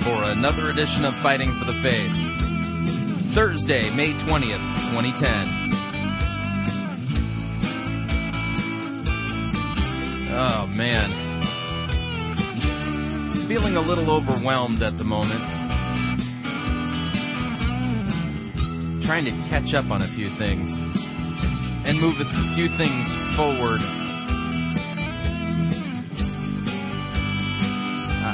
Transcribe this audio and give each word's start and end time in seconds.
for 0.00 0.24
another 0.24 0.68
edition 0.68 1.04
of 1.04 1.14
Fighting 1.16 1.52
for 1.54 1.64
the 1.64 1.74
Faith. 1.74 3.34
Thursday, 3.34 3.94
May 3.94 4.12
20th, 4.14 4.58
2010. 4.90 5.70
Oh, 10.32 10.70
man. 10.76 11.10
Feeling 13.46 13.76
a 13.76 13.80
little 13.80 14.10
overwhelmed 14.10 14.82
at 14.82 14.96
the 14.98 15.04
moment. 15.04 15.40
Trying 19.02 19.24
to 19.24 19.32
catch 19.48 19.74
up 19.74 19.90
on 19.90 20.02
a 20.02 20.06
few 20.06 20.28
things 20.28 20.78
and 20.78 22.00
move 22.00 22.20
a 22.20 22.24
few 22.54 22.68
things 22.68 23.14
forward 23.36 23.80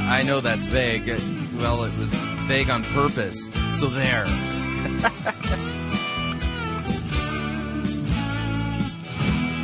I 0.09 0.23
know 0.23 0.41
that's 0.41 0.67
vague. 0.67 1.09
Well, 1.59 1.85
it 1.85 1.99
was 1.99 2.15
vague 2.47 2.69
on 2.69 2.85
purpose. 2.85 3.47
So 3.81 3.87
there. 3.87 4.27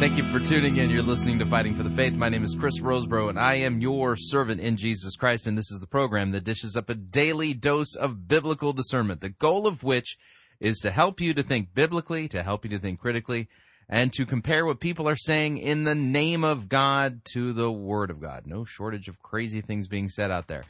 Thank 0.01 0.17
you 0.17 0.25
for 0.25 0.41
tuning 0.41 0.79
in. 0.79 0.91
You're 0.91 1.03
listening 1.03 1.39
to 1.39 1.47
Fighting 1.47 1.75
for 1.75 1.83
the 1.83 1.91
Faith. 1.91 2.15
My 2.15 2.29
name 2.29 2.43
is 2.43 2.57
Chris 2.59 2.81
Rosebrough, 2.81 3.29
and 3.29 3.39
I 3.39 3.55
am 3.55 3.81
your 3.81 4.17
servant 4.17 4.61
in 4.61 4.77
Jesus 4.77 5.17
Christ. 5.17 5.47
And 5.47 5.57
this 5.57 5.71
is 5.71 5.81
the 5.81 5.87
program 5.87 6.31
that 6.33 6.45
dishes 6.45 6.77
up 6.77 6.89
a 6.89 6.95
daily 6.95 7.55
dose 7.55 7.95
of 7.95 8.27
biblical 8.27 8.73
discernment, 8.73 9.21
the 9.21 9.29
goal 9.29 9.67
of 9.67 9.85
which 9.85 10.17
is 10.61 10.79
to 10.79 10.91
help 10.91 11.21
you 11.21 11.35
to 11.35 11.43
think 11.43 11.75
biblically, 11.75 12.27
to 12.29 12.43
help 12.43 12.65
you 12.65 12.71
to 12.71 12.79
think 12.79 13.01
critically, 13.01 13.49
and 13.89 14.13
to 14.15 14.25
compare 14.25 14.65
what 14.65 14.81
people 14.81 15.09
are 15.09 15.15
saying 15.15 15.59
in 15.59 15.85
the 15.85 15.95
name 15.95 16.43
of 16.43 16.69
God 16.69 17.21
to 17.33 17.53
the 17.53 17.71
Word 17.71 18.11
of 18.11 18.21
God. 18.21 18.47
No 18.47 18.65
shortage 18.65 19.09
of 19.09 19.23
crazy 19.23 19.61
things 19.61 19.87
being 19.87 20.09
said 20.09 20.31
out 20.31 20.49
there. 20.49 20.63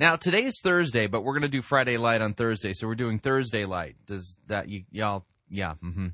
Now, 0.00 0.16
today 0.16 0.42
is 0.42 0.60
Thursday, 0.62 1.06
but 1.06 1.22
we're 1.22 1.34
going 1.34 1.42
to 1.42 1.48
do 1.48 1.62
Friday 1.62 1.98
Light 1.98 2.20
on 2.20 2.34
Thursday, 2.34 2.72
so 2.72 2.88
we're 2.88 2.96
doing 2.96 3.20
Thursday 3.20 3.64
Light. 3.64 3.94
Does 4.06 4.40
that, 4.48 4.68
you, 4.68 4.82
y'all, 4.90 5.24
yeah, 5.48 5.74
mm-hmm. 5.82 6.08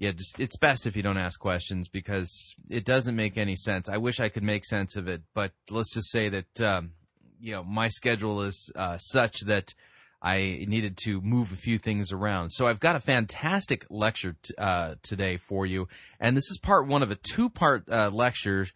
Yeah, 0.00 0.12
just, 0.12 0.40
it's 0.40 0.56
best 0.56 0.86
if 0.86 0.96
you 0.96 1.02
don't 1.02 1.16
ask 1.16 1.38
questions 1.38 1.88
because 1.88 2.56
it 2.68 2.84
doesn't 2.84 3.14
make 3.14 3.36
any 3.36 3.54
sense. 3.54 3.88
I 3.88 3.98
wish 3.98 4.18
I 4.18 4.28
could 4.28 4.42
make 4.42 4.64
sense 4.64 4.96
of 4.96 5.06
it, 5.06 5.22
but 5.32 5.52
let's 5.70 5.94
just 5.94 6.10
say 6.10 6.28
that, 6.28 6.60
um, 6.60 6.92
you 7.40 7.52
know, 7.52 7.62
my 7.62 7.86
schedule 7.86 8.42
is 8.42 8.72
uh, 8.74 8.98
such 8.98 9.40
that 9.46 9.74
I 10.20 10.64
needed 10.68 10.96
to 11.04 11.20
move 11.20 11.52
a 11.52 11.56
few 11.56 11.78
things 11.78 12.12
around. 12.12 12.50
So 12.50 12.66
I've 12.66 12.80
got 12.80 12.96
a 12.96 13.00
fantastic 13.00 13.86
lecture 13.90 14.36
t- 14.42 14.54
uh, 14.58 14.96
today 15.02 15.36
for 15.36 15.66
you, 15.66 15.86
and 16.18 16.36
this 16.36 16.50
is 16.50 16.58
part 16.60 16.88
one 16.88 17.04
of 17.04 17.12
a 17.12 17.16
two-part 17.16 17.88
uh, 17.88 18.10
lecture 18.12 18.66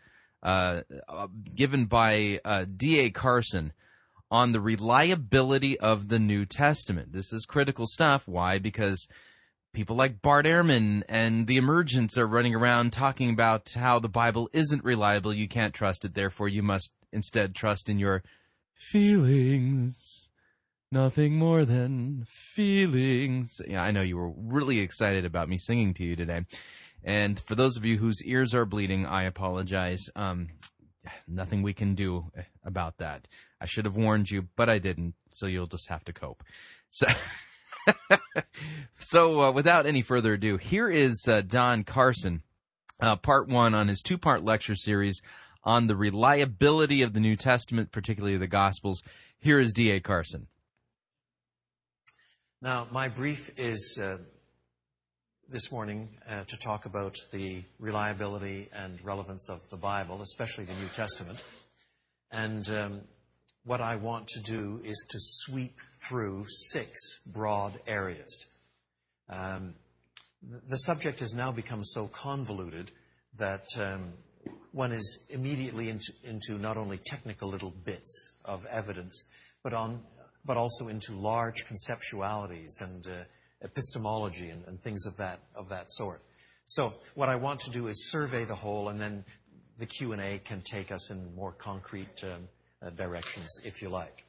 uh, 0.45 0.83
uh 1.09 1.29
given 1.55 1.87
by 1.87 2.41
uh, 2.45 2.67
D.A. 2.77 3.11
Carson 3.11 3.73
on 4.33 4.51
the 4.51 4.61
reliability 4.61 5.79
of 5.79 6.09
the 6.09 6.19
New 6.19 6.45
Testament. 6.45 7.13
This 7.13 7.33
is 7.33 7.45
critical 7.45 7.87
stuff. 7.87 8.27
Why? 8.27 8.59
Because 8.59 9.07
people 9.73 9.95
like 9.95 10.21
Bart 10.21 10.47
Ehrman 10.47 11.05
and 11.09 11.47
the 11.47 11.59
Emergents 11.59 12.19
are 12.19 12.27
running 12.27 12.55
around 12.55 12.93
talking 12.93 13.31
about 13.31 13.69
how 13.77 14.01
the 14.01 14.09
Bible 14.09 14.51
isn't 14.53 14.83
reliable. 14.83 15.33
You 15.33 15.47
can't 15.47 15.75
trust 15.75 16.05
it. 16.05 16.15
Therefore, 16.15 16.49
you 16.49 16.65
must 16.65 16.93
instead 17.13 17.55
trust 17.55 17.89
in 17.89 18.01
your 18.01 18.25
feelings 18.75 20.23
Nothing 20.93 21.37
more 21.37 21.65
than 21.65 22.25
feelings. 22.27 23.63
Yeah, 23.67 23.83
I 23.83 23.93
know 23.93 24.03
you 24.03 24.19
were 24.19 24.31
really 24.37 24.81
excited 24.81 25.25
about 25.25 25.49
me 25.49 25.57
singing 25.57 25.95
to 25.95 26.05
you 26.05 26.17
today. 26.17 26.45
And 27.03 27.41
for 27.41 27.55
those 27.55 27.79
of 27.79 27.87
you 27.87 27.97
whose 27.97 28.23
ears 28.27 28.55
are 28.55 28.67
bleeding, 28.67 29.07
I 29.07 29.23
apologize. 29.23 30.11
Um, 30.15 30.51
nothing 31.29 31.63
we 31.63 31.73
can 31.73 31.95
do 31.95 32.31
about 32.65 32.99
that. 32.99 33.27
I 33.61 33.67
should 33.67 33.85
have 33.85 33.97
warned 33.97 34.31
you, 34.31 34.49
but 34.57 34.69
I 34.69 34.79
didn't, 34.79 35.15
so 35.31 35.47
you'll 35.47 35.67
just 35.67 35.89
have 35.89 36.05
to 36.05 36.13
cope. 36.13 36.43
So, 36.91 37.07
so 38.99 39.41
uh, 39.41 39.53
without 39.53 39.87
any 39.87 40.03
further 40.03 40.35
ado, 40.35 40.57
here 40.57 40.89
is 40.89 41.27
uh, 41.29 41.43
Don 41.43 41.85
Carson, 41.85 42.43
uh, 43.01 43.17
part 43.17 43.49
one 43.49 43.75
on 43.75 43.89
his 43.89 44.03
two 44.03 44.19
part 44.19 44.45
lecture 44.45 44.77
series 44.77 45.21
on 45.65 45.87
the 45.87 45.97
reliability 45.97 47.03
of 47.03 47.13
the 47.13 47.21
New 47.21 47.37
Testament, 47.37 47.93
particularly 47.93 48.37
the 48.37 48.47
Gospels. 48.47 49.03
Here 49.39 49.59
is 49.59 49.73
D.A. 49.73 50.01
Carson. 50.01 50.49
Now, 52.61 52.87
my 52.93 53.09
brief 53.09 53.51
is 53.57 54.01
uh, 54.01 54.19
this 55.53 55.71
morning 55.71 56.09
uh, 56.31 56.45
to 56.45 56.59
talk 56.59 56.87
about 56.87 57.15
the 57.31 57.63
reliability 57.79 58.71
and 58.75 58.99
relevance 59.05 59.51
of 59.51 59.61
the 59.69 59.77
Bible, 59.77 60.23
especially 60.23 60.65
the 60.65 60.73
New 60.73 60.89
Testament. 60.95 61.45
And 62.31 62.67
um, 62.71 63.01
what 63.63 63.83
I 63.83 63.97
want 63.97 64.29
to 64.29 64.41
do 64.41 64.81
is 64.83 65.07
to 65.11 65.19
sweep 65.21 65.75
through 66.09 66.47
six 66.49 67.23
broad 67.27 67.75
areas. 67.87 68.51
Um, 69.29 69.75
the 70.71 70.79
subject 70.79 71.21
has 71.21 71.35
now 71.35 71.53
become 71.53 71.85
so 71.85 72.07
convoluted 72.07 72.91
that 73.37 73.67
um, 73.79 74.15
one 74.73 74.93
is 74.93 75.31
immediately 75.35 75.91
into, 75.91 76.13
into, 76.25 76.55
not 76.57 76.79
only 76.79 76.99
technical 77.05 77.51
little 77.51 77.75
bits 77.85 78.41
of 78.47 78.65
evidence, 78.71 79.31
but 79.63 79.75
on 79.75 80.01
but 80.45 80.57
also 80.57 80.89
into 80.89 81.13
large 81.13 81.67
conceptualities 81.67 82.81
and 82.81 83.07
uh, 83.07 83.23
epistemology 83.63 84.51
and, 84.51 84.65
and, 84.67 84.81
things 84.81 85.07
of 85.07 85.17
that 85.19 85.39
of 85.55 85.69
that 85.71 85.91
sort. 85.91 86.21
So 86.65 86.93
what 87.15 87.29
I 87.29 87.37
want 87.37 87.61
to 87.61 87.71
do 87.71 87.87
is 87.89 88.11
survey 88.11 88.45
the 88.45 88.55
whole, 88.55 88.89
and 88.89 89.01
then 89.01 89.25
the 89.79 89.87
Q 89.87 90.13
and 90.13 90.21
A 90.21 90.39
can 90.39 90.63
take 90.63 90.93
us 90.93 91.11
in 91.11 91.35
more 91.35 91.53
concrete 91.53 92.23
um, 92.25 92.49
uh, 92.83 92.91
directions, 92.91 93.63
if 93.65 93.83
you 93.83 93.89
like. 93.89 94.25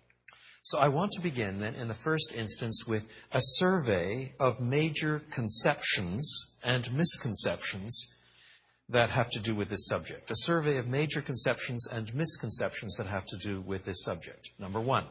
So 0.66 0.80
I 0.80 0.88
want 0.88 1.12
to 1.14 1.22
begin 1.22 1.60
then 1.60 1.76
in 1.76 1.90
the 1.90 1.94
first 1.94 2.34
instance 2.34 2.86
with 2.88 3.06
a 3.34 3.40
survey 3.42 4.32
of 4.40 4.62
major 4.62 5.22
conceptions 5.32 6.58
and 6.64 6.90
misconceptions 6.94 8.24
that 8.90 9.10
have 9.10 9.30
to 9.32 9.40
do 9.42 9.56
with 9.56 9.70
this 9.70 9.88
subject. 9.88 10.32
A 10.32 10.36
survey 10.36 10.78
of 10.78 10.88
major 10.88 11.22
conceptions 11.22 11.88
and 11.92 12.14
misconceptions 12.16 12.96
that 12.98 13.08
have 13.08 13.26
to 13.26 13.38
do 13.38 13.60
with 13.60 13.84
this 13.84 14.04
subject. 14.04 14.52
Number 14.58 14.80
one, 14.80 15.06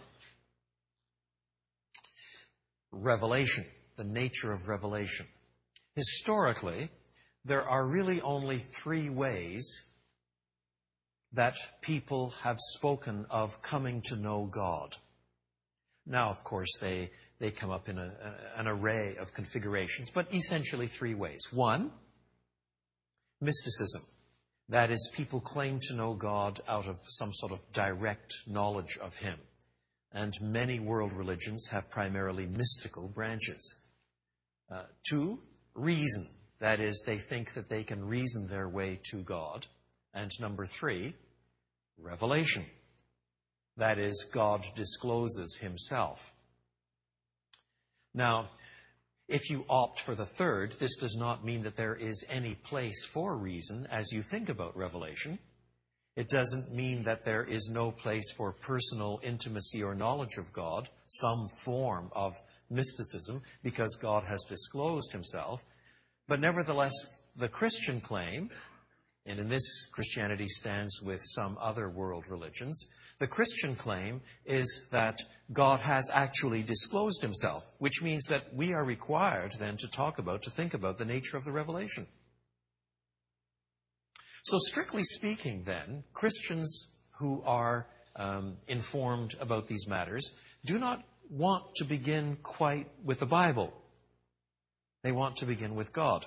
revelation, 2.91 3.65
the 3.97 4.05
nature 4.05 4.53
of 4.53 4.69
revelation. 4.69 5.27
Historically, 5.95 6.89
there 7.45 7.63
are 7.63 7.87
really 7.87 8.21
only 8.21 8.59
three 8.59 9.11
ways 9.11 9.85
that 11.33 11.57
people 11.81 12.31
have 12.43 12.59
spoken 12.59 13.27
of 13.31 13.63
coming 13.63 14.03
to 14.05 14.17
know 14.17 14.47
God. 14.47 14.95
Now, 16.07 16.31
of 16.31 16.45
course, 16.45 16.79
they, 16.81 17.11
they 17.39 17.51
come 17.51 17.71
up 17.71 17.89
in 17.89 17.99
a, 17.99 18.37
an 18.57 18.67
array 18.67 19.17
of 19.21 19.35
configurations, 19.35 20.11
but 20.11 20.33
essentially 20.35 20.87
three 20.87 21.15
ways. 21.15 21.49
One, 21.53 21.91
mysticism. 23.41 24.03
That 24.69 24.91
is, 24.91 25.13
people 25.15 25.41
claim 25.41 25.81
to 25.83 25.95
know 25.95 26.15
God 26.15 26.61
out 26.69 26.87
of 26.87 26.97
some 27.07 27.33
sort 27.33 27.53
of 27.53 27.59
direct 27.73 28.35
knowledge 28.47 28.99
of 28.99 29.17
Him 29.17 29.39
and 30.15 30.33
many 30.41 30.79
world 30.79 31.13
religions 31.13 31.69
have 31.69 31.91
primarily 31.91 32.47
mystical 32.47 33.09
branches. 33.09 33.82
Uh, 34.73 34.85
two, 35.07 35.39
reason. 35.75 36.27
That 36.61 36.81
is, 36.81 37.03
they 37.07 37.19
think 37.19 37.53
that 37.55 37.69
they 37.69 37.85
can 37.85 38.07
reason 38.07 38.49
their 38.49 38.69
way 38.69 39.01
to 39.11 39.23
God. 39.23 39.67
And 40.15 40.31
number 40.41 40.65
three, 40.65 41.15
revelation. 41.99 42.65
That 43.77 43.99
is, 43.99 44.31
God 44.33 44.63
discloses 44.75 45.59
himself. 45.59 46.33
Now, 48.15 48.49
If 49.29 49.49
you 49.49 49.65
opt 49.71 50.01
for 50.01 50.15
the 50.15 50.27
third, 50.27 50.73
this 50.73 50.97
does 50.97 51.17
not 51.17 51.43
mean 51.43 51.63
that 51.63 51.77
there 51.77 51.95
is 51.95 52.27
any 52.29 52.55
place 52.55 53.07
for 53.07 53.35
reason 53.39 53.87
as 53.91 54.13
you 54.13 54.21
think 54.21 54.51
about 54.51 54.77
revelation. 54.77 55.39
It 56.15 56.29
doesn't 56.29 56.75
mean 56.75 57.05
that 57.05 57.25
there 57.25 57.43
is 57.43 57.71
no 57.71 57.91
place 57.91 58.33
for 58.33 58.53
personal 58.53 59.21
intimacy 59.23 59.83
or 59.83 59.95
knowledge 59.95 60.37
of 60.37 60.53
God, 60.53 60.89
some 61.07 61.49
form 61.49 62.11
of 62.15 62.35
mysticism, 62.69 63.43
because 63.63 63.97
God 63.97 64.25
has 64.25 64.45
disclosed 64.45 65.13
himself. 65.13 65.65
But 66.29 66.41
nevertheless, 66.41 66.93
the 67.37 67.49
Christian 67.49 68.01
claim, 68.03 68.51
and 69.25 69.39
in 69.39 69.49
this 69.49 69.91
Christianity 69.95 70.49
stands 70.49 71.01
with 71.03 71.23
some 71.25 71.57
other 71.59 71.89
world 71.89 72.25
religions, 72.29 72.95
the 73.19 73.27
Christian 73.27 73.75
claim 73.75 74.21
is 74.45 74.89
that 74.91 75.19
God 75.51 75.81
has 75.81 76.11
actually 76.13 76.63
disclosed 76.63 77.23
himself, 77.23 77.65
which 77.79 78.03
means 78.03 78.27
that 78.27 78.53
we 78.53 78.75
are 78.75 78.85
required 78.85 79.53
then 79.53 79.77
to 79.79 79.91
talk 79.91 80.19
about, 80.19 80.43
to 80.43 80.51
think 80.51 80.75
about 80.75 80.99
the 80.99 81.05
nature 81.05 81.39
of 81.39 81.45
the 81.45 81.53
revelation. 81.53 82.07
So, 84.43 84.59
strictly 84.59 85.05
speaking, 85.05 85.63
then, 85.63 86.03
Christians 86.13 86.99
who 87.19 87.43
are 87.45 87.87
um, 88.17 88.57
informed 88.67 89.37
about 89.41 89.69
these 89.69 89.87
matters 89.89 90.39
do 90.65 90.81
not 90.81 91.01
want 91.31 91.77
to 91.77 91.85
begin 91.85 92.37
quite 92.43 92.89
with 93.05 93.21
the 93.21 93.27
Bible. 93.27 93.73
They 95.05 95.13
want 95.13 95.37
to 95.37 95.47
begin 95.47 95.77
with 95.77 95.93
God. 95.93 96.27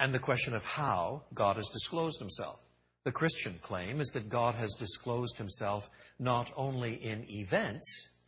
And 0.00 0.14
the 0.14 0.18
question 0.18 0.54
of 0.54 0.64
how 0.64 1.24
God 1.34 1.56
has 1.56 1.68
disclosed 1.68 2.18
himself. 2.18 2.58
The 3.04 3.12
Christian 3.12 3.58
claim 3.60 4.00
is 4.00 4.12
that 4.12 4.30
God 4.30 4.54
has 4.54 4.74
disclosed 4.74 5.36
himself 5.36 5.88
not 6.18 6.50
only 6.56 6.94
in 6.94 7.24
events, 7.28 8.18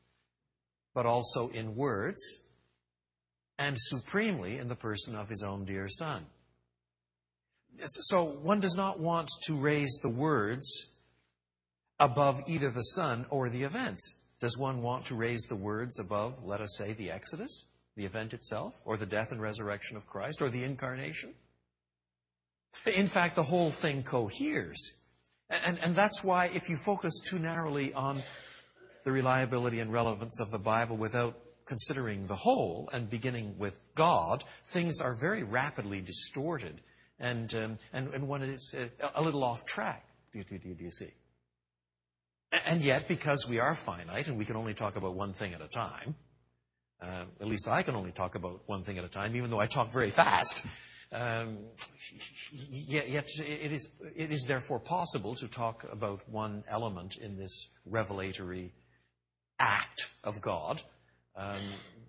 but 0.94 1.06
also 1.06 1.48
in 1.48 1.74
words, 1.74 2.54
and 3.58 3.76
supremely 3.78 4.58
in 4.58 4.68
the 4.68 4.76
person 4.76 5.16
of 5.16 5.28
his 5.28 5.42
own 5.42 5.64
dear 5.64 5.88
Son. 5.88 6.22
So 7.80 8.24
one 8.24 8.60
does 8.60 8.76
not 8.76 8.98
want 8.98 9.30
to 9.44 9.54
raise 9.54 10.00
the 10.02 10.10
words 10.10 10.94
above 12.00 12.42
either 12.48 12.70
the 12.70 12.82
Son 12.82 13.26
or 13.30 13.48
the 13.48 13.64
events. 13.64 14.24
Does 14.40 14.56
one 14.56 14.82
want 14.82 15.06
to 15.06 15.16
raise 15.16 15.46
the 15.46 15.56
words 15.56 15.98
above, 15.98 16.44
let 16.44 16.60
us 16.60 16.76
say, 16.76 16.92
the 16.92 17.10
Exodus, 17.10 17.68
the 17.96 18.04
event 18.04 18.34
itself, 18.34 18.80
or 18.84 18.96
the 18.96 19.06
death 19.06 19.32
and 19.32 19.40
resurrection 19.40 19.96
of 19.96 20.06
Christ, 20.06 20.42
or 20.42 20.48
the 20.48 20.64
incarnation? 20.64 21.34
In 22.86 23.08
fact, 23.08 23.34
the 23.34 23.42
whole 23.42 23.70
thing 23.70 24.04
coheres. 24.04 25.04
And, 25.50 25.78
and 25.82 25.96
that's 25.96 26.22
why 26.22 26.46
if 26.46 26.68
you 26.68 26.76
focus 26.76 27.20
too 27.20 27.38
narrowly 27.38 27.92
on 27.94 28.22
the 29.04 29.12
reliability 29.12 29.80
and 29.80 29.92
relevance 29.92 30.40
of 30.40 30.50
the 30.50 30.58
Bible 30.58 30.96
without 30.96 31.36
considering 31.66 32.26
the 32.26 32.36
whole 32.36 32.88
and 32.92 33.10
beginning 33.10 33.58
with 33.58 33.76
God, 33.94 34.44
things 34.66 35.00
are 35.00 35.14
very 35.14 35.42
rapidly 35.42 36.00
distorted 36.00 36.80
and, 37.20 37.52
um, 37.54 37.78
and, 37.92 38.08
and 38.08 38.28
one 38.28 38.42
is 38.42 38.74
uh, 38.76 39.08
a 39.14 39.22
little 39.22 39.44
off 39.44 39.64
track. 39.66 40.04
Do, 40.32 40.42
do, 40.44 40.58
do, 40.58 40.74
do 40.74 40.84
you 40.84 40.90
see? 40.90 41.10
And 42.66 42.82
yet, 42.82 43.08
because 43.08 43.46
we 43.48 43.58
are 43.58 43.74
finite 43.74 44.28
and 44.28 44.38
we 44.38 44.44
can 44.44 44.56
only 44.56 44.74
talk 44.74 44.96
about 44.96 45.14
one 45.14 45.32
thing 45.32 45.52
at 45.54 45.60
a 45.60 45.68
time, 45.68 46.14
uh, 47.00 47.24
at 47.40 47.46
least 47.46 47.68
I 47.68 47.82
can 47.82 47.94
only 47.94 48.12
talk 48.12 48.34
about 48.34 48.62
one 48.66 48.82
thing 48.82 48.98
at 48.98 49.04
a 49.04 49.08
time, 49.08 49.36
even 49.36 49.50
though 49.50 49.60
I 49.60 49.66
talk 49.66 49.92
very 49.92 50.10
fast. 50.10 50.66
Um, 51.10 51.58
yet, 52.70 53.08
yet 53.08 53.28
it, 53.40 53.72
is, 53.72 53.90
it 54.14 54.30
is 54.30 54.44
therefore 54.46 54.78
possible 54.78 55.34
to 55.36 55.48
talk 55.48 55.86
about 55.90 56.28
one 56.28 56.64
element 56.68 57.16
in 57.16 57.38
this 57.38 57.68
revelatory 57.86 58.72
act 59.58 60.08
of 60.24 60.40
God 60.42 60.82
um, 61.34 61.62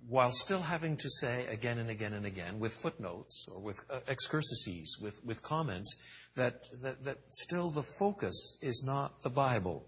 while 0.09 0.31
still 0.31 0.61
having 0.61 0.97
to 0.97 1.07
say 1.07 1.45
again 1.47 1.77
and 1.77 1.91
again 1.91 2.13
and 2.13 2.25
again 2.25 2.57
with 2.57 2.73
footnotes 2.73 3.47
or 3.53 3.61
with 3.61 3.79
uh, 3.91 3.99
excursuses, 4.07 4.99
with, 4.99 5.23
with 5.23 5.43
comments, 5.43 6.03
that, 6.35 6.63
that, 6.81 7.03
that 7.03 7.17
still 7.29 7.69
the 7.69 7.83
focus 7.83 8.57
is 8.63 8.83
not 8.83 9.21
the 9.21 9.29
Bible. 9.29 9.85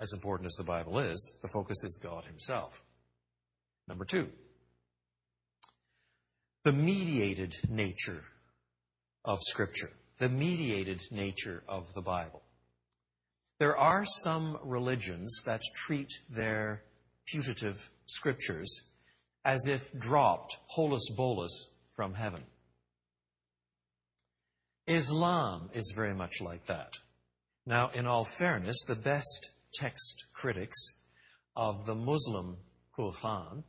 As 0.00 0.14
important 0.14 0.46
as 0.46 0.54
the 0.54 0.64
Bible 0.64 0.98
is, 0.98 1.40
the 1.42 1.48
focus 1.48 1.84
is 1.84 2.00
God 2.02 2.24
Himself. 2.24 2.82
Number 3.86 4.06
two, 4.06 4.30
the 6.62 6.72
mediated 6.72 7.54
nature 7.68 8.22
of 9.26 9.40
Scripture, 9.42 9.90
the 10.18 10.30
mediated 10.30 11.02
nature 11.10 11.62
of 11.68 11.92
the 11.94 12.02
Bible. 12.02 12.42
There 13.58 13.76
are 13.76 14.06
some 14.06 14.58
religions 14.64 15.42
that 15.44 15.60
treat 15.74 16.12
their 16.30 16.82
putative 17.26 17.90
scriptures 18.06 18.90
as 19.44 19.66
if 19.66 19.92
dropped 19.98 20.56
holus 20.68 21.10
bolus 21.10 21.70
from 21.96 22.14
heaven. 22.14 22.42
Islam 24.86 25.70
is 25.72 25.92
very 25.96 26.14
much 26.14 26.40
like 26.40 26.64
that. 26.66 26.98
Now, 27.66 27.88
in 27.88 28.06
all 28.06 28.24
fairness, 28.24 28.84
the 28.84 28.96
best 28.96 29.50
text 29.72 30.26
critics 30.34 31.02
of 31.56 31.86
the 31.86 31.94
Muslim 31.94 32.58
Quran 32.98 33.64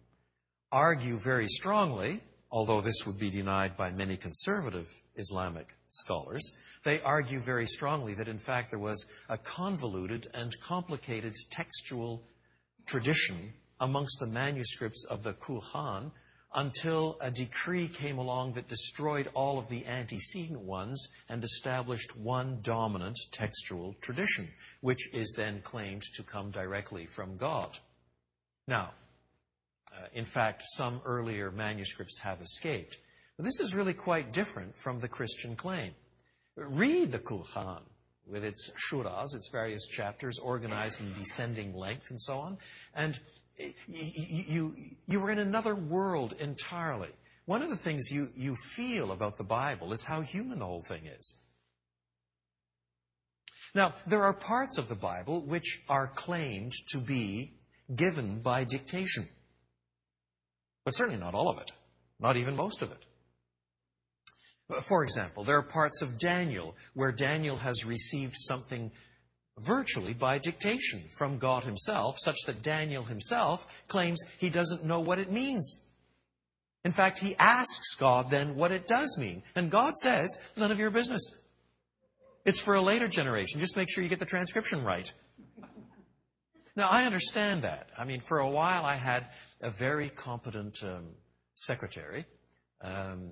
argue 0.72 1.18
very 1.18 1.48
strongly, 1.48 2.20
although 2.52 2.82
this 2.82 3.06
would 3.06 3.18
be 3.18 3.30
denied 3.30 3.78
by 3.78 3.92
many 3.92 4.18
conservative 4.18 4.88
Islamic 5.16 5.74
scholars, 5.88 6.52
they 6.84 7.02
argue 7.02 7.40
very 7.40 7.66
strongly 7.66 8.16
that 8.16 8.28
in 8.28 8.38
fact 8.38 8.72
there 8.72 8.80
was 8.80 9.12
a 9.30 9.38
convoluted 9.38 10.28
and 10.34 10.52
complicated 10.64 11.34
textual 11.50 12.22
tradition 12.86 13.54
amongst 13.80 14.20
the 14.20 14.28
manuscripts 14.28 15.06
of 15.06 15.24
the 15.24 15.34
Quran 15.34 16.12
until 16.54 17.18
a 17.20 17.30
decree 17.30 17.90
came 17.90 18.18
along 18.18 18.54
that 18.54 18.70
destroyed 18.70 19.30
all 19.34 19.60
of 19.60 19.68
the 19.68 19.86
antecedent 19.86 20.62
ones 20.62 21.10
and 21.28 21.44
established 21.44 22.16
one 22.18 22.60
dominant 22.62 23.18
textual 23.32 23.94
tradition, 24.00 24.48
which 24.80 25.14
is 25.14 25.34
then 25.36 25.62
claimed 25.62 26.04
to 26.16 26.24
come 26.24 26.52
directly 26.52 27.06
from 27.06 27.36
God. 27.36 27.78
Now, 28.68 28.92
uh, 29.94 30.06
in 30.14 30.26
fact, 30.26 30.64
some 30.66 31.02
earlier 31.04 31.52
manuscripts 31.52 32.20
have 32.20 32.40
escaped. 32.42 32.98
But 33.36 33.44
this 33.44 33.60
is 33.60 33.76
really 33.76 33.94
quite 33.94 34.32
different 34.32 34.78
from 34.78 35.02
the 35.02 35.10
Christian 35.10 35.58
claim. 35.58 35.94
Read 36.56 37.12
the 37.12 37.20
Quran 37.20 37.82
with 38.28 38.44
its 38.44 38.72
suras, 38.72 39.36
its 39.36 39.50
various 39.50 39.88
chapters 39.88 40.40
organized 40.40 41.00
in 41.00 41.14
descending 41.14 41.76
length 41.76 42.10
and 42.10 42.20
so 42.20 42.38
on. 42.38 42.58
And 42.96 43.18
you, 43.88 44.44
you, 44.48 44.76
you 45.08 45.24
are 45.24 45.32
in 45.32 45.40
another 45.40 45.76
world 45.76 46.34
entirely. 46.40 47.10
One 47.46 47.62
of 47.62 47.70
the 47.70 47.76
things 47.76 48.12
you, 48.12 48.28
you 48.36 48.56
feel 48.56 49.12
about 49.12 49.38
the 49.38 49.44
Bible 49.44 49.94
is 49.94 50.04
how 50.04 50.22
human 50.22 50.60
the 50.60 50.66
whole 50.66 50.82
thing 50.82 51.06
is. 51.06 51.42
Now, 53.76 53.94
there 54.08 54.24
are 54.24 54.34
parts 54.34 54.78
of 54.78 54.88
the 54.90 54.96
Bible 54.96 55.42
which 55.42 55.82
are 55.90 56.08
claimed 56.08 56.72
to 56.90 56.98
be 56.98 57.54
given 57.94 58.42
by 58.42 58.64
dictation. 58.64 59.26
But 60.86 60.96
certainly 60.96 61.20
not 61.20 61.34
all 61.34 61.50
of 61.50 61.60
it. 61.60 61.72
Not 62.20 62.38
even 62.38 62.56
most 62.56 62.82
of 62.82 62.92
it. 62.92 63.06
For 64.84 65.04
example, 65.04 65.44
there 65.44 65.58
are 65.58 65.64
parts 65.64 66.02
of 66.02 66.18
Daniel 66.18 66.76
where 66.94 67.12
Daniel 67.12 67.58
has 67.58 67.86
received 67.86 68.36
something 68.36 68.92
virtually 69.60 70.14
by 70.14 70.40
dictation 70.40 71.00
from 71.18 71.38
God 71.38 71.64
himself, 71.64 72.16
such 72.18 72.38
that 72.48 72.64
Daniel 72.64 73.04
himself 73.04 73.84
claims 73.88 74.24
he 74.40 74.50
doesn't 74.50 74.84
know 74.84 75.02
what 75.02 75.20
it 75.20 75.32
means. 75.32 75.92
In 76.84 76.92
fact, 76.92 77.20
he 77.20 77.36
asks 77.38 77.96
God 77.96 78.30
then 78.30 78.56
what 78.56 78.72
it 78.72 78.88
does 78.88 79.18
mean. 79.20 79.44
And 79.56 79.72
God 79.72 79.98
says, 79.98 80.38
none 80.58 80.72
of 80.72 80.80
your 80.80 80.92
business. 80.92 81.42
It's 82.44 82.60
for 82.60 82.76
a 82.76 82.82
later 82.82 83.08
generation. 83.08 83.60
Just 83.60 83.78
make 83.78 83.90
sure 83.90 84.04
you 84.04 84.10
get 84.10 84.20
the 84.20 84.26
transcription 84.26 84.84
right. 84.84 85.12
Now, 86.76 86.90
I 86.90 87.06
understand 87.06 87.64
that. 87.64 87.88
I 87.98 88.06
mean, 88.06 88.20
for 88.20 88.40
a 88.40 88.50
while 88.50 88.84
I 88.86 88.96
had 88.96 89.26
a 89.62 89.70
very 89.70 90.10
competent 90.10 90.84
um, 90.84 91.08
secretary. 91.56 92.26
Um, 92.82 93.32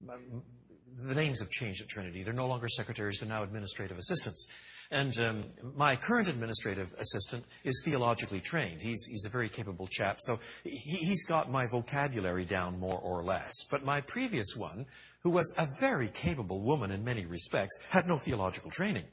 the 0.00 1.14
names 1.14 1.40
have 1.40 1.50
changed 1.50 1.82
at 1.82 1.88
Trinity. 1.88 2.22
They're 2.22 2.32
no 2.32 2.46
longer 2.46 2.68
secretaries, 2.68 3.20
they're 3.20 3.28
now 3.28 3.42
administrative 3.42 3.98
assistants. 3.98 4.48
And 4.90 5.18
um, 5.18 5.44
my 5.74 5.96
current 5.96 6.28
administrative 6.28 6.92
assistant 6.98 7.44
is 7.64 7.82
theologically 7.84 8.40
trained. 8.40 8.82
He's, 8.82 9.06
he's 9.06 9.26
a 9.26 9.30
very 9.30 9.48
capable 9.48 9.88
chap, 9.88 10.18
so 10.20 10.38
he, 10.62 10.98
he's 10.98 11.26
got 11.26 11.50
my 11.50 11.66
vocabulary 11.66 12.44
down 12.44 12.78
more 12.78 12.98
or 12.98 13.24
less. 13.24 13.66
But 13.70 13.84
my 13.84 14.00
previous 14.02 14.56
one, 14.56 14.86
who 15.22 15.30
was 15.30 15.56
a 15.58 15.66
very 15.80 16.08
capable 16.08 16.60
woman 16.60 16.92
in 16.92 17.04
many 17.04 17.26
respects, 17.26 17.84
had 17.90 18.06
no 18.06 18.16
theological 18.16 18.70
training. 18.70 19.04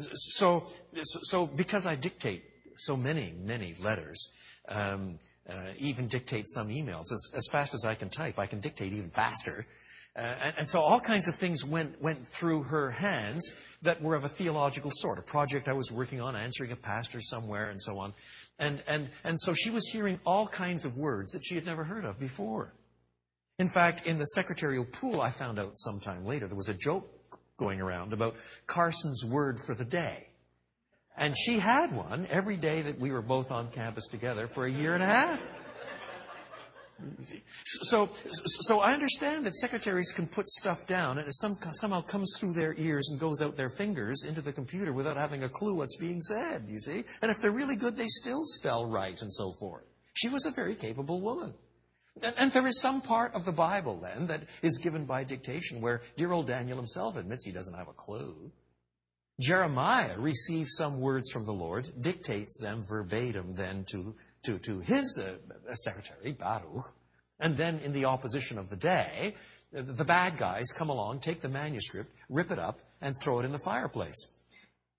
So, 0.00 0.64
so 0.94 1.46
because 1.46 1.84
I 1.84 1.94
dictate 1.94 2.42
so 2.76 2.96
many, 2.96 3.34
many 3.36 3.74
letters, 3.82 4.34
um, 4.68 5.18
uh, 5.48 5.72
even 5.78 6.08
dictate 6.08 6.48
some 6.48 6.68
emails, 6.68 7.12
as, 7.12 7.32
as 7.36 7.48
fast 7.50 7.74
as 7.74 7.84
I 7.84 7.94
can 7.94 8.08
type, 8.08 8.38
I 8.38 8.46
can 8.46 8.60
dictate 8.60 8.92
even 8.92 9.10
faster. 9.10 9.66
Uh, 10.16 10.20
and, 10.20 10.54
and, 10.58 10.68
so 10.68 10.80
all 10.80 11.00
kinds 11.00 11.26
of 11.26 11.34
things 11.34 11.64
went, 11.64 12.00
went 12.00 12.22
through 12.24 12.62
her 12.62 12.90
hands 12.90 13.52
that 13.82 14.00
were 14.00 14.14
of 14.14 14.24
a 14.24 14.28
theological 14.28 14.90
sort. 14.92 15.18
A 15.18 15.22
project 15.22 15.66
I 15.66 15.72
was 15.72 15.90
working 15.90 16.20
on, 16.20 16.36
answering 16.36 16.70
a 16.70 16.76
pastor 16.76 17.20
somewhere, 17.20 17.68
and 17.68 17.82
so 17.82 17.98
on. 17.98 18.14
And, 18.58 18.80
and, 18.86 19.08
and 19.24 19.40
so 19.40 19.54
she 19.54 19.70
was 19.70 19.88
hearing 19.88 20.20
all 20.24 20.46
kinds 20.46 20.84
of 20.84 20.96
words 20.96 21.32
that 21.32 21.44
she 21.44 21.56
had 21.56 21.66
never 21.66 21.82
heard 21.82 22.04
of 22.04 22.20
before. 22.20 22.72
In 23.58 23.68
fact, 23.68 24.06
in 24.06 24.18
the 24.18 24.24
secretarial 24.24 24.84
pool, 24.84 25.20
I 25.20 25.30
found 25.30 25.58
out 25.58 25.72
sometime 25.74 26.24
later, 26.24 26.46
there 26.46 26.56
was 26.56 26.68
a 26.68 26.74
joke 26.74 27.08
going 27.56 27.80
around 27.80 28.12
about 28.12 28.36
Carson's 28.66 29.24
word 29.24 29.58
for 29.58 29.74
the 29.74 29.84
day. 29.84 30.22
And 31.16 31.36
she 31.38 31.58
had 31.58 31.94
one 31.94 32.26
every 32.30 32.56
day 32.56 32.82
that 32.82 32.98
we 32.98 33.12
were 33.12 33.22
both 33.22 33.52
on 33.52 33.70
campus 33.70 34.08
together 34.08 34.46
for 34.46 34.66
a 34.66 34.70
year 34.70 34.94
and 34.94 35.02
a 35.02 35.06
half. 35.06 35.48
So, 37.64 38.08
so 38.44 38.80
I 38.80 38.92
understand 38.92 39.46
that 39.46 39.54
secretaries 39.54 40.12
can 40.12 40.26
put 40.26 40.48
stuff 40.48 40.86
down 40.86 41.18
and 41.18 41.26
it 41.26 41.34
some, 41.34 41.54
somehow 41.72 42.02
comes 42.02 42.38
through 42.38 42.54
their 42.54 42.74
ears 42.76 43.10
and 43.10 43.20
goes 43.20 43.42
out 43.42 43.56
their 43.56 43.68
fingers 43.68 44.24
into 44.28 44.40
the 44.40 44.52
computer 44.52 44.92
without 44.92 45.16
having 45.16 45.42
a 45.42 45.48
clue 45.48 45.76
what's 45.76 45.96
being 45.96 46.22
said, 46.22 46.64
you 46.68 46.78
see? 46.78 47.02
And 47.20 47.30
if 47.30 47.38
they're 47.42 47.52
really 47.52 47.76
good, 47.76 47.96
they 47.96 48.06
still 48.06 48.44
spell 48.44 48.86
right 48.86 49.20
and 49.20 49.32
so 49.32 49.52
forth. 49.52 49.84
She 50.14 50.28
was 50.28 50.46
a 50.46 50.52
very 50.52 50.74
capable 50.74 51.20
woman. 51.20 51.52
And, 52.22 52.34
and 52.38 52.52
there 52.52 52.66
is 52.66 52.80
some 52.80 53.00
part 53.02 53.34
of 53.34 53.44
the 53.44 53.52
Bible 53.52 54.00
then 54.00 54.28
that 54.28 54.42
is 54.62 54.78
given 54.78 55.04
by 55.04 55.24
dictation 55.24 55.80
where 55.80 56.00
dear 56.16 56.32
old 56.32 56.46
Daniel 56.46 56.76
himself 56.76 57.16
admits 57.16 57.44
he 57.44 57.52
doesn't 57.52 57.76
have 57.76 57.88
a 57.88 57.92
clue. 57.92 58.52
Jeremiah 59.40 60.18
receives 60.18 60.76
some 60.76 61.00
words 61.00 61.32
from 61.32 61.44
the 61.44 61.52
Lord, 61.52 61.88
dictates 62.00 62.58
them 62.58 62.82
verbatim 62.88 63.54
then 63.54 63.84
to 63.90 64.14
to, 64.44 64.58
to 64.58 64.80
his 64.80 65.18
uh, 65.18 65.74
secretary, 65.74 66.32
Baruch, 66.32 66.84
and 67.40 67.56
then 67.56 67.78
in 67.80 67.92
the 67.92 68.04
opposition 68.06 68.58
of 68.58 68.70
the 68.70 68.76
day, 68.76 69.34
the 69.72 70.04
bad 70.04 70.38
guys 70.38 70.72
come 70.72 70.88
along, 70.88 71.20
take 71.20 71.40
the 71.40 71.48
manuscript, 71.48 72.10
rip 72.28 72.50
it 72.50 72.58
up, 72.58 72.78
and 73.00 73.16
throw 73.16 73.40
it 73.40 73.44
in 73.44 73.52
the 73.52 73.58
fireplace. 73.58 74.38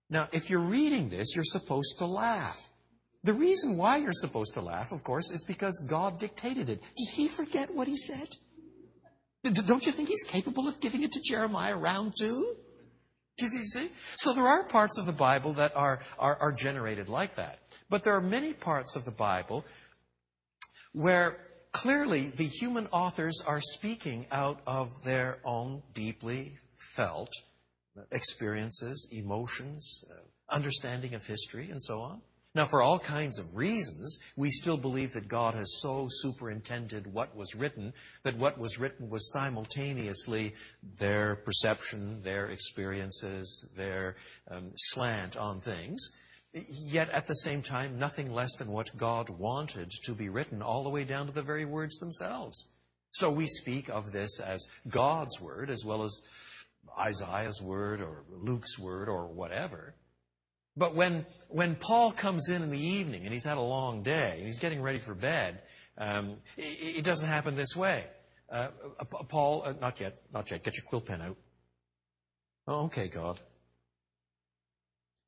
Now, 0.09 0.27
if 0.33 0.49
you're 0.49 0.59
reading 0.59 1.09
this, 1.09 1.35
you're 1.35 1.45
supposed 1.45 1.99
to 1.99 2.05
laugh. 2.05 2.69
The 3.23 3.33
reason 3.33 3.77
why 3.77 3.97
you're 3.97 4.11
supposed 4.11 4.55
to 4.55 4.61
laugh, 4.61 4.91
of 4.91 5.03
course, 5.03 5.31
is 5.31 5.43
because 5.45 5.87
God 5.89 6.19
dictated 6.19 6.69
it. 6.69 6.81
Did 6.95 7.09
he 7.09 7.27
forget 7.27 7.73
what 7.73 7.87
he 7.87 7.97
said? 7.97 8.27
Don't 9.43 9.85
you 9.85 9.91
think 9.91 10.09
he's 10.09 10.23
capable 10.23 10.67
of 10.67 10.79
giving 10.79 11.03
it 11.03 11.13
to 11.13 11.21
Jeremiah 11.21 11.75
round 11.75 12.13
two? 12.19 12.55
Did 13.37 13.53
you 13.53 13.63
see? 13.63 13.89
So 14.15 14.33
there 14.33 14.47
are 14.47 14.63
parts 14.63 14.97
of 14.97 15.05
the 15.05 15.11
Bible 15.11 15.53
that 15.53 15.75
are, 15.75 15.99
are, 16.17 16.37
are 16.39 16.51
generated 16.53 17.09
like 17.09 17.35
that. 17.35 17.59
But 17.89 18.03
there 18.03 18.15
are 18.15 18.21
many 18.21 18.53
parts 18.53 18.95
of 18.95 19.03
the 19.03 19.11
Bible 19.11 19.65
where 20.93 21.37
clearly 21.71 22.29
the 22.29 22.45
human 22.45 22.87
authors 22.87 23.43
are 23.45 23.59
speaking 23.59 24.25
out 24.31 24.61
of 24.65 24.89
their 25.03 25.39
own 25.43 25.83
deeply 25.93 26.57
felt 26.77 27.33
experiences, 28.11 29.09
emotions, 29.11 30.05
uh, 30.09 30.55
understanding 30.55 31.13
of 31.15 31.25
history, 31.25 31.69
and 31.71 31.83
so 31.83 31.99
on. 31.99 32.21
Now, 32.55 32.65
for 32.65 32.81
all 32.81 32.99
kinds 32.99 33.37
of 33.37 33.57
reasons, 33.57 34.23
we 34.37 34.49
still 34.49 34.77
believe 34.77 35.11
that 35.13 35.27
God 35.27 35.55
has 35.55 35.77
so 35.81 36.07
superintended 36.09 37.05
what 37.05 37.35
was 37.35 37.53
written 37.53 37.91
that 38.23 38.37
what 38.37 38.57
was 38.57 38.79
written 38.79 39.09
was 39.09 39.33
simultaneously 39.33 40.53
their 40.97 41.35
perception, 41.35 42.23
their 42.23 42.45
experiences, 42.45 43.69
their 43.75 44.15
um, 44.49 44.71
slant 44.77 45.35
on 45.35 45.59
things. 45.59 46.17
Yet 46.53 47.09
at 47.09 47.27
the 47.27 47.35
same 47.35 47.61
time, 47.61 47.99
nothing 47.99 48.31
less 48.31 48.55
than 48.55 48.69
what 48.69 48.95
God 48.95 49.29
wanted 49.29 49.91
to 50.05 50.13
be 50.13 50.29
written, 50.29 50.61
all 50.61 50.83
the 50.83 50.89
way 50.89 51.03
down 51.03 51.27
to 51.27 51.33
the 51.33 51.41
very 51.41 51.65
words 51.65 51.99
themselves. 51.99 52.69
So 53.11 53.31
we 53.31 53.47
speak 53.47 53.89
of 53.89 54.13
this 54.13 54.39
as 54.39 54.69
God's 54.87 55.41
word 55.41 55.69
as 55.69 55.83
well 55.83 56.03
as 56.03 56.21
Isaiah's 56.97 57.61
word 57.61 57.99
or 57.99 58.23
Luke's 58.29 58.79
word 58.79 59.09
or 59.09 59.27
whatever. 59.27 59.93
But 60.77 60.93
when, 60.93 61.25
when 61.49 61.75
Paul 61.75 62.11
comes 62.11 62.49
in 62.49 62.61
in 62.61 62.69
the 62.69 62.85
evening 62.85 63.23
and 63.23 63.31
he's 63.31 63.45
had 63.45 63.57
a 63.57 63.61
long 63.61 64.03
day 64.03 64.33
and 64.37 64.45
he's 64.45 64.59
getting 64.59 64.81
ready 64.81 64.99
for 64.99 65.15
bed, 65.15 65.61
um, 65.97 66.37
it, 66.57 66.97
it, 66.97 67.05
doesn't 67.05 67.27
happen 67.27 67.55
this 67.55 67.75
way. 67.77 68.05
Uh, 68.49 68.69
Paul, 69.29 69.63
uh, 69.65 69.73
not 69.79 70.01
yet, 70.01 70.21
not 70.33 70.51
yet. 70.51 70.63
Get 70.63 70.75
your 70.77 70.85
quill 70.85 70.99
pen 70.99 71.21
out. 71.21 71.37
Oh, 72.67 72.85
okay, 72.85 73.07
God. 73.07 73.39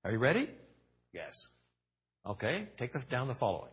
Are 0.04 0.12
you 0.12 0.20
ready? 0.20 0.48
Yes. 1.13 1.54
Okay, 2.25 2.68
take 2.75 2.92
the, 2.92 3.00
down 3.10 3.30
the 3.30 3.34
following. 3.34 3.72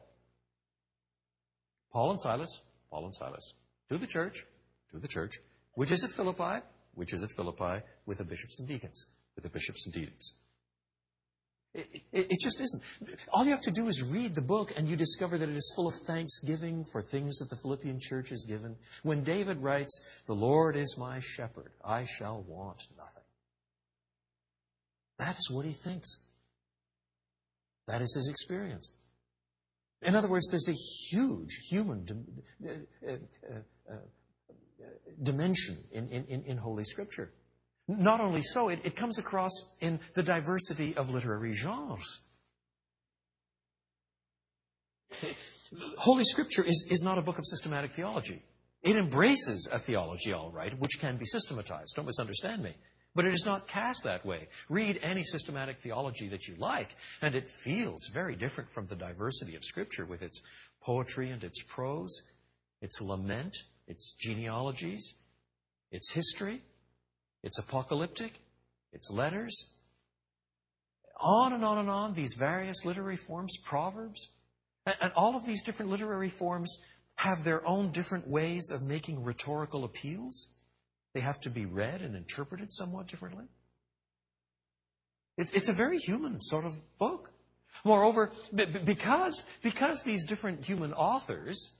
Paul 1.92 2.12
and 2.12 2.20
Silas, 2.20 2.60
Paul 2.90 3.06
and 3.06 3.14
Silas, 3.14 3.54
to 3.88 3.98
the 3.98 4.06
church, 4.06 4.44
to 4.92 4.98
the 4.98 5.08
church, 5.08 5.38
which 5.74 5.90
is 5.90 6.04
at 6.04 6.10
Philippi, 6.10 6.64
which 6.94 7.12
is 7.12 7.24
at 7.24 7.30
Philippi, 7.32 7.84
with 8.06 8.18
the 8.18 8.24
bishops 8.24 8.60
and 8.60 8.68
deacons, 8.68 9.08
with 9.34 9.42
the 9.42 9.50
bishops 9.50 9.86
and 9.86 9.94
deacons. 9.94 10.34
It, 11.74 11.88
it, 12.12 12.26
it, 12.30 12.38
just 12.40 12.60
isn't. 12.60 12.82
All 13.32 13.44
you 13.44 13.50
have 13.50 13.62
to 13.62 13.72
do 13.72 13.88
is 13.88 14.04
read 14.04 14.36
the 14.36 14.42
book 14.42 14.72
and 14.76 14.88
you 14.88 14.94
discover 14.94 15.36
that 15.36 15.48
it 15.48 15.56
is 15.56 15.72
full 15.74 15.88
of 15.88 15.94
thanksgiving 15.94 16.84
for 16.84 17.02
things 17.02 17.38
that 17.38 17.50
the 17.50 17.56
Philippian 17.56 17.98
church 18.00 18.30
has 18.30 18.44
given. 18.44 18.76
When 19.02 19.24
David 19.24 19.60
writes, 19.60 20.22
The 20.26 20.34
Lord 20.34 20.76
is 20.76 20.96
my 20.98 21.18
shepherd, 21.20 21.72
I 21.84 22.04
shall 22.04 22.44
want 22.46 22.84
nothing. 22.96 23.22
That 25.18 25.36
is 25.36 25.50
what 25.50 25.64
he 25.64 25.72
thinks. 25.72 26.30
That 27.88 28.02
is 28.02 28.14
his 28.14 28.28
experience. 28.28 28.96
In 30.02 30.14
other 30.14 30.28
words, 30.28 30.50
there's 30.50 30.68
a 30.68 31.16
huge 31.16 31.56
human 31.70 32.06
uh, 32.64 32.70
uh, 33.08 33.12
uh, 33.90 33.94
dimension 35.22 35.76
in, 35.92 36.08
in, 36.08 36.42
in 36.44 36.56
Holy 36.56 36.84
Scripture. 36.84 37.32
Not 37.86 38.20
only 38.20 38.42
so, 38.42 38.70
it, 38.70 38.80
it 38.84 38.96
comes 38.96 39.18
across 39.18 39.76
in 39.80 40.00
the 40.14 40.22
diversity 40.22 40.96
of 40.96 41.10
literary 41.10 41.52
genres. 41.52 42.22
Holy 45.98 46.24
Scripture 46.24 46.64
is, 46.64 46.88
is 46.90 47.02
not 47.02 47.18
a 47.18 47.22
book 47.22 47.38
of 47.38 47.44
systematic 47.46 47.90
theology. 47.90 48.42
It 48.82 48.96
embraces 48.96 49.68
a 49.70 49.78
theology, 49.78 50.32
all 50.32 50.50
right, 50.50 50.72
which 50.78 50.98
can 51.00 51.16
be 51.16 51.24
systematized. 51.24 51.96
Don't 51.96 52.06
misunderstand 52.06 52.62
me. 52.62 52.72
But 53.14 53.26
it 53.26 53.34
is 53.34 53.46
not 53.46 53.68
cast 53.68 54.04
that 54.04 54.26
way. 54.26 54.40
Read 54.68 54.98
any 55.02 55.22
systematic 55.22 55.78
theology 55.78 56.28
that 56.28 56.48
you 56.48 56.56
like, 56.56 56.88
and 57.22 57.34
it 57.34 57.48
feels 57.48 58.08
very 58.12 58.34
different 58.34 58.70
from 58.70 58.86
the 58.86 58.96
diversity 58.96 59.56
of 59.56 59.64
Scripture 59.64 60.04
with 60.04 60.22
its 60.22 60.42
poetry 60.82 61.30
and 61.30 61.44
its 61.44 61.62
prose, 61.62 62.22
its 62.82 63.00
lament, 63.00 63.56
its 63.86 64.14
genealogies, 64.14 65.16
its 65.92 66.10
history, 66.10 66.60
it's 67.44 67.58
apocalyptic. 67.58 68.32
It's 68.92 69.12
letters. 69.12 69.78
On 71.20 71.52
and 71.52 71.64
on 71.64 71.78
and 71.78 71.90
on, 71.90 72.14
these 72.14 72.34
various 72.34 72.84
literary 72.86 73.16
forms, 73.16 73.58
proverbs. 73.58 74.32
And, 74.86 74.96
and 75.02 75.12
all 75.14 75.36
of 75.36 75.44
these 75.44 75.62
different 75.62 75.92
literary 75.92 76.30
forms 76.30 76.82
have 77.16 77.44
their 77.44 77.64
own 77.68 77.92
different 77.92 78.26
ways 78.26 78.72
of 78.74 78.82
making 78.82 79.22
rhetorical 79.24 79.84
appeals. 79.84 80.58
They 81.12 81.20
have 81.20 81.38
to 81.42 81.50
be 81.50 81.66
read 81.66 82.00
and 82.00 82.16
interpreted 82.16 82.72
somewhat 82.72 83.08
differently. 83.08 83.44
It's, 85.36 85.52
it's 85.52 85.68
a 85.68 85.74
very 85.74 85.98
human 85.98 86.40
sort 86.40 86.64
of 86.64 86.72
book. 86.98 87.30
Moreover, 87.84 88.32
because, 88.54 89.44
because 89.62 90.02
these 90.02 90.24
different 90.24 90.64
human 90.64 90.94
authors 90.94 91.76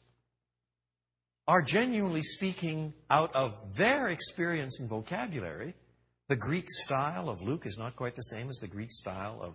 are 1.47 1.63
genuinely 1.63 2.23
speaking 2.23 2.95
out 3.11 3.35
of 3.35 3.53
their 3.77 4.09
experience 4.09 4.81
and 4.81 4.89
vocabulary. 4.89 5.75
The 6.29 6.37
Greek 6.37 6.71
style 6.71 7.29
of 7.29 7.43
Luke 7.43 7.67
is 7.67 7.79
not 7.79 7.97
quite 7.97 8.15
the 8.15 8.23
same 8.23 8.49
as 8.49 8.61
the 8.61 8.69
Greek 8.69 8.93
style 8.93 9.41
of 9.43 9.55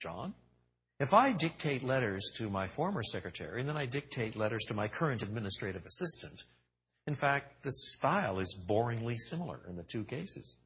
John. 0.00 0.34
If 1.00 1.12
I 1.12 1.32
dictate 1.32 1.82
letters 1.82 2.32
to 2.36 2.48
my 2.48 2.68
former 2.68 3.02
secretary 3.02 3.58
and 3.58 3.68
then 3.68 3.76
I 3.76 3.86
dictate 3.86 4.36
letters 4.36 4.66
to 4.68 4.74
my 4.74 4.86
current 4.86 5.24
administrative 5.24 5.84
assistant, 5.84 6.40
in 7.08 7.14
fact, 7.14 7.64
the 7.64 7.72
style 7.72 8.38
is 8.38 8.56
boringly 8.68 9.16
similar 9.16 9.58
in 9.68 9.74
the 9.74 9.82
two 9.82 10.04
cases. 10.04 10.56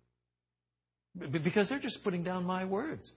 Because 1.17 1.71
they're 1.71 1.79
just 1.79 2.05
putting 2.05 2.25
down 2.25 2.45
my 2.45 2.67
words. 2.67 3.15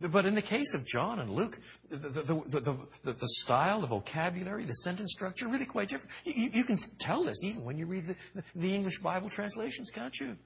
But 0.00 0.26
in 0.26 0.34
the 0.34 0.42
case 0.42 0.74
of 0.74 0.86
John 0.86 1.20
and 1.20 1.30
Luke, 1.30 1.58
the, 1.88 1.96
the, 1.96 2.60
the, 2.60 3.12
the, 3.12 3.28
style, 3.28 3.80
the 3.80 3.86
vocabulary, 3.86 4.64
the 4.64 4.74
sentence 4.74 5.12
structure, 5.12 5.48
really 5.48 5.64
quite 5.64 5.88
different. 5.88 6.14
You, 6.24 6.50
you 6.52 6.64
can 6.64 6.76
tell 6.98 7.24
this 7.24 7.42
even 7.44 7.64
when 7.64 7.78
you 7.78 7.86
read 7.86 8.14
the, 8.54 8.74
English 8.74 8.98
Bible 8.98 9.30
translations, 9.30 9.90
can't 9.90 10.14
you? 10.18 10.36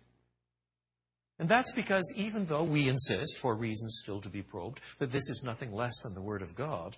And 1.40 1.49
that's 1.49 1.73
because 1.73 2.14
even 2.16 2.45
though 2.45 2.62
we 2.62 2.88
insist, 2.88 3.38
for 3.38 3.54
reasons 3.57 4.00
still 4.02 4.21
to 4.21 4.28
be 4.28 4.42
probed, 4.42 4.80
that 4.99 5.11
this 5.11 5.28
is 5.28 5.42
nothing 5.45 5.75
less 5.75 6.02
than 6.02 6.14
the 6.14 6.23
Word 6.23 6.42
of 6.42 6.54
God, 6.54 6.97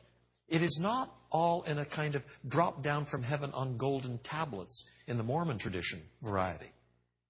it 0.49 0.61
is 0.61 0.78
not 0.82 1.11
all 1.30 1.62
in 1.62 1.78
a 1.78 1.87
kind 1.87 2.16
of 2.16 2.25
drop 2.47 2.82
down 2.82 3.06
from 3.06 3.23
heaven 3.23 3.52
on 3.54 3.78
golden 3.78 4.18
tablets 4.18 4.90
in 5.06 5.16
the 5.16 5.23
Mormon 5.23 5.56
tradition 5.56 6.02
variety. 6.21 6.71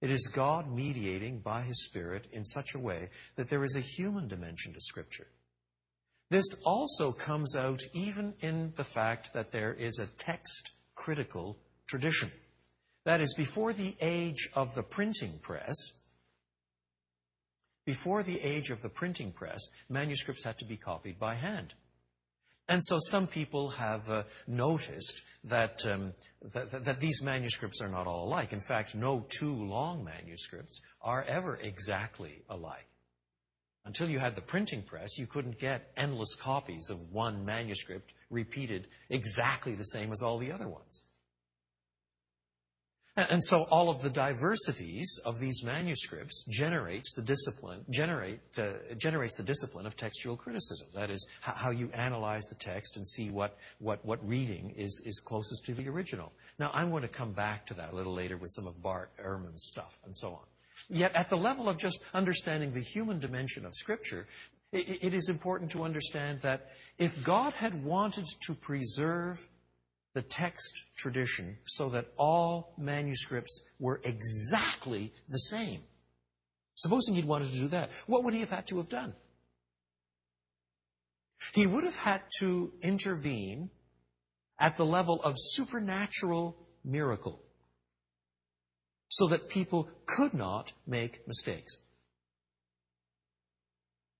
It 0.03 0.11
is 0.11 0.27
God 0.27 0.69
mediating 0.69 1.39
by 1.39 1.61
His 1.61 1.85
Spirit 1.85 2.27
in 2.33 2.43
such 2.43 2.75
a 2.75 2.79
way 2.79 3.07
that 3.37 3.49
there 3.49 3.63
is 3.63 3.77
a 3.77 3.79
human 3.79 4.27
dimension 4.27 4.73
to 4.73 4.81
Scripture. 4.81 5.27
This 6.29 6.61
also 6.65 7.13
comes 7.13 7.55
out 7.55 7.81
even 7.93 8.33
in 8.41 8.73
the 8.75 8.83
fact 8.83 9.33
that 9.33 9.53
there 9.53 9.73
is 9.73 9.99
a 9.99 10.17
text 10.17 10.73
critical 10.93 11.57
tradition. 11.87 12.29
That 13.05 13.21
is, 13.21 13.33
before 13.35 13.71
the 13.71 13.95
age 14.01 14.49
of 14.55 14.75
the 14.75 14.83
printing 14.83 15.39
press, 15.39 16.05
before 17.85 18.23
the 18.23 18.41
age 18.41 18.71
of 18.71 18.81
the 18.81 18.89
printing 18.89 19.31
press, 19.31 19.69
manuscripts 19.87 20.43
had 20.43 20.57
to 20.57 20.65
be 20.65 20.75
copied 20.75 21.17
by 21.17 21.35
hand. 21.35 21.73
And 22.67 22.81
so 22.81 22.97
some 22.99 23.27
people 23.27 23.69
have 23.69 24.09
uh, 24.09 24.23
noticed 24.47 25.21
that, 25.45 25.85
um, 25.85 26.13
that, 26.53 26.85
that, 26.85 26.99
these 26.99 27.21
manuscripts 27.21 27.81
are 27.81 27.89
not 27.89 28.07
all 28.07 28.27
alike. 28.27 28.53
In 28.53 28.61
fact, 28.61 28.95
no 28.95 29.25
two 29.27 29.53
long 29.53 30.05
manuscripts 30.05 30.81
are 31.01 31.23
ever 31.23 31.57
exactly 31.61 32.41
alike. 32.49 32.87
Until 33.85 34.09
you 34.09 34.17
had 34.17 34.35
the 34.35 34.41
printing 34.41 34.81
press, 34.81 35.17
you 35.17 35.27
couldn't 35.27 35.59
get 35.59 35.91
endless 35.97 36.35
copies 36.35 36.89
of 36.89 37.11
one 37.11 37.43
manuscript 37.43 38.13
repeated 38.29 38.87
exactly 39.09 39.75
the 39.75 39.83
same 39.83 40.13
as 40.13 40.23
all 40.23 40.37
the 40.37 40.53
other 40.53 40.69
ones. 40.69 41.01
And 43.15 43.43
so 43.43 43.63
all 43.69 43.91
of 43.91 44.01
the 44.01 44.09
diversities 44.09 45.21
of 45.23 45.39
these 45.39 45.63
manuscripts 45.63 46.45
generates 46.45 47.13
the 47.13 47.21
discipline, 47.21 47.85
generate, 47.87 48.39
uh, 48.57 48.95
generates 48.97 49.37
the 49.37 49.43
discipline 49.43 49.85
of 49.85 49.95
textual 49.95 50.35
criticism. 50.35 50.87
That 50.95 51.11
is 51.11 51.29
how 51.41 51.69
you 51.69 51.91
analyze 51.93 52.45
the 52.45 52.55
text 52.55 52.97
and 52.97 53.07
see 53.07 53.29
what, 53.29 53.55
what, 53.77 54.03
what 54.03 54.27
reading 54.27 54.73
is, 54.77 55.03
is 55.05 55.19
closest 55.19 55.65
to 55.65 55.75
the 55.75 55.89
original. 55.89 56.33
Now, 56.57 56.71
I'm 56.73 56.89
going 56.89 57.03
to 57.03 57.07
come 57.07 57.33
back 57.33 57.67
to 57.67 57.75
that 57.75 57.93
a 57.93 57.95
little 57.95 58.13
later 58.13 58.35
with 58.35 58.49
some 58.49 58.65
of 58.65 58.81
Bart 58.81 59.11
Ehrman's 59.23 59.63
stuff 59.63 59.95
and 60.05 60.17
so 60.17 60.29
on. 60.29 60.45
Yet 60.89 61.15
at 61.15 61.29
the 61.29 61.37
level 61.37 61.69
of 61.69 61.77
just 61.77 62.03
understanding 62.15 62.71
the 62.71 62.81
human 62.81 63.19
dimension 63.19 63.67
of 63.67 63.75
Scripture, 63.75 64.25
it, 64.71 65.03
it 65.03 65.13
is 65.13 65.29
important 65.29 65.71
to 65.71 65.83
understand 65.83 66.39
that 66.41 66.67
if 66.97 67.23
God 67.23 67.53
had 67.53 67.83
wanted 67.83 68.25
to 68.47 68.55
preserve 68.55 69.39
the 70.13 70.21
text 70.21 70.83
tradition 70.97 71.57
so 71.65 71.89
that 71.89 72.05
all 72.17 72.73
manuscripts 72.77 73.67
were 73.79 73.99
exactly 74.03 75.11
the 75.29 75.39
same. 75.39 75.81
Supposing 76.75 77.15
he'd 77.15 77.25
wanted 77.25 77.51
to 77.51 77.59
do 77.59 77.67
that, 77.69 77.91
what 78.07 78.23
would 78.23 78.33
he 78.33 78.41
have 78.41 78.49
had 78.49 78.67
to 78.67 78.77
have 78.77 78.89
done? 78.89 79.13
He 81.53 81.67
would 81.67 81.83
have 81.83 81.95
had 81.95 82.21
to 82.39 82.71
intervene 82.81 83.69
at 84.59 84.77
the 84.77 84.85
level 84.85 85.21
of 85.21 85.35
supernatural 85.37 86.55
miracle 86.83 87.39
so 89.09 89.27
that 89.27 89.49
people 89.49 89.89
could 90.05 90.33
not 90.33 90.73
make 90.87 91.27
mistakes, 91.27 91.77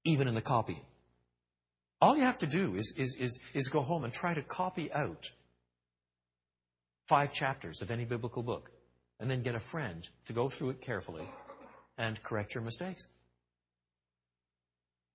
even 0.04 0.28
in 0.28 0.36
the 0.36 0.42
copying. 0.42 0.86
All 2.02 2.18
you 2.18 2.24
have 2.24 2.40
to 2.40 2.48
do 2.48 2.76
is, 2.76 2.96
is, 2.98 3.16
is, 3.16 3.52
is 3.54 3.70
go 3.70 3.82
home 3.82 4.04
and 4.04 4.14
try 4.14 4.34
to 4.34 4.42
copy 4.42 4.92
out 4.92 5.32
five 7.08 7.34
chapters 7.34 7.82
of 7.82 7.92
any 7.92 8.06
biblical 8.06 8.44
book, 8.44 8.72
and 9.20 9.30
then 9.30 9.44
get 9.44 9.56
a 9.56 9.60
friend 9.60 10.08
to 10.28 10.34
go 10.34 10.50
through 10.50 10.72
it 10.72 10.82
carefully 10.82 11.26
and 11.98 12.22
correct 12.24 12.56
your 12.56 12.64
mistakes. 12.64 13.08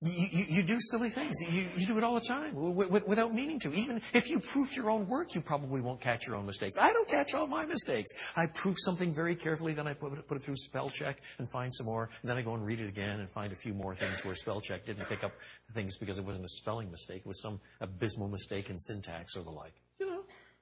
You, 0.00 0.28
you, 0.30 0.44
you 0.48 0.62
do 0.62 0.78
silly 0.78 1.08
things. 1.08 1.42
You, 1.42 1.66
you, 1.76 1.86
do 1.86 1.98
it 1.98 2.04
all 2.04 2.14
the 2.14 2.20
time 2.20 2.54
without 2.54 3.34
meaning 3.34 3.58
to. 3.60 3.74
Even 3.74 3.96
if 4.14 4.30
you 4.30 4.38
proof 4.38 4.76
your 4.76 4.90
own 4.90 5.08
work, 5.08 5.34
you 5.34 5.40
probably 5.40 5.80
won't 5.80 6.00
catch 6.00 6.28
your 6.28 6.36
own 6.36 6.46
mistakes. 6.46 6.78
I 6.78 6.92
don't 6.92 7.08
catch 7.08 7.34
all 7.34 7.48
my 7.48 7.66
mistakes. 7.66 8.32
I 8.36 8.46
proof 8.46 8.76
something 8.78 9.12
very 9.12 9.34
carefully, 9.34 9.72
then 9.72 9.88
I 9.88 9.94
put 9.94 10.12
it, 10.12 10.28
put 10.28 10.36
it 10.36 10.44
through 10.44 10.54
spell 10.56 10.88
check 10.88 11.18
and 11.38 11.50
find 11.50 11.74
some 11.74 11.86
more. 11.86 12.10
And 12.22 12.30
then 12.30 12.36
I 12.36 12.42
go 12.42 12.54
and 12.54 12.64
read 12.64 12.78
it 12.78 12.88
again 12.88 13.18
and 13.18 13.28
find 13.28 13.52
a 13.52 13.56
few 13.56 13.74
more 13.74 13.96
things 13.96 14.24
where 14.24 14.36
spell 14.36 14.60
check 14.60 14.86
didn't 14.86 15.06
pick 15.06 15.24
up 15.24 15.32
things 15.74 15.98
because 15.98 16.18
it 16.18 16.24
wasn't 16.24 16.44
a 16.44 16.48
spelling 16.48 16.92
mistake. 16.92 17.22
It 17.22 17.26
was 17.26 17.42
some 17.42 17.58
abysmal 17.80 18.28
mistake 18.28 18.70
in 18.70 18.78
syntax 18.78 19.36
or 19.36 19.42
the 19.42 19.50
like. 19.50 19.74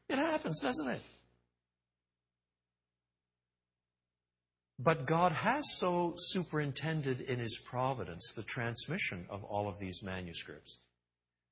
It 0.08 0.18
happens, 0.18 0.60
doesn't 0.60 0.88
it? 0.88 1.02
But 4.78 5.06
God 5.06 5.32
has 5.32 5.72
so 5.78 6.14
superintended 6.16 7.20
in 7.20 7.38
His 7.38 7.58
providence 7.58 8.34
the 8.34 8.42
transmission 8.42 9.26
of 9.30 9.42
all 9.42 9.68
of 9.68 9.78
these 9.78 10.02
manuscripts 10.02 10.80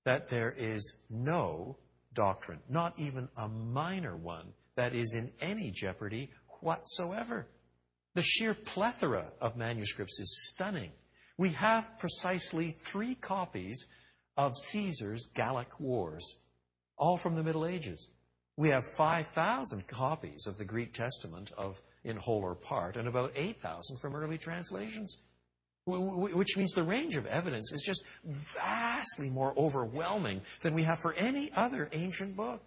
that 0.05 0.29
there 0.29 0.53
is 0.57 1.07
no 1.11 1.79
doctrine, 2.13 2.61
not 2.69 2.95
even 2.99 3.29
a 3.37 3.49
minor 3.49 4.17
one, 4.17 4.53
that 4.77 4.95
is 4.95 5.15
in 5.15 5.33
any 5.41 5.71
jeopardy 5.71 6.31
whatsoever. 6.61 7.47
The 8.15 8.23
sheer 8.23 8.55
plethora 8.55 9.33
of 9.41 9.57
manuscripts 9.57 10.21
is 10.21 10.49
stunning. 10.53 10.93
We 11.37 11.51
have 11.51 11.99
precisely 11.99 12.71
three 12.71 13.15
copies 13.15 13.89
of 14.37 14.57
Caesar's 14.57 15.27
Gallic 15.35 15.81
Wars, 15.81 16.39
all 16.97 17.17
from 17.17 17.35
the 17.35 17.43
Middle 17.43 17.67
Ages. 17.67 18.09
We 18.57 18.69
have 18.69 18.87
5,000 18.87 19.87
copies 19.89 20.47
of 20.47 20.57
the 20.59 20.65
Greek 20.65 20.93
Testament 20.93 21.51
of 21.57 21.81
in 22.05 22.17
whole 22.17 22.43
or 22.43 22.55
part, 22.55 22.97
and 22.97 23.09
about 23.09 23.33
8,000 23.35 23.99
from 23.99 24.15
early 24.15 24.39
translations. 24.39 25.21
Which 25.87 26.57
means 26.57 26.73
the 26.73 26.83
range 26.83 27.17
of 27.17 27.27
evidence 27.27 27.73
is 27.73 27.83
just 27.83 28.07
vastly 28.25 29.29
more 29.29 29.53
overwhelming 29.57 30.41
than 30.63 30.75
we 30.75 30.85
have 30.85 30.99
for 31.01 31.13
any 31.13 31.51
other 31.53 31.89
ancient 31.93 32.37
book. 32.37 32.63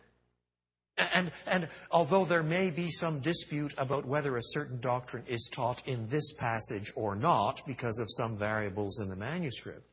And, 0.97 1.31
and, 1.45 1.69
although 1.91 2.25
there 2.25 2.43
may 2.43 2.71
be 2.71 2.89
some 2.89 3.21
dispute 3.21 3.75
about 3.77 4.05
whether 4.05 4.35
a 4.35 4.41
certain 4.41 4.81
doctrine 4.81 5.25
is 5.27 5.49
taught 5.53 5.87
in 5.87 6.09
this 6.09 6.33
passage 6.33 6.91
or 6.95 7.15
not 7.15 7.61
because 7.65 7.99
of 7.99 8.07
some 8.09 8.37
variables 8.37 8.99
in 8.99 9.09
the 9.09 9.15
manuscript, 9.15 9.87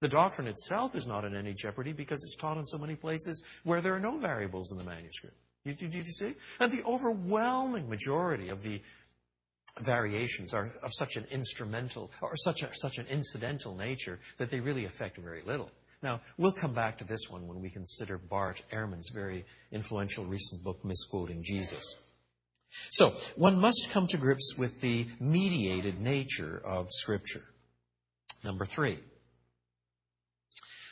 the 0.00 0.08
doctrine 0.08 0.48
itself 0.48 0.94
is 0.94 1.06
not 1.06 1.24
in 1.24 1.34
any 1.34 1.54
jeopardy 1.54 1.92
because 1.92 2.22
it's 2.22 2.36
taught 2.36 2.58
in 2.58 2.66
so 2.66 2.78
many 2.78 2.96
places 2.96 3.44
where 3.64 3.80
there 3.80 3.94
are 3.94 4.00
no 4.00 4.18
variables 4.18 4.72
in 4.72 4.78
the 4.78 4.84
manuscript. 4.84 5.36
Did 5.64 5.94
you 5.94 6.04
see? 6.04 6.32
And 6.60 6.70
the 6.70 6.84
overwhelming 6.84 7.88
majority 7.88 8.50
of 8.50 8.62
the 8.62 8.80
variations 9.80 10.54
are 10.54 10.70
of 10.82 10.90
such 10.92 11.16
an 11.16 11.24
instrumental 11.30 12.10
or 12.22 12.36
such, 12.36 12.62
a, 12.62 12.72
such 12.72 12.98
an 12.98 13.06
incidental 13.06 13.74
nature 13.74 14.18
that 14.38 14.50
they 14.50 14.60
really 14.60 14.84
affect 14.84 15.16
very 15.16 15.42
little. 15.42 15.70
Now, 16.02 16.20
we'll 16.36 16.52
come 16.52 16.74
back 16.74 16.98
to 16.98 17.04
this 17.04 17.28
one 17.28 17.48
when 17.48 17.60
we 17.62 17.70
consider 17.70 18.18
Bart 18.18 18.62
Ehrman's 18.72 19.10
very 19.10 19.44
influential 19.72 20.24
recent 20.24 20.62
book, 20.62 20.84
Misquoting 20.84 21.42
Jesus. 21.42 21.96
So, 22.90 23.10
one 23.36 23.58
must 23.58 23.90
come 23.90 24.06
to 24.08 24.18
grips 24.18 24.56
with 24.58 24.80
the 24.80 25.06
mediated 25.18 26.00
nature 26.00 26.60
of 26.64 26.88
Scripture. 26.90 27.42
Number 28.44 28.66
three, 28.66 28.98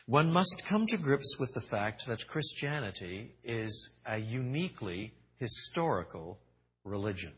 one 0.07 0.33
must 0.33 0.67
come 0.67 0.87
to 0.87 0.99
grips 0.99 1.38
with 1.40 1.55
the 1.55 1.62
fact 1.62 2.07
that 2.07 2.27
Christianity 2.27 3.31
is 3.43 4.01
a 4.07 4.19
uniquely 4.19 5.14
historical 5.38 6.38
religion. 6.85 7.33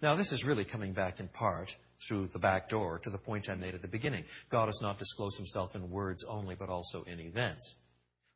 Now, 0.00 0.14
this 0.14 0.30
is 0.30 0.44
really 0.44 0.64
coming 0.64 0.92
back 0.92 1.18
in 1.18 1.26
part 1.26 1.74
through 2.06 2.28
the 2.28 2.38
back 2.38 2.68
door 2.68 3.00
to 3.00 3.10
the 3.10 3.18
point 3.18 3.50
I 3.50 3.56
made 3.56 3.74
at 3.74 3.82
the 3.82 3.88
beginning. 3.88 4.24
God 4.50 4.66
has 4.66 4.80
not 4.80 5.00
disclosed 5.00 5.36
himself 5.36 5.74
in 5.74 5.90
words 5.90 6.24
only, 6.24 6.54
but 6.54 6.68
also 6.68 7.02
in 7.02 7.18
events. 7.18 7.82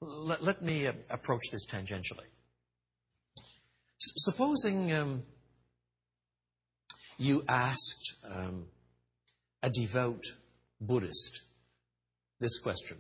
Let, 0.00 0.42
let 0.42 0.60
me 0.60 0.88
uh, 0.88 0.92
approach 1.08 1.42
this 1.52 1.66
tangentially. 1.66 2.26
S- 4.00 4.14
supposing 4.16 4.92
um, 4.92 5.22
you 7.18 7.44
asked 7.48 8.16
um, 8.28 8.66
a 9.62 9.70
devout 9.70 10.24
Buddhist 10.80 11.40
this 12.40 12.58
question 12.58 12.98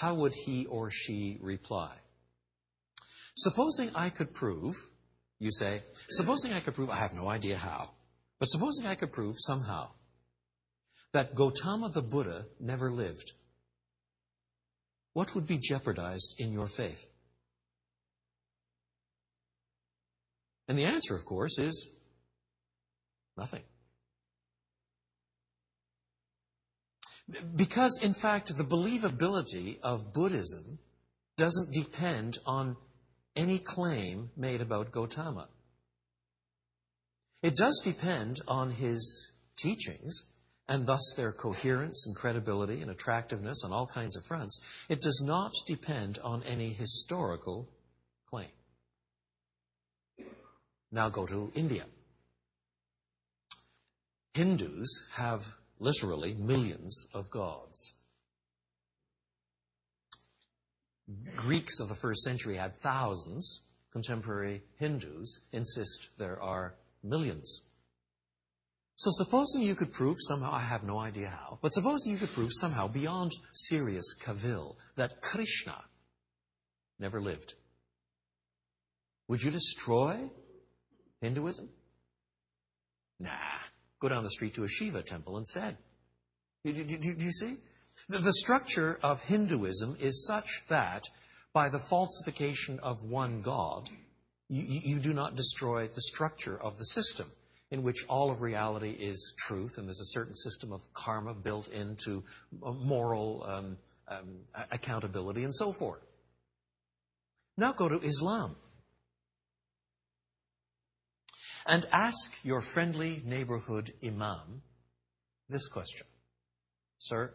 how 0.00 0.14
would 0.14 0.32
he 0.34 0.64
or 0.64 0.90
she 0.90 1.36
reply? 1.42 1.94
Supposing 3.36 3.90
I 3.94 4.08
could 4.08 4.32
prove, 4.32 4.74
you 5.38 5.52
say, 5.52 5.82
supposing 6.08 6.54
I 6.54 6.60
could 6.60 6.74
prove, 6.74 6.88
I 6.88 6.96
have 6.96 7.12
no 7.12 7.28
idea 7.28 7.58
how, 7.58 7.90
but 8.38 8.46
supposing 8.46 8.86
I 8.86 8.94
could 8.94 9.12
prove 9.12 9.36
somehow 9.38 9.90
that 11.12 11.34
Gautama 11.34 11.90
the 11.90 12.00
Buddha 12.00 12.46
never 12.58 12.90
lived, 12.90 13.32
what 15.12 15.34
would 15.34 15.46
be 15.46 15.58
jeopardized 15.58 16.36
in 16.38 16.50
your 16.50 16.66
faith? 16.66 17.04
And 20.66 20.78
the 20.78 20.86
answer, 20.86 21.14
of 21.14 21.26
course, 21.26 21.58
is 21.58 21.90
nothing. 23.36 23.64
Because, 27.54 28.00
in 28.02 28.14
fact, 28.14 28.48
the 28.56 28.64
believability 28.64 29.78
of 29.80 30.12
Buddhism 30.12 30.78
doesn't 31.36 31.72
depend 31.72 32.38
on 32.46 32.76
any 33.36 33.58
claim 33.58 34.30
made 34.36 34.60
about 34.60 34.92
Gautama. 34.92 35.48
It 37.42 37.56
does 37.56 37.80
depend 37.84 38.40
on 38.48 38.70
his 38.70 39.32
teachings, 39.56 40.36
and 40.68 40.86
thus 40.86 41.14
their 41.16 41.32
coherence 41.32 42.06
and 42.06 42.16
credibility 42.16 42.82
and 42.82 42.90
attractiveness 42.90 43.64
on 43.64 43.72
all 43.72 43.86
kinds 43.86 44.16
of 44.16 44.24
fronts. 44.24 44.60
It 44.88 45.00
does 45.00 45.22
not 45.26 45.52
depend 45.66 46.18
on 46.18 46.42
any 46.44 46.70
historical 46.70 47.68
claim. 48.28 48.50
Now 50.92 51.08
go 51.08 51.26
to 51.26 51.52
India. 51.54 51.86
Hindus 54.34 55.08
have 55.14 55.46
literally 55.80 56.34
millions 56.34 57.08
of 57.14 57.30
gods. 57.30 57.94
Greeks 61.34 61.80
of 61.80 61.88
the 61.88 61.94
first 61.94 62.22
century 62.22 62.54
had 62.54 62.76
thousands. 62.76 63.66
Contemporary 63.92 64.62
Hindus 64.78 65.40
insist 65.52 66.16
there 66.18 66.40
are 66.40 66.76
millions. 67.02 67.68
So 68.94 69.10
supposing 69.10 69.62
you 69.62 69.74
could 69.74 69.92
prove 69.92 70.18
somehow, 70.20 70.52
I 70.52 70.60
have 70.60 70.84
no 70.84 70.98
idea 70.98 71.28
how, 71.28 71.58
but 71.62 71.72
supposing 71.72 72.12
you 72.12 72.18
could 72.18 72.32
prove 72.32 72.50
somehow 72.52 72.86
beyond 72.86 73.32
serious 73.52 74.14
cavil 74.14 74.76
that 74.96 75.22
Krishna 75.22 75.74
never 76.98 77.20
lived. 77.20 77.54
Would 79.26 79.42
you 79.42 79.50
destroy 79.50 80.18
Hinduism? 81.22 81.68
Nah. 83.18 83.30
Go 84.00 84.08
down 84.08 84.24
the 84.24 84.30
street 84.30 84.54
to 84.54 84.64
a 84.64 84.68
Shiva 84.68 85.02
temple 85.02 85.38
instead. 85.38 85.76
Do, 86.64 86.72
do, 86.72 86.84
do, 86.84 87.14
do 87.14 87.24
you 87.24 87.32
see? 87.32 87.56
The, 88.08 88.18
the 88.18 88.32
structure 88.32 88.98
of 89.02 89.22
Hinduism 89.22 89.96
is 90.00 90.26
such 90.26 90.62
that 90.68 91.04
by 91.52 91.68
the 91.68 91.78
falsification 91.78 92.80
of 92.80 93.02
one 93.02 93.42
God, 93.42 93.88
you, 94.48 94.64
you, 94.66 94.98
do 94.98 95.12
not 95.12 95.36
destroy 95.36 95.86
the 95.86 96.00
structure 96.00 96.58
of 96.60 96.78
the 96.78 96.84
system 96.84 97.26
in 97.70 97.82
which 97.82 98.06
all 98.08 98.30
of 98.30 98.40
reality 98.40 98.90
is 98.90 99.34
truth, 99.38 99.78
and 99.78 99.86
there's 99.86 100.00
a 100.00 100.06
certain 100.06 100.34
system 100.34 100.72
of 100.72 100.80
karma 100.92 101.34
built 101.34 101.68
into 101.68 102.24
moral 102.60 103.44
um, 103.46 103.76
um, 104.08 104.40
accountability 104.72 105.44
and 105.44 105.54
so 105.54 105.72
forth. 105.72 106.00
Now 107.56 107.72
go 107.72 107.88
to 107.88 107.98
Islam 107.98 108.56
and 111.66 111.86
ask 111.92 112.44
your 112.44 112.60
friendly 112.60 113.22
neighborhood 113.24 113.92
imam 114.04 114.62
this 115.48 115.68
question 115.68 116.06
Sir, 116.98 117.34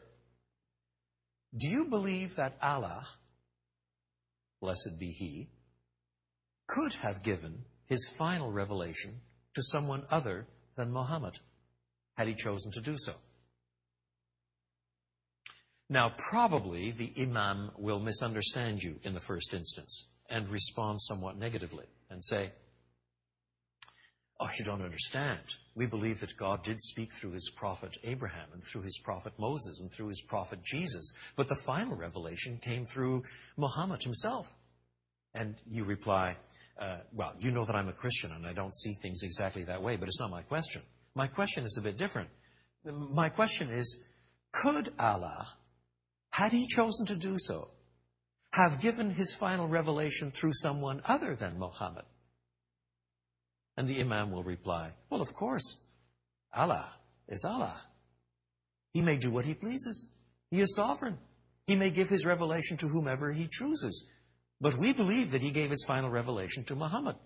do 1.57 1.67
you 1.67 1.85
believe 1.85 2.35
that 2.35 2.57
Allah, 2.61 3.03
blessed 4.61 4.99
be 4.99 5.11
He, 5.11 5.49
could 6.67 6.93
have 6.95 7.23
given 7.23 7.65
His 7.87 8.09
final 8.09 8.51
revelation 8.51 9.11
to 9.55 9.63
someone 9.63 10.05
other 10.11 10.45
than 10.75 10.91
Muhammad, 10.91 11.39
had 12.17 12.27
he 12.27 12.35
chosen 12.35 12.71
to 12.73 12.81
do 12.81 12.97
so? 12.97 13.13
Now, 15.89 16.13
probably 16.17 16.91
the 16.91 17.13
Imam 17.19 17.71
will 17.77 17.99
misunderstand 17.99 18.81
you 18.81 18.99
in 19.03 19.13
the 19.13 19.19
first 19.19 19.53
instance 19.53 20.07
and 20.29 20.49
respond 20.49 21.01
somewhat 21.01 21.37
negatively 21.37 21.85
and 22.09 22.23
say, 22.23 22.49
Oh, 24.39 24.49
you 24.59 24.65
don't 24.65 24.81
understand. 24.81 25.41
We 25.75 25.87
believe 25.87 26.19
that 26.19 26.35
God 26.37 26.63
did 26.63 26.81
speak 26.81 27.11
through 27.11 27.31
his 27.31 27.49
prophet 27.49 27.97
Abraham 28.03 28.49
and 28.53 28.63
through 28.63 28.81
his 28.81 28.99
prophet 28.99 29.33
Moses 29.39 29.79
and 29.79 29.89
through 29.89 30.09
his 30.09 30.21
prophet 30.21 30.61
Jesus. 30.61 31.13
But 31.37 31.47
the 31.47 31.55
final 31.55 31.95
revelation 31.95 32.59
came 32.61 32.85
through 32.85 33.23
Muhammad 33.55 34.03
himself. 34.03 34.51
And 35.33 35.55
you 35.69 35.85
reply, 35.85 36.35
uh, 36.77 36.97
well, 37.13 37.33
you 37.39 37.51
know 37.51 37.65
that 37.65 37.75
I'm 37.75 37.87
a 37.87 37.93
Christian 37.93 38.31
and 38.31 38.45
I 38.45 38.53
don't 38.53 38.75
see 38.75 38.93
things 38.93 39.23
exactly 39.23 39.63
that 39.65 39.81
way, 39.81 39.95
but 39.95 40.07
it's 40.07 40.19
not 40.19 40.31
my 40.31 40.41
question. 40.41 40.81
My 41.13 41.27
question 41.27 41.63
is 41.63 41.77
a 41.77 41.83
bit 41.83 41.97
different. 41.97 42.29
My 42.83 43.29
question 43.29 43.69
is, 43.69 44.05
could 44.51 44.89
Allah, 44.99 45.45
had 46.29 46.51
he 46.51 46.67
chosen 46.67 47.05
to 47.07 47.15
do 47.15 47.37
so, 47.37 47.69
have 48.51 48.81
given 48.81 49.11
his 49.11 49.35
final 49.35 49.67
revelation 49.67 50.31
through 50.31 50.53
someone 50.53 51.01
other 51.07 51.35
than 51.35 51.59
Muhammad? 51.59 52.05
And 53.77 53.87
the 53.87 53.99
Imam 53.99 54.31
will 54.31 54.43
reply, 54.43 54.91
Well, 55.09 55.21
of 55.21 55.33
course, 55.33 55.83
Allah 56.53 56.89
is 57.27 57.43
Allah. 57.43 57.75
He 58.93 59.01
may 59.01 59.17
do 59.17 59.31
what 59.31 59.45
he 59.45 59.53
pleases. 59.53 60.09
He 60.51 60.61
is 60.61 60.75
sovereign. 60.75 61.17
He 61.67 61.75
may 61.75 61.89
give 61.89 62.07
his 62.07 62.25
revelation 62.25 62.77
to 62.77 62.87
whomever 62.87 63.31
he 63.31 63.47
chooses. 63.51 64.09
But 64.61 64.75
we 64.75 64.93
believe 64.93 65.31
that 65.31 65.41
he 65.41 65.51
gave 65.51 65.69
his 65.69 65.83
final 65.85 66.09
revelation 66.09 66.63
to 66.65 66.75
Muhammad. 66.75 67.17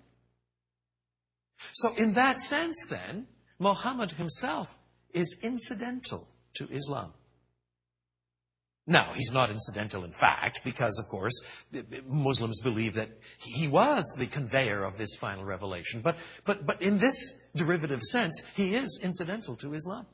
So, 1.74 1.94
in 1.96 2.14
that 2.14 2.42
sense, 2.42 2.88
then, 2.90 3.28
Muhammad 3.60 4.12
himself 4.12 4.76
is 5.14 5.42
incidental 5.44 6.28
to 6.56 6.68
Islam. 6.72 7.14
Now, 8.90 9.12
he's 9.14 9.32
not 9.32 9.52
incidental 9.52 10.04
in 10.04 10.12
fact, 10.12 10.62
because, 10.64 10.98
of 10.98 11.12
course, 11.12 11.64
Muslims 12.08 12.62
believe 12.62 12.96
that 12.96 13.10
he 13.38 13.68
was 13.68 14.16
the 14.18 14.26
conveyor 14.26 14.84
of 14.84 14.98
this 14.98 15.16
final 15.16 15.46
revelation. 15.46 16.02
But, 16.02 16.18
but, 16.44 16.66
but 16.66 16.82
in 16.82 16.98
this 16.98 17.52
derivative 17.56 18.02
sense, 18.02 18.52
he 18.56 18.74
is 18.74 19.02
incidental 19.04 19.56
to 19.58 19.76
Islam. 19.76 20.08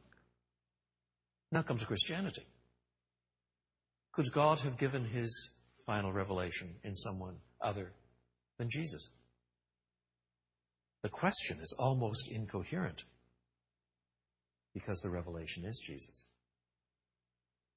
Now 1.54 1.62
come 1.62 1.78
to 1.78 1.86
Christianity. 1.86 2.42
Could 4.12 4.26
God 4.34 4.60
have 4.60 4.78
given 4.78 5.06
his 5.06 5.56
final 5.86 6.12
revelation 6.12 6.68
in 6.84 6.98
someone 6.98 7.38
other 7.62 7.94
than 8.58 8.70
Jesus? 8.70 9.10
The 11.02 11.10
question 11.10 11.60
is 11.62 11.78
almost 11.80 12.30
incoherent 12.30 13.06
because 14.74 15.00
the 15.00 15.12
revelation 15.12 15.64
is 15.64 15.82
Jesus 15.88 16.26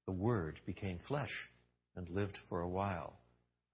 the 0.05 0.11
Word 0.11 0.59
became 0.65 0.99
flesh 0.99 1.49
and 1.95 2.09
lived 2.09 2.37
for 2.37 2.61
a 2.61 2.69
while 2.69 3.19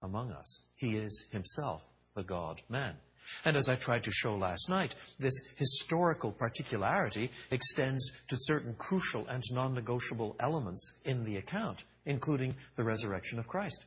among 0.02 0.32
us. 0.32 0.68
He 0.76 0.96
is 0.96 1.30
himself 1.32 1.84
the 2.14 2.24
God 2.24 2.60
man. 2.68 2.96
And 3.44 3.56
as 3.56 3.68
I 3.68 3.76
tried 3.76 4.04
to 4.04 4.12
show 4.12 4.36
last 4.36 4.68
night, 4.68 4.94
this 5.18 5.56
historical 5.58 6.32
particularity 6.32 7.30
extends 7.50 8.22
to 8.28 8.36
certain 8.36 8.74
crucial 8.74 9.26
and 9.26 9.42
non 9.50 9.74
negotiable 9.74 10.36
elements 10.38 11.02
in 11.04 11.24
the 11.24 11.36
account, 11.36 11.84
including 12.04 12.54
the 12.76 12.84
resurrection 12.84 13.38
of 13.38 13.48
Christ. 13.48 13.84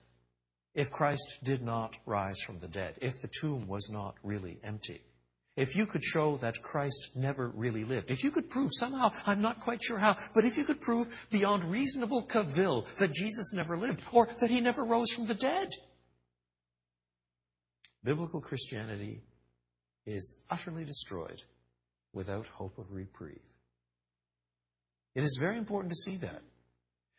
If 0.76 0.92
Christ 0.92 1.40
did 1.44 1.62
not 1.62 1.98
rise 2.06 2.42
from 2.42 2.60
the 2.60 2.68
dead, 2.68 2.98
if 3.02 3.22
the 3.22 3.30
tomb 3.30 3.68
was 3.68 3.90
not 3.90 4.16
really 4.24 4.60
empty, 4.64 5.02
if 5.60 5.76
you 5.76 5.86
could 5.86 6.04
show 6.04 6.38
that 6.38 6.62
Christ 6.62 7.18
never 7.18 7.50
really 7.50 7.84
lived, 7.84 8.10
if 8.10 8.24
you 8.24 8.32
could 8.32 8.50
prove 8.50 8.70
somehow, 8.72 9.12
I'm 9.28 9.42
not 9.42 9.60
quite 9.60 9.84
sure 9.84 9.98
how, 9.98 10.16
but 10.34 10.46
if 10.46 10.58
you 10.58 10.64
could 10.64 10.80
prove 10.80 11.28
beyond 11.32 11.66
reasonable 11.66 12.22
cavil 12.22 12.88
that 13.00 13.12
Jesus 13.12 13.54
never 13.54 13.76
lived 13.76 14.02
or 14.14 14.30
that 14.40 14.50
he 14.50 14.62
never 14.62 14.86
rose 14.86 15.12
from 15.12 15.26
the 15.26 15.34
dead, 15.36 15.76
biblical 18.06 18.40
Christianity 18.40 19.22
is 20.06 20.46
utterly 20.50 20.86
destroyed 20.86 21.44
without 22.14 22.48
hope 22.48 22.78
of 22.78 22.94
reprieve. 22.94 23.42
It 25.14 25.24
is 25.24 25.38
very 25.42 25.58
important 25.58 25.92
to 25.92 25.96
see 25.96 26.18
that. 26.18 26.42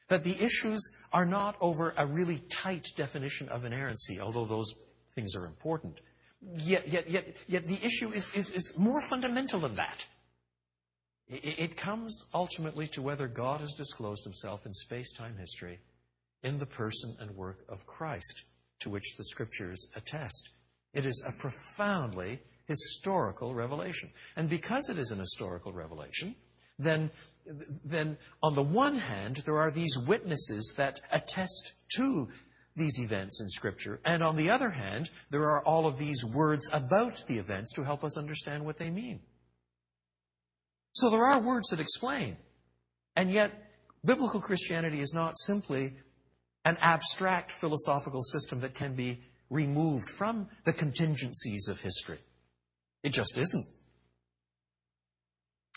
That 0.08 0.24
the 0.24 0.42
issues 0.42 0.96
are 1.12 1.26
not 1.26 1.56
over 1.60 1.92
a 1.96 2.06
really 2.06 2.38
tight 2.38 2.88
definition 2.96 3.50
of 3.50 3.66
inerrancy, 3.66 4.18
although 4.18 4.46
those 4.46 4.74
things 5.14 5.36
are 5.36 5.46
important. 5.46 6.00
Yet, 6.42 6.88
yet, 6.88 7.10
yet, 7.10 7.36
yet 7.48 7.68
the 7.68 7.78
issue 7.84 8.08
is, 8.10 8.34
is, 8.34 8.50
is 8.50 8.78
more 8.78 9.00
fundamental 9.00 9.60
than 9.60 9.76
that. 9.76 10.06
It, 11.28 11.58
it 11.58 11.76
comes 11.76 12.28
ultimately 12.32 12.88
to 12.88 13.02
whether 13.02 13.28
God 13.28 13.60
has 13.60 13.74
disclosed 13.74 14.24
himself 14.24 14.64
in 14.66 14.72
space 14.72 15.12
time 15.12 15.36
history 15.36 15.78
in 16.42 16.58
the 16.58 16.66
person 16.66 17.14
and 17.20 17.36
work 17.36 17.58
of 17.68 17.86
Christ, 17.86 18.44
to 18.80 18.90
which 18.90 19.16
the 19.16 19.24
scriptures 19.24 19.92
attest. 19.96 20.48
It 20.94 21.04
is 21.04 21.24
a 21.28 21.38
profoundly 21.40 22.40
historical 22.66 23.54
revelation. 23.54 24.08
And 24.36 24.48
because 24.48 24.88
it 24.88 24.98
is 24.98 25.10
an 25.10 25.18
historical 25.18 25.72
revelation, 25.72 26.34
then, 26.78 27.10
then 27.84 28.16
on 28.42 28.54
the 28.54 28.62
one 28.62 28.96
hand, 28.96 29.36
there 29.44 29.58
are 29.58 29.70
these 29.70 29.98
witnesses 29.98 30.74
that 30.78 31.00
attest 31.12 31.72
to 31.96 32.28
these 32.80 33.00
events 33.00 33.40
in 33.40 33.48
Scripture. 33.48 34.00
And 34.04 34.22
on 34.22 34.36
the 34.36 34.50
other 34.50 34.70
hand, 34.70 35.08
there 35.30 35.44
are 35.50 35.64
all 35.64 35.86
of 35.86 35.98
these 35.98 36.24
words 36.24 36.70
about 36.72 37.22
the 37.28 37.38
events 37.38 37.74
to 37.74 37.84
help 37.84 38.02
us 38.02 38.18
understand 38.18 38.64
what 38.64 38.78
they 38.78 38.90
mean. 38.90 39.20
So 40.92 41.10
there 41.10 41.24
are 41.24 41.40
words 41.40 41.68
that 41.68 41.80
explain. 41.80 42.36
And 43.14 43.30
yet, 43.30 43.52
biblical 44.04 44.40
Christianity 44.40 45.00
is 45.00 45.14
not 45.14 45.38
simply 45.38 45.92
an 46.64 46.76
abstract 46.80 47.52
philosophical 47.52 48.22
system 48.22 48.60
that 48.60 48.74
can 48.74 48.96
be 48.96 49.20
removed 49.50 50.10
from 50.10 50.48
the 50.64 50.72
contingencies 50.72 51.68
of 51.68 51.80
history. 51.80 52.18
It 53.02 53.12
just 53.12 53.38
isn't. 53.38 53.66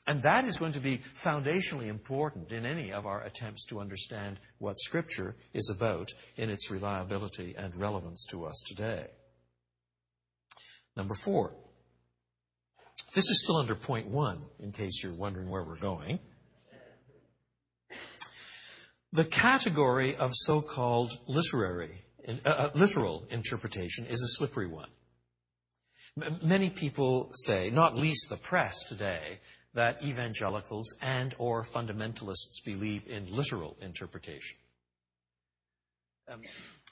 And 0.05 0.23
that 0.23 0.43
is 0.45 0.57
going 0.57 0.73
to 0.73 0.81
be 0.81 0.97
foundationally 0.97 1.87
important 1.87 2.51
in 2.51 2.65
any 2.65 2.91
of 2.91 3.05
our 3.05 3.21
attempts 3.23 3.65
to 3.67 3.79
understand 3.79 4.37
what 4.57 4.79
Scripture 4.79 5.35
is 5.53 5.73
about 5.75 6.11
in 6.35 6.49
its 6.49 6.69
reliability 6.69 7.55
and 7.57 7.75
relevance 7.75 8.25
to 8.31 8.45
us 8.45 8.63
today. 8.67 9.07
Number 10.97 11.15
four. 11.15 11.55
This 13.13 13.29
is 13.29 13.43
still 13.43 13.57
under 13.57 13.75
point 13.75 14.07
one, 14.07 14.39
in 14.59 14.71
case 14.71 15.03
you're 15.03 15.13
wondering 15.13 15.49
where 15.49 15.63
we're 15.63 15.77
going. 15.77 16.19
The 19.13 19.23
category 19.23 20.15
of 20.15 20.31
so-called 20.33 21.11
literary, 21.27 22.01
uh, 22.27 22.49
uh 22.49 22.69
literal 22.73 23.25
interpretation 23.29 24.05
is 24.05 24.23
a 24.23 24.27
slippery 24.27 24.67
one. 24.67 24.89
Many 26.43 26.69
people 26.71 27.31
say, 27.35 27.69
not 27.69 27.95
least 27.95 28.29
the 28.29 28.37
press 28.37 28.83
today, 28.83 29.39
that 29.73 30.03
evangelicals 30.03 30.99
and 31.01 31.33
or 31.39 31.63
fundamentalists 31.63 32.63
believe 32.65 33.07
in 33.07 33.25
literal 33.35 33.75
interpretation. 33.81 34.57
Um, 36.31 36.41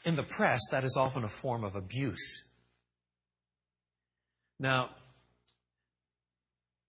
in 0.06 0.15
the 0.15 0.24
press, 0.24 0.72
that 0.72 0.84
is 0.84 0.98
often 0.98 1.24
a 1.24 1.28
form 1.30 1.63
of 1.63 1.76
abuse. 1.76 2.50
Now, 4.60 4.89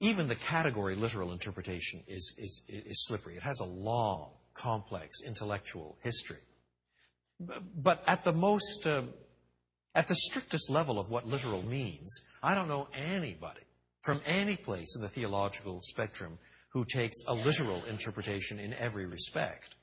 even 0.00 0.28
the 0.28 0.35
category 0.35 0.96
literal 0.96 1.33
interpretation 1.33 2.00
is, 2.09 2.37
is, 2.38 2.62
is 2.68 3.07
slippery. 3.07 3.37
It 3.37 3.42
has 3.42 3.61
a 3.61 3.66
long, 3.66 4.31
complex 4.55 5.22
intellectual 5.26 5.96
history. 6.02 6.40
But 7.38 8.02
at 8.07 8.24
the 8.24 8.33
most 8.33 8.87
uh, 8.87 9.02
At 9.94 10.09
the 10.09 10.14
strictest 10.14 10.70
level 10.70 10.98
of 10.98 11.11
what 11.11 11.26
literal 11.26 11.62
means, 11.62 12.28
I 12.42 12.55
don't 12.55 12.68
know 12.68 12.88
anybody 12.94 13.61
from 14.03 14.21
any 14.27 14.57
place 14.57 14.97
in 14.97 15.03
the 15.03 15.09
theological 15.09 15.81
spectrum 15.81 16.38
who 16.71 16.85
takes 16.85 17.25
a 17.27 17.35
literal 17.35 17.83
interpretation 17.88 18.59
in 18.59 18.75
every 18.75 19.07
respect. 19.07 19.75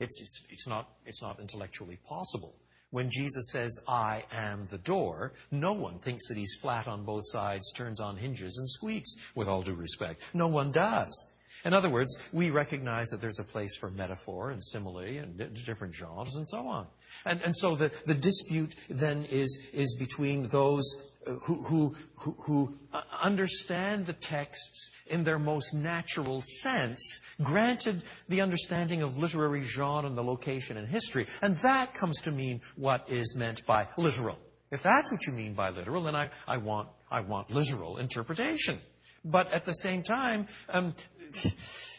It's, 0.00 0.20
it's, 0.20 0.46
it's, 0.50 0.66
not, 0.66 0.88
it's 1.06 1.22
not 1.22 1.40
intellectually 1.40 1.98
possible. 2.08 2.54
When 2.90 3.10
Jesus 3.10 3.52
says, 3.52 3.84
I 3.88 4.24
am 4.32 4.66
the 4.66 4.78
door, 4.78 5.32
no 5.52 5.74
one 5.74 5.98
thinks 5.98 6.28
that 6.28 6.36
he's 6.36 6.58
flat 6.60 6.88
on 6.88 7.04
both 7.04 7.22
sides, 7.24 7.72
turns 7.72 8.00
on 8.00 8.16
hinges, 8.16 8.58
and 8.58 8.68
squeaks, 8.68 9.30
with 9.36 9.46
all 9.46 9.62
due 9.62 9.74
respect. 9.74 10.20
No 10.34 10.48
one 10.48 10.72
does. 10.72 11.39
In 11.64 11.74
other 11.74 11.90
words, 11.90 12.28
we 12.32 12.50
recognize 12.50 13.08
that 13.10 13.20
there's 13.20 13.38
a 13.38 13.44
place 13.44 13.76
for 13.76 13.90
metaphor 13.90 14.50
and 14.50 14.62
simile 14.64 14.98
and 14.98 15.36
different 15.66 15.94
genres 15.94 16.36
and 16.36 16.48
so 16.48 16.66
on. 16.68 16.86
And, 17.24 17.42
and 17.42 17.54
so 17.56 17.76
the, 17.76 17.92
the 18.06 18.14
dispute 18.14 18.74
then 18.88 19.26
is, 19.30 19.70
is 19.74 19.96
between 19.98 20.46
those 20.46 21.10
who, 21.26 21.62
who, 21.62 21.96
who, 22.16 22.34
who 22.46 22.74
understand 23.20 24.06
the 24.06 24.14
texts 24.14 24.90
in 25.06 25.24
their 25.24 25.38
most 25.38 25.74
natural 25.74 26.40
sense, 26.40 27.20
granted 27.42 28.02
the 28.28 28.40
understanding 28.40 29.02
of 29.02 29.18
literary 29.18 29.62
genre 29.62 30.06
and 30.06 30.16
the 30.16 30.24
location 30.24 30.78
and 30.78 30.88
history. 30.88 31.26
And 31.42 31.56
that 31.58 31.94
comes 31.94 32.22
to 32.22 32.30
mean 32.30 32.62
what 32.76 33.10
is 33.10 33.36
meant 33.36 33.66
by 33.66 33.86
literal. 33.98 34.38
If 34.70 34.82
that's 34.82 35.10
what 35.12 35.26
you 35.26 35.32
mean 35.32 35.54
by 35.54 35.70
literal, 35.70 36.02
then 36.04 36.14
I, 36.14 36.30
I, 36.46 36.58
want, 36.58 36.88
I 37.10 37.20
want 37.20 37.50
literal 37.50 37.98
interpretation. 37.98 38.78
But 39.24 39.52
at 39.52 39.66
the 39.66 39.74
same 39.74 40.02
time, 40.02 40.46
um, 40.70 40.94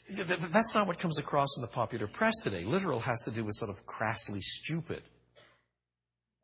that's 0.10 0.76
not 0.76 0.88
what 0.88 1.00
comes 1.00 1.20
across 1.20 1.58
in 1.58 1.62
the 1.62 1.67
popular 1.67 2.08
press 2.08 2.41
today. 2.44 2.63
Literal 2.63 3.00
has 3.00 3.24
to 3.24 3.32
do 3.32 3.44
with 3.44 3.56
sort 3.56 3.72
of 3.72 3.86
crassly 3.86 4.41
stupid. 4.41 5.02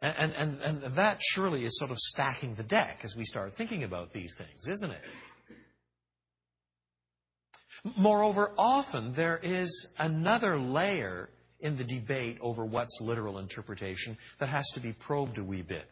And, 0.02 0.34
and, 0.38 0.62
and 0.62 0.96
that 0.96 1.24
surely 1.24 1.66
is 1.66 1.80
sort 1.80 1.90
of 1.90 1.98
stacking 1.98 2.54
the 2.54 2.64
deck 2.64 3.00
as 3.04 3.16
we 3.18 3.24
start 3.24 3.54
thinking 3.54 3.84
about 3.84 4.12
these 4.12 4.38
things, 4.38 4.68
isn't 4.68 4.92
it? 4.92 5.02
Moreover, 7.98 8.54
often 8.58 9.14
there 9.14 9.40
is 9.42 9.96
another 9.98 10.60
layer 10.60 11.30
in 11.60 11.78
the 11.78 11.84
debate 11.84 12.38
over 12.42 12.64
what's 12.64 13.02
literal 13.02 13.40
interpretation 13.40 14.18
that 14.38 14.50
has 14.50 14.72
to 14.76 14.80
be 14.80 14.94
probed 14.94 15.40
a 15.40 15.44
wee 15.44 15.64
bit. 15.64 15.86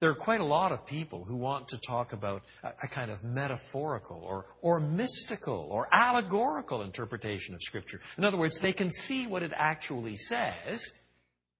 There 0.00 0.10
are 0.10 0.14
quite 0.14 0.40
a 0.40 0.44
lot 0.44 0.72
of 0.72 0.86
people 0.86 1.24
who 1.24 1.36
want 1.36 1.68
to 1.68 1.78
talk 1.78 2.12
about 2.12 2.42
a, 2.62 2.88
kind 2.88 3.10
of 3.10 3.24
metaphorical 3.24 4.22
or, 4.22 4.44
or 4.60 4.78
mystical 4.78 5.68
or 5.70 5.88
allegorical 5.90 6.82
interpretation 6.82 7.54
of 7.54 7.62
Scripture. 7.62 8.00
In 8.18 8.24
other 8.24 8.36
words, 8.36 8.60
they 8.60 8.74
can 8.74 8.90
see 8.90 9.26
what 9.26 9.42
it 9.42 9.52
actually 9.54 10.16
says 10.16 10.92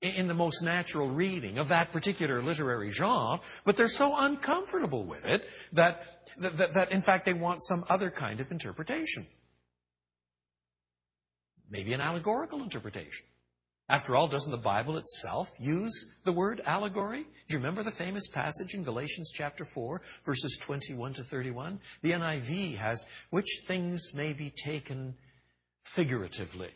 in 0.03 0.27
the 0.27 0.35
most 0.35 0.63
natural 0.63 1.09
reading 1.09 1.57
of 1.57 1.69
that 1.69 1.93
particular 1.93 2.43
literary 2.43 2.91
genre, 2.91 3.41
but 3.65 3.79
they're 3.79 3.89
so 3.89 4.15
uncomfortable 4.19 5.07
with 5.07 5.25
it 5.25 5.43
that, 5.73 6.03
that, 6.37 6.75
that 6.75 6.93
in 6.93 7.01
fact, 7.01 7.25
they 7.25 7.33
want 7.33 7.63
some 7.63 7.85
other 7.89 8.11
kind 8.11 8.41
of 8.41 8.51
interpretation. 8.51 9.25
Maybe 11.71 11.95
an 11.95 12.03
allegorical 12.03 12.63
interpretation. 12.63 13.25
After 13.89 14.17
all, 14.17 14.27
doesn't 14.27 14.51
the 14.51 14.57
Bible 14.57 14.97
itself 14.97 15.49
use 15.61 16.21
the 16.25 16.33
word 16.33 16.61
allegory? 16.65 17.23
Do 17.23 17.53
you 17.55 17.59
remember 17.59 17.85
the 17.85 17.93
famous 17.93 18.27
passage 18.27 18.75
in 18.75 18.83
Galatians 18.83 19.31
chapter 19.33 19.65
4, 19.65 20.01
verses 20.25 20.59
21 20.59 21.15
to 21.15 21.23
31? 21.23 21.79
The 22.03 22.11
NIV 22.11 22.77
has, 22.79 23.07
which 23.31 23.63
things 23.69 24.13
may 24.13 24.33
be 24.33 24.51
taken 24.51 25.15
figuratively. 25.85 26.71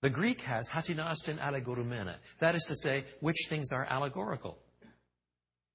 The 0.00 0.08
Greek 0.08 0.40
has 0.42 0.70
hatinastin 0.70 1.38
allegorumena. 1.38 2.14
That 2.38 2.54
is 2.54 2.64
to 2.64 2.74
say, 2.74 3.04
which 3.20 3.48
things 3.48 3.72
are 3.72 3.86
allegorical. 3.88 4.58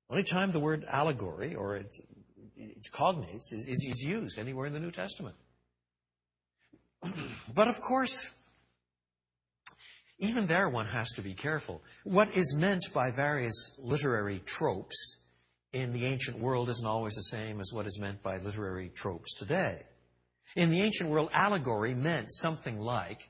Only 0.09 0.23
time 0.23 0.51
the 0.51 0.59
word 0.59 0.83
allegory, 0.87 1.53
or 1.53 1.75
its, 1.75 2.01
its 2.55 2.89
cognates, 2.89 3.53
is, 3.53 3.67
is, 3.67 3.85
is 3.87 4.03
used 4.03 4.39
anywhere 4.39 4.65
in 4.65 4.73
the 4.73 4.79
New 4.79 4.91
Testament. 4.91 5.35
but 7.53 7.67
of 7.67 7.79
course, 7.81 8.35
even 10.21 10.45
there, 10.45 10.69
one 10.69 10.85
has 10.85 11.13
to 11.13 11.21
be 11.21 11.33
careful. 11.33 11.81
What 12.03 12.35
is 12.35 12.55
meant 12.55 12.85
by 12.93 13.11
various 13.11 13.79
literary 13.83 14.39
tropes 14.45 15.17
in 15.73 15.93
the 15.93 16.05
ancient 16.05 16.37
world 16.37 16.69
isn't 16.69 16.87
always 16.87 17.15
the 17.15 17.23
same 17.23 17.59
as 17.59 17.73
what 17.73 17.87
is 17.87 17.99
meant 17.99 18.21
by 18.21 18.37
literary 18.37 18.91
tropes 18.93 19.35
today. 19.35 19.77
In 20.55 20.69
the 20.69 20.81
ancient 20.81 21.09
world, 21.09 21.29
allegory 21.33 21.95
meant 21.95 22.31
something 22.31 22.79
like 22.79 23.27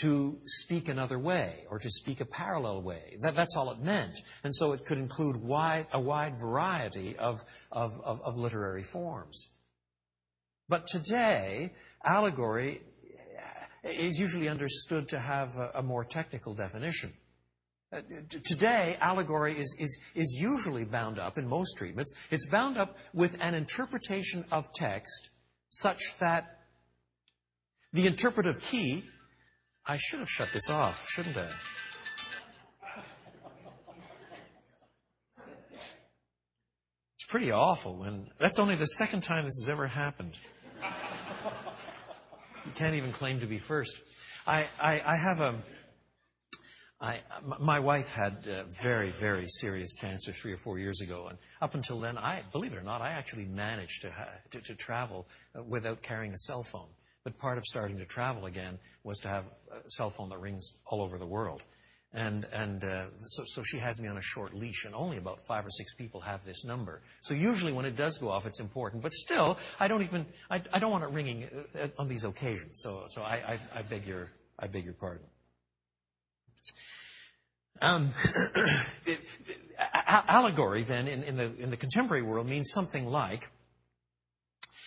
to 0.00 0.38
speak 0.44 0.88
another 0.88 1.18
way 1.18 1.52
or 1.68 1.78
to 1.78 1.90
speak 1.90 2.20
a 2.20 2.24
parallel 2.24 2.82
way. 2.82 3.16
That, 3.22 3.34
that's 3.34 3.56
all 3.56 3.72
it 3.72 3.80
meant. 3.80 4.20
And 4.44 4.54
so 4.54 4.72
it 4.72 4.86
could 4.86 4.98
include 4.98 5.36
wide, 5.42 5.86
a 5.92 6.00
wide 6.00 6.34
variety 6.40 7.16
of, 7.16 7.42
of, 7.72 8.00
of, 8.04 8.20
of 8.22 8.36
literary 8.36 8.84
forms. 8.84 9.50
But 10.68 10.86
today, 10.86 11.72
allegory 12.04 12.80
is 13.82 14.20
usually 14.20 14.48
understood 14.48 15.08
to 15.10 15.18
have 15.18 15.56
a, 15.56 15.70
a 15.76 15.82
more 15.82 16.04
technical 16.04 16.54
definition. 16.54 17.12
Uh, 17.92 18.02
today, 18.44 18.96
allegory 19.00 19.52
is, 19.52 19.76
is, 19.80 20.12
is 20.14 20.38
usually 20.40 20.84
bound 20.84 21.18
up, 21.18 21.38
in 21.38 21.48
most 21.48 21.76
treatments, 21.76 22.14
it's 22.30 22.48
bound 22.48 22.76
up 22.76 22.96
with 23.12 23.42
an 23.42 23.54
interpretation 23.54 24.44
of 24.52 24.72
text 24.72 25.30
such 25.70 26.16
that 26.18 26.58
the 27.92 28.06
interpretive 28.06 28.60
key, 28.62 29.02
I 29.84 29.96
should 29.96 30.20
have 30.20 30.28
shut 30.28 30.50
this 30.52 30.70
off, 30.70 31.08
shouldn't 31.08 31.36
I? 31.36 31.48
It's 37.16 37.26
pretty 37.28 37.50
awful 37.50 37.98
when, 37.98 38.28
that's 38.38 38.60
only 38.60 38.76
the 38.76 38.86
second 38.86 39.24
time 39.24 39.44
this 39.44 39.64
has 39.64 39.68
ever 39.68 39.88
happened. 39.88 40.38
You 42.66 42.72
can't 42.72 42.94
even 42.94 43.12
claim 43.12 43.40
to 43.40 43.46
be 43.46 43.58
first. 43.58 43.96
I, 44.46 44.66
I, 44.80 45.02
I 45.04 45.16
have 45.16 45.40
a. 45.40 45.54
I, 47.02 47.18
my 47.58 47.80
wife 47.80 48.14
had 48.14 48.46
uh, 48.46 48.64
very, 48.82 49.08
very 49.08 49.46
serious 49.48 49.96
cancer 49.98 50.32
three 50.32 50.52
or 50.52 50.58
four 50.58 50.78
years 50.78 51.00
ago, 51.00 51.28
and 51.28 51.38
up 51.62 51.74
until 51.74 51.98
then, 51.98 52.18
I 52.18 52.42
believe 52.52 52.74
it 52.74 52.78
or 52.78 52.82
not, 52.82 53.00
I 53.00 53.12
actually 53.12 53.46
managed 53.46 54.02
to, 54.02 54.10
ha- 54.10 54.28
to, 54.50 54.60
to 54.60 54.74
travel 54.74 55.26
uh, 55.58 55.62
without 55.62 56.02
carrying 56.02 56.34
a 56.34 56.36
cell 56.36 56.62
phone. 56.62 56.88
But 57.24 57.38
part 57.38 57.56
of 57.56 57.64
starting 57.64 57.98
to 57.98 58.04
travel 58.04 58.44
again 58.44 58.78
was 59.02 59.20
to 59.20 59.28
have 59.28 59.44
a 59.72 59.90
cell 59.90 60.10
phone 60.10 60.28
that 60.28 60.40
rings 60.40 60.76
all 60.84 61.00
over 61.00 61.16
the 61.16 61.26
world. 61.26 61.62
And, 62.12 62.44
and 62.52 62.82
uh, 62.82 63.06
so, 63.20 63.44
so 63.46 63.62
she 63.62 63.78
has 63.78 64.02
me 64.02 64.08
on 64.08 64.16
a 64.16 64.22
short 64.22 64.52
leash, 64.52 64.84
and 64.84 64.96
only 64.96 65.16
about 65.16 65.38
five 65.46 65.64
or 65.64 65.70
six 65.70 65.94
people 65.94 66.20
have 66.20 66.44
this 66.44 66.64
number. 66.64 67.00
So 67.22 67.34
usually 67.34 67.72
when 67.72 67.84
it 67.84 67.96
does 67.96 68.18
go 68.18 68.30
off, 68.30 68.46
it's 68.46 68.58
important. 68.58 69.02
But 69.02 69.12
still, 69.12 69.58
I 69.78 69.86
don't 69.86 70.02
even, 70.02 70.26
I, 70.50 70.60
I 70.72 70.80
don't 70.80 70.90
want 70.90 71.04
it 71.04 71.10
ringing 71.10 71.48
uh, 71.80 71.86
on 71.98 72.08
these 72.08 72.24
occasions. 72.24 72.80
So, 72.82 73.04
so 73.06 73.22
I, 73.22 73.36
I, 73.36 73.60
I 73.78 73.82
beg 73.82 74.06
your, 74.06 74.28
I 74.58 74.66
beg 74.66 74.84
your 74.84 74.94
pardon. 74.94 75.24
Um, 77.80 78.10
allegory, 79.78 80.82
then, 80.82 81.06
in, 81.06 81.22
in, 81.22 81.36
the, 81.36 81.54
in 81.58 81.70
the 81.70 81.76
contemporary 81.76 82.24
world, 82.24 82.48
means 82.48 82.70
something 82.70 83.06
like 83.06 83.48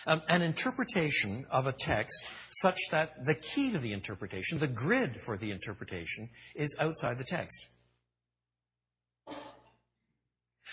um, 0.05 0.21
an 0.27 0.41
interpretation 0.41 1.45
of 1.51 1.67
a 1.67 1.71
text 1.71 2.29
such 2.49 2.77
that 2.91 3.25
the 3.25 3.35
key 3.35 3.71
to 3.71 3.79
the 3.79 3.93
interpretation, 3.93 4.59
the 4.59 4.67
grid 4.67 5.15
for 5.15 5.37
the 5.37 5.51
interpretation, 5.51 6.29
is 6.55 6.77
outside 6.79 7.17
the 7.17 7.23
text. 7.23 7.67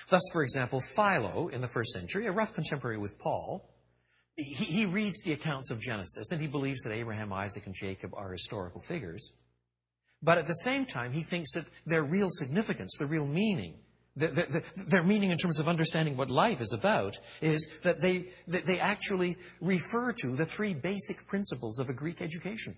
Thus, 0.09 0.29
for 0.33 0.43
example, 0.43 0.81
Philo 0.81 1.49
in 1.49 1.61
the 1.61 1.69
first 1.69 1.93
century, 1.93 2.27
a 2.27 2.33
rough 2.33 2.55
contemporary 2.55 2.99
with 2.99 3.19
Paul, 3.19 3.69
he, 4.37 4.65
he 4.65 4.87
reads 4.87 5.23
the 5.23 5.33
accounts 5.33 5.71
of 5.71 5.81
Genesis 5.81 6.33
and 6.33 6.41
he 6.41 6.49
believes 6.49 6.83
that 6.83 6.93
Abraham, 6.93 7.33
Isaac, 7.33 7.67
and 7.67 7.75
Jacob 7.75 8.13
are 8.15 8.33
historical 8.33 8.81
figures. 8.81 9.33
But 10.23 10.39
at 10.39 10.47
the 10.47 10.55
same 10.55 10.85
time, 10.85 11.13
he 11.13 11.23
thinks 11.23 11.55
that 11.55 11.65
their 11.87 12.03
real 12.03 12.29
significance, 12.29 12.99
the 12.99 13.07
real 13.07 13.27
meaning, 13.27 13.79
the, 14.17 14.27
the, 14.27 14.85
their 14.91 15.03
meaning 15.03 15.31
in 15.31 15.39
terms 15.39 15.61
of 15.61 15.69
understanding 15.69 16.17
what 16.17 16.31
life 16.31 16.61
is 16.61 16.77
about 16.79 17.19
is 17.41 17.81
that 17.85 18.01
they, 18.01 18.27
they 18.49 18.81
actually 18.81 19.37
refer 19.61 20.13
to 20.13 20.29
the 20.37 20.45
three 20.45 20.75
basic 20.75 21.27
principles 21.29 21.79
of 21.79 21.89
a 21.89 21.95
Greek 21.95 22.21
education. 22.21 22.75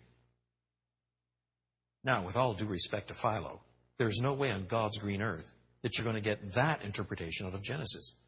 Now, 2.05 2.25
with 2.25 2.37
all 2.37 2.55
due 2.55 2.67
respect 2.67 3.09
to 3.09 3.15
Philo, 3.15 3.61
there's 3.99 4.21
no 4.21 4.35
way 4.35 4.51
on 4.51 4.67
God's 4.67 4.99
green 4.99 5.23
earth 5.23 5.55
that 5.83 5.97
you're 5.97 6.05
going 6.05 6.17
to 6.17 6.23
get 6.23 6.55
that 6.55 6.85
interpretation 6.85 7.47
out 7.47 7.55
of 7.55 7.63
Genesis. 7.63 8.21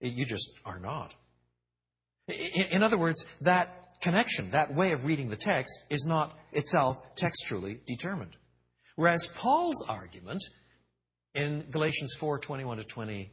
You 0.00 0.24
just 0.24 0.60
are 0.64 0.78
not. 0.78 1.14
In 2.70 2.82
other 2.82 2.98
words, 2.98 3.24
that 3.40 3.68
connection, 4.00 4.52
that 4.52 4.72
way 4.72 4.92
of 4.92 5.04
reading 5.04 5.28
the 5.28 5.36
text, 5.36 5.86
is 5.90 6.06
not 6.06 6.36
itself 6.52 6.96
textually 7.16 7.78
determined. 7.86 8.36
Whereas 8.96 9.26
Paul's 9.26 9.86
argument 9.88 10.42
in 11.34 11.64
Galatians 11.70 12.14
4 12.14 12.38
21 12.38 12.78
to 12.78 12.84
20 12.84 13.30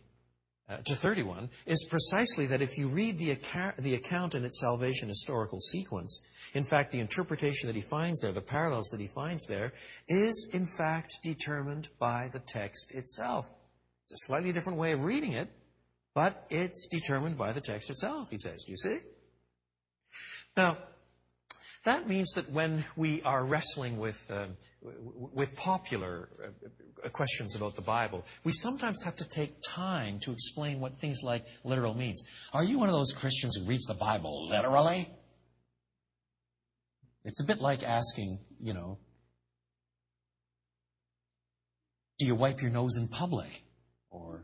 uh, 0.70 0.78
to 0.78 0.96
31 0.96 1.50
is 1.66 1.86
precisely 1.90 2.48
that 2.48 2.62
if 2.62 2.78
you 2.78 2.88
read 2.88 3.18
the 3.18 3.32
account, 3.32 3.78
the 3.78 3.96
account 3.96 4.36
in 4.36 4.46
its 4.46 4.60
salvation 4.60 5.10
historical 5.10 5.60
sequence, 5.60 6.30
in 6.54 6.64
fact, 6.64 6.92
the 6.92 7.00
interpretation 7.00 7.68
that 7.68 7.76
he 7.76 7.82
finds 7.82 8.22
there, 8.22 8.32
the 8.32 8.42
parallels 8.42 8.90
that 8.90 9.02
he 9.02 9.08
finds 9.08 9.48
there, 9.48 9.74
is 10.08 10.52
in 10.54 10.66
fact 10.66 11.20
determined 11.24 11.90
by 12.00 12.30
the 12.32 12.40
text 12.40 12.96
itself. 12.96 13.50
It's 14.06 14.14
a 14.14 14.28
slightly 14.28 14.52
different 14.52 14.80
way 14.80 14.92
of 14.94 15.04
reading 15.04 15.34
it, 15.34 15.50
but 16.14 16.46
it's 16.50 16.88
determined 16.88 17.38
by 17.38 17.52
the 17.52 17.62
text 17.62 17.90
itself, 17.90 18.30
he 18.30 18.38
says. 18.38 18.64
Do 18.64 18.72
you 18.72 18.78
see? 18.78 18.98
Now, 20.56 20.78
that 21.84 22.08
means 22.08 22.34
that 22.34 22.50
when 22.52 22.84
we 22.96 23.24
are 23.24 23.44
wrestling 23.44 23.98
with, 23.98 24.30
uh, 24.30 24.48
with 25.34 25.56
popular 25.56 26.30
uh, 27.04 27.10
questions 27.10 27.56
about 27.56 27.76
the 27.76 27.82
Bible, 27.82 28.24
we 28.44 28.52
sometimes 28.52 29.04
have 29.04 29.16
to 29.16 29.28
take 29.28 29.52
time 29.68 30.20
to 30.20 30.32
explain 30.32 30.80
what 30.80 30.98
things 30.98 31.22
like 31.24 31.44
literal 31.64 31.96
means. 31.96 32.24
Are 32.54 32.64
you 32.64 32.78
one 32.78 32.90
of 32.90 32.96
those 32.96 33.14
Christians 33.14 33.56
who 33.56 33.66
reads 33.66 33.86
the 33.86 33.96
Bible 33.96 34.50
literally? 34.50 35.08
It's 37.24 37.42
a 37.42 37.46
bit 37.46 37.62
like 37.62 37.84
asking, 37.84 38.40
you 38.60 38.74
know, 38.74 39.00
do 42.20 42.28
you 42.28 42.36
wipe 42.36 42.62
your 42.62 42.72
nose 42.72 42.98
in 42.98 43.08
public? 43.08 43.64
Or 44.12 44.44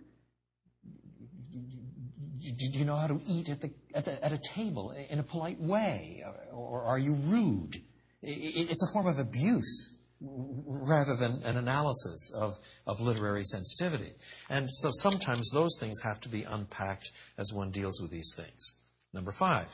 do 2.52 2.80
you 2.80 2.86
know 2.86 2.96
how 2.96 3.08
to 3.08 3.22
eat 3.28 3.50
at, 3.50 3.62
the, 3.62 3.72
at, 3.94 4.06
the, 4.06 4.24
at 4.24 4.32
a 4.34 4.38
table 4.38 4.92
in 4.92 5.20
a 5.20 5.24
polite 5.24 5.60
way? 5.60 6.24
Or, 6.52 6.84
are 6.84 7.00
you 7.00 7.14
rude? 7.14 7.82
It's 8.22 8.84
a 8.84 8.94
form 8.94 9.08
of 9.08 9.20
abuse 9.20 9.96
rather 10.20 11.16
than 11.16 11.44
an 11.44 11.58
analysis 11.58 12.34
of, 12.36 12.58
of 12.88 13.00
literary 13.00 13.44
sensitivity. 13.44 14.12
And 14.50 14.72
so 14.72 14.90
sometimes 14.92 15.52
those 15.52 15.78
things 15.80 16.02
have 16.04 16.20
to 16.22 16.30
be 16.30 16.44
unpacked 16.44 17.12
as 17.38 17.54
one 17.54 17.72
deals 17.72 18.02
with 18.02 18.12
these 18.12 18.36
things. 18.36 18.76
Number 19.14 19.32
five. 19.32 19.68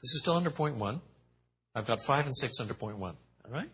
This 0.00 0.14
is 0.14 0.20
still 0.20 0.34
under 0.34 0.50
point 0.50 0.76
one. 0.76 1.00
I've 1.74 1.86
got 1.86 2.00
five 2.00 2.26
and 2.26 2.36
six 2.36 2.60
under 2.60 2.74
point 2.74 2.98
one. 2.98 3.16
All 3.44 3.52
right? 3.52 3.68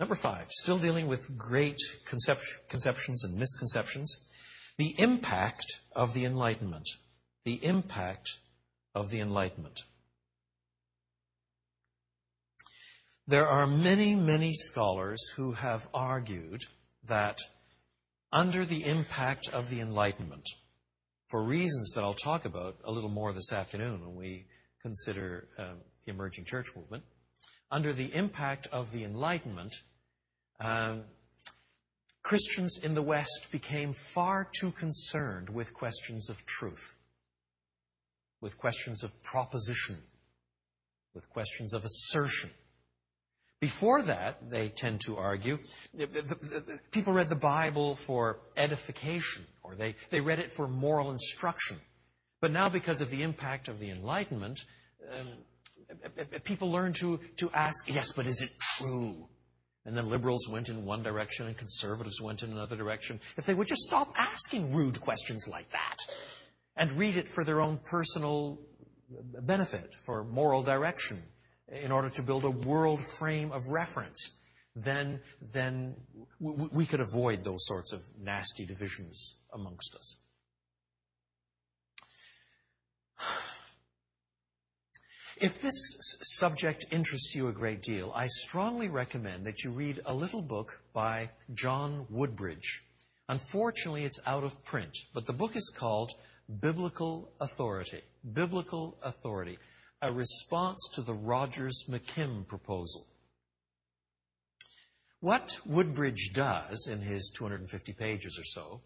Number 0.00 0.14
five, 0.14 0.46
still 0.48 0.78
dealing 0.78 1.06
with 1.06 1.36
great 1.36 1.78
concep- 2.06 2.68
conceptions 2.68 3.24
and 3.24 3.38
misconceptions. 3.38 4.31
The 4.78 4.94
impact 4.98 5.80
of 5.94 6.14
the 6.14 6.24
Enlightenment. 6.24 6.88
The 7.44 7.64
impact 7.64 8.38
of 8.94 9.10
the 9.10 9.20
Enlightenment. 9.20 9.80
There 13.28 13.46
are 13.46 13.66
many, 13.66 14.14
many 14.14 14.52
scholars 14.52 15.28
who 15.36 15.52
have 15.52 15.86
argued 15.94 16.60
that 17.08 17.38
under 18.32 18.64
the 18.64 18.84
impact 18.84 19.50
of 19.52 19.70
the 19.70 19.80
Enlightenment, 19.80 20.48
for 21.28 21.42
reasons 21.42 21.92
that 21.94 22.02
I'll 22.02 22.14
talk 22.14 22.44
about 22.44 22.76
a 22.84 22.90
little 22.90 23.10
more 23.10 23.32
this 23.32 23.52
afternoon 23.52 24.00
when 24.00 24.16
we 24.16 24.46
consider 24.82 25.48
um, 25.58 25.78
the 26.04 26.12
emerging 26.12 26.46
church 26.46 26.66
movement, 26.74 27.04
under 27.70 27.92
the 27.92 28.14
impact 28.14 28.66
of 28.72 28.90
the 28.90 29.04
Enlightenment, 29.04 29.74
um, 30.60 31.04
Christians 32.22 32.84
in 32.84 32.94
the 32.94 33.02
West 33.02 33.48
became 33.50 33.92
far 33.92 34.48
too 34.58 34.70
concerned 34.70 35.50
with 35.50 35.74
questions 35.74 36.30
of 36.30 36.46
truth, 36.46 36.96
with 38.40 38.58
questions 38.58 39.02
of 39.02 39.22
proposition, 39.22 39.96
with 41.14 41.28
questions 41.30 41.74
of 41.74 41.84
assertion. 41.84 42.50
Before 43.60 44.02
that, 44.02 44.50
they 44.50 44.68
tend 44.68 45.02
to 45.02 45.16
argue, 45.16 45.58
people 46.90 47.12
read 47.12 47.28
the 47.28 47.36
Bible 47.36 47.94
for 47.94 48.38
edification, 48.56 49.44
or 49.62 49.74
they, 49.76 49.94
they 50.10 50.20
read 50.20 50.40
it 50.40 50.50
for 50.50 50.66
moral 50.66 51.10
instruction. 51.12 51.76
But 52.40 52.50
now, 52.50 52.68
because 52.68 53.02
of 53.02 53.10
the 53.10 53.22
impact 53.22 53.68
of 53.68 53.78
the 53.78 53.90
Enlightenment, 53.90 54.58
um, 55.12 55.28
people 56.42 56.70
learn 56.70 56.92
to, 56.94 57.20
to 57.36 57.50
ask, 57.52 57.88
yes, 57.88 58.12
but 58.12 58.26
is 58.26 58.42
it 58.42 58.50
true? 58.58 59.28
And 59.84 59.96
then 59.96 60.08
liberals 60.08 60.48
went 60.48 60.68
in 60.68 60.84
one 60.84 61.02
direction 61.02 61.46
and 61.46 61.56
conservatives 61.56 62.20
went 62.20 62.42
in 62.42 62.52
another 62.52 62.76
direction. 62.76 63.18
If 63.36 63.46
they 63.46 63.54
would 63.54 63.66
just 63.66 63.82
stop 63.82 64.14
asking 64.16 64.74
rude 64.74 65.00
questions 65.00 65.48
like 65.48 65.68
that 65.70 65.96
and 66.76 66.92
read 66.92 67.16
it 67.16 67.28
for 67.28 67.44
their 67.44 67.60
own 67.60 67.78
personal 67.78 68.60
benefit, 69.40 69.94
for 70.06 70.24
moral 70.24 70.62
direction, 70.62 71.20
in 71.68 71.90
order 71.90 72.10
to 72.10 72.22
build 72.22 72.44
a 72.44 72.50
world 72.50 73.00
frame 73.00 73.50
of 73.50 73.68
reference, 73.68 74.38
then, 74.76 75.20
then 75.52 75.96
we 76.38 76.86
could 76.86 77.00
avoid 77.00 77.44
those 77.44 77.66
sorts 77.66 77.92
of 77.92 78.00
nasty 78.20 78.64
divisions 78.64 79.42
amongst 79.52 79.94
us. 79.96 80.22
If 85.42 85.60
this 85.60 86.20
subject 86.22 86.84
interests 86.92 87.34
you 87.34 87.48
a 87.48 87.52
great 87.52 87.82
deal, 87.82 88.12
I 88.14 88.28
strongly 88.28 88.88
recommend 88.88 89.46
that 89.46 89.64
you 89.64 89.72
read 89.72 89.98
a 90.06 90.14
little 90.14 90.40
book 90.40 90.80
by 90.92 91.30
John 91.52 92.06
Woodbridge. 92.10 92.84
Unfortunately, 93.28 94.04
it's 94.04 94.20
out 94.24 94.44
of 94.44 94.64
print, 94.64 94.96
but 95.12 95.26
the 95.26 95.32
book 95.32 95.56
is 95.56 95.74
called 95.76 96.12
Biblical 96.60 97.28
Authority. 97.40 98.02
Biblical 98.22 98.96
Authority, 99.02 99.58
a 100.00 100.12
response 100.12 100.90
to 100.94 101.02
the 101.02 101.12
Rogers 101.12 101.86
McKim 101.90 102.46
proposal. 102.46 103.04
What 105.18 105.58
Woodbridge 105.66 106.34
does 106.34 106.86
in 106.86 107.00
his 107.00 107.32
250 107.36 107.94
pages 107.94 108.38
or 108.38 108.44
so 108.44 108.80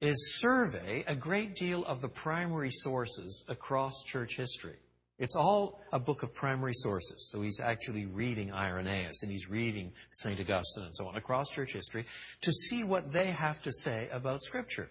is 0.00 0.38
survey 0.38 1.02
a 1.08 1.16
great 1.16 1.56
deal 1.56 1.84
of 1.84 2.00
the 2.00 2.08
primary 2.08 2.70
sources 2.70 3.44
across 3.48 4.04
church 4.04 4.36
history. 4.36 4.76
It's 5.18 5.36
all 5.36 5.80
a 5.92 5.98
book 5.98 6.22
of 6.22 6.34
primary 6.34 6.74
sources. 6.74 7.30
So 7.30 7.40
he's 7.40 7.60
actually 7.60 8.04
reading 8.06 8.52
Irenaeus 8.52 9.22
and 9.22 9.32
he's 9.32 9.48
reading 9.48 9.92
St. 10.12 10.38
Augustine 10.38 10.84
and 10.84 10.94
so 10.94 11.06
on 11.06 11.16
across 11.16 11.50
church 11.50 11.72
history 11.72 12.04
to 12.42 12.52
see 12.52 12.84
what 12.84 13.12
they 13.12 13.28
have 13.28 13.62
to 13.62 13.72
say 13.72 14.08
about 14.12 14.42
Scripture. 14.42 14.88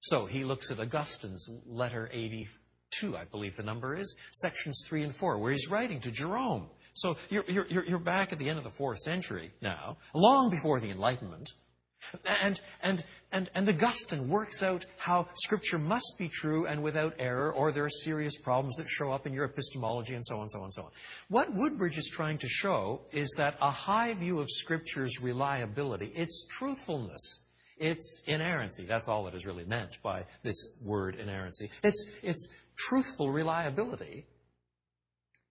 So 0.00 0.26
he 0.26 0.44
looks 0.44 0.70
at 0.70 0.78
Augustine's 0.78 1.50
letter 1.66 2.08
82, 2.12 3.16
I 3.16 3.24
believe 3.30 3.56
the 3.56 3.62
number 3.62 3.96
is, 3.96 4.18
sections 4.32 4.86
3 4.88 5.04
and 5.04 5.14
4, 5.14 5.38
where 5.38 5.52
he's 5.52 5.70
writing 5.70 6.00
to 6.00 6.10
Jerome. 6.10 6.68
So 6.94 7.16
you're, 7.30 7.44
you're, 7.48 7.84
you're 7.84 7.98
back 7.98 8.32
at 8.32 8.38
the 8.38 8.48
end 8.48 8.58
of 8.58 8.64
the 8.64 8.70
fourth 8.70 8.98
century 8.98 9.50
now, 9.62 9.96
long 10.14 10.50
before 10.50 10.80
the 10.80 10.90
Enlightenment. 10.90 11.48
And, 12.42 12.60
and, 12.82 13.04
and, 13.32 13.48
and 13.54 13.68
Augustine 13.68 14.28
works 14.28 14.62
out 14.62 14.84
how 14.98 15.28
Scripture 15.34 15.78
must 15.78 16.14
be 16.18 16.28
true 16.28 16.66
and 16.66 16.82
without 16.82 17.14
error, 17.18 17.52
or 17.52 17.70
there 17.70 17.84
are 17.84 17.90
serious 17.90 18.36
problems 18.36 18.76
that 18.76 18.88
show 18.88 19.12
up 19.12 19.26
in 19.26 19.32
your 19.32 19.44
epistemology, 19.44 20.14
and 20.14 20.24
so 20.24 20.38
on, 20.38 20.48
so 20.50 20.60
on, 20.60 20.72
so 20.72 20.82
on. 20.82 20.90
What 21.28 21.54
Woodbridge 21.54 21.96
is 21.96 22.10
trying 22.12 22.38
to 22.38 22.48
show 22.48 23.02
is 23.12 23.36
that 23.38 23.56
a 23.60 23.70
high 23.70 24.14
view 24.14 24.40
of 24.40 24.50
Scripture's 24.50 25.22
reliability, 25.22 26.06
its 26.06 26.46
truthfulness, 26.48 27.46
its 27.78 28.24
inerrancy, 28.26 28.84
that's 28.84 29.08
all 29.08 29.24
that 29.24 29.34
is 29.34 29.46
really 29.46 29.64
meant 29.64 29.98
by 30.02 30.24
this 30.42 30.82
word 30.84 31.14
inerrancy, 31.14 31.70
its, 31.84 32.20
its 32.22 32.60
truthful 32.76 33.30
reliability 33.30 34.26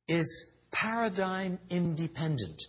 is 0.07 0.59
paradigm 0.71 1.59
independent. 1.69 2.61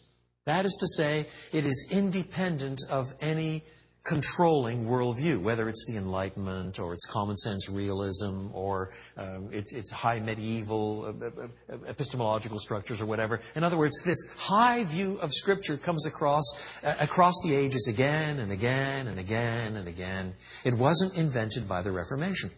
That 0.46 0.64
is 0.64 0.78
to 0.80 0.86
say, 0.86 1.26
it 1.52 1.64
is 1.64 1.90
independent 1.92 2.80
of 2.90 3.12
any 3.20 3.62
controlling 4.04 4.86
worldview, 4.86 5.42
whether 5.42 5.68
it's 5.68 5.86
the 5.86 5.96
Enlightenment 5.98 6.78
or 6.78 6.94
it's 6.94 7.06
common 7.06 7.36
sense 7.36 7.68
realism 7.68 8.48
or 8.54 8.90
um, 9.16 9.50
it's, 9.52 9.74
it's, 9.74 9.90
high 9.90 10.20
medieval 10.20 11.04
uh, 11.04 11.26
uh, 11.26 11.46
uh, 11.72 11.76
epistemological 11.88 12.58
structures 12.58 13.02
or 13.02 13.06
whatever. 13.06 13.40
In 13.54 13.64
other 13.64 13.76
words, 13.76 14.02
this 14.04 14.34
high 14.38 14.84
view 14.84 15.18
of 15.20 15.32
Scripture 15.34 15.76
comes 15.76 16.06
across 16.06 16.82
uh, 16.82 16.96
across 17.00 17.42
the 17.44 17.54
ages 17.54 17.88
again 17.88 18.38
and 18.38 18.50
again 18.50 19.06
and 19.06 19.18
again 19.18 19.76
and 19.76 19.86
again. 19.86 20.34
It 20.64 20.74
wasn't 20.74 21.18
invented 21.18 21.68
by 21.68 21.82
the 21.82 21.92
Reformation. 21.92 22.50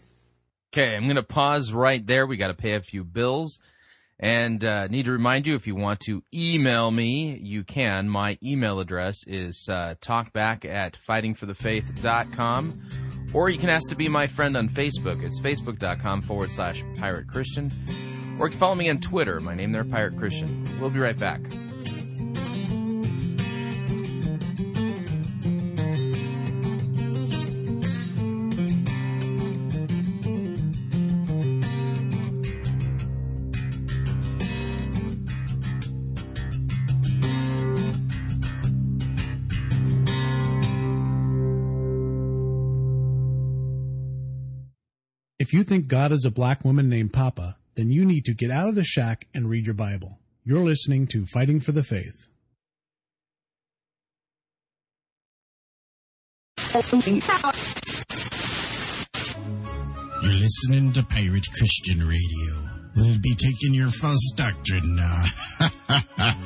Okay, 0.72 0.94
I'm 0.94 1.05
going 1.05 1.16
to 1.16 1.22
pause 1.22 1.72
right 1.72 2.07
there. 2.07 2.26
We 2.26 2.37
got 2.37 2.48
to 2.48 2.55
pay 2.55 2.74
a 2.74 2.81
few 2.81 3.05
bills. 3.05 3.61
And 4.22 4.64
uh, 4.64 4.87
need 4.87 5.06
to 5.06 5.12
remind 5.12 5.48
you 5.48 5.56
if 5.56 5.66
you 5.66 5.74
want 5.74 5.99
to 6.01 6.22
email 6.32 6.92
me, 6.92 7.36
you 7.42 7.64
can. 7.64 8.09
My 8.09 8.38
email 8.42 8.78
address 8.78 9.16
is 9.26 9.66
uh, 9.68 9.97
talkback 10.01 10.64
at 10.64 10.97
fightingforthefaith.com. 10.97 12.82
Or 13.34 13.51
you 13.51 13.59
can 13.59 13.68
ask 13.68 13.88
to 13.88 13.97
be 13.97 14.09
my 14.09 14.28
friend 14.28 14.57
on 14.57 14.68
Facebook. 14.68 15.24
It's 15.24 15.40
facebook.com 15.40 16.20
forward 16.20 16.53
slash 16.53 16.84
pirate 16.97 17.26
Christian. 17.26 17.72
Or 18.38 18.47
you 18.47 18.51
can 18.51 18.61
follow 18.61 18.76
me 18.76 18.88
on 18.88 18.99
Twitter. 18.99 19.40
My 19.40 19.57
name 19.57 19.72
there, 19.72 19.84
Pirate 19.84 20.16
Christian. 20.16 20.64
We'll 20.80 20.90
be 20.90 21.01
right 21.01 21.18
back. 21.18 21.40
If 45.53 45.59
you 45.59 45.64
think 45.64 45.86
God 45.86 46.12
is 46.12 46.24
a 46.24 46.30
black 46.30 46.64
woman 46.64 46.88
named 46.88 47.12
Papa, 47.12 47.59
then 47.74 47.90
you 47.90 48.07
need 48.07 48.24
to 48.24 48.32
get 48.32 48.50
out 48.50 48.70
of 48.70 48.74
the 48.74 48.82
shack 48.82 49.28
and 49.34 49.50
read 49.50 49.66
your 49.66 49.74
Bible. 49.74 50.18
You're 50.44 50.61
listening 50.61 51.07
to 51.09 51.26
Fighting 51.26 51.61
for 51.61 51.72
the 51.72 51.82
Faith. 51.82 52.26
You're 60.22 60.40
listening 60.40 60.94
to 60.94 61.03
Pirate 61.03 61.46
Christian 61.53 61.98
Radio. 61.98 62.70
We'll 62.96 63.18
be 63.20 63.34
taking 63.34 63.74
your 63.74 63.90
false 63.90 64.32
doctrine 64.34 64.96
now. 64.96 65.24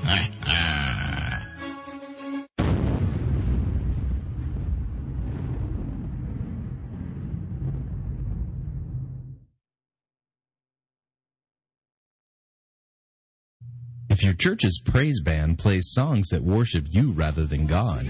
church's 14.36 14.80
praise 14.84 15.20
band 15.20 15.58
plays 15.58 15.88
songs 15.92 16.28
that 16.28 16.42
worship 16.42 16.86
you 16.90 17.10
rather 17.10 17.44
than 17.44 17.66
God, 17.66 18.06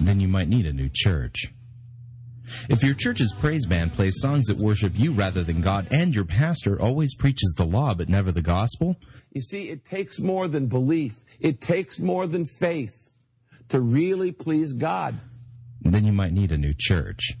then 0.00 0.20
you 0.20 0.28
might 0.28 0.48
need 0.48 0.66
a 0.66 0.72
new 0.72 0.88
church. 0.92 1.52
If 2.68 2.82
your 2.82 2.94
church's 2.94 3.34
praise 3.38 3.66
band 3.66 3.92
plays 3.92 4.20
songs 4.20 4.46
that 4.46 4.56
worship 4.56 4.92
you 4.96 5.12
rather 5.12 5.42
than 5.42 5.60
God, 5.60 5.88
and 5.90 6.14
your 6.14 6.24
pastor 6.24 6.80
always 6.80 7.14
preaches 7.14 7.54
the 7.56 7.64
law 7.64 7.94
but 7.94 8.08
never 8.08 8.32
the 8.32 8.42
gospel, 8.42 8.96
You 9.32 9.40
see, 9.42 9.68
it 9.68 9.84
takes 9.84 10.20
more 10.20 10.48
than 10.48 10.66
belief. 10.66 11.14
It 11.40 11.60
takes 11.60 11.98
more 12.00 12.26
than 12.26 12.44
faith 12.44 13.10
to 13.68 13.80
really 13.80 14.32
please 14.32 14.72
God. 14.74 15.14
then 15.82 16.04
you 16.04 16.12
might 16.12 16.32
need 16.32 16.52
a 16.52 16.58
new 16.58 16.74
church. 16.76 17.34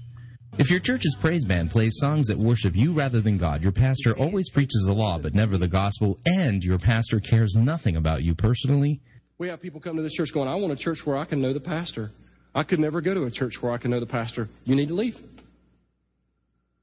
If 0.58 0.70
your 0.70 0.80
church's 0.80 1.14
praise 1.14 1.44
band 1.44 1.70
plays 1.70 1.96
songs 1.98 2.26
that 2.26 2.38
worship 2.38 2.74
you 2.74 2.92
rather 2.92 3.20
than 3.20 3.38
God, 3.38 3.62
your 3.62 3.72
pastor 3.72 4.16
always 4.18 4.50
preaches 4.50 4.84
the 4.86 4.92
law 4.92 5.18
but 5.18 5.34
never 5.34 5.56
the 5.56 5.68
gospel, 5.68 6.18
and 6.26 6.64
your 6.64 6.78
pastor 6.78 7.20
cares 7.20 7.54
nothing 7.54 7.96
about 7.96 8.22
you 8.22 8.34
personally, 8.34 9.00
We 9.38 9.48
have 9.48 9.60
people 9.60 9.80
come 9.80 9.94
to 9.96 10.02
this 10.02 10.14
church 10.14 10.32
going, 10.32 10.48
I 10.48 10.56
want 10.56 10.72
a 10.72 10.76
church 10.76 11.06
where 11.06 11.16
I 11.16 11.24
can 11.24 11.40
know 11.40 11.52
the 11.52 11.60
pastor. 11.60 12.10
I 12.54 12.64
could 12.64 12.80
never 12.80 13.00
go 13.00 13.14
to 13.14 13.24
a 13.24 13.30
church 13.30 13.62
where 13.62 13.70
I 13.70 13.78
can 13.78 13.90
know 13.92 14.00
the 14.00 14.06
pastor. 14.06 14.48
You 14.64 14.74
need 14.74 14.88
to 14.88 14.94
leave. 14.94 15.20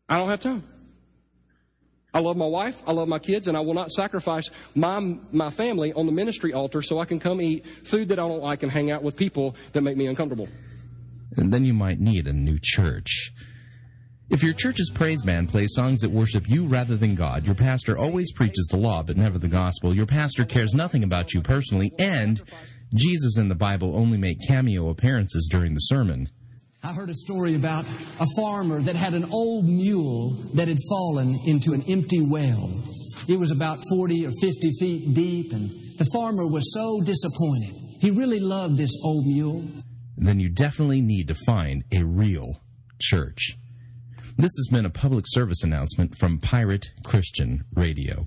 I 0.08 0.18
don't 0.18 0.30
have 0.30 0.40
time. 0.40 0.64
I 2.16 2.20
love 2.20 2.38
my 2.38 2.46
wife, 2.48 2.82
I 2.88 2.94
love 2.94 3.10
my 3.10 3.20
kids, 3.20 3.50
and 3.50 3.58
I 3.58 3.60
will 3.60 3.74
not 3.74 3.92
sacrifice 3.92 4.50
my, 4.74 5.18
my 5.34 5.50
family 5.50 5.92
on 5.92 6.06
the 6.06 6.14
ministry 6.14 6.54
altar 6.54 6.82
so 6.82 6.98
I 6.98 7.04
can 7.04 7.20
come 7.20 7.42
eat 7.42 7.68
food 7.68 8.08
that 8.08 8.20
I 8.20 8.26
don't 8.26 8.42
like 8.42 8.64
and 8.64 8.72
hang 8.72 8.90
out 8.90 9.04
with 9.04 9.18
people 9.18 9.54
that 9.74 9.82
make 9.82 9.98
me 9.98 10.08
uncomfortable. 10.08 10.48
and 11.36 11.54
then 11.54 11.66
you 11.66 11.74
might 11.74 12.00
need 12.00 12.26
a 12.28 12.34
new 12.34 12.58
church. 12.62 13.34
If 14.30 14.42
your 14.44 14.54
church's 14.54 14.90
praise 14.90 15.22
band 15.24 15.50
plays 15.50 15.74
songs 15.76 16.00
that 16.00 16.10
worship 16.10 16.50
you 16.50 16.66
rather 16.66 16.96
than 16.96 17.16
God, 17.16 17.46
your 17.46 17.54
pastor 17.54 17.98
always 17.98 18.32
preaches 18.32 18.70
the 18.72 18.78
law 18.78 19.04
but 19.04 19.18
never 19.18 19.38
the 19.38 19.50
gospel, 19.50 19.94
your 19.94 20.06
pastor 20.06 20.46
cares 20.46 20.74
nothing 20.74 21.04
about 21.04 21.34
you 21.34 21.42
personally, 21.42 21.92
and 22.00 22.42
Jesus 22.96 23.38
and 23.38 23.52
the 23.52 23.56
Bible 23.56 23.96
only 23.98 24.18
make 24.18 24.38
cameo 24.48 24.88
appearances 24.88 25.50
during 25.52 25.74
the 25.74 25.82
sermon. 25.82 26.30
I 26.86 26.94
heard 26.94 27.10
a 27.10 27.16
story 27.16 27.56
about 27.56 27.84
a 28.20 28.28
farmer 28.38 28.80
that 28.80 28.96
had 28.96 29.16
an 29.16 29.26
old 29.32 29.66
mule 29.66 30.38
that 30.54 30.68
had 30.68 30.78
fallen 30.88 31.36
into 31.48 31.74
an 31.74 31.82
empty 31.90 32.22
well. 32.22 32.70
It 33.28 33.40
was 33.40 33.50
about 33.50 33.80
40 33.90 34.28
or 34.28 34.32
50 34.40 34.72
feet 34.80 35.14
deep, 35.16 35.52
and 35.52 35.72
the 35.98 36.08
farmer 36.14 36.46
was 36.46 36.72
so 36.76 37.02
disappointed. 37.02 37.74
He 38.00 38.12
really 38.12 38.40
loved 38.40 38.78
this 38.78 38.96
old 39.04 39.26
mule. 39.26 39.64
Then 40.16 40.40
you 40.40 40.48
definitely 40.48 41.02
need 41.02 41.28
to 41.30 41.36
find 41.48 41.86
a 41.92 42.04
real 42.04 42.62
church. 43.02 43.58
This 44.38 44.56
has 44.56 44.70
been 44.72 44.86
a 44.86 44.92
public 44.92 45.26
service 45.28 45.64
announcement 45.64 46.16
from 46.20 46.38
Pirate 46.38 46.86
Christian 47.04 47.66
Radio. 47.74 48.26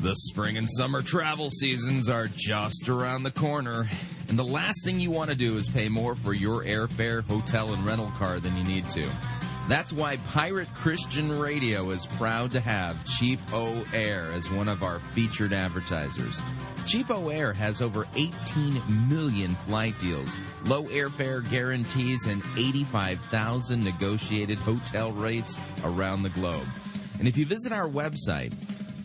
The 0.00 0.14
spring 0.14 0.56
and 0.56 0.70
summer 0.70 1.02
travel 1.02 1.50
seasons 1.50 2.08
are 2.08 2.28
just 2.28 2.88
around 2.88 3.24
the 3.24 3.32
corner, 3.32 3.88
and 4.28 4.38
the 4.38 4.44
last 4.44 4.84
thing 4.84 5.00
you 5.00 5.10
want 5.10 5.28
to 5.30 5.36
do 5.36 5.56
is 5.56 5.68
pay 5.68 5.88
more 5.88 6.14
for 6.14 6.32
your 6.32 6.62
airfare, 6.62 7.26
hotel, 7.26 7.74
and 7.74 7.84
rental 7.84 8.12
car 8.12 8.38
than 8.38 8.56
you 8.56 8.62
need 8.62 8.88
to. 8.90 9.10
That's 9.68 9.92
why 9.92 10.18
Pirate 10.18 10.72
Christian 10.72 11.36
Radio 11.36 11.90
is 11.90 12.06
proud 12.06 12.52
to 12.52 12.60
have 12.60 12.96
Cheapo 12.98 13.92
Air 13.92 14.30
as 14.32 14.48
one 14.52 14.68
of 14.68 14.84
our 14.84 15.00
featured 15.00 15.52
advertisers. 15.52 16.40
Cheapo 16.84 17.34
Air 17.34 17.52
has 17.52 17.82
over 17.82 18.06
18 18.14 19.08
million 19.08 19.56
flight 19.56 19.98
deals, 19.98 20.36
low 20.66 20.84
airfare 20.84 21.46
guarantees, 21.50 22.26
and 22.26 22.40
85,000 22.56 23.82
negotiated 23.82 24.58
hotel 24.58 25.10
rates 25.10 25.58
around 25.82 26.22
the 26.22 26.30
globe. 26.30 26.68
And 27.18 27.26
if 27.26 27.36
you 27.36 27.44
visit 27.44 27.72
our 27.72 27.88
website, 27.88 28.54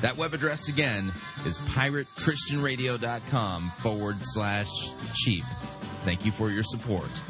That 0.00 0.16
web 0.16 0.32
address 0.34 0.68
again 0.68 1.12
is 1.44 1.58
piratechristianradio.com 1.58 3.70
forward 3.70 4.16
slash 4.20 4.70
cheap. 5.14 5.44
Thank 6.04 6.24
you 6.24 6.32
for 6.32 6.50
your 6.50 6.62
support. 6.62 7.22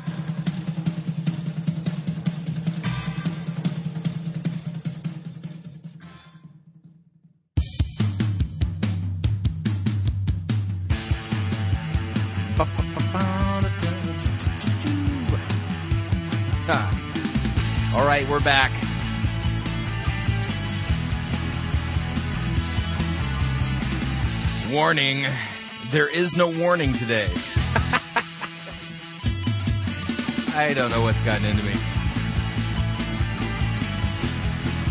Warning. 24.86 25.26
There 25.90 26.06
is 26.06 26.36
no 26.36 26.48
warning 26.48 26.92
today. 26.92 27.28
I 30.54 30.72
don't 30.76 30.92
know 30.92 31.02
what's 31.02 31.20
gotten 31.22 31.44
into 31.44 31.64
me. 31.64 31.72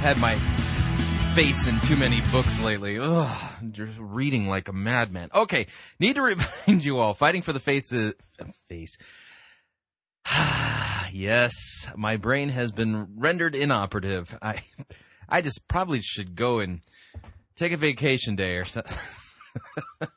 Had 0.02 0.18
my 0.18 0.36
face 1.34 1.68
in 1.68 1.80
too 1.80 1.96
many 1.96 2.20
books 2.34 2.62
lately. 2.62 3.00
Ugh, 3.00 3.52
just 3.72 3.98
reading 3.98 4.50
like 4.50 4.68
a 4.68 4.74
madman. 4.74 5.30
Okay, 5.34 5.68
need 5.98 6.16
to 6.16 6.22
remind 6.68 6.84
you 6.84 6.98
all, 6.98 7.14
fighting 7.14 7.42
for 7.42 7.54
the 7.54 7.62
faith's 7.62 7.94
uh, 7.94 8.12
face. 8.68 8.98
yes, 11.14 11.88
my 11.96 12.18
brain 12.18 12.50
has 12.50 12.74
been 12.74 13.08
rendered 13.16 13.56
inoperative. 13.56 14.38
I, 14.42 14.60
I 15.30 15.40
just 15.40 15.70
probably 15.70 16.02
should 16.02 16.36
go 16.36 16.60
and 16.60 16.82
take 17.56 17.72
a 17.72 17.78
vacation 17.78 18.36
day 18.36 18.58
or 18.58 18.66
something. 18.66 18.98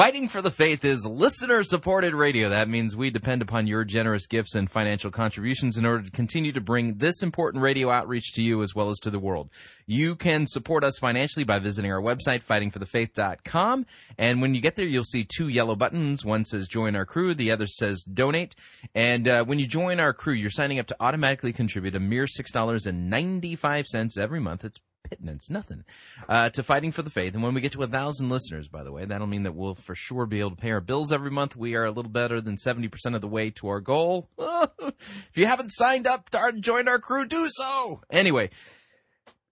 Fighting 0.00 0.28
for 0.28 0.40
the 0.40 0.50
Faith 0.50 0.82
is 0.82 1.04
listener 1.04 1.62
supported 1.62 2.14
radio. 2.14 2.48
That 2.48 2.70
means 2.70 2.96
we 2.96 3.10
depend 3.10 3.42
upon 3.42 3.66
your 3.66 3.84
generous 3.84 4.26
gifts 4.26 4.54
and 4.54 4.70
financial 4.70 5.10
contributions 5.10 5.76
in 5.76 5.84
order 5.84 6.04
to 6.04 6.10
continue 6.10 6.52
to 6.52 6.60
bring 6.62 6.96
this 6.96 7.22
important 7.22 7.62
radio 7.62 7.90
outreach 7.90 8.32
to 8.36 8.42
you 8.42 8.62
as 8.62 8.74
well 8.74 8.88
as 8.88 8.98
to 9.00 9.10
the 9.10 9.18
world. 9.18 9.50
You 9.86 10.16
can 10.16 10.46
support 10.46 10.84
us 10.84 10.98
financially 10.98 11.44
by 11.44 11.58
visiting 11.58 11.92
our 11.92 12.00
website, 12.00 12.42
fightingforthefaith.com. 12.42 13.84
And 14.16 14.40
when 14.40 14.54
you 14.54 14.62
get 14.62 14.76
there, 14.76 14.86
you'll 14.86 15.04
see 15.04 15.24
two 15.24 15.48
yellow 15.48 15.76
buttons. 15.76 16.24
One 16.24 16.46
says 16.46 16.66
join 16.66 16.96
our 16.96 17.04
crew, 17.04 17.34
the 17.34 17.50
other 17.50 17.66
says 17.66 18.02
donate. 18.02 18.54
And 18.94 19.28
uh, 19.28 19.44
when 19.44 19.58
you 19.58 19.66
join 19.66 20.00
our 20.00 20.14
crew, 20.14 20.32
you're 20.32 20.48
signing 20.48 20.78
up 20.78 20.86
to 20.86 20.96
automatically 20.98 21.52
contribute 21.52 21.94
a 21.94 22.00
mere 22.00 22.24
$6.95 22.24 24.18
every 24.18 24.40
month. 24.40 24.64
It's 24.64 24.78
pittance, 25.02 25.50
nothing, 25.50 25.84
uh, 26.28 26.50
to 26.50 26.62
Fighting 26.62 26.92
for 26.92 27.02
the 27.02 27.10
Faith. 27.10 27.34
And 27.34 27.42
when 27.42 27.54
we 27.54 27.60
get 27.60 27.72
to 27.72 27.82
a 27.82 27.86
thousand 27.86 28.28
listeners, 28.28 28.68
by 28.68 28.82
the 28.82 28.92
way, 28.92 29.04
that'll 29.04 29.26
mean 29.26 29.42
that 29.44 29.54
we'll 29.54 29.74
for 29.74 29.94
sure 29.94 30.26
be 30.26 30.40
able 30.40 30.50
to 30.50 30.56
pay 30.56 30.70
our 30.70 30.80
bills 30.80 31.12
every 31.12 31.30
month. 31.30 31.56
We 31.56 31.74
are 31.74 31.84
a 31.84 31.90
little 31.90 32.10
better 32.10 32.40
than 32.40 32.56
70% 32.56 32.90
of 33.14 33.20
the 33.20 33.28
way 33.28 33.50
to 33.50 33.68
our 33.68 33.80
goal. 33.80 34.28
if 34.38 35.32
you 35.34 35.46
haven't 35.46 35.70
signed 35.70 36.06
up 36.06 36.30
to 36.30 36.52
joined 36.60 36.88
our 36.88 36.98
crew, 36.98 37.26
do 37.26 37.46
so. 37.48 38.02
Anyway, 38.10 38.50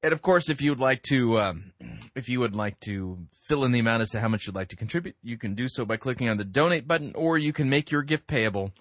And 0.02 0.12
of 0.12 0.22
course, 0.22 0.48
if 0.48 0.62
you 0.62 0.70
would 0.70 0.80
like 0.80 1.02
to, 1.04 1.38
um, 1.40 1.72
if 2.14 2.28
you 2.28 2.40
would 2.40 2.54
like 2.54 2.78
to 2.80 3.18
fill 3.48 3.64
in 3.64 3.72
the 3.72 3.80
amount 3.80 4.02
as 4.02 4.10
to 4.10 4.20
how 4.20 4.28
much 4.28 4.46
you'd 4.46 4.54
like 4.54 4.68
to 4.68 4.76
contribute, 4.76 5.16
you 5.22 5.36
can 5.36 5.54
do 5.54 5.66
so 5.68 5.84
by 5.84 5.96
clicking 5.96 6.28
on 6.28 6.36
the 6.36 6.44
donate 6.44 6.86
button, 6.86 7.12
or 7.14 7.36
you 7.36 7.52
can 7.52 7.68
make 7.68 7.90
your 7.90 8.02
gift 8.02 8.26
payable 8.26 8.72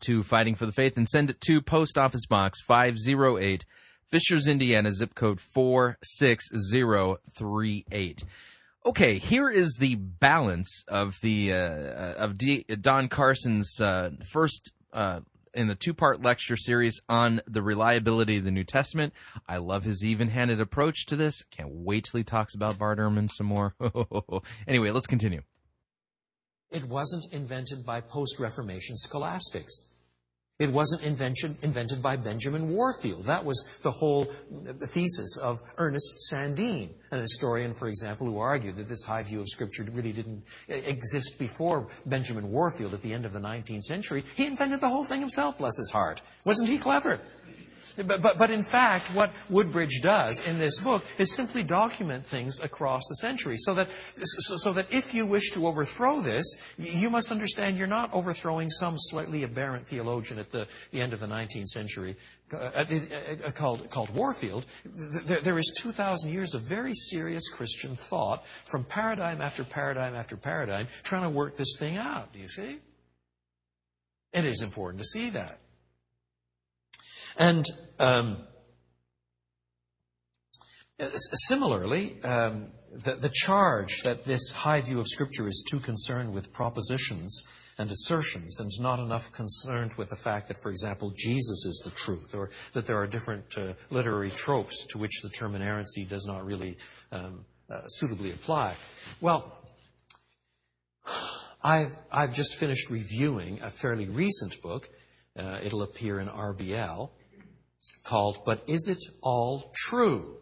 to 0.00 0.24
Fighting 0.24 0.56
for 0.56 0.66
the 0.66 0.72
Faith 0.72 0.96
and 0.96 1.08
send 1.08 1.30
it 1.30 1.40
to 1.42 1.62
Post 1.62 1.96
Office 1.96 2.26
Box 2.26 2.60
508, 2.66 3.64
Fishers, 4.12 4.46
Indiana, 4.46 4.92
zip 4.92 5.14
code 5.14 5.40
46038. 5.40 8.24
Okay, 8.84 9.16
here 9.16 9.48
is 9.48 9.78
the 9.80 9.94
balance 9.94 10.84
of 10.86 11.16
the 11.22 11.54
uh, 11.54 12.12
of 12.18 12.36
D- 12.36 12.64
Don 12.64 13.08
Carson's 13.08 13.80
uh, 13.80 14.10
first 14.30 14.74
uh, 14.92 15.20
in 15.54 15.66
the 15.66 15.74
two 15.74 15.94
part 15.94 16.20
lecture 16.20 16.58
series 16.58 17.00
on 17.08 17.40
the 17.46 17.62
reliability 17.62 18.36
of 18.36 18.44
the 18.44 18.50
New 18.50 18.64
Testament. 18.64 19.14
I 19.48 19.56
love 19.56 19.84
his 19.84 20.04
even 20.04 20.28
handed 20.28 20.60
approach 20.60 21.06
to 21.06 21.16
this. 21.16 21.44
Can't 21.44 21.72
wait 21.72 22.04
till 22.04 22.18
he 22.18 22.24
talks 22.24 22.54
about 22.54 22.78
Bart 22.78 22.98
Ehrman 22.98 23.30
some 23.30 23.46
more. 23.46 23.74
anyway, 24.68 24.90
let's 24.90 25.06
continue. 25.06 25.40
It 26.70 26.84
wasn't 26.84 27.32
invented 27.32 27.86
by 27.86 28.02
post 28.02 28.38
Reformation 28.38 28.98
scholastics. 28.98 29.96
It 30.62 30.70
wasn't 30.70 31.02
invention, 31.02 31.56
invented 31.62 32.02
by 32.02 32.16
Benjamin 32.16 32.68
Warfield. 32.68 33.24
That 33.24 33.44
was 33.44 33.80
the 33.82 33.90
whole 33.90 34.26
thesis 34.26 35.36
of 35.36 35.60
Ernest 35.76 36.30
Sandeen, 36.32 36.90
an 37.10 37.20
historian, 37.20 37.72
for 37.72 37.88
example, 37.88 38.28
who 38.28 38.38
argued 38.38 38.76
that 38.76 38.88
this 38.88 39.02
high 39.02 39.24
view 39.24 39.40
of 39.40 39.48
Scripture 39.48 39.84
really 39.90 40.12
didn't 40.12 40.44
exist 40.68 41.40
before 41.40 41.88
Benjamin 42.06 42.52
Warfield 42.52 42.94
at 42.94 43.02
the 43.02 43.12
end 43.12 43.26
of 43.26 43.32
the 43.32 43.40
19th 43.40 43.82
century. 43.82 44.22
He 44.36 44.46
invented 44.46 44.80
the 44.80 44.88
whole 44.88 45.02
thing 45.02 45.18
himself, 45.18 45.58
bless 45.58 45.78
his 45.78 45.90
heart. 45.90 46.22
Wasn't 46.44 46.68
he 46.68 46.78
clever? 46.78 47.18
But, 47.96 48.22
but, 48.22 48.38
but 48.38 48.50
in 48.50 48.62
fact, 48.62 49.08
what 49.14 49.32
Woodbridge 49.50 50.00
does 50.02 50.46
in 50.46 50.58
this 50.58 50.80
book 50.80 51.04
is 51.18 51.34
simply 51.34 51.62
document 51.62 52.24
things 52.24 52.60
across 52.60 53.08
the 53.08 53.16
centuries. 53.16 53.62
So 53.64 53.74
that, 53.74 53.90
so, 53.90 54.56
so 54.56 54.72
that 54.74 54.86
if 54.92 55.14
you 55.14 55.26
wish 55.26 55.52
to 55.52 55.66
overthrow 55.66 56.20
this, 56.20 56.74
you 56.78 57.10
must 57.10 57.30
understand 57.30 57.76
you're 57.76 57.86
not 57.86 58.12
overthrowing 58.12 58.70
some 58.70 58.94
slightly 58.98 59.44
aberrant 59.44 59.86
theologian 59.86 60.38
at 60.38 60.50
the, 60.50 60.66
the 60.90 61.00
end 61.00 61.12
of 61.12 61.20
the 61.20 61.26
19th 61.26 61.68
century 61.68 62.16
uh, 62.52 62.56
uh, 62.56 62.84
uh, 63.46 63.50
called, 63.52 63.88
called 63.90 64.10
Warfield. 64.14 64.66
There, 64.84 65.40
there 65.40 65.58
is 65.58 65.72
2,000 65.76 66.32
years 66.32 66.54
of 66.54 66.62
very 66.62 66.94
serious 66.94 67.48
Christian 67.48 67.96
thought 67.96 68.46
from 68.46 68.84
paradigm 68.84 69.40
after 69.40 69.64
paradigm 69.64 70.14
after 70.14 70.36
paradigm 70.36 70.86
trying 71.02 71.22
to 71.22 71.30
work 71.30 71.56
this 71.56 71.76
thing 71.78 71.96
out. 71.96 72.32
Do 72.32 72.40
you 72.40 72.48
see? 72.48 72.78
It 74.32 74.44
is 74.44 74.62
important 74.62 75.02
to 75.02 75.04
see 75.04 75.30
that. 75.30 75.58
And 77.38 77.64
um, 77.98 78.36
similarly, 80.98 82.22
um, 82.22 82.66
the, 83.04 83.14
the, 83.16 83.30
charge 83.32 84.02
that 84.02 84.24
this 84.24 84.52
high 84.52 84.80
view 84.82 85.00
of 85.00 85.08
Scripture 85.08 85.48
is 85.48 85.64
too 85.68 85.80
concerned 85.80 86.34
with 86.34 86.52
propositions 86.52 87.48
and 87.78 87.90
assertions 87.90 88.60
and 88.60 88.70
not 88.80 88.98
enough 88.98 89.32
concerned 89.32 89.92
with 89.96 90.10
the 90.10 90.16
fact 90.16 90.48
that, 90.48 90.58
for 90.62 90.70
example, 90.70 91.12
Jesus 91.16 91.64
is 91.64 91.82
the 91.84 91.90
truth 91.90 92.34
or 92.34 92.50
that 92.74 92.86
there 92.86 92.98
are 92.98 93.06
different 93.06 93.56
uh, 93.56 93.72
literary 93.90 94.30
tropes 94.30 94.86
to 94.88 94.98
which 94.98 95.22
the 95.22 95.30
term 95.30 95.54
inerrancy 95.54 96.04
does 96.04 96.26
not 96.26 96.44
really 96.44 96.76
um, 97.10 97.44
uh, 97.70 97.80
suitably 97.86 98.30
apply. 98.30 98.76
Well, 99.20 99.50
I've, 101.64 101.96
I've 102.12 102.34
just 102.34 102.56
finished 102.56 102.90
reviewing 102.90 103.62
a 103.62 103.70
fairly 103.70 104.08
recent 104.08 104.60
book. 104.62 104.88
Uh, 105.34 105.60
it'll 105.62 105.82
appear 105.82 106.20
in 106.20 106.28
RBL 106.28 107.10
called 108.04 108.44
But 108.44 108.62
Is 108.68 108.88
It 108.88 109.04
All 109.22 109.70
True? 109.74 110.38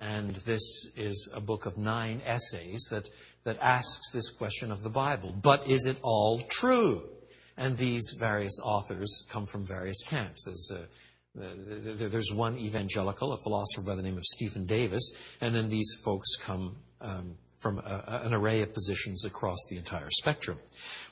And 0.00 0.34
this 0.34 0.92
is 0.96 1.32
a 1.32 1.40
book 1.40 1.66
of 1.66 1.78
nine 1.78 2.20
essays 2.26 2.88
that, 2.90 3.08
that 3.44 3.58
asks 3.60 4.10
this 4.10 4.32
question 4.32 4.72
of 4.72 4.82
the 4.82 4.90
Bible. 4.90 5.32
But 5.32 5.70
is 5.70 5.86
it 5.86 5.96
all 6.02 6.40
true? 6.40 7.08
And 7.56 7.76
these 7.76 8.16
various 8.18 8.58
authors 8.64 9.24
come 9.30 9.46
from 9.46 9.64
various 9.64 10.02
camps. 10.02 10.46
There's, 10.46 10.72
uh, 10.72 12.08
there's 12.08 12.32
one 12.32 12.58
evangelical, 12.58 13.32
a 13.32 13.36
philosopher 13.36 13.86
by 13.86 13.94
the 13.94 14.02
name 14.02 14.16
of 14.16 14.24
Stephen 14.24 14.66
Davis, 14.66 15.36
and 15.40 15.54
then 15.54 15.68
these 15.68 16.02
folks 16.04 16.36
come 16.36 16.74
um, 17.00 17.36
from 17.60 17.78
a, 17.78 18.22
an 18.24 18.34
array 18.34 18.62
of 18.62 18.74
positions 18.74 19.24
across 19.24 19.66
the 19.70 19.76
entire 19.76 20.10
spectrum. 20.10 20.58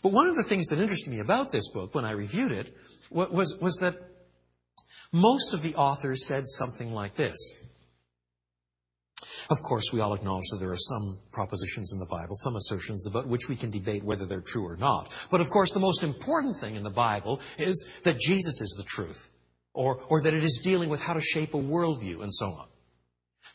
But 0.03 0.13
one 0.13 0.27
of 0.27 0.35
the 0.35 0.43
things 0.43 0.67
that 0.69 0.81
interested 0.81 1.11
me 1.11 1.21
about 1.21 1.53
this 1.53 1.71
book 1.71 1.95
when 1.95 2.05
I 2.05 2.13
reviewed 2.13 2.53
it 2.53 2.75
was, 3.11 3.57
was 3.61 3.77
that 3.83 3.95
most 5.13 5.55
of 5.55 5.63
the 5.63 5.75
authors 5.75 6.27
said 6.27 6.49
something 6.49 6.93
like 6.93 7.15
this. 7.15 7.67
Of 9.51 9.63
course, 9.63 9.93
we 9.93 10.01
all 10.01 10.15
acknowledge 10.15 10.47
that 10.53 10.59
there 10.61 10.71
are 10.71 10.77
some 10.79 11.19
propositions 11.33 11.93
in 11.93 11.99
the 11.99 12.07
Bible, 12.07 12.37
some 12.37 12.55
assertions 12.55 13.09
about 13.09 13.27
which 13.27 13.49
we 13.49 13.57
can 13.57 13.71
debate 13.71 14.05
whether 14.05 14.25
they're 14.25 14.41
true 14.41 14.65
or 14.65 14.77
not. 14.77 15.13
But 15.31 15.41
of 15.41 15.51
course, 15.51 15.73
the 15.73 15.81
most 15.81 16.05
important 16.05 16.57
thing 16.57 16.77
in 16.77 16.85
the 16.85 16.91
Bible 16.91 17.41
is 17.59 18.01
that 18.05 18.21
Jesus 18.21 18.61
is 18.61 18.77
the 18.79 18.85
truth, 18.85 19.29
or, 19.75 20.01
or 20.09 20.23
that 20.23 20.35
it 20.35 20.45
is 20.45 20.63
dealing 20.63 20.89
with 20.89 21.03
how 21.03 21.15
to 21.15 21.21
shape 21.21 21.55
a 21.55 21.59
worldview, 21.59 22.23
and 22.23 22.33
so 22.33 22.47
on. 22.47 22.69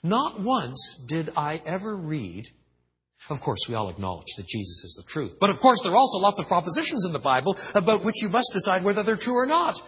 Not 0.04 0.40
once 0.40 1.06
did 1.08 1.32
I 1.38 1.62
ever 1.66 1.96
read 1.96 2.50
of 3.30 3.42
course, 3.42 3.68
we 3.68 3.74
all 3.74 3.90
acknowledge 3.90 4.36
that 4.38 4.46
Jesus 4.46 4.84
is 4.84 5.02
the 5.02 5.12
truth. 5.12 5.38
But 5.40 5.50
of 5.50 5.60
course, 5.60 5.82
there 5.82 5.92
are 5.92 5.98
also 5.98 6.20
lots 6.20 6.40
of 6.40 6.48
propositions 6.48 7.06
in 7.06 7.14
the 7.14 7.20
Bible 7.20 7.58
about 7.74 8.04
which 8.04 8.22
you 8.22 8.30
must 8.30 8.52
decide 8.54 8.84
whether 8.84 9.02
they're 9.02 9.16
true 9.16 9.36
or 9.36 9.48
not. 9.48 9.82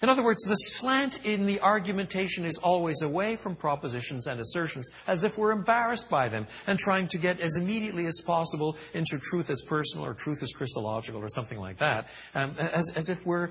In 0.00 0.08
other 0.08 0.22
words, 0.22 0.44
the 0.44 0.54
slant 0.54 1.24
in 1.26 1.46
the 1.46 1.60
argumentation 1.60 2.44
is 2.44 2.58
always 2.58 3.02
away 3.02 3.34
from 3.36 3.56
propositions 3.56 4.26
and 4.26 4.38
assertions, 4.38 4.90
as 5.06 5.24
if 5.24 5.36
we're 5.36 5.50
embarrassed 5.50 6.08
by 6.08 6.28
them, 6.28 6.46
and 6.66 6.78
trying 6.78 7.08
to 7.08 7.18
get 7.18 7.40
as 7.40 7.56
immediately 7.56 8.06
as 8.06 8.22
possible 8.24 8.76
into 8.94 9.18
truth 9.18 9.50
as 9.50 9.62
personal 9.62 10.06
or 10.06 10.14
truth 10.14 10.42
as 10.42 10.52
Christological 10.52 11.20
or 11.20 11.28
something 11.28 11.58
like 11.58 11.78
that, 11.78 12.06
um, 12.34 12.52
as, 12.58 12.96
as 12.96 13.08
if 13.08 13.26
we're, 13.26 13.50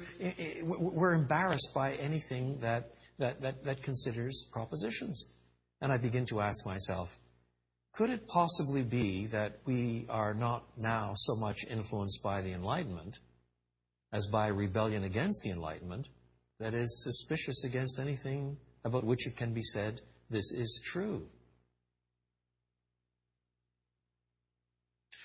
we're 0.66 1.14
embarrassed 1.14 1.74
by 1.76 1.93
anything 1.93 2.60
that, 2.62 2.91
that, 3.20 3.41
that, 3.41 3.64
that 3.66 3.84
considers 3.84 4.50
propositions. 4.54 5.34
And 5.82 5.91
I 5.91 5.98
begin 5.98 6.26
to 6.28 6.39
ask 6.39 6.66
myself, 6.66 7.18
could 7.93 8.10
it 8.10 8.28
possibly 8.28 8.84
be 8.84 9.26
that 9.28 9.60
we 9.66 10.06
are 10.10 10.34
not 10.34 10.64
now 10.78 11.14
so 11.16 11.36
much 11.36 11.66
influenced 11.70 12.24
by 12.24 12.41
the 12.41 12.54
Enlightenment 12.54 13.20
as 14.14 14.28
by 14.28 14.48
rebellion 14.48 15.04
against 15.04 15.43
the 15.43 15.50
Enlightenment, 15.50 16.08
that 16.60 16.74
is 16.74 17.03
suspicious 17.03 17.64
against 17.64 17.99
anything 17.99 18.58
about 18.84 19.03
which 19.03 19.28
it 19.28 19.38
can 19.38 19.53
be 19.53 19.64
said, 19.64 19.99
this 20.30 20.51
is 20.51 20.82
true. 20.84 21.28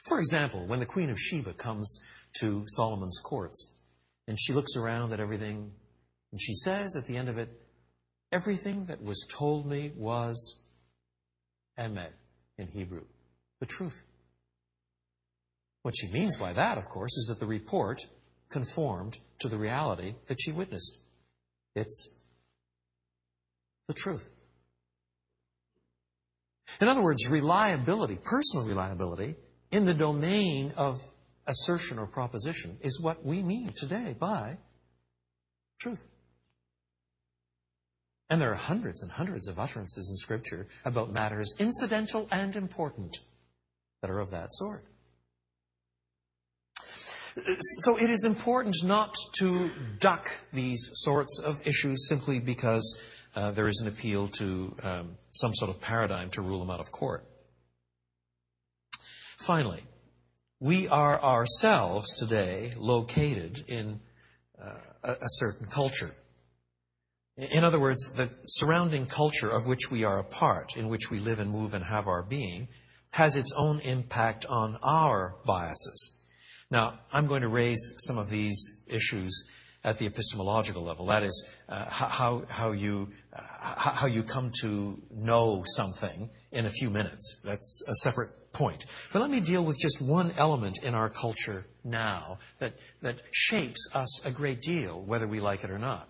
For 0.04 0.18
example, 0.18 0.66
when 0.66 0.80
the 0.80 0.86
Queen 0.86 1.10
of 1.10 1.18
Sheba 1.18 1.54
comes 1.54 2.04
to 2.40 2.64
Solomon's 2.66 3.20
courts, 3.22 3.82
and 4.26 4.38
she 4.38 4.52
looks 4.52 4.76
around 4.76 5.12
at 5.12 5.20
everything, 5.20 5.72
and 6.32 6.40
she 6.40 6.54
says 6.54 6.96
at 6.96 7.06
the 7.06 7.16
end 7.16 7.28
of 7.28 7.38
it, 7.38 7.48
Everything 8.32 8.86
that 8.86 9.02
was 9.02 9.26
told 9.30 9.66
me 9.66 9.92
was 9.94 10.66
emet 11.78 12.14
in 12.56 12.66
Hebrew, 12.66 13.04
the 13.60 13.66
truth. 13.66 14.06
What 15.82 15.94
she 15.94 16.10
means 16.10 16.38
by 16.38 16.54
that, 16.54 16.78
of 16.78 16.88
course, 16.88 17.18
is 17.18 17.26
that 17.26 17.40
the 17.40 17.46
report 17.46 18.00
conformed 18.48 19.18
to 19.40 19.48
the 19.48 19.58
reality 19.58 20.14
that 20.28 20.40
she 20.40 20.50
witnessed. 20.50 20.98
It's 21.74 22.22
the 23.88 23.94
truth. 23.94 24.30
In 26.80 26.88
other 26.88 27.02
words, 27.02 27.30
reliability, 27.30 28.18
personal 28.22 28.66
reliability, 28.66 29.36
in 29.70 29.86
the 29.86 29.94
domain 29.94 30.72
of 30.76 31.00
assertion 31.46 31.98
or 31.98 32.06
proposition 32.06 32.76
is 32.82 33.00
what 33.00 33.24
we 33.24 33.42
mean 33.42 33.72
today 33.76 34.14
by 34.18 34.58
truth. 35.80 36.06
And 38.30 38.40
there 38.40 38.52
are 38.52 38.56
hundreds 38.56 39.02
and 39.02 39.12
hundreds 39.12 39.48
of 39.48 39.58
utterances 39.58 40.10
in 40.10 40.16
Scripture 40.16 40.66
about 40.84 41.12
matters 41.12 41.56
incidental 41.58 42.26
and 42.30 42.56
important 42.56 43.18
that 44.00 44.10
are 44.10 44.20
of 44.20 44.30
that 44.30 44.52
sort. 44.52 44.82
So 47.34 47.98
it 47.98 48.10
is 48.10 48.24
important 48.24 48.76
not 48.84 49.14
to 49.38 49.70
duck 49.98 50.28
these 50.52 50.90
sorts 50.94 51.38
of 51.38 51.66
issues 51.66 52.08
simply 52.08 52.40
because 52.40 53.02
uh, 53.34 53.52
there 53.52 53.68
is 53.68 53.80
an 53.80 53.88
appeal 53.88 54.28
to 54.28 54.76
um, 54.82 55.16
some 55.30 55.54
sort 55.54 55.70
of 55.70 55.80
paradigm 55.80 56.28
to 56.30 56.42
rule 56.42 56.58
them 56.58 56.70
out 56.70 56.80
of 56.80 56.92
court. 56.92 57.24
Finally, 59.38 59.82
we 60.60 60.88
are 60.88 61.20
ourselves 61.20 62.16
today 62.16 62.70
located 62.76 63.60
in 63.66 63.98
uh, 64.62 64.74
a, 65.02 65.12
a 65.12 65.28
certain 65.28 65.66
culture. 65.66 66.10
In 67.38 67.64
other 67.64 67.80
words, 67.80 68.14
the 68.14 68.28
surrounding 68.44 69.06
culture 69.06 69.50
of 69.50 69.66
which 69.66 69.90
we 69.90 70.04
are 70.04 70.20
a 70.20 70.24
part, 70.24 70.76
in 70.76 70.88
which 70.88 71.10
we 71.10 71.18
live 71.18 71.40
and 71.40 71.50
move 71.50 71.72
and 71.72 71.82
have 71.82 72.06
our 72.06 72.22
being, 72.22 72.68
has 73.10 73.38
its 73.38 73.54
own 73.56 73.80
impact 73.80 74.44
on 74.44 74.76
our 74.82 75.34
biases. 75.46 76.21
Now, 76.72 76.98
I'm 77.12 77.26
going 77.26 77.42
to 77.42 77.48
raise 77.48 77.96
some 77.98 78.16
of 78.16 78.30
these 78.30 78.86
issues 78.90 79.50
at 79.84 79.98
the 79.98 80.06
epistemological 80.06 80.82
level. 80.82 81.04
That 81.06 81.22
is, 81.22 81.54
uh, 81.68 81.84
how, 81.84 82.44
how, 82.48 82.72
you, 82.72 83.10
uh, 83.30 83.90
how 83.90 84.06
you 84.06 84.22
come 84.22 84.52
to 84.62 84.98
know 85.10 85.64
something 85.66 86.30
in 86.50 86.64
a 86.64 86.70
few 86.70 86.88
minutes. 86.88 87.42
That's 87.44 87.84
a 87.86 87.94
separate 87.94 88.30
point. 88.54 88.86
But 89.12 89.20
let 89.20 89.30
me 89.30 89.40
deal 89.40 89.62
with 89.62 89.78
just 89.78 90.00
one 90.00 90.32
element 90.38 90.82
in 90.82 90.94
our 90.94 91.10
culture 91.10 91.66
now 91.84 92.38
that, 92.58 92.72
that 93.02 93.20
shapes 93.32 93.90
us 93.94 94.24
a 94.24 94.30
great 94.30 94.62
deal, 94.62 95.04
whether 95.04 95.28
we 95.28 95.40
like 95.40 95.64
it 95.64 95.70
or 95.70 95.78
not. 95.78 96.08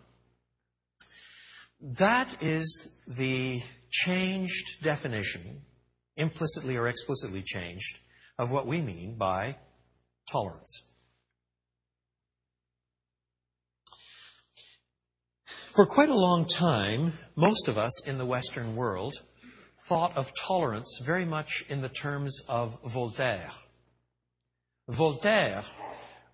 That 1.99 2.41
is 2.41 3.03
the 3.19 3.61
changed 3.91 4.85
definition, 4.85 5.63
implicitly 6.17 6.77
or 6.77 6.87
explicitly 6.87 7.43
changed, 7.45 7.99
of 8.39 8.53
what 8.53 8.69
we 8.69 8.81
mean 8.81 9.19
by 9.19 9.57
tolerance. 10.31 10.89
For 15.75 15.87
quite 15.87 16.11
a 16.11 16.15
long 16.15 16.45
time, 16.45 17.15
most 17.35 17.69
of 17.69 17.79
us 17.79 18.07
in 18.07 18.19
the 18.19 18.27
Western 18.27 18.77
world 18.77 19.15
thought 19.85 20.17
of 20.17 20.35
tolerance 20.35 21.01
very 21.03 21.25
much 21.25 21.65
in 21.69 21.81
the 21.81 21.89
terms 21.89 22.43
of 22.49 22.79
Voltaire. 22.85 23.51
Voltaire 24.89 25.63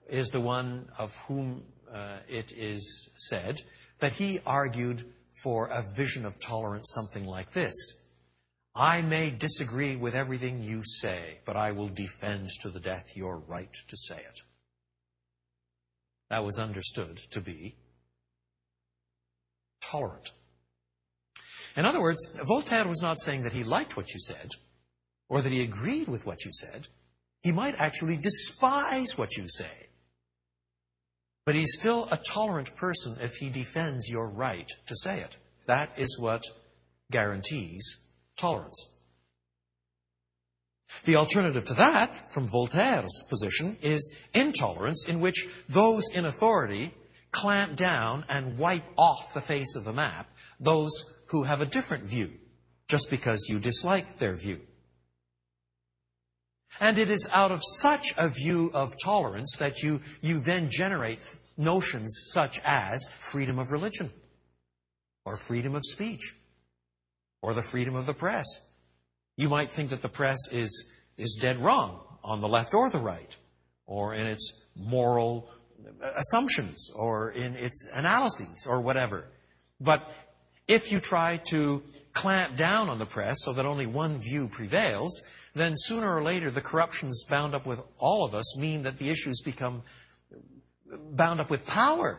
is 0.08 0.30
the 0.30 0.40
one 0.40 0.88
of 0.98 1.14
whom 1.28 1.62
uh, 1.92 2.18
it 2.28 2.50
is 2.52 3.10
said 3.16 3.60
that 4.00 4.12
he 4.12 4.40
argued 4.44 5.04
for 5.40 5.68
a 5.68 5.84
vision 5.96 6.26
of 6.26 6.40
tolerance 6.40 6.90
something 6.92 7.24
like 7.24 7.52
this. 7.52 8.07
I 8.74 9.02
may 9.02 9.30
disagree 9.30 9.96
with 9.96 10.14
everything 10.14 10.62
you 10.62 10.82
say, 10.84 11.38
but 11.44 11.56
I 11.56 11.72
will 11.72 11.88
defend 11.88 12.50
to 12.62 12.70
the 12.70 12.80
death 12.80 13.16
your 13.16 13.38
right 13.40 13.72
to 13.88 13.96
say 13.96 14.16
it. 14.16 14.40
That 16.30 16.44
was 16.44 16.58
understood 16.58 17.16
to 17.32 17.40
be 17.40 17.74
tolerant. 19.80 20.30
In 21.76 21.86
other 21.86 22.00
words, 22.00 22.38
Voltaire 22.46 22.86
was 22.86 23.02
not 23.02 23.20
saying 23.20 23.44
that 23.44 23.52
he 23.52 23.64
liked 23.64 23.96
what 23.96 24.12
you 24.12 24.18
said 24.20 24.50
or 25.28 25.42
that 25.42 25.52
he 25.52 25.62
agreed 25.62 26.08
with 26.08 26.26
what 26.26 26.44
you 26.44 26.52
said. 26.52 26.86
He 27.42 27.52
might 27.52 27.76
actually 27.78 28.16
despise 28.16 29.16
what 29.16 29.36
you 29.36 29.48
say. 29.48 29.86
But 31.46 31.54
he's 31.54 31.78
still 31.78 32.08
a 32.10 32.16
tolerant 32.18 32.76
person 32.76 33.16
if 33.22 33.36
he 33.36 33.48
defends 33.48 34.10
your 34.10 34.28
right 34.28 34.70
to 34.88 34.96
say 34.96 35.20
it. 35.20 35.36
That 35.66 35.98
is 35.98 36.18
what 36.18 36.44
guarantees 37.10 38.07
tolerance. 38.38 38.94
The 41.04 41.16
alternative 41.16 41.64
to 41.66 41.74
that, 41.74 42.30
from 42.30 42.48
Voltaire's 42.48 43.24
position, 43.28 43.76
is 43.82 44.28
intolerance, 44.34 45.08
in 45.08 45.20
which 45.20 45.46
those 45.68 46.10
in 46.14 46.24
authority 46.24 46.92
clamp 47.30 47.76
down 47.76 48.24
and 48.28 48.58
wipe 48.58 48.84
off 48.96 49.34
the 49.34 49.40
face 49.40 49.76
of 49.76 49.84
the 49.84 49.92
map 49.92 50.28
those 50.60 51.04
who 51.28 51.44
have 51.44 51.60
a 51.60 51.66
different 51.66 52.04
view, 52.04 52.30
just 52.88 53.10
because 53.10 53.48
you 53.48 53.58
dislike 53.58 54.18
their 54.18 54.34
view. 54.34 54.60
And 56.80 56.98
it 56.98 57.10
is 57.10 57.30
out 57.32 57.52
of 57.52 57.60
such 57.62 58.14
a 58.16 58.28
view 58.28 58.70
of 58.72 58.98
tolerance 59.02 59.56
that 59.58 59.82
you, 59.82 60.00
you 60.20 60.38
then 60.38 60.70
generate 60.70 61.20
notions 61.56 62.28
such 62.32 62.60
as 62.64 63.08
freedom 63.08 63.58
of 63.58 63.72
religion, 63.72 64.10
or 65.24 65.36
freedom 65.36 65.74
of 65.74 65.84
speech, 65.84 66.34
or 67.42 67.54
the 67.54 67.62
freedom 67.62 67.94
of 67.94 68.06
the 68.06 68.14
press. 68.14 68.46
You 69.36 69.48
might 69.48 69.70
think 69.70 69.90
that 69.90 70.02
the 70.02 70.08
press 70.08 70.52
is, 70.52 70.92
is 71.16 71.38
dead 71.40 71.58
wrong 71.58 72.00
on 72.24 72.40
the 72.40 72.48
left 72.48 72.74
or 72.74 72.90
the 72.90 72.98
right, 72.98 73.36
or 73.86 74.14
in 74.14 74.26
its 74.26 74.70
moral 74.76 75.48
assumptions, 76.16 76.90
or 76.94 77.30
in 77.30 77.54
its 77.54 77.88
analyses, 77.94 78.66
or 78.68 78.80
whatever. 78.80 79.30
But 79.80 80.10
if 80.66 80.92
you 80.92 81.00
try 81.00 81.38
to 81.48 81.82
clamp 82.12 82.56
down 82.56 82.88
on 82.88 82.98
the 82.98 83.06
press 83.06 83.44
so 83.44 83.54
that 83.54 83.64
only 83.64 83.86
one 83.86 84.18
view 84.18 84.48
prevails, 84.48 85.22
then 85.54 85.74
sooner 85.76 86.16
or 86.16 86.22
later 86.22 86.50
the 86.50 86.60
corruptions 86.60 87.24
bound 87.24 87.54
up 87.54 87.64
with 87.64 87.80
all 87.98 88.24
of 88.24 88.34
us 88.34 88.58
mean 88.58 88.82
that 88.82 88.98
the 88.98 89.08
issues 89.08 89.40
become 89.40 89.82
bound 91.12 91.40
up 91.40 91.50
with 91.50 91.66
power 91.66 92.18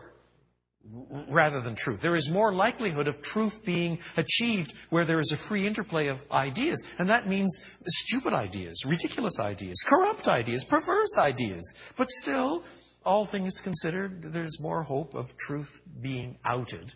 rather 1.30 1.62
than 1.62 1.76
truth. 1.76 2.02
There 2.02 2.16
is 2.16 2.30
more 2.30 2.54
likelihood 2.54 3.08
of 3.08 3.22
truth 3.22 3.64
being 3.66 4.00
achieved 4.18 4.74
where 4.90 5.06
there 5.06 5.20
is 5.20 5.32
a 5.32 5.38
free 5.38 5.68
interplay 5.68 6.08
of 6.08 6.24
ideas. 6.32 6.96
And 6.98 7.10
that 7.10 7.28
means 7.28 7.82
stupid 7.86 8.34
ideas, 8.34 8.86
ridiculous 8.86 9.40
ideas, 9.40 9.84
corrupt 9.86 10.28
ideas, 10.28 10.64
perverse 10.64 11.18
ideas. 11.18 11.94
But 11.98 12.10
still, 12.10 12.64
all 13.06 13.26
things 13.26 13.60
considered, 13.60 14.24
there's 14.24 14.62
more 14.62 14.84
hope 14.84 15.14
of 15.14 15.38
truth 15.38 15.82
being 16.02 16.38
outed 16.46 16.94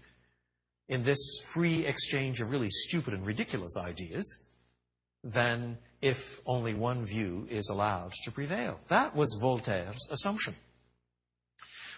in 0.87 1.03
this 1.03 1.41
free 1.53 1.85
exchange 1.85 2.41
of 2.41 2.51
really 2.51 2.69
stupid 2.69 3.13
and 3.13 3.25
ridiculous 3.25 3.77
ideas 3.77 4.47
than 5.23 5.77
if 6.01 6.41
only 6.45 6.73
one 6.73 7.05
view 7.05 7.47
is 7.49 7.69
allowed 7.69 8.11
to 8.23 8.31
prevail. 8.31 8.79
That 8.89 9.15
was 9.15 9.39
Voltaire's 9.41 10.09
assumption. 10.11 10.53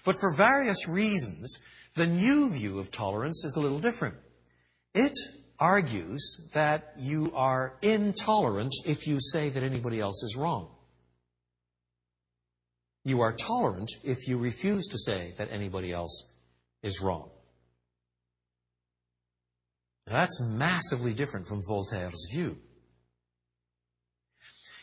But 0.03 0.15
for 0.19 0.35
various 0.35 0.87
reasons, 0.87 1.65
the 1.95 2.05
new 2.05 2.51
view 2.51 2.79
of 2.79 2.91
tolerance 2.91 3.45
is 3.45 3.55
a 3.55 3.61
little 3.61 3.79
different. 3.79 4.15
It 4.93 5.17
argues 5.59 6.51
that 6.53 6.93
you 6.97 7.31
are 7.33 7.77
intolerant 7.81 8.73
if 8.85 9.07
you 9.07 9.19
say 9.19 9.49
that 9.49 9.63
anybody 9.63 9.99
else 9.99 10.23
is 10.23 10.35
wrong. 10.35 10.69
You 13.05 13.21
are 13.21 13.33
tolerant 13.33 13.91
if 14.03 14.27
you 14.27 14.37
refuse 14.37 14.87
to 14.87 14.97
say 14.97 15.33
that 15.37 15.51
anybody 15.51 15.91
else 15.91 16.41
is 16.83 17.01
wrong. 17.01 17.29
That's 20.07 20.41
massively 20.41 21.13
different 21.13 21.47
from 21.47 21.61
Voltaire's 21.67 22.29
view. 22.33 22.57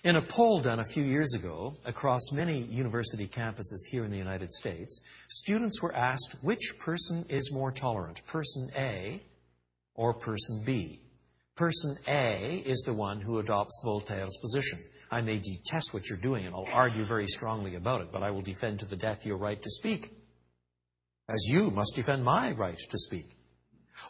In 0.05 0.17
a 0.17 0.23
poll 0.23 0.59
done 0.59 0.81
a 0.81 0.85
few 0.85 1.05
years 1.05 1.35
ago 1.35 1.77
across 1.87 2.33
many 2.33 2.59
university 2.59 3.29
campuses 3.29 3.87
here 3.89 4.03
in 4.05 4.11
the 4.11 4.17
United 4.19 4.51
States, 4.51 5.01
students 5.29 5.81
were 5.81 5.95
asked 5.95 6.43
which 6.43 6.75
person 6.81 7.25
is 7.29 7.53
more 7.53 7.71
tolerant, 7.71 8.27
person 8.27 8.69
A 8.77 9.21
or 9.95 10.13
person 10.15 10.65
B. 10.67 10.99
Person 11.55 11.95
A 12.09 12.65
is 12.67 12.83
the 12.83 12.95
one 12.95 13.21
who 13.21 13.39
adopts 13.39 13.81
Voltaire's 13.85 14.39
position. 14.39 14.81
I 15.09 15.21
may 15.21 15.39
detest 15.39 15.95
what 15.95 16.09
you're 16.09 16.19
doing 16.19 16.47
and 16.47 16.55
I'll 16.57 16.67
argue 16.73 17.05
very 17.05 17.29
strongly 17.29 17.77
about 17.77 18.01
it, 18.01 18.09
but 18.11 18.25
I 18.25 18.33
will 18.33 18.43
defend 18.43 18.81
to 18.81 18.87
the 18.87 18.97
death 18.97 19.25
your 19.25 19.39
right 19.39 19.63
to 19.63 19.71
speak, 19.71 20.11
as 21.29 21.49
you 21.49 21.71
must 21.71 21.95
defend 21.95 22.25
my 22.25 22.51
right 22.51 22.79
to 22.91 22.99
speak. 22.99 23.27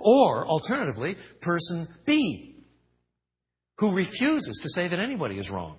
Or, 0.00 0.46
alternatively, 0.46 1.16
person 1.42 1.86
B, 2.06 2.64
who 3.76 3.96
refuses 3.96 4.60
to 4.62 4.70
say 4.70 4.88
that 4.88 5.00
anybody 5.00 5.36
is 5.36 5.50
wrong, 5.50 5.78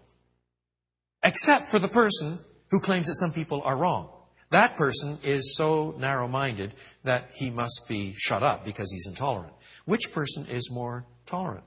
except 1.23 1.65
for 1.65 1.79
the 1.79 1.87
person 1.87 2.37
who 2.69 2.79
claims 2.79 3.07
that 3.07 3.13
some 3.13 3.31
people 3.31 3.61
are 3.63 3.77
wrong. 3.77 4.09
That 4.49 4.75
person 4.75 5.17
is 5.23 5.55
so 5.57 5.95
narrow 5.97 6.27
minded 6.27 6.73
that 7.03 7.31
he 7.35 7.49
must 7.49 7.87
be 7.89 8.13
shut 8.15 8.43
up 8.43 8.65
because 8.65 8.91
he's 8.91 9.07
intolerant. 9.07 9.53
Which 9.85 10.11
person 10.13 10.45
is 10.47 10.69
more 10.71 11.07
tolerant? 11.25 11.65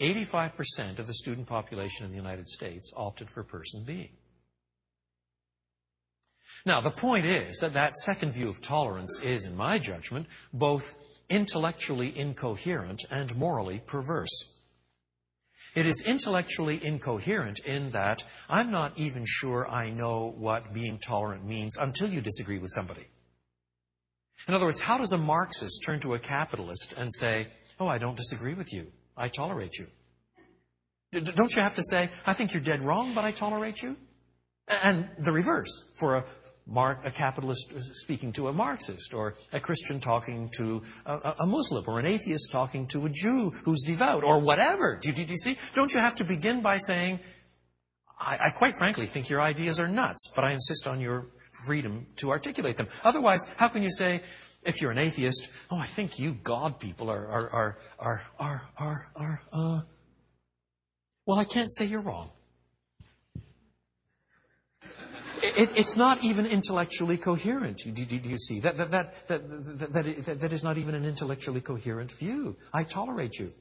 85% 0.00 0.98
of 0.98 1.06
the 1.06 1.14
student 1.14 1.46
population 1.46 2.06
in 2.06 2.12
the 2.12 2.18
United 2.18 2.48
States 2.48 2.92
opted 2.96 3.30
for 3.30 3.42
person 3.42 3.84
B. 3.84 4.10
Now, 6.66 6.80
the 6.80 6.90
point 6.90 7.26
is 7.26 7.58
that 7.58 7.74
that 7.74 7.96
second 7.96 8.32
view 8.32 8.48
of 8.48 8.62
tolerance 8.62 9.22
is, 9.22 9.44
in 9.44 9.56
my 9.56 9.78
judgment, 9.78 10.26
both 10.52 10.94
intellectually 11.28 12.16
incoherent 12.16 13.02
and 13.10 13.34
morally 13.36 13.80
perverse. 13.84 14.63
It 15.74 15.86
is 15.86 16.04
intellectually 16.06 16.78
incoherent 16.84 17.58
in 17.60 17.90
that 17.90 18.22
I'm 18.48 18.70
not 18.70 18.96
even 18.96 19.24
sure 19.26 19.68
I 19.68 19.90
know 19.90 20.30
what 20.30 20.72
being 20.72 20.98
tolerant 20.98 21.44
means 21.44 21.76
until 21.76 22.08
you 22.08 22.20
disagree 22.20 22.58
with 22.58 22.70
somebody. 22.70 23.06
In 24.46 24.54
other 24.54 24.66
words, 24.66 24.80
how 24.80 24.98
does 24.98 25.12
a 25.12 25.18
Marxist 25.18 25.82
turn 25.84 26.00
to 26.00 26.14
a 26.14 26.18
capitalist 26.18 26.94
and 26.96 27.12
say, 27.12 27.48
Oh, 27.80 27.88
I 27.88 27.98
don't 27.98 28.16
disagree 28.16 28.54
with 28.54 28.72
you. 28.72 28.86
I 29.16 29.28
tolerate 29.28 29.76
you? 29.78 29.86
Don't 31.20 31.54
you 31.54 31.62
have 31.62 31.76
to 31.76 31.82
say, 31.82 32.08
I 32.26 32.34
think 32.34 32.54
you're 32.54 32.62
dead 32.62 32.80
wrong, 32.80 33.14
but 33.14 33.24
I 33.24 33.32
tolerate 33.32 33.82
you? 33.82 33.96
And 34.68 35.08
the 35.18 35.32
reverse 35.32 35.90
for 35.98 36.16
a 36.16 36.24
a 36.72 37.10
capitalist 37.10 37.72
speaking 37.94 38.32
to 38.32 38.48
a 38.48 38.52
Marxist, 38.52 39.14
or 39.14 39.34
a 39.52 39.60
Christian 39.60 40.00
talking 40.00 40.50
to 40.56 40.82
a, 41.04 41.34
a, 41.40 41.46
Muslim, 41.46 41.84
or 41.86 42.00
an 42.00 42.06
atheist 42.06 42.52
talking 42.52 42.86
to 42.88 43.06
a 43.06 43.10
Jew 43.10 43.50
who's 43.64 43.82
devout, 43.82 44.24
or 44.24 44.40
whatever. 44.40 44.98
Do, 45.00 45.12
do, 45.12 45.24
do 45.24 45.30
you 45.30 45.36
see? 45.36 45.56
Don't 45.74 45.92
you 45.92 46.00
have 46.00 46.16
to 46.16 46.24
begin 46.24 46.62
by 46.62 46.78
saying, 46.78 47.20
I, 48.18 48.38
I 48.46 48.50
quite 48.50 48.74
frankly 48.74 49.06
think 49.06 49.28
your 49.28 49.40
ideas 49.40 49.80
are 49.80 49.88
nuts, 49.88 50.32
but 50.34 50.44
I 50.44 50.52
insist 50.52 50.86
on 50.86 51.00
your 51.00 51.26
freedom 51.66 52.06
to 52.16 52.30
articulate 52.30 52.76
them. 52.76 52.88
Otherwise, 53.04 53.44
how 53.58 53.68
can 53.68 53.82
you 53.82 53.90
say, 53.90 54.20
if 54.64 54.80
you're 54.80 54.90
an 54.90 54.98
atheist, 54.98 55.50
oh, 55.70 55.78
I 55.78 55.86
think 55.86 56.18
you 56.18 56.32
God 56.32 56.80
people 56.80 57.10
are, 57.10 57.26
are, 57.26 57.50
are, 57.50 57.78
are, 57.98 58.22
are, 58.38 58.68
are, 58.78 59.08
are 59.16 59.42
uh, 59.52 59.80
well, 61.26 61.38
I 61.38 61.44
can't 61.44 61.70
say 61.70 61.86
you're 61.86 62.00
wrong. 62.00 62.30
It, 65.56 65.78
it's 65.78 65.96
not 65.96 66.24
even 66.24 66.46
intellectually 66.46 67.16
coherent. 67.16 67.78
Do, 67.78 67.90
do, 67.92 68.18
do 68.18 68.28
you 68.28 68.38
see? 68.38 68.60
That, 68.60 68.76
that, 68.78 68.90
that, 68.90 69.28
that, 69.28 69.48
that, 69.48 70.26
that, 70.26 70.40
that 70.40 70.52
is 70.52 70.64
not 70.64 70.78
even 70.78 70.94
an 70.94 71.04
intellectually 71.04 71.60
coherent 71.60 72.12
view. 72.12 72.56
I 72.72 72.84
tolerate 72.84 73.38
you. 73.38 73.52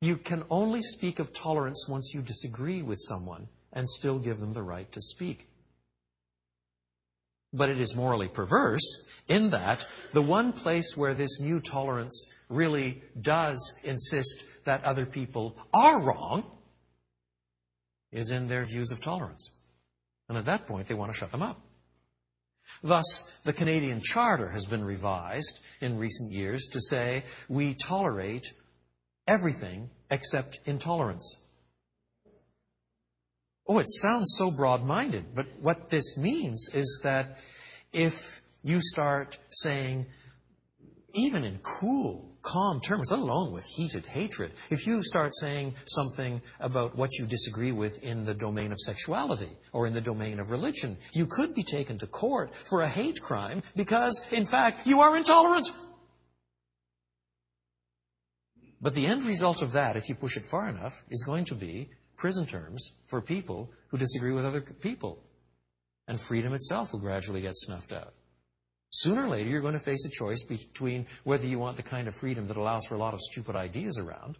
You 0.00 0.16
can 0.16 0.44
only 0.50 0.80
speak 0.80 1.18
of 1.18 1.32
tolerance 1.32 1.86
once 1.88 2.12
you 2.14 2.22
disagree 2.22 2.82
with 2.82 2.98
someone 2.98 3.48
and 3.72 3.88
still 3.88 4.18
give 4.18 4.38
them 4.38 4.52
the 4.52 4.62
right 4.62 4.90
to 4.92 5.02
speak. 5.02 5.46
But 7.52 7.68
it 7.68 7.80
is 7.80 7.96
morally 7.96 8.28
perverse 8.28 9.08
in 9.28 9.50
that 9.50 9.86
the 10.12 10.22
one 10.22 10.52
place 10.52 10.96
where 10.96 11.14
this 11.14 11.40
new 11.40 11.60
tolerance 11.60 12.32
really 12.48 13.02
does 13.20 13.80
insist 13.84 14.64
that 14.64 14.84
other 14.84 15.04
people 15.04 15.56
are 15.74 16.02
wrong 16.02 16.44
is 18.12 18.30
in 18.30 18.48
their 18.48 18.64
views 18.64 18.92
of 18.92 19.00
tolerance. 19.00 19.59
And 20.30 20.38
at 20.38 20.44
that 20.44 20.68
point, 20.68 20.86
they 20.86 20.94
want 20.94 21.10
to 21.10 21.18
shut 21.18 21.32
them 21.32 21.42
up. 21.42 21.60
Thus, 22.84 23.36
the 23.44 23.52
Canadian 23.52 24.00
Charter 24.00 24.48
has 24.48 24.64
been 24.64 24.84
revised 24.84 25.58
in 25.80 25.98
recent 25.98 26.30
years 26.30 26.68
to 26.68 26.80
say 26.80 27.24
we 27.48 27.74
tolerate 27.74 28.52
everything 29.26 29.90
except 30.08 30.60
intolerance. 30.66 31.44
Oh, 33.66 33.80
it 33.80 33.90
sounds 33.90 34.36
so 34.38 34.52
broad 34.56 34.84
minded, 34.84 35.34
but 35.34 35.46
what 35.62 35.90
this 35.90 36.16
means 36.16 36.70
is 36.74 37.00
that 37.02 37.36
if 37.92 38.40
you 38.62 38.80
start 38.80 39.36
saying, 39.50 40.06
even 41.12 41.42
in 41.42 41.58
cool, 41.58 42.29
calm 42.42 42.80
terms, 42.80 43.10
let 43.10 43.20
alone 43.20 43.52
with 43.52 43.64
heated 43.64 44.06
hatred, 44.06 44.50
if 44.70 44.86
you 44.86 45.02
start 45.02 45.34
saying 45.34 45.74
something 45.86 46.40
about 46.58 46.96
what 46.96 47.18
you 47.18 47.26
disagree 47.26 47.72
with 47.72 48.02
in 48.02 48.24
the 48.24 48.34
domain 48.34 48.72
of 48.72 48.80
sexuality 48.80 49.50
or 49.72 49.86
in 49.86 49.94
the 49.94 50.00
domain 50.00 50.40
of 50.40 50.50
religion, 50.50 50.96
you 51.12 51.26
could 51.26 51.54
be 51.54 51.62
taken 51.62 51.98
to 51.98 52.06
court 52.06 52.54
for 52.54 52.80
a 52.80 52.88
hate 52.88 53.20
crime 53.20 53.62
because, 53.76 54.32
in 54.32 54.46
fact, 54.46 54.86
you 54.86 55.00
are 55.00 55.16
intolerant. 55.16 55.70
But 58.80 58.94
the 58.94 59.06
end 59.06 59.24
result 59.24 59.62
of 59.62 59.72
that, 59.72 59.96
if 59.96 60.08
you 60.08 60.14
push 60.14 60.36
it 60.36 60.44
far 60.44 60.68
enough, 60.68 61.04
is 61.10 61.24
going 61.24 61.44
to 61.46 61.54
be 61.54 61.90
prison 62.16 62.46
terms 62.46 62.92
for 63.06 63.20
people 63.20 63.70
who 63.88 63.98
disagree 63.98 64.32
with 64.32 64.46
other 64.46 64.60
people. 64.60 65.22
And 66.08 66.20
freedom 66.20 66.54
itself 66.54 66.92
will 66.92 67.00
gradually 67.00 67.42
get 67.42 67.56
snuffed 67.56 67.92
out. 67.92 68.12
Sooner 68.90 69.26
or 69.26 69.28
later, 69.28 69.48
you're 69.48 69.60
going 69.60 69.74
to 69.74 69.80
face 69.80 70.04
a 70.04 70.10
choice 70.10 70.44
between 70.44 71.06
whether 71.22 71.46
you 71.46 71.58
want 71.58 71.76
the 71.76 71.82
kind 71.82 72.08
of 72.08 72.14
freedom 72.14 72.48
that 72.48 72.56
allows 72.56 72.86
for 72.86 72.96
a 72.96 72.98
lot 72.98 73.14
of 73.14 73.20
stupid 73.20 73.54
ideas 73.54 73.98
around, 73.98 74.36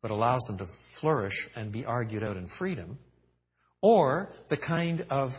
but 0.00 0.12
allows 0.12 0.42
them 0.42 0.58
to 0.58 0.66
flourish 0.66 1.48
and 1.56 1.72
be 1.72 1.84
argued 1.84 2.22
out 2.22 2.36
in 2.36 2.46
freedom, 2.46 2.98
or 3.80 4.30
the 4.48 4.56
kind 4.56 5.04
of 5.10 5.34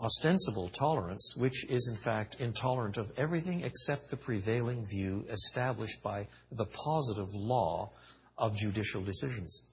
ostensible 0.00 0.68
tolerance 0.68 1.34
which 1.36 1.64
is 1.68 1.88
in 1.88 1.96
fact 1.96 2.40
intolerant 2.40 2.96
of 2.96 3.10
everything 3.16 3.62
except 3.62 4.10
the 4.10 4.16
prevailing 4.16 4.84
view 4.84 5.24
established 5.28 6.02
by 6.02 6.26
the 6.50 6.66
positive 6.66 7.28
law 7.34 7.90
of 8.38 8.56
judicial 8.56 9.02
decisions. 9.02 9.68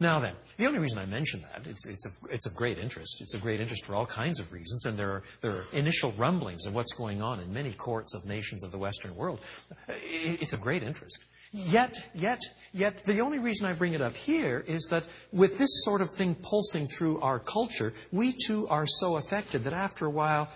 Now 0.00 0.18
then, 0.18 0.34
the 0.56 0.66
only 0.66 0.80
reason 0.80 0.98
I 0.98 1.06
mention 1.06 1.40
that, 1.52 1.66
it's, 1.68 1.86
it's, 1.86 2.06
of, 2.06 2.30
it's 2.30 2.46
of 2.48 2.56
great 2.56 2.78
interest. 2.78 3.20
It's 3.20 3.34
of 3.34 3.42
great 3.42 3.60
interest 3.60 3.86
for 3.86 3.94
all 3.94 4.06
kinds 4.06 4.40
of 4.40 4.52
reasons, 4.52 4.86
and 4.86 4.98
there 4.98 5.10
are, 5.10 5.22
there 5.40 5.52
are 5.52 5.66
initial 5.72 6.12
rumblings 6.12 6.66
of 6.66 6.74
what's 6.74 6.94
going 6.94 7.22
on 7.22 7.38
in 7.38 7.52
many 7.52 7.72
courts 7.72 8.14
of 8.16 8.26
nations 8.26 8.64
of 8.64 8.72
the 8.72 8.78
Western 8.78 9.14
world. 9.14 9.40
It's 9.88 10.52
of 10.52 10.60
great 10.60 10.82
interest. 10.82 11.24
Yet, 11.52 11.96
yet, 12.12 12.40
yet, 12.72 13.04
the 13.04 13.20
only 13.20 13.38
reason 13.38 13.68
I 13.68 13.74
bring 13.74 13.92
it 13.92 14.02
up 14.02 14.16
here 14.16 14.58
is 14.58 14.88
that 14.90 15.06
with 15.32 15.58
this 15.58 15.84
sort 15.84 16.00
of 16.00 16.10
thing 16.10 16.34
pulsing 16.34 16.88
through 16.88 17.20
our 17.20 17.38
culture, 17.38 17.92
we 18.10 18.32
too 18.32 18.66
are 18.68 18.88
so 18.88 19.16
affected 19.16 19.62
that 19.64 19.72
after 19.72 20.06
a 20.06 20.10
while, 20.10 20.48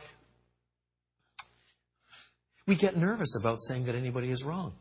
we 2.67 2.75
get 2.75 2.97
nervous 2.97 3.39
about 3.39 3.61
saying 3.61 3.85
that 3.85 3.95
anybody 3.95 4.33
is 4.33 4.43
wrong. 4.43 4.75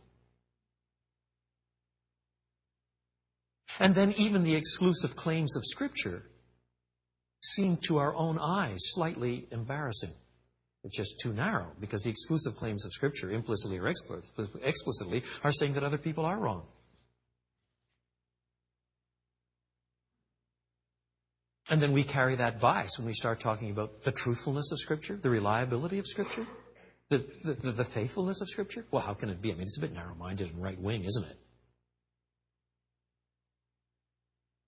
And 3.80 3.94
then 3.94 4.14
even 4.18 4.44
the 4.44 4.56
exclusive 4.56 5.16
claims 5.16 5.56
of 5.56 5.66
Scripture 5.66 6.24
seem 7.44 7.78
to 7.88 7.98
our 7.98 8.16
own 8.16 8.40
eyes 8.40 8.80
slightly 8.80 9.48
embarrassing. 9.52 10.12
It's 10.84 10.98
just 10.98 11.20
too 11.20 11.34
narrow 11.34 11.68
because 11.80 12.04
the 12.04 12.10
exclusive 12.10 12.56
claims 12.56 12.86
of 12.86 12.94
Scripture, 12.94 13.32
implicitly 13.32 13.80
or 13.80 13.88
explicitly, 13.88 15.24
are 15.44 15.52
saying 15.52 15.74
that 15.74 15.84
other 15.84 15.98
people 15.98 16.26
are 16.26 16.38
wrong. 16.38 16.66
And 21.70 21.82
then 21.82 21.92
we 21.92 22.04
carry 22.04 22.36
that 22.36 22.62
bias 22.62 22.98
when 22.98 23.08
we 23.08 23.14
start 23.14 23.42
talking 23.42 23.72
about 23.72 24.04
the 24.04 24.12
truthfulness 24.12 24.72
of 24.72 24.80
Scripture, 24.80 25.18
the 25.18 25.30
reliability 25.30 26.00
of 26.00 26.08
Scripture, 26.08 26.48
the, 27.10 27.18
the, 27.44 27.54
the 27.54 27.84
faithfulness 27.84 28.42
of 28.42 28.48
Scripture. 28.48 28.86
Well, 28.90 29.02
how 29.02 29.14
can 29.14 29.30
it 29.30 29.42
be? 29.42 29.52
I 29.52 29.56
mean, 29.56 29.64
it's 29.64 29.78
a 29.78 29.82
bit 29.82 29.94
narrow 29.94 30.16
minded 30.16 30.54
and 30.54 30.64
right 30.64 30.80
wing, 30.80 31.04
isn't 31.04 31.26
it? 31.26 31.38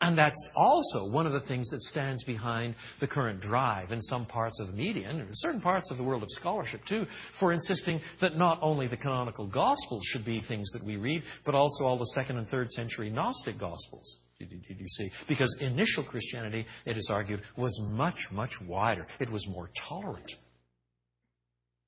And 0.01 0.17
that's 0.17 0.53
also 0.55 1.09
one 1.09 1.25
of 1.25 1.33
the 1.33 1.41
things 1.41 1.69
that 1.69 1.83
stands 1.83 2.23
behind 2.23 2.75
the 2.99 3.07
current 3.07 3.41
drive 3.41 3.91
in 3.91 4.01
some 4.01 4.25
parts 4.25 4.61
of 4.61 4.67
the 4.67 4.73
media 4.73 5.09
and 5.09 5.19
in 5.19 5.27
certain 5.33 5.59
parts 5.59 5.91
of 5.91 5.97
the 5.97 6.03
world 6.03 6.23
of 6.23 6.31
scholarship 6.31 6.85
too, 6.85 7.03
for 7.05 7.51
insisting 7.51 7.99
that 8.21 8.37
not 8.37 8.59
only 8.61 8.87
the 8.87 8.95
canonical 8.95 9.45
gospels 9.45 10.05
should 10.05 10.23
be 10.23 10.39
things 10.39 10.71
that 10.71 10.85
we 10.85 10.95
read, 10.95 11.23
but 11.43 11.53
also 11.53 11.85
all 11.85 11.97
the 11.97 12.05
second 12.05 12.37
and 12.37 12.47
third 12.47 12.71
century 12.71 13.09
Gnostic 13.09 13.57
gospels. 13.57 14.23
Did 14.39 14.63
you 14.69 14.87
see? 14.87 15.09
Because 15.27 15.57
initial 15.59 16.03
Christianity, 16.03 16.65
it 16.85 16.95
is 16.95 17.09
argued, 17.11 17.41
was 17.57 17.81
much, 17.91 18.31
much 18.31 18.61
wider. 18.61 19.05
It 19.19 19.29
was 19.29 19.49
more 19.49 19.69
tolerant 19.75 20.33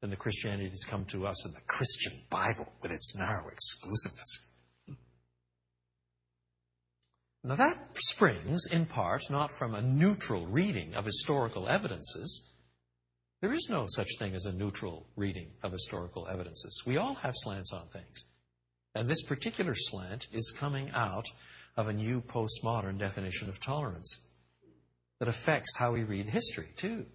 than 0.02 0.10
the 0.10 0.18
Christianity 0.18 0.68
that's 0.68 0.84
come 0.84 1.06
to 1.06 1.28
us 1.28 1.46
in 1.46 1.54
the 1.54 1.62
Christian 1.66 2.12
Bible 2.30 2.68
with 2.82 2.92
its 2.92 3.18
narrow 3.18 3.48
exclusiveness. 3.54 4.51
Now 7.44 7.56
that 7.56 7.88
springs, 7.96 8.68
in 8.72 8.86
part, 8.86 9.24
not 9.32 9.52
from 9.52 9.74
a 9.74 9.82
neutral 9.82 10.46
reading 10.46 10.94
of 10.94 11.06
historical 11.06 11.68
evidences. 11.68 12.54
There 13.42 13.54
is 13.54 13.68
no 13.68 13.88
such 13.90 14.20
thing 14.20 14.36
as 14.36 14.46
a 14.46 14.54
neutral 14.54 15.08
reading 15.16 15.52
of 15.64 15.72
historical 15.72 16.28
evidences. 16.28 16.84
We 16.86 16.98
all 16.98 17.16
have 17.16 17.34
slants 17.36 17.74
on 17.74 17.88
things. 17.88 18.26
And 18.94 19.10
this 19.10 19.24
particular 19.24 19.74
slant 19.74 20.28
is 20.32 20.56
coming 20.60 20.92
out 20.92 21.26
of 21.76 21.88
a 21.88 21.94
new 21.94 22.22
postmodern 22.22 23.00
definition 23.00 23.50
of 23.50 23.60
tolerance 23.60 24.28
that 25.18 25.28
affects 25.28 25.76
how 25.76 25.94
we 25.94 26.04
read 26.04 26.28
history, 26.28 26.68
too. 26.76 27.08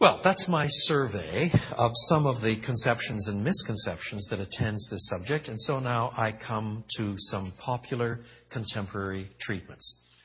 Well, 0.00 0.18
that's 0.22 0.48
my 0.48 0.66
survey 0.68 1.52
of 1.76 1.92
some 1.94 2.26
of 2.26 2.40
the 2.40 2.56
conceptions 2.56 3.28
and 3.28 3.44
misconceptions 3.44 4.28
that 4.28 4.40
attends 4.40 4.88
this 4.88 5.06
subject. 5.08 5.48
And 5.48 5.60
so 5.60 5.78
now 5.78 6.10
I 6.16 6.32
come 6.32 6.84
to 6.96 7.16
some 7.18 7.52
popular 7.58 8.20
contemporary 8.48 9.26
treatments. 9.38 10.16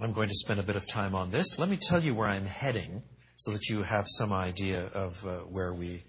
I'm 0.00 0.14
going 0.14 0.30
to 0.30 0.34
spend 0.34 0.58
a 0.58 0.64
bit 0.64 0.74
of 0.74 0.88
time 0.88 1.14
on 1.14 1.30
this. 1.30 1.60
Let 1.60 1.68
me 1.68 1.76
tell 1.76 2.02
you 2.02 2.12
where 2.12 2.26
I'm 2.26 2.44
heading 2.44 3.04
so 3.36 3.52
that 3.52 3.68
you 3.68 3.84
have 3.84 4.06
some 4.08 4.32
idea 4.32 4.84
of 4.84 5.24
uh, 5.24 5.38
where 5.42 5.72
we 5.72 6.02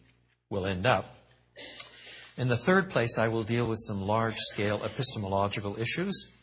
will 0.50 0.66
end 0.66 0.88
up. 0.88 1.06
In 2.40 2.48
the 2.48 2.58
third 2.58 2.90
place, 2.90 3.20
I 3.20 3.28
will 3.28 3.44
deal 3.44 3.68
with 3.68 3.78
some 3.78 4.02
large 4.02 4.38
scale 4.38 4.84
epistemological 4.84 5.80
issues. 5.80 6.36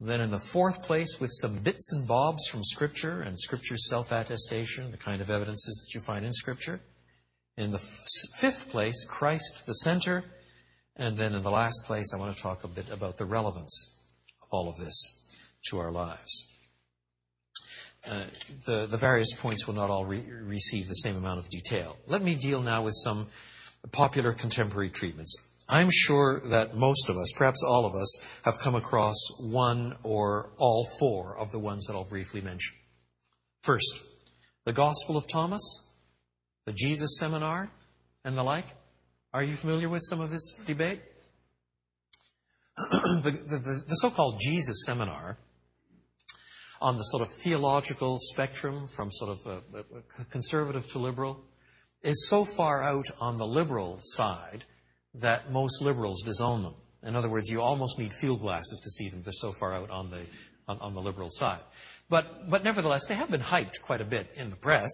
Then 0.00 0.20
in 0.20 0.30
the 0.30 0.38
fourth 0.38 0.84
place, 0.84 1.20
with 1.20 1.30
some 1.32 1.58
bits 1.58 1.92
and 1.92 2.06
bobs 2.06 2.46
from 2.46 2.62
Scripture 2.62 3.20
and 3.20 3.38
Scripture's 3.38 3.88
self-attestation, 3.88 4.92
the 4.92 4.96
kind 4.96 5.20
of 5.20 5.28
evidences 5.28 5.84
that 5.84 5.94
you 5.94 6.00
find 6.00 6.24
in 6.24 6.32
Scripture. 6.32 6.80
In 7.56 7.72
the 7.72 7.80
fifth 8.38 8.70
place, 8.70 9.04
Christ 9.04 9.66
the 9.66 9.74
center. 9.74 10.22
And 10.94 11.16
then 11.16 11.34
in 11.34 11.42
the 11.42 11.50
last 11.50 11.86
place, 11.86 12.14
I 12.14 12.18
want 12.18 12.36
to 12.36 12.42
talk 12.42 12.62
a 12.62 12.68
bit 12.68 12.90
about 12.92 13.16
the 13.18 13.24
relevance 13.24 14.04
of 14.42 14.48
all 14.50 14.68
of 14.68 14.76
this 14.76 15.36
to 15.70 15.78
our 15.78 15.90
lives. 15.90 16.52
Uh, 18.08 18.24
the, 18.64 18.86
the 18.86 18.96
various 18.96 19.34
points 19.34 19.66
will 19.66 19.74
not 19.74 19.90
all 19.90 20.04
re- 20.04 20.24
receive 20.44 20.86
the 20.86 20.94
same 20.94 21.16
amount 21.16 21.40
of 21.40 21.48
detail. 21.48 21.96
Let 22.06 22.22
me 22.22 22.36
deal 22.36 22.62
now 22.62 22.82
with 22.82 22.94
some 22.94 23.26
popular 23.90 24.32
contemporary 24.32 24.90
treatments. 24.90 25.57
I'm 25.68 25.90
sure 25.90 26.40
that 26.46 26.74
most 26.74 27.10
of 27.10 27.16
us, 27.18 27.32
perhaps 27.36 27.62
all 27.62 27.84
of 27.84 27.94
us, 27.94 28.40
have 28.44 28.58
come 28.58 28.74
across 28.74 29.38
one 29.38 29.94
or 30.02 30.50
all 30.56 30.86
four 30.98 31.36
of 31.38 31.52
the 31.52 31.58
ones 31.58 31.86
that 31.86 31.94
I'll 31.94 32.04
briefly 32.04 32.40
mention. 32.40 32.74
First, 33.62 34.02
the 34.64 34.72
Gospel 34.72 35.18
of 35.18 35.28
Thomas, 35.28 35.94
the 36.64 36.72
Jesus 36.72 37.18
Seminar, 37.18 37.70
and 38.24 38.36
the 38.36 38.42
like. 38.42 38.64
Are 39.34 39.42
you 39.42 39.54
familiar 39.54 39.90
with 39.90 40.00
some 40.02 40.22
of 40.22 40.30
this 40.30 40.54
debate? 40.66 41.00
the, 42.76 43.30
the, 43.30 43.84
the 43.88 43.94
so-called 43.94 44.40
Jesus 44.40 44.84
Seminar, 44.86 45.36
on 46.80 46.96
the 46.96 47.02
sort 47.02 47.22
of 47.22 47.28
theological 47.28 48.18
spectrum 48.18 48.86
from 48.86 49.12
sort 49.12 49.32
of 49.32 49.62
a, 49.74 49.78
a 50.20 50.24
conservative 50.30 50.90
to 50.92 50.98
liberal, 50.98 51.44
is 52.02 52.26
so 52.26 52.46
far 52.46 52.82
out 52.82 53.10
on 53.20 53.36
the 53.36 53.46
liberal 53.46 53.98
side 54.00 54.64
that 55.14 55.50
most 55.50 55.82
liberals 55.82 56.22
disown 56.22 56.62
them. 56.62 56.74
In 57.02 57.16
other 57.16 57.28
words, 57.28 57.50
you 57.50 57.62
almost 57.62 57.98
need 57.98 58.12
field 58.12 58.40
glasses 58.40 58.80
to 58.80 58.90
see 58.90 59.08
them. 59.08 59.22
They're 59.22 59.32
so 59.32 59.52
far 59.52 59.74
out 59.74 59.90
on 59.90 60.10
the, 60.10 60.24
on, 60.66 60.78
on 60.80 60.94
the 60.94 61.00
liberal 61.00 61.30
side. 61.30 61.60
But, 62.08 62.50
but 62.50 62.64
nevertheless, 62.64 63.06
they 63.06 63.14
have 63.14 63.30
been 63.30 63.40
hyped 63.40 63.82
quite 63.82 64.00
a 64.00 64.04
bit 64.04 64.30
in 64.36 64.50
the 64.50 64.56
press. 64.56 64.90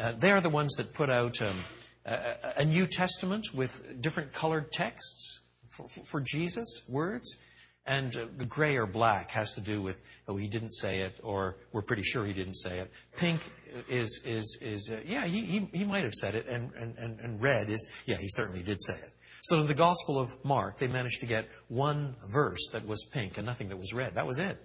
Uh, 0.00 0.12
they 0.12 0.32
are 0.32 0.40
the 0.40 0.50
ones 0.50 0.76
that 0.76 0.94
put 0.94 1.10
out 1.10 1.40
um, 1.42 1.56
a, 2.04 2.34
a, 2.58 2.64
New 2.64 2.86
Testament 2.86 3.46
with 3.54 4.00
different 4.00 4.32
colored 4.32 4.72
texts 4.72 5.46
for, 5.68 5.88
for 5.88 6.20
Jesus, 6.20 6.84
words. 6.88 7.42
And 7.86 8.14
uh, 8.16 8.26
the 8.36 8.46
gray 8.46 8.76
or 8.76 8.86
black 8.86 9.30
has 9.30 9.54
to 9.54 9.60
do 9.60 9.80
with, 9.80 10.02
oh, 10.26 10.36
he 10.36 10.48
didn't 10.48 10.72
say 10.72 11.00
it, 11.00 11.20
or 11.22 11.56
we're 11.72 11.82
pretty 11.82 12.02
sure 12.02 12.24
he 12.24 12.32
didn't 12.32 12.54
say 12.54 12.80
it. 12.80 12.90
Pink 13.16 13.40
is, 13.88 14.22
is, 14.24 14.58
is 14.60 14.90
uh, 14.90 15.00
yeah, 15.06 15.24
he, 15.24 15.42
he, 15.42 15.58
he 15.72 15.84
might 15.84 16.02
have 16.02 16.14
said 16.14 16.34
it. 16.34 16.46
And, 16.46 16.72
and, 16.74 17.20
and 17.20 17.40
red 17.40 17.68
is, 17.68 18.02
yeah, 18.06 18.16
he 18.16 18.28
certainly 18.28 18.62
did 18.62 18.82
say 18.82 18.94
it. 18.94 19.10
So 19.46 19.60
in 19.60 19.68
the 19.68 19.74
Gospel 19.74 20.18
of 20.18 20.44
Mark, 20.44 20.78
they 20.78 20.88
managed 20.88 21.20
to 21.20 21.26
get 21.26 21.46
one 21.68 22.16
verse 22.32 22.70
that 22.72 22.84
was 22.84 23.04
pink 23.04 23.36
and 23.36 23.46
nothing 23.46 23.68
that 23.68 23.76
was 23.76 23.94
red. 23.94 24.16
That 24.16 24.26
was 24.26 24.40
it. 24.40 24.58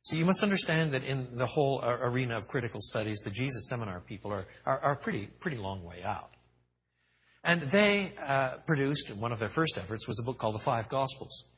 So 0.00 0.16
you 0.16 0.24
must 0.24 0.42
understand 0.42 0.92
that 0.92 1.04
in 1.04 1.36
the 1.36 1.44
whole 1.44 1.84
arena 1.84 2.38
of 2.38 2.48
critical 2.48 2.80
studies, 2.80 3.24
the 3.26 3.30
Jesus 3.30 3.68
Seminar 3.68 4.00
people 4.00 4.32
are, 4.32 4.46
are, 4.64 4.78
are 4.78 4.96
pretty, 4.96 5.28
pretty 5.40 5.58
long 5.58 5.84
way 5.84 6.02
out. 6.02 6.30
And 7.44 7.60
they 7.60 8.10
uh, 8.18 8.56
produced, 8.66 9.14
one 9.14 9.32
of 9.32 9.38
their 9.38 9.50
first 9.50 9.76
efforts 9.76 10.08
was 10.08 10.18
a 10.18 10.24
book 10.24 10.38
called 10.38 10.54
The 10.54 10.60
Five 10.60 10.88
Gospels. 10.88 11.54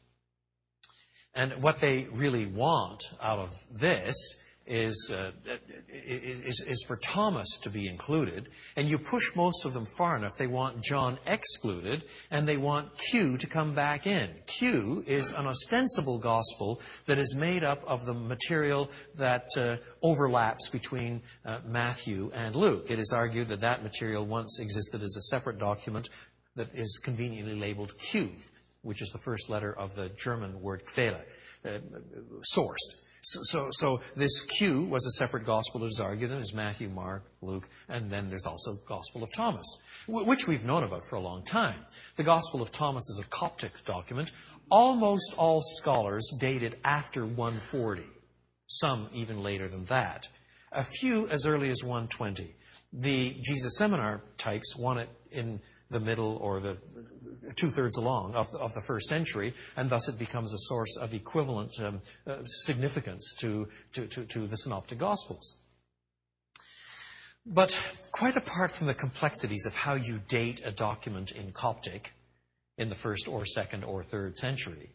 And 1.33 1.63
what 1.63 1.79
they 1.79 2.09
really 2.11 2.47
want 2.47 3.05
out 3.23 3.39
of 3.39 3.51
this 3.79 4.43
is, 4.71 5.13
uh, 5.13 5.33
is, 5.89 6.61
is 6.61 6.85
for 6.87 6.97
Thomas 6.97 7.59
to 7.65 7.71
be 7.71 7.89
included, 7.89 8.49
and 8.77 8.89
you 8.89 8.99
push 8.99 9.35
most 9.35 9.67
of 9.67 9.75
them 9.75 9.85
far 9.85 10.17
enough, 10.17 10.39
they 10.39 10.47
want 10.47 10.81
John 10.81 11.19
excluded, 11.27 12.05
and 12.31 12.47
they 12.47 12.57
want 12.57 12.97
Q 12.97 13.37
to 13.39 13.47
come 13.49 13.75
back 13.75 14.07
in. 14.07 14.31
Q 14.47 15.03
is 15.07 15.33
an 15.33 15.47
ostensible 15.47 16.21
gospel 16.21 16.81
that 17.07 17.19
is 17.19 17.35
made 17.35 17.65
up 17.65 17.83
of 17.85 18.07
the 18.07 18.15
material 18.15 18.89
that 19.17 19.49
uh, 19.59 19.77
overlaps 20.03 20.69
between 20.69 21.23
uh, 21.45 21.59
Matthew 21.67 22.31
and 22.33 22.55
Luke. 22.55 22.87
It 22.91 23.01
is 23.01 23.13
argued 23.13 23.49
that 23.49 23.63
that 23.63 23.83
material 23.83 24.25
once 24.25 24.61
existed 24.61 25.03
as 25.03 25.17
a 25.17 25.37
separate 25.37 25.59
document 25.59 26.11
that 26.55 26.69
is 26.75 27.01
conveniently 27.05 27.57
labeled 27.57 27.99
Q, 27.99 28.29
which 28.83 29.03
is 29.03 29.11
the 29.11 29.19
first 29.19 29.51
letter 29.51 29.77
of 29.77 29.97
the 29.97 30.11
German 30.11 30.63
word 30.63 30.83
Quelle, 30.87 31.21
uh, 31.65 31.79
source. 32.43 33.10
So, 33.23 33.41
so, 33.43 33.69
so, 33.71 34.01
this 34.17 34.43
Q 34.47 34.87
was 34.87 35.07
a 35.07 35.11
separate 35.11 35.45
gospel, 35.45 35.85
it 35.85 35.89
is 35.89 36.01
argued, 36.01 36.31
and 36.31 36.41
is 36.41 36.55
Matthew, 36.55 36.89
Mark, 36.89 37.23
Luke, 37.43 37.69
and 37.89 38.11
then 38.11 38.31
there's 38.31 38.47
also 38.47 38.73
the 38.73 38.89
Gospel 38.89 39.23
of 39.23 39.29
Thomas, 39.35 39.83
which 40.09 40.49
we've 40.49 40.65
known 40.65 40.85
about 40.85 41.05
for 41.05 41.17
a 41.17 41.21
long 41.21 41.43
time. 41.43 41.79
The 42.17 42.23
Gospel 42.23 42.63
of 42.63 42.73
Thomas 42.73 43.11
is 43.11 43.23
a 43.23 43.29
Coptic 43.29 43.85
document. 43.85 44.33
Almost 44.71 45.35
all 45.37 45.61
scholars 45.61 46.33
date 46.41 46.63
it 46.63 46.79
after 46.83 47.27
140, 47.27 48.05
some 48.67 49.07
even 49.13 49.43
later 49.43 49.69
than 49.69 49.85
that. 49.87 50.27
A 50.73 50.83
few 50.83 51.29
as 51.29 51.47
early 51.47 51.69
as 51.69 51.85
120. 51.85 52.55
The 52.93 53.37
Jesus 53.43 53.77
Seminar 53.77 54.23
types 54.39 54.77
want 54.79 55.01
it 55.01 55.09
in 55.31 55.61
the 55.91 56.01
middle 56.01 56.37
or 56.41 56.61
the 56.61 56.79
two 57.57 57.69
thirds 57.69 57.99
along 57.99 58.35
of 58.35 58.51
the, 58.53 58.59
of 58.59 58.75
the, 58.75 58.81
first 58.81 59.09
century, 59.09 59.55
and 59.77 59.91
thus 59.91 60.09
it 60.09 60.19
becomes 60.19 60.53
a 60.53 60.59
source 60.59 60.97
of 60.97 61.15
equivalent 61.15 61.81
um, 61.81 62.01
uh, 62.27 62.37
significance 62.45 63.35
to, 63.41 63.69
to, 63.93 64.07
to, 64.07 64.25
to 64.25 64.47
the 64.47 64.57
Synoptic 64.57 64.99
Gospels. 64.99 65.61
But 67.45 67.73
quite 68.13 68.37
apart 68.37 68.71
from 68.71 68.87
the 68.87 68.95
complexities 68.95 69.67
of 69.67 69.75
how 69.75 69.95
you 69.95 70.21
date 70.29 70.61
a 70.65 70.71
document 70.71 71.33
in 71.33 71.53
Coptic 71.53 72.13
in 72.77 72.89
the 72.89 72.95
first 72.95 73.27
or 73.27 73.47
second 73.47 73.85
or 73.85 74.03
third 74.03 74.37
century, 74.37 74.91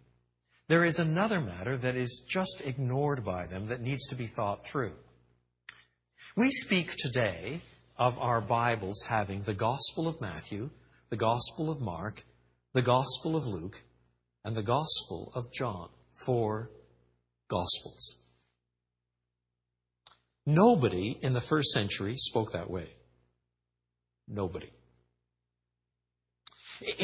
there 0.68 0.86
is 0.86 1.00
another 1.00 1.42
matter 1.42 1.76
that 1.78 1.96
is 1.96 2.26
just 2.30 2.62
ignored 2.66 3.26
by 3.26 3.48
them 3.48 3.68
that 3.68 3.82
needs 3.82 4.08
to 4.08 4.16
be 4.16 4.26
thought 4.26 4.66
through. 4.66 4.96
We 6.38 6.52
speak 6.52 6.96
today 6.98 7.60
of 7.98 8.20
our 8.20 8.42
Bibles 8.42 9.04
having 9.08 9.42
the 9.42 9.54
Gospel 9.54 10.08
of 10.08 10.22
Matthew, 10.22 10.70
the 11.10 11.18
Gospel 11.18 11.70
of 11.70 11.82
Mark, 11.82 12.24
the 12.74 12.82
Gospel 12.82 13.36
of 13.36 13.46
Luke, 13.46 13.82
and 14.44 14.56
the 14.56 14.64
Gospel 14.64 15.32
of 15.36 15.52
John. 15.54 15.90
Four 16.26 16.70
Gospels. 17.50 18.26
Nobody 20.46 21.18
in 21.22 21.34
the 21.34 21.42
first 21.42 21.72
century 21.72 22.16
spoke 22.18 22.54
that 22.54 22.70
way. 22.70 22.88
Nobody. 24.28 24.70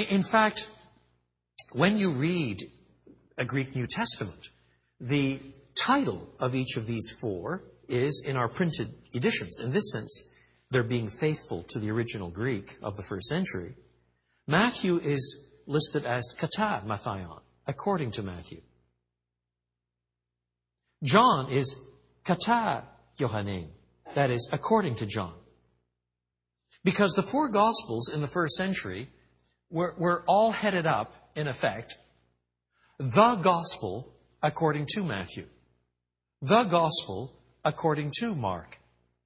In 0.10 0.24
fact, 0.24 0.70
when 1.74 1.98
you 1.98 2.14
read 2.14 2.64
a 3.38 3.46
Greek 3.46 3.76
New 3.76 3.88
Testament, 3.88 4.50
the 5.00 5.40
title 5.76 6.28
of 6.40 6.56
each 6.56 6.78
of 6.78 6.86
these 6.86 7.18
four 7.20 7.64
is 7.88 8.26
in 8.28 8.38
our 8.38 8.48
printed 8.48 8.88
editions. 9.14 9.62
In 9.64 9.72
this 9.72 9.92
sense, 9.92 10.36
they're 10.70 10.84
being 10.84 11.10
faithful 11.10 11.64
to 11.70 11.80
the 11.80 11.92
original 11.92 12.30
Greek 12.30 12.76
of 12.84 12.96
the 12.96 13.04
first 13.04 13.28
century. 13.28 13.76
Matthew 14.52 14.98
is 14.98 15.50
listed 15.66 16.04
as 16.06 16.36
kata 16.38 16.86
Mathion, 16.86 17.40
according 17.68 18.12
to 18.12 18.22
Matthew. 18.22 18.60
John 21.02 21.54
is 21.54 21.78
kata 22.26 22.84
Yohanan, 23.16 23.70
that 24.14 24.30
is, 24.30 24.50
according 24.52 24.96
to 24.96 25.06
John. 25.06 25.34
Because 26.84 27.14
the 27.14 27.22
four 27.22 27.48
Gospels 27.48 28.12
in 28.14 28.20
the 28.20 28.28
first 28.28 28.58
century 28.58 29.08
were, 29.70 29.96
were 29.98 30.26
all 30.28 30.52
headed 30.52 30.86
up, 30.86 31.16
in 31.34 31.48
effect, 31.48 31.96
the 32.98 33.36
Gospel 33.36 34.14
according 34.44 34.86
to 34.96 35.04
Matthew, 35.04 35.46
the 36.42 36.66
Gospel 36.66 37.32
according 37.64 38.12
to 38.20 38.36
Mark, 38.36 38.78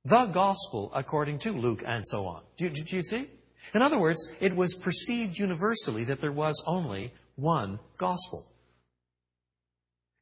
the 0.03 0.27
Gospel 0.27 0.91
according 0.93 1.39
to 1.39 1.51
Luke, 1.51 1.83
and 1.83 2.05
so 2.05 2.27
on. 2.27 2.43
Do, 2.57 2.69
do, 2.69 2.83
do 2.83 2.95
you 2.95 3.01
see? 3.01 3.25
In 3.73 3.81
other 3.81 3.99
words, 3.99 4.35
it 4.39 4.55
was 4.55 4.75
perceived 4.75 5.37
universally 5.37 6.05
that 6.05 6.21
there 6.21 6.31
was 6.31 6.63
only 6.67 7.11
one 7.35 7.79
gospel. 7.97 8.45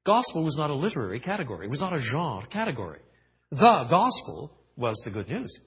Gospel 0.03 0.43
was 0.43 0.57
not 0.57 0.69
a 0.69 0.73
literary 0.75 1.19
category. 1.19 1.65
It 1.65 1.69
was 1.69 1.81
not 1.81 1.93
a 1.93 1.99
genre 1.99 2.45
category. 2.47 2.99
The 3.51 3.85
gospel 3.89 4.51
was 4.75 4.97
the 5.05 5.11
good 5.11 5.29
news. 5.29 5.59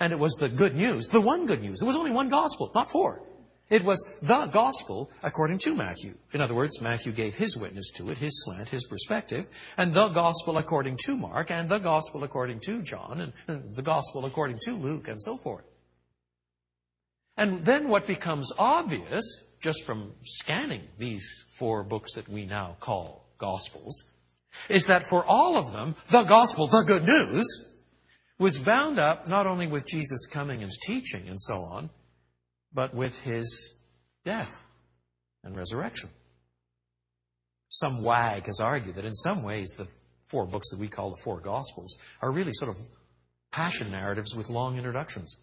And 0.00 0.12
it 0.12 0.18
was 0.18 0.34
the 0.34 0.48
good 0.48 0.74
news, 0.74 1.08
the 1.08 1.20
one 1.20 1.46
good 1.46 1.60
news. 1.60 1.80
There 1.80 1.86
was 1.86 1.96
only 1.96 2.10
one 2.10 2.28
gospel, 2.28 2.70
not 2.74 2.90
four. 2.90 3.22
It 3.70 3.82
was 3.82 4.04
the 4.20 4.46
gospel 4.52 5.10
according 5.22 5.58
to 5.60 5.74
Matthew. 5.74 6.12
In 6.32 6.40
other 6.40 6.54
words, 6.54 6.82
Matthew 6.82 7.12
gave 7.12 7.34
his 7.34 7.56
witness 7.56 7.92
to 7.92 8.10
it, 8.10 8.18
his 8.18 8.44
slant, 8.44 8.68
his 8.68 8.84
perspective, 8.84 9.46
and 9.78 9.94
the 9.94 10.08
gospel 10.08 10.58
according 10.58 10.98
to 11.04 11.16
Mark, 11.16 11.50
and 11.50 11.68
the 11.68 11.78
gospel 11.78 12.24
according 12.24 12.60
to 12.60 12.82
John, 12.82 13.20
and, 13.20 13.32
the 13.74 13.82
gospel 13.82 14.26
according 14.26 14.58
to 14.62 14.74
Luke, 14.74 15.08
and 15.08 15.22
so 15.22 15.36
forth. 15.36 15.64
And 17.36 17.64
then 17.64 17.88
what 17.88 18.06
becomes 18.06 18.52
obvious, 18.58 19.44
just 19.60 19.84
from 19.84 20.12
scanning 20.22 20.82
these 20.98 21.44
four 21.58 21.82
books 21.82 22.14
that 22.14 22.28
we 22.28 22.44
now 22.44 22.76
call 22.78 23.26
Gospels, 23.38 24.10
is 24.68 24.86
that 24.86 25.06
for 25.06 25.24
all 25.24 25.56
of 25.56 25.72
them, 25.72 25.96
the 26.10 26.22
Gospel, 26.22 26.68
the 26.68 26.84
good 26.86 27.04
news, 27.04 27.82
was 28.38 28.58
bound 28.58 28.98
up 28.98 29.28
not 29.28 29.46
only 29.46 29.66
with 29.66 29.86
Jesus 29.86 30.26
coming 30.26 30.62
and 30.62 30.70
teaching 30.86 31.28
and 31.28 31.40
so 31.40 31.54
on, 31.54 31.90
but 32.72 32.94
with 32.94 33.22
his 33.24 33.80
death 34.24 34.62
and 35.42 35.56
resurrection. 35.56 36.08
Some 37.68 38.02
wag 38.04 38.46
has 38.46 38.60
argued 38.60 38.96
that 38.96 39.04
in 39.04 39.14
some 39.14 39.42
ways 39.42 39.74
the 39.76 39.88
four 40.28 40.46
books 40.46 40.70
that 40.70 40.80
we 40.80 40.88
call 40.88 41.10
the 41.10 41.20
four 41.22 41.40
Gospels 41.40 41.98
are 42.22 42.30
really 42.30 42.52
sort 42.52 42.70
of 42.70 42.76
passion 43.50 43.90
narratives 43.90 44.34
with 44.34 44.50
long 44.50 44.76
introductions. 44.76 45.36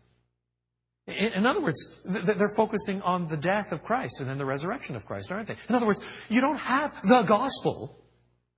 In 1.07 1.45
other 1.45 1.61
words, 1.61 2.03
they're 2.05 2.53
focusing 2.55 3.01
on 3.01 3.27
the 3.27 3.37
death 3.37 3.71
of 3.71 3.83
Christ 3.83 4.21
and 4.21 4.29
then 4.29 4.37
the 4.37 4.45
resurrection 4.45 4.95
of 4.95 5.05
Christ, 5.05 5.31
aren't 5.31 5.47
they? 5.47 5.55
In 5.67 5.75
other 5.75 5.87
words, 5.87 6.01
you 6.29 6.41
don't 6.41 6.59
have 6.59 7.01
the 7.01 7.23
gospel, 7.23 7.97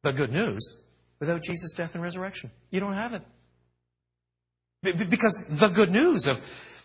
the 0.03 0.11
good 0.11 0.31
news, 0.31 0.83
without 1.19 1.41
Jesus' 1.41 1.73
death 1.73 1.95
and 1.95 2.03
resurrection. 2.03 2.51
You 2.69 2.81
don't 2.81 2.93
have 2.93 3.13
it. 3.13 3.21
Because 4.83 5.57
the 5.59 5.69
good 5.69 5.89
news 5.89 6.27
of 6.27 6.37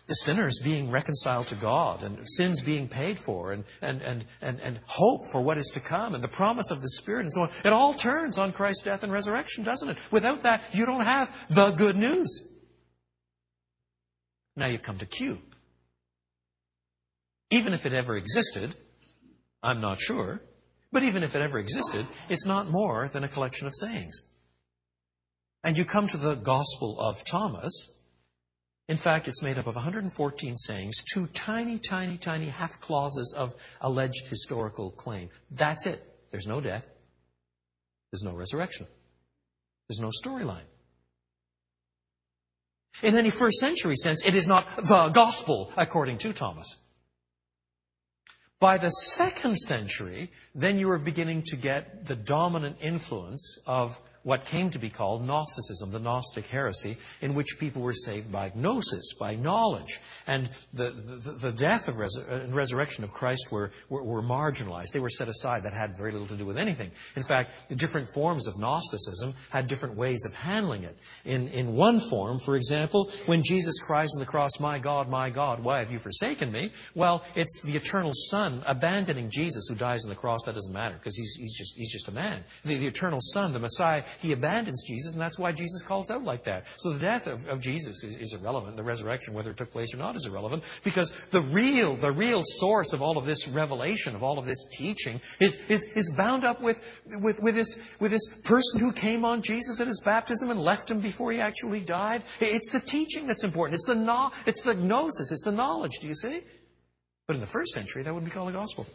the 0.07 0.15
sinners 0.15 0.61
being 0.63 0.89
reconciled 0.89 1.47
to 1.47 1.55
God 1.55 2.03
and 2.03 2.27
sins 2.27 2.61
being 2.61 2.87
paid 2.87 3.19
for 3.19 3.51
and, 3.51 3.65
and, 3.81 4.01
and, 4.01 4.25
and, 4.41 4.59
and 4.61 4.79
hope 4.87 5.25
for 5.25 5.41
what 5.41 5.57
is 5.57 5.71
to 5.75 5.81
come 5.81 6.15
and 6.15 6.23
the 6.23 6.29
promise 6.29 6.71
of 6.71 6.81
the 6.81 6.89
Spirit 6.89 7.23
and 7.23 7.33
so 7.33 7.41
on, 7.41 7.49
it 7.65 7.73
all 7.73 7.93
turns 7.93 8.39
on 8.39 8.53
Christ's 8.53 8.83
death 8.83 9.03
and 9.03 9.11
resurrection, 9.11 9.65
doesn't 9.65 9.89
it? 9.89 9.97
Without 10.09 10.43
that, 10.43 10.63
you 10.71 10.85
don't 10.85 11.05
have 11.05 11.29
the 11.49 11.71
good 11.71 11.97
news. 11.97 12.57
Now 14.55 14.65
you 14.65 14.79
come 14.79 14.97
to 14.97 15.05
Q. 15.05 15.37
Even 17.51 17.73
if 17.73 17.85
it 17.85 17.93
ever 17.93 18.15
existed, 18.15 18.73
I'm 19.63 19.81
not 19.81 19.99
sure, 19.99 20.41
but 20.91 21.03
even 21.03 21.23
if 21.23 21.35
it 21.35 21.41
ever 21.41 21.57
existed, 21.59 22.05
it's 22.29 22.45
not 22.45 22.69
more 22.69 23.09
than 23.11 23.23
a 23.23 23.27
collection 23.27 23.67
of 23.67 23.75
sayings. 23.75 24.21
And 25.63 25.77
you 25.77 25.85
come 25.85 26.07
to 26.07 26.17
the 26.17 26.35
Gospel 26.35 26.99
of 26.99 27.23
Thomas, 27.25 27.99
In 28.89 28.97
fact, 28.97 29.27
it's 29.27 29.43
made 29.43 29.59
up 29.59 29.67
of 29.67 29.75
114 29.75 30.57
sayings, 30.57 31.03
two 31.03 31.27
tiny, 31.27 31.77
tiny, 31.77 32.17
tiny 32.17 32.47
half 32.47 32.81
clauses 32.81 33.35
of 33.37 33.53
alleged 33.81 34.27
historical 34.27 34.89
claim. 34.89 35.29
That's 35.51 35.85
it. 35.85 36.01
There's 36.31 36.47
no 36.47 36.59
death. 36.59 36.89
There's 38.11 38.23
no 38.23 38.35
resurrection. 38.35 38.87
There's 39.87 39.99
no 39.99 40.09
storyline. 40.09 40.65
In 43.03 43.15
any 43.15 43.29
first 43.29 43.59
century 43.59 43.95
sense, 43.95 44.25
it 44.25 44.33
is 44.33 44.47
not 44.47 44.65
the 44.77 45.11
gospel, 45.13 45.71
according 45.77 46.17
to 46.19 46.33
Thomas. 46.33 46.79
By 48.59 48.77
the 48.77 48.89
second 48.89 49.57
century, 49.57 50.29
then 50.53 50.79
you 50.79 50.89
are 50.89 50.99
beginning 50.99 51.43
to 51.47 51.55
get 51.55 52.05
the 52.05 52.15
dominant 52.15 52.77
influence 52.81 53.63
of 53.65 53.99
what 54.23 54.45
came 54.45 54.69
to 54.71 54.79
be 54.79 54.89
called 54.89 55.25
Gnosticism, 55.25 55.91
the 55.91 55.99
Gnostic 55.99 56.45
heresy, 56.47 56.97
in 57.21 57.33
which 57.33 57.57
people 57.59 57.81
were 57.81 57.93
saved 57.93 58.31
by 58.31 58.51
gnosis, 58.55 59.13
by 59.13 59.35
knowledge. 59.35 59.99
And 60.27 60.49
the, 60.73 60.91
the, 60.91 61.49
the 61.49 61.51
death 61.51 61.87
of 61.87 61.95
uh, 61.95 62.35
and 62.35 62.53
resurrection 62.53 63.03
of 63.03 63.11
Christ 63.11 63.47
were, 63.51 63.71
were, 63.89 64.03
were, 64.03 64.21
marginalized. 64.21 64.91
They 64.93 64.99
were 64.99 65.09
set 65.09 65.27
aside. 65.27 65.63
That 65.63 65.73
had 65.73 65.97
very 65.97 66.11
little 66.11 66.27
to 66.27 66.35
do 66.35 66.45
with 66.45 66.57
anything. 66.57 66.91
In 67.15 67.23
fact, 67.23 67.51
different 67.75 68.07
forms 68.13 68.47
of 68.47 68.59
Gnosticism 68.59 69.33
had 69.49 69.67
different 69.67 69.97
ways 69.97 70.25
of 70.25 70.33
handling 70.35 70.83
it. 70.83 70.95
In, 71.25 71.47
in 71.49 71.75
one 71.75 71.99
form, 71.99 72.39
for 72.39 72.55
example, 72.55 73.09
when 73.25 73.43
Jesus 73.43 73.79
cries 73.79 74.15
on 74.15 74.19
the 74.19 74.25
cross, 74.25 74.59
My 74.59 74.79
God, 74.79 75.09
my 75.09 75.29
God, 75.29 75.63
why 75.63 75.79
have 75.79 75.91
you 75.91 75.99
forsaken 75.99 76.51
me? 76.51 76.71
Well, 76.93 77.23
it's 77.35 77.63
the 77.63 77.75
eternal 77.75 78.11
Son 78.13 78.61
abandoning 78.67 79.29
Jesus 79.29 79.67
who 79.69 79.75
dies 79.75 80.05
on 80.05 80.09
the 80.09 80.15
cross. 80.15 80.43
That 80.43 80.55
doesn't 80.55 80.73
matter 80.73 80.95
because 80.95 81.17
he's, 81.17 81.35
he's, 81.35 81.57
just, 81.57 81.77
he's 81.77 81.91
just 81.91 82.07
a 82.07 82.11
man. 82.11 82.43
The, 82.63 82.77
the 82.77 82.87
eternal 82.87 83.19
Son, 83.21 83.53
the 83.53 83.59
Messiah, 83.59 84.03
he 84.19 84.33
abandons 84.33 84.85
Jesus, 84.87 85.13
and 85.13 85.21
that's 85.21 85.39
why 85.39 85.51
Jesus 85.51 85.83
calls 85.83 86.11
out 86.11 86.23
like 86.23 86.43
that. 86.43 86.67
So 86.77 86.91
the 86.91 86.99
death 86.99 87.27
of, 87.27 87.47
of 87.47 87.61
Jesus 87.61 88.03
is, 88.03 88.17
is, 88.17 88.33
irrelevant. 88.33 88.77
The 88.77 88.83
resurrection, 88.83 89.33
whether 89.33 89.51
it 89.51 89.57
took 89.57 89.71
place 89.71 89.93
or 89.93 89.97
not, 89.97 90.15
is 90.15 90.27
irrelevant 90.27 90.63
because 90.83 91.27
the 91.29 91.41
real, 91.41 91.95
the 91.95 92.11
real 92.11 92.41
source 92.43 92.93
of 92.93 93.01
all 93.01 93.17
of 93.17 93.25
this 93.25 93.47
revelation, 93.47 94.15
of 94.15 94.23
all 94.23 94.37
of 94.37 94.45
this 94.45 94.69
teaching, 94.77 95.21
is, 95.39 95.69
is, 95.69 95.83
is 95.95 96.13
bound 96.15 96.43
up 96.43 96.61
with, 96.61 96.79
with, 97.21 97.41
with, 97.41 97.55
this, 97.55 97.97
with 97.99 98.11
this 98.11 98.41
person 98.43 98.81
who 98.81 98.91
came 98.91 99.25
on 99.25 99.41
Jesus 99.41 99.79
at 99.79 99.87
his 99.87 100.01
baptism 100.03 100.49
and 100.49 100.59
left 100.59 100.91
him 100.91 100.99
before 100.99 101.31
he 101.31 101.39
actually 101.39 101.79
died. 101.79 102.23
It's 102.39 102.71
the 102.71 102.79
teaching 102.79 103.27
that's 103.27 103.43
important. 103.43 103.75
It's 103.75 103.85
the, 103.85 104.31
it's 104.45 104.63
the 104.63 104.73
gnosis. 104.73 105.31
It's 105.31 105.43
the 105.43 105.51
knowledge. 105.51 105.99
Do 106.01 106.07
you 106.07 106.15
see? 106.15 106.39
But 107.27 107.35
in 107.35 107.41
the 107.41 107.47
first 107.47 107.73
century, 107.73 108.03
that 108.03 108.13
wouldn't 108.13 108.29
be 108.29 108.35
called 108.35 108.49
the 108.49 108.53
gospel. 108.53 108.85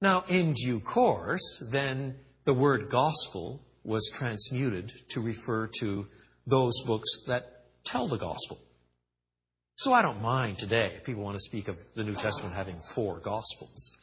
Now, 0.00 0.24
in 0.28 0.54
due 0.54 0.80
course, 0.80 1.62
then 1.70 2.16
the 2.44 2.54
word 2.54 2.88
gospel 2.88 3.60
was 3.84 4.10
transmuted 4.10 4.92
to 5.10 5.20
refer 5.20 5.68
to 5.80 6.06
those 6.46 6.82
books 6.86 7.24
that 7.26 7.44
tell 7.84 8.06
the 8.06 8.16
gospel. 8.16 8.58
So 9.76 9.92
I 9.92 10.00
don't 10.00 10.22
mind 10.22 10.58
today 10.58 10.92
if 10.96 11.04
people 11.04 11.22
want 11.22 11.36
to 11.36 11.40
speak 11.40 11.68
of 11.68 11.76
the 11.96 12.04
New 12.04 12.14
Testament 12.14 12.54
having 12.54 12.76
four 12.76 13.18
gospels. 13.20 13.96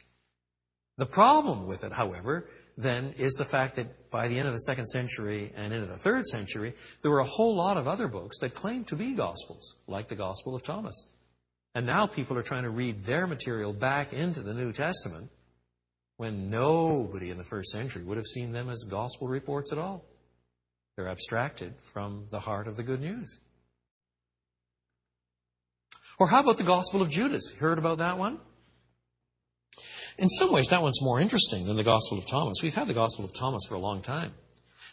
The 0.98 1.06
problem 1.06 1.66
with 1.66 1.84
it, 1.84 1.92
however, 1.92 2.48
then 2.76 3.14
is 3.18 3.34
the 3.34 3.44
fact 3.44 3.76
that 3.76 4.10
by 4.10 4.28
the 4.28 4.38
end 4.38 4.46
of 4.46 4.54
the 4.54 4.60
second 4.60 4.86
century 4.86 5.52
and 5.56 5.72
into 5.72 5.86
the 5.86 5.96
third 5.96 6.26
century, 6.26 6.74
there 7.02 7.10
were 7.10 7.20
a 7.20 7.24
whole 7.24 7.56
lot 7.56 7.76
of 7.76 7.88
other 7.88 8.06
books 8.08 8.38
that 8.40 8.54
claimed 8.54 8.88
to 8.88 8.96
be 8.96 9.14
gospels, 9.14 9.76
like 9.88 10.08
the 10.08 10.16
Gospel 10.16 10.54
of 10.54 10.62
Thomas. 10.62 11.12
And 11.74 11.86
now 11.86 12.06
people 12.06 12.38
are 12.38 12.42
trying 12.42 12.62
to 12.62 12.70
read 12.70 13.04
their 13.04 13.26
material 13.26 13.72
back 13.72 14.12
into 14.12 14.40
the 14.40 14.54
New 14.54 14.72
Testament 14.72 15.28
when 16.18 16.50
nobody 16.50 17.30
in 17.30 17.38
the 17.38 17.44
first 17.44 17.70
century 17.70 18.02
would 18.02 18.18
have 18.18 18.26
seen 18.26 18.52
them 18.52 18.68
as 18.68 18.84
gospel 18.84 19.28
reports 19.28 19.72
at 19.72 19.78
all. 19.78 20.04
They're 20.96 21.08
abstracted 21.08 21.74
from 21.80 22.26
the 22.30 22.40
heart 22.40 22.66
of 22.66 22.76
the 22.76 22.82
good 22.82 23.00
news. 23.00 23.38
Or 26.18 26.26
how 26.26 26.40
about 26.40 26.58
the 26.58 26.64
Gospel 26.64 27.00
of 27.00 27.10
Judas? 27.10 27.54
Heard 27.54 27.78
about 27.78 27.98
that 27.98 28.18
one? 28.18 28.40
In 30.18 30.28
some 30.28 30.52
ways, 30.52 30.70
that 30.70 30.82
one's 30.82 31.00
more 31.00 31.20
interesting 31.20 31.66
than 31.66 31.76
the 31.76 31.84
Gospel 31.84 32.18
of 32.18 32.26
Thomas. 32.26 32.58
We've 32.60 32.74
had 32.74 32.88
the 32.88 32.94
Gospel 32.94 33.24
of 33.24 33.32
Thomas 33.32 33.66
for 33.68 33.76
a 33.76 33.78
long 33.78 34.02
time. 34.02 34.32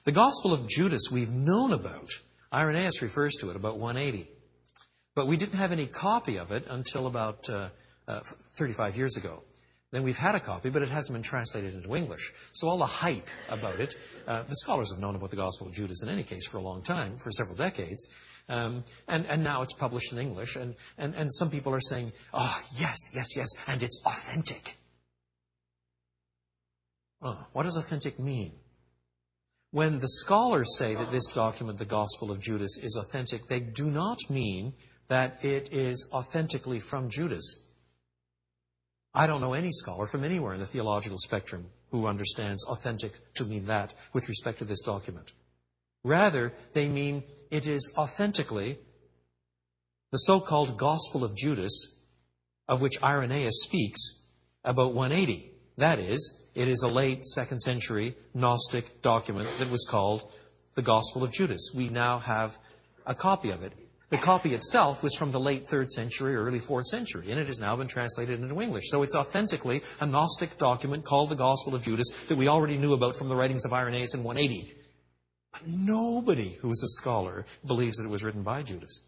The 0.04 0.12
Gospel 0.12 0.54
of 0.54 0.68
Judas 0.68 1.10
we've 1.12 1.32
known 1.32 1.74
about. 1.74 2.12
Irenaeus 2.54 3.02
refers 3.02 3.38
to 3.38 3.50
it 3.50 3.56
about 3.56 3.80
180. 3.80 4.30
But 5.16 5.26
we 5.26 5.38
didn't 5.38 5.58
have 5.58 5.72
any 5.72 5.88
copy 5.88 6.38
of 6.38 6.52
it 6.52 6.68
until 6.70 7.08
about 7.08 7.50
uh, 7.50 7.70
uh, 8.08 8.20
35 8.20 8.96
years 8.96 9.18
ago. 9.18 9.42
Then 9.96 10.04
we've 10.04 10.18
had 10.18 10.36
a 10.36 10.42
copy, 10.42 10.70
but 10.70 10.82
it 10.82 10.90
hasn't 10.90 11.16
been 11.16 11.24
translated 11.24 11.74
into 11.74 11.96
English. 11.96 12.34
So 12.52 12.68
all 12.68 12.78
the 12.78 12.86
hype 12.86 13.30
about 13.50 13.80
it, 13.80 13.96
uh, 14.28 14.44
the 14.44 14.56
scholars 14.58 14.92
have 14.92 15.00
known 15.00 15.16
about 15.16 15.30
the 15.30 15.38
Gospel 15.38 15.68
of 15.68 15.74
Judas 15.74 16.04
in 16.04 16.10
any 16.10 16.24
case 16.24 16.48
for 16.48 16.58
a 16.58 16.62
long 16.62 16.82
time, 16.82 17.16
for 17.16 17.32
several 17.32 17.56
decades. 17.56 18.14
Um, 18.50 18.84
and, 19.08 19.26
and 19.26 19.42
now 19.42 19.62
it's 19.62 19.72
published 19.72 20.12
in 20.12 20.20
English, 20.20 20.58
and, 20.58 20.76
and, 20.98 21.16
and 21.16 21.34
some 21.34 21.50
people 21.50 21.74
are 21.74 21.80
saying, 21.80 22.12
oh, 22.34 22.62
yes, 22.78 23.12
yes, 23.16 23.38
yes, 23.38 23.48
and 23.70 23.82
it's 23.82 24.04
authentic. 24.06 24.76
Oh, 27.22 27.48
what 27.54 27.64
does 27.64 27.78
authentic 27.78 28.20
mean? 28.20 28.52
When 29.72 30.00
the 30.00 30.10
scholars 30.10 30.78
say 30.78 30.96
that 30.96 31.10
this 31.10 31.32
document, 31.32 31.80
the 31.80 31.86
Gospel 31.86 32.32
of 32.32 32.42
Judas, 32.42 32.84
is 32.84 32.98
authentic, 32.98 33.48
they 33.48 33.62
do 33.62 33.90
not 33.90 34.20
mean 34.30 34.74
that 35.08 35.46
it 35.46 35.72
is 35.72 36.10
authentically 36.14 36.82
from 36.82 37.10
Judas. 37.10 37.65
I 39.18 39.28
don't 39.28 39.40
know 39.40 39.54
any 39.54 39.72
scholar 39.72 40.08
from 40.08 40.26
anywhere 40.26 40.54
in 40.54 40.60
the 40.60 40.66
theological 40.66 41.18
spectrum 41.18 41.68
who 41.92 42.06
understands 42.06 42.66
authentic 42.68 43.14
to 43.36 43.46
mean 43.46 43.68
that 43.68 43.94
with 44.12 44.28
respect 44.28 44.60
to 44.60 44.66
this 44.66 44.82
document. 44.82 45.32
Rather, 46.04 46.52
they 46.74 46.90
mean 46.90 47.24
it 47.50 47.66
is 47.66 47.96
authentically 47.98 48.78
the 50.12 50.18
so-called 50.18 50.78
Gospel 50.78 51.24
of 51.24 51.34
Judas, 51.36 51.98
of 52.68 52.82
which 52.82 53.02
Irenaeus 53.02 53.64
speaks, 53.64 54.22
about 54.66 54.94
180. 54.94 55.50
That 55.78 56.00
is, 56.00 56.52
it 56.54 56.68
is 56.68 56.84
a 56.84 56.90
late 56.90 57.26
second 57.26 57.62
century 57.62 58.16
Gnostic 58.34 59.02
document 59.02 59.50
that 59.60 59.72
was 59.72 59.88
called 59.90 60.30
the 60.76 60.82
Gospel 60.82 61.24
of 61.24 61.32
Judas. 61.32 61.72
We 61.74 61.88
now 61.88 62.20
have 62.20 62.58
a 63.06 63.16
copy 63.16 63.52
of 63.52 63.64
it. 63.64 63.72
The 64.10 64.18
copy 64.18 64.54
itself 64.54 65.02
was 65.02 65.16
from 65.16 65.32
the 65.32 65.40
late 65.40 65.66
3rd 65.66 65.90
century, 65.90 66.36
early 66.36 66.60
4th 66.60 66.86
century, 66.86 67.32
and 67.32 67.40
it 67.40 67.48
has 67.48 67.60
now 67.60 67.76
been 67.76 67.88
translated 67.88 68.40
into 68.40 68.62
English. 68.62 68.90
So 68.90 69.02
it's 69.02 69.16
authentically 69.16 69.82
a 70.00 70.06
Gnostic 70.06 70.60
document 70.60 71.06
called 71.06 71.30
the 71.30 71.36
Gospel 71.36 71.74
of 71.74 71.82
Judas 71.82 72.12
that 72.28 72.38
we 72.38 72.48
already 72.48 72.78
knew 72.78 72.94
about 72.94 73.16
from 73.16 73.30
the 73.30 73.36
writings 73.36 73.66
of 73.66 73.74
Irenaeus 73.74 74.14
in 74.14 74.24
180. 74.24 74.72
But 75.54 75.68
nobody 75.68 76.50
who 76.62 76.70
is 76.70 76.84
a 76.84 77.02
scholar 77.02 77.46
believes 77.66 77.98
that 77.98 78.06
it 78.06 78.12
was 78.12 78.24
written 78.24 78.44
by 78.44 78.62
Judas. 78.62 79.02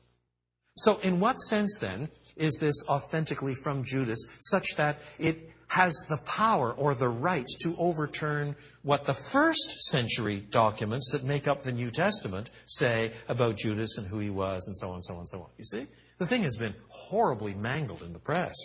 So 0.78 0.99
in 0.99 1.19
what 1.19 1.39
sense 1.39 1.80
then 1.80 2.09
is 2.36 2.57
this 2.59 2.88
authentically 2.88 3.55
from 3.55 3.84
Judas 3.84 4.36
such 4.39 4.78
that 4.78 4.97
it 5.19 5.38
has 5.69 6.05
the 6.07 6.19
power 6.25 6.71
or 6.71 6.95
the 6.95 7.09
right 7.09 7.47
to 7.61 7.75
overturn 7.78 8.55
what 8.84 9.05
the 9.05 9.13
first 9.13 9.82
century 9.89 10.39
documents 10.39 11.11
that 11.11 11.23
make 11.23 11.47
up 11.47 11.63
the 11.63 11.71
New 11.73 11.89
Testament 11.89 12.49
say 12.65 13.11
about 13.28 13.57
Judas 13.57 13.97
and 13.97 14.07
who 14.07 14.19
he 14.19 14.30
was 14.30 14.67
and 14.67 14.78
so 14.78 14.89
on 14.89 14.95
and 14.95 15.05
so 15.05 15.13
on 15.15 15.19
and 15.21 15.30
so 15.30 15.39
on. 15.41 15.49
You 15.57 15.65
see? 15.65 15.86
The 16.19 16.25
thing 16.25 16.43
has 16.43 16.57
been 16.57 16.73
horribly 16.88 17.53
mangled 17.53 18.01
in 18.01 18.13
the 18.13 18.19
press. 18.19 18.55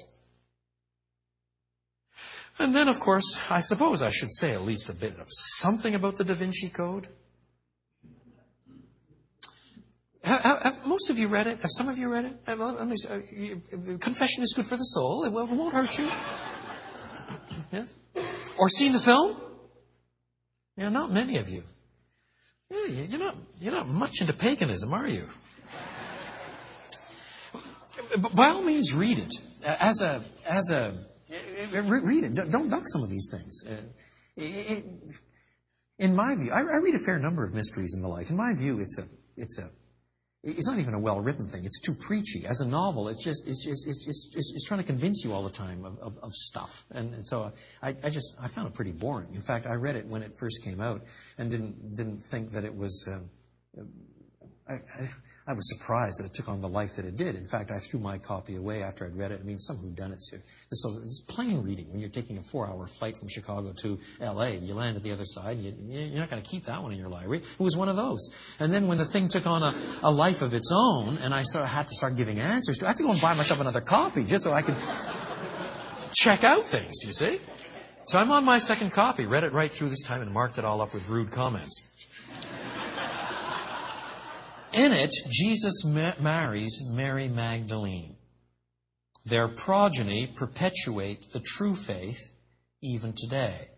And 2.58 2.74
then, 2.74 2.88
of 2.88 3.00
course, 3.00 3.50
I 3.50 3.60
suppose 3.60 4.02
I 4.02 4.10
should 4.10 4.32
say 4.32 4.52
at 4.52 4.62
least 4.62 4.90
a 4.90 4.94
bit 4.94 5.18
of 5.18 5.26
something 5.28 5.94
about 5.94 6.16
the 6.16 6.24
Da 6.24 6.34
Vinci 6.34 6.68
Code. 6.68 7.08
Most 10.84 11.10
of 11.10 11.18
you 11.18 11.28
read 11.28 11.46
it? 11.46 11.60
Have 11.60 11.70
some 11.70 11.88
of 11.88 11.98
you 11.98 12.12
read 12.12 12.24
it? 12.26 12.36
Uh, 12.46 13.98
confession 13.98 14.42
is 14.42 14.52
good 14.54 14.66
for 14.66 14.76
the 14.76 14.84
soul. 14.84 15.24
It 15.24 15.32
won't 15.32 15.72
hurt 15.72 15.98
you. 15.98 16.08
Yes? 17.72 17.94
Or 18.58 18.68
seen 18.68 18.92
the 18.92 18.98
film? 18.98 19.36
Yeah, 20.76 20.88
not 20.88 21.10
many 21.10 21.38
of 21.38 21.48
you. 21.48 21.62
Yeah, 22.70 23.04
you're 23.08 23.20
not, 23.20 23.36
you're 23.60 23.74
not 23.74 23.88
much 23.88 24.20
into 24.20 24.32
paganism, 24.32 24.92
are 24.92 25.06
you? 25.06 25.28
By 28.34 28.48
all 28.48 28.62
means, 28.62 28.94
read 28.94 29.18
it. 29.18 29.34
As 29.64 30.02
a, 30.02 30.22
as 30.48 30.70
a, 30.70 30.94
read 31.72 32.24
it. 32.24 32.34
Don't 32.34 32.70
duck 32.70 32.82
some 32.86 33.02
of 33.02 33.10
these 33.10 33.30
things. 33.32 33.64
Uh, 33.68 33.82
in 35.98 36.16
my 36.16 36.34
view, 36.34 36.50
I 36.52 36.62
read 36.62 36.94
a 36.94 36.98
fair 36.98 37.18
number 37.18 37.44
of 37.44 37.54
mysteries 37.54 37.94
and 37.94 38.02
the 38.02 38.08
like. 38.08 38.30
In 38.30 38.36
my 38.36 38.54
view, 38.54 38.80
it's 38.80 38.98
a, 38.98 39.04
it's 39.36 39.58
a, 39.58 39.68
it's 40.44 40.68
not 40.68 40.78
even 40.78 40.94
a 40.94 40.98
well-written 40.98 41.46
thing. 41.46 41.64
It's 41.64 41.80
too 41.80 41.94
preachy. 41.94 42.46
As 42.46 42.60
a 42.60 42.66
novel, 42.66 43.08
it's 43.08 43.22
just, 43.22 43.46
it's 43.46 43.64
just, 43.64 43.86
it's 43.86 44.04
just, 44.04 44.36
it's, 44.36 44.52
it's 44.54 44.66
trying 44.66 44.80
to 44.80 44.86
convince 44.86 45.24
you 45.24 45.32
all 45.32 45.44
the 45.44 45.50
time 45.50 45.84
of, 45.84 45.98
of, 46.00 46.18
of 46.20 46.32
stuff. 46.34 46.84
And, 46.90 47.14
and 47.14 47.24
so 47.24 47.52
I, 47.80 47.94
I 48.02 48.10
just, 48.10 48.34
I 48.42 48.48
found 48.48 48.66
it 48.66 48.74
pretty 48.74 48.90
boring. 48.92 49.34
In 49.34 49.40
fact, 49.40 49.66
I 49.66 49.74
read 49.74 49.94
it 49.94 50.06
when 50.06 50.22
it 50.22 50.34
first 50.34 50.64
came 50.64 50.80
out 50.80 51.02
and 51.38 51.50
didn't, 51.50 51.96
didn't 51.96 52.24
think 52.24 52.52
that 52.52 52.64
it 52.64 52.74
was, 52.74 53.08
uh, 53.08 53.82
I, 54.68 54.74
I, 54.74 55.08
I 55.44 55.54
was 55.54 55.68
surprised 55.68 56.20
that 56.20 56.26
it 56.26 56.34
took 56.34 56.48
on 56.48 56.60
the 56.60 56.68
life 56.68 56.96
that 56.96 57.04
it 57.04 57.16
did. 57.16 57.34
In 57.34 57.46
fact, 57.46 57.72
I 57.72 57.78
threw 57.78 57.98
my 57.98 58.18
copy 58.18 58.54
away 58.54 58.84
after 58.84 59.04
I'd 59.04 59.16
read 59.16 59.32
it. 59.32 59.40
I 59.40 59.44
mean, 59.44 59.58
some 59.58 59.76
whodunits 59.76 60.30
here. 60.30 60.40
So 60.70 60.90
it's 61.02 61.20
plain 61.20 61.64
reading. 61.64 61.90
When 61.90 61.98
you're 61.98 62.10
taking 62.10 62.38
a 62.38 62.42
four-hour 62.42 62.86
flight 62.86 63.16
from 63.16 63.28
Chicago 63.28 63.72
to 63.82 63.98
L.A., 64.20 64.58
you 64.58 64.74
land 64.74 64.96
at 64.96 65.02
the 65.02 65.10
other 65.10 65.24
side. 65.24 65.58
You, 65.58 65.74
you're 65.88 66.20
not 66.20 66.30
going 66.30 66.40
to 66.40 66.48
keep 66.48 66.66
that 66.66 66.80
one 66.82 66.92
in 66.92 66.98
your 66.98 67.08
library. 67.08 67.38
It 67.38 67.60
was 67.62 67.76
one 67.76 67.88
of 67.88 67.96
those. 67.96 68.32
And 68.60 68.72
then 68.72 68.86
when 68.86 68.98
the 68.98 69.04
thing 69.04 69.28
took 69.28 69.48
on 69.48 69.64
a, 69.64 69.74
a 70.04 70.12
life 70.12 70.42
of 70.42 70.54
its 70.54 70.70
own, 70.72 71.18
and 71.18 71.34
I 71.34 71.42
sort 71.42 71.64
of 71.64 71.70
had 71.70 71.88
to 71.88 71.94
start 71.94 72.16
giving 72.16 72.38
answers 72.38 72.78
to, 72.78 72.84
I 72.86 72.88
had 72.90 72.98
to 72.98 73.02
go 73.02 73.10
and 73.10 73.20
buy 73.20 73.34
myself 73.34 73.60
another 73.60 73.80
copy 73.80 74.22
just 74.22 74.44
so 74.44 74.52
I 74.52 74.62
could 74.62 74.78
check 76.14 76.44
out 76.44 76.62
things. 76.62 77.00
You 77.04 77.12
see? 77.12 77.40
So 78.04 78.18
I'm 78.18 78.30
on 78.30 78.44
my 78.44 78.58
second 78.58 78.92
copy. 78.92 79.26
Read 79.26 79.42
it 79.42 79.52
right 79.52 79.72
through 79.72 79.88
this 79.88 80.02
time 80.02 80.22
and 80.22 80.30
marked 80.30 80.58
it 80.58 80.64
all 80.64 80.80
up 80.80 80.94
with 80.94 81.08
rude 81.08 81.32
comments. 81.32 81.88
In 84.72 84.92
it, 84.92 85.12
Jesus 85.28 85.84
ma- 85.84 86.14
marries 86.18 86.82
Mary 86.88 87.28
Magdalene. 87.28 88.16
Their 89.26 89.48
progeny 89.48 90.26
perpetuate 90.26 91.30
the 91.32 91.40
true 91.40 91.76
faith 91.76 92.32
even 92.80 93.12
today. 93.12 93.68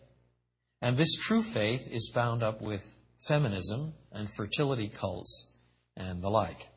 And 0.80 0.96
this 0.96 1.16
true 1.16 1.42
faith 1.42 1.88
is 1.90 2.12
bound 2.14 2.44
up 2.44 2.62
with 2.62 2.84
feminism 3.26 3.92
and 4.12 4.30
fertility 4.30 4.88
cults 4.88 5.58
and 5.96 6.22
the 6.22 6.30
like. 6.30 6.68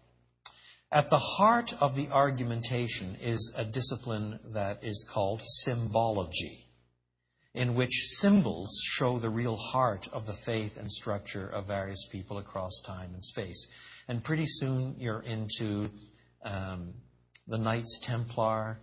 At 0.92 1.10
the 1.10 1.20
heart 1.20 1.74
of 1.80 1.96
the 1.96 2.10
argumentation 2.10 3.18
is 3.22 3.54
a 3.56 3.66
discipline 3.66 4.40
that 4.54 4.84
is 4.84 5.08
called 5.12 5.42
symbology, 5.46 6.66
in 7.54 7.76
which 7.76 8.08
symbols 8.08 8.80
show 8.84 9.20
the 9.20 9.30
real 9.30 9.58
heart 9.58 10.08
of 10.08 10.26
the 10.26 10.34
faith 10.34 10.78
and 10.78 10.92
structure 10.92 11.48
of 11.48 11.68
various 11.68 12.08
people 12.12 12.40
across 12.40 12.82
time 12.86 13.14
and 13.14 13.24
space. 13.24 13.68
And 14.08 14.24
pretty 14.24 14.46
soon 14.46 14.96
you're 15.00 15.22
into 15.22 15.90
um, 16.44 16.94
the 17.48 17.58
Knights 17.58 18.00
Templar 18.02 18.80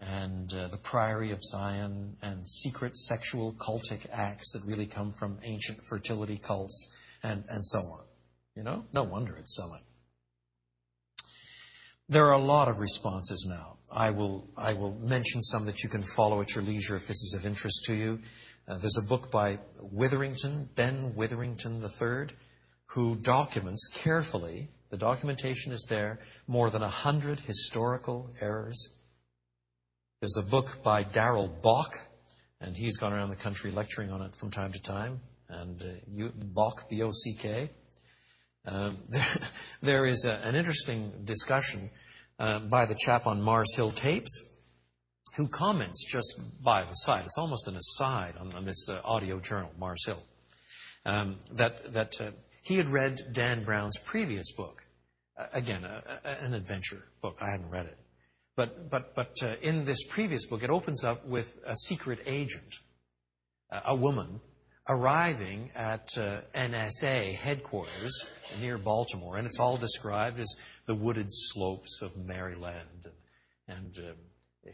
and 0.00 0.52
uh, 0.54 0.68
the 0.68 0.76
Priory 0.76 1.32
of 1.32 1.44
Zion 1.44 2.16
and 2.22 2.48
secret 2.48 2.96
sexual 2.96 3.52
cultic 3.52 4.06
acts 4.12 4.52
that 4.52 4.62
really 4.66 4.86
come 4.86 5.12
from 5.12 5.38
ancient 5.44 5.82
fertility 5.82 6.38
cults 6.38 6.96
and, 7.22 7.44
and 7.48 7.66
so 7.66 7.80
on. 7.80 8.04
You 8.56 8.62
know? 8.62 8.84
No 8.92 9.02
wonder 9.02 9.36
it's 9.36 9.56
selling. 9.56 9.82
There 12.08 12.26
are 12.26 12.34
a 12.34 12.44
lot 12.44 12.68
of 12.68 12.78
responses 12.78 13.46
now. 13.48 13.76
I 13.90 14.10
will, 14.10 14.48
I 14.56 14.72
will 14.72 14.94
mention 14.94 15.42
some 15.42 15.66
that 15.66 15.82
you 15.82 15.88
can 15.88 16.02
follow 16.02 16.40
at 16.40 16.54
your 16.54 16.64
leisure 16.64 16.96
if 16.96 17.06
this 17.06 17.22
is 17.22 17.38
of 17.38 17.46
interest 17.46 17.84
to 17.86 17.94
you. 17.94 18.18
Uh, 18.66 18.78
there's 18.78 18.98
a 19.04 19.08
book 19.08 19.30
by 19.30 19.58
Witherington, 19.80 20.68
Ben 20.74 21.14
Witherington 21.14 21.82
III, 21.82 22.28
who 22.90 23.14
documents 23.14 23.88
carefully, 23.88 24.68
the 24.90 24.96
documentation 24.96 25.72
is 25.72 25.86
there, 25.88 26.18
more 26.48 26.70
than 26.70 26.82
a 26.82 26.88
hundred 26.88 27.38
historical 27.38 28.28
errors. 28.40 28.98
There's 30.20 30.36
a 30.36 30.50
book 30.50 30.82
by 30.82 31.04
Darrell 31.04 31.48
Bock, 31.48 31.94
and 32.60 32.76
he's 32.76 32.98
gone 32.98 33.12
around 33.12 33.30
the 33.30 33.36
country 33.36 33.70
lecturing 33.70 34.10
on 34.10 34.22
it 34.22 34.34
from 34.34 34.50
time 34.50 34.72
to 34.72 34.82
time, 34.82 35.20
and 35.48 35.80
uh, 35.80 36.28
Bock, 36.34 36.90
B-O-C-K. 36.90 37.70
Um, 38.66 38.96
there, 39.08 39.34
there 39.82 40.06
is 40.06 40.24
a, 40.24 40.40
an 40.42 40.56
interesting 40.56 41.12
discussion 41.24 41.90
uh, 42.40 42.58
by 42.58 42.86
the 42.86 42.96
chap 42.96 43.26
on 43.28 43.40
Mars 43.40 43.76
Hill 43.76 43.92
Tapes, 43.92 44.60
who 45.36 45.46
comments 45.46 46.10
just 46.10 46.60
by 46.64 46.82
the 46.82 46.94
side. 46.94 47.24
It's 47.24 47.38
almost 47.38 47.68
an 47.68 47.76
aside 47.76 48.34
on, 48.40 48.52
on 48.52 48.64
this 48.64 48.88
uh, 48.88 49.00
audio 49.04 49.38
journal, 49.38 49.70
Mars 49.78 50.04
Hill, 50.06 50.22
um, 51.06 51.36
that 51.52 51.92
that 51.92 52.20
uh, 52.20 52.30
he 52.62 52.76
had 52.76 52.88
read 52.88 53.20
Dan 53.32 53.64
Brown's 53.64 53.98
previous 53.98 54.52
book. 54.52 54.82
Uh, 55.36 55.46
again, 55.54 55.84
an 56.24 56.54
adventure 56.54 57.02
book. 57.22 57.36
I 57.40 57.50
hadn't 57.50 57.70
read 57.70 57.86
it. 57.86 57.98
But, 58.56 58.90
but, 58.90 59.14
but 59.14 59.36
uh, 59.42 59.54
in 59.62 59.84
this 59.84 60.02
previous 60.04 60.46
book, 60.46 60.62
it 60.62 60.70
opens 60.70 61.04
up 61.04 61.26
with 61.26 61.58
a 61.66 61.74
secret 61.74 62.20
agent, 62.26 62.74
uh, 63.70 63.80
a 63.86 63.96
woman, 63.96 64.40
arriving 64.88 65.70
at 65.74 66.18
uh, 66.18 66.40
NSA 66.54 67.34
headquarters 67.36 68.28
near 68.60 68.76
Baltimore. 68.76 69.36
And 69.36 69.46
it's 69.46 69.60
all 69.60 69.76
described 69.76 70.40
as 70.40 70.56
the 70.86 70.94
wooded 70.94 71.28
slopes 71.30 72.02
of 72.02 72.16
Maryland 72.16 73.06
and, 73.68 73.96
and 73.96 74.10
um, 74.10 74.16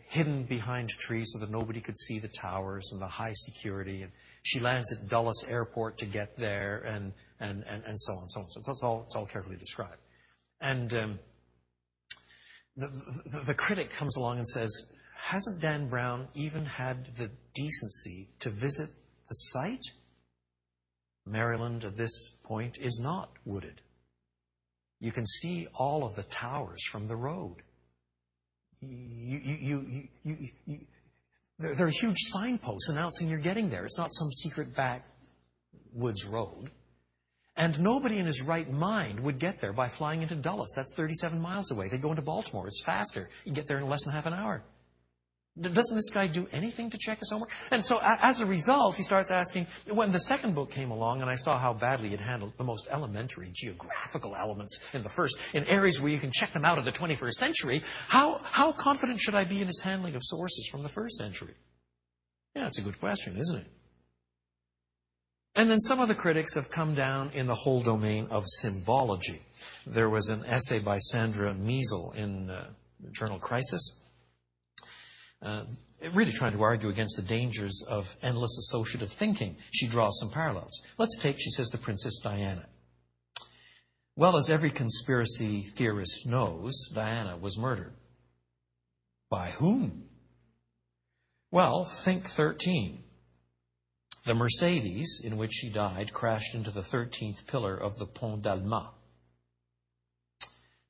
hidden 0.08 0.44
behind 0.44 0.88
trees 0.88 1.32
so 1.32 1.44
that 1.44 1.52
nobody 1.52 1.80
could 1.80 1.98
see 1.98 2.18
the 2.18 2.28
towers 2.28 2.90
and 2.92 3.00
the 3.00 3.06
high 3.06 3.34
security. 3.34 4.02
And 4.02 4.12
she 4.46 4.60
lands 4.60 4.92
at 4.92 5.10
Dulles 5.10 5.44
Airport 5.48 5.98
to 5.98 6.06
get 6.06 6.36
there, 6.36 6.78
and, 6.86 7.12
so 7.40 8.12
on, 8.12 8.28
so 8.28 8.40
on. 8.42 8.50
So 8.50 8.60
it's 8.60 9.16
all, 9.16 9.26
carefully 9.26 9.56
described. 9.56 9.98
And 10.60 10.94
um, 10.94 11.18
the, 12.76 12.86
the, 13.26 13.44
the 13.48 13.54
critic 13.54 13.90
comes 13.90 14.16
along 14.16 14.38
and 14.38 14.46
says, 14.46 14.94
Hasn't 15.16 15.60
Dan 15.60 15.88
Brown 15.88 16.28
even 16.36 16.64
had 16.64 17.06
the 17.16 17.28
decency 17.54 18.28
to 18.40 18.50
visit 18.50 18.88
the 19.28 19.34
site? 19.34 19.86
Maryland 21.26 21.84
at 21.84 21.96
this 21.96 22.38
point 22.44 22.78
is 22.78 23.00
not 23.02 23.28
wooded. 23.44 23.82
You 25.00 25.10
can 25.10 25.26
see 25.26 25.66
all 25.76 26.04
of 26.04 26.14
the 26.14 26.22
towers 26.22 26.84
from 26.84 27.08
the 27.08 27.16
road. 27.16 27.56
You, 31.58 31.74
there 31.74 31.86
are 31.86 31.90
huge 31.90 32.18
signposts 32.18 32.90
announcing 32.90 33.28
you're 33.28 33.38
getting 33.38 33.70
there. 33.70 33.84
It's 33.84 33.98
not 33.98 34.12
some 34.12 34.30
secret 34.30 34.74
backwoods 34.74 36.26
road. 36.26 36.70
And 37.56 37.80
nobody 37.80 38.18
in 38.18 38.26
his 38.26 38.42
right 38.42 38.70
mind 38.70 39.20
would 39.20 39.38
get 39.38 39.60
there 39.60 39.72
by 39.72 39.88
flying 39.88 40.20
into 40.20 40.36
Dulles. 40.36 40.74
That's 40.76 40.94
37 40.94 41.40
miles 41.40 41.70
away. 41.70 41.88
They 41.88 41.96
go 41.96 42.10
into 42.10 42.22
Baltimore. 42.22 42.66
It's 42.66 42.84
faster. 42.84 43.28
You 43.44 43.52
get 43.52 43.66
there 43.66 43.78
in 43.78 43.88
less 43.88 44.04
than 44.04 44.12
half 44.12 44.26
an 44.26 44.34
hour. 44.34 44.62
Doesn't 45.58 45.96
this 45.96 46.10
guy 46.10 46.26
do 46.26 46.46
anything 46.52 46.90
to 46.90 46.98
check 46.98 47.18
his 47.18 47.30
homework? 47.30 47.50
And 47.70 47.82
so 47.82 47.98
as 48.02 48.42
a 48.42 48.46
result, 48.46 48.96
he 48.96 49.02
starts 49.02 49.30
asking, 49.30 49.66
when 49.88 50.12
the 50.12 50.20
second 50.20 50.54
book 50.54 50.70
came 50.70 50.90
along 50.90 51.22
and 51.22 51.30
I 51.30 51.36
saw 51.36 51.58
how 51.58 51.72
badly 51.72 52.12
it 52.12 52.20
handled 52.20 52.52
the 52.58 52.64
most 52.64 52.88
elementary 52.90 53.48
geographical 53.54 54.36
elements 54.36 54.94
in 54.94 55.02
the 55.02 55.08
first, 55.08 55.54
in 55.54 55.64
areas 55.64 56.00
where 56.00 56.12
you 56.12 56.18
can 56.18 56.30
check 56.30 56.50
them 56.50 56.66
out 56.66 56.76
of 56.76 56.84
the 56.84 56.92
21st 56.92 57.32
century, 57.32 57.80
how, 58.08 58.38
how 58.42 58.72
confident 58.72 59.18
should 59.18 59.34
I 59.34 59.44
be 59.44 59.62
in 59.62 59.66
his 59.66 59.80
handling 59.80 60.14
of 60.14 60.22
sources 60.22 60.68
from 60.68 60.82
the 60.82 60.90
first 60.90 61.16
century? 61.16 61.54
Yeah, 62.54 62.66
it's 62.66 62.78
a 62.78 62.82
good 62.82 63.00
question, 63.00 63.36
isn't 63.38 63.56
it? 63.56 63.66
And 65.54 65.70
then 65.70 65.78
some 65.78 66.00
of 66.00 66.08
the 66.08 66.14
critics 66.14 66.56
have 66.56 66.70
come 66.70 66.94
down 66.94 67.30
in 67.32 67.46
the 67.46 67.54
whole 67.54 67.80
domain 67.80 68.26
of 68.30 68.44
symbology. 68.46 69.40
There 69.86 70.10
was 70.10 70.28
an 70.28 70.44
essay 70.44 70.80
by 70.80 70.98
Sandra 70.98 71.54
Miesel 71.54 72.14
in 72.14 72.50
uh, 72.50 72.66
the 73.00 73.10
journal 73.10 73.38
Crisis 73.38 74.05
Uh, 75.42 75.64
really 76.12 76.32
trying 76.32 76.52
to 76.52 76.62
argue 76.62 76.88
against 76.88 77.16
the 77.16 77.22
dangers 77.22 77.84
of 77.88 78.16
endless 78.22 78.58
associative 78.58 79.10
thinking. 79.10 79.56
She 79.72 79.86
draws 79.86 80.18
some 80.20 80.30
parallels. 80.30 80.82
Let's 80.98 81.18
take, 81.18 81.36
she 81.38 81.50
says, 81.50 81.68
the 81.68 81.78
Princess 81.78 82.20
Diana. 82.20 82.66
Well, 84.16 84.36
as 84.36 84.48
every 84.48 84.70
conspiracy 84.70 85.62
theorist 85.62 86.26
knows, 86.26 86.88
Diana 86.94 87.36
was 87.36 87.58
murdered. 87.58 87.94
By 89.28 89.48
whom? 89.50 90.08
Well, 91.50 91.84
think 91.84 92.24
13. 92.24 93.02
The 94.24 94.34
Mercedes 94.34 95.22
in 95.24 95.36
which 95.36 95.52
she 95.52 95.70
died 95.70 96.12
crashed 96.12 96.54
into 96.54 96.70
the 96.70 96.80
13th 96.80 97.46
pillar 97.46 97.76
of 97.76 97.96
the 97.98 98.06
Pont 98.06 98.42
d'Alma. 98.42 98.92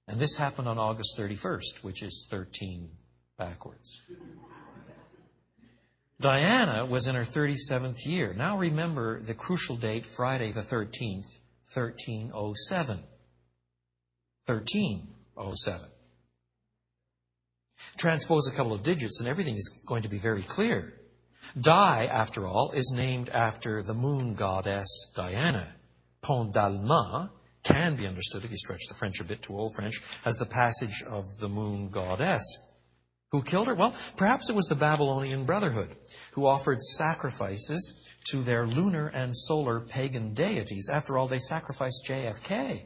And 0.09 0.21
this 0.21 0.37
happened 0.37 0.69
on 0.69 0.79
August 0.79 1.19
31st, 1.19 1.83
which 1.83 2.03
is 2.03 2.29
13 2.31 2.91
backwards. 3.39 4.03
Diana 6.21 6.87
was 6.87 7.09
in 7.09 7.15
her 7.15 7.23
37th 7.23 8.07
year. 8.07 8.33
Now 8.35 8.57
remember 8.59 9.21
the 9.21 9.35
crucial 9.35 9.77
date, 9.77 10.07
Friday 10.07 10.51
the 10.53 10.61
13th, 10.61 11.41
1307. 11.73 12.99
1307. 14.47 15.89
Transpose 17.99 18.51
a 18.51 18.57
couple 18.57 18.73
of 18.73 18.83
digits 18.83 19.21
and 19.21 19.29
everything 19.29 19.55
is 19.55 19.85
going 19.87 20.03
to 20.05 20.09
be 20.09 20.19
very 20.19 20.43
clear. 20.43 20.95
Di, 21.61 22.09
after 22.11 22.47
all, 22.47 22.73
is 22.73 22.95
named 22.97 23.29
after 23.29 23.83
the 23.83 23.95
moon 23.95 24.35
goddess 24.35 25.13
Diana. 25.17 25.77
Pont 26.23 26.53
d'Alma 26.53 27.31
can 27.63 27.97
be 27.97 28.07
understood, 28.07 28.45
if 28.45 28.51
you 28.51 28.57
stretch 28.57 28.89
the 28.89 28.95
French 28.95 29.21
a 29.21 29.25
bit 29.25 29.43
to 29.43 29.53
Old 29.53 29.75
French, 29.75 30.01
as 30.25 30.39
the 30.39 30.47
passage 30.47 31.03
of 31.07 31.25
the 31.41 31.49
moon 31.49 31.91
goddess. 31.91 32.76
Who 33.33 33.43
killed 33.43 33.67
her? 33.67 33.75
Well, 33.75 33.95
perhaps 34.17 34.51
it 34.51 34.57
was 34.57 34.67
the 34.67 34.77
Babylonian 34.77 35.45
Brotherhood, 35.45 35.91
who 36.33 36.47
offered 36.47 36.83
sacrifices 36.83 38.15
to 38.31 38.43
their 38.43 38.67
lunar 38.67 39.09
and 39.09 39.37
solar 39.37 39.81
pagan 39.81 40.35
deities. 40.35 40.89
After 40.93 41.19
all, 41.19 41.27
they 41.27 41.39
sacrificed 41.39 42.07
JFK, 42.09 42.83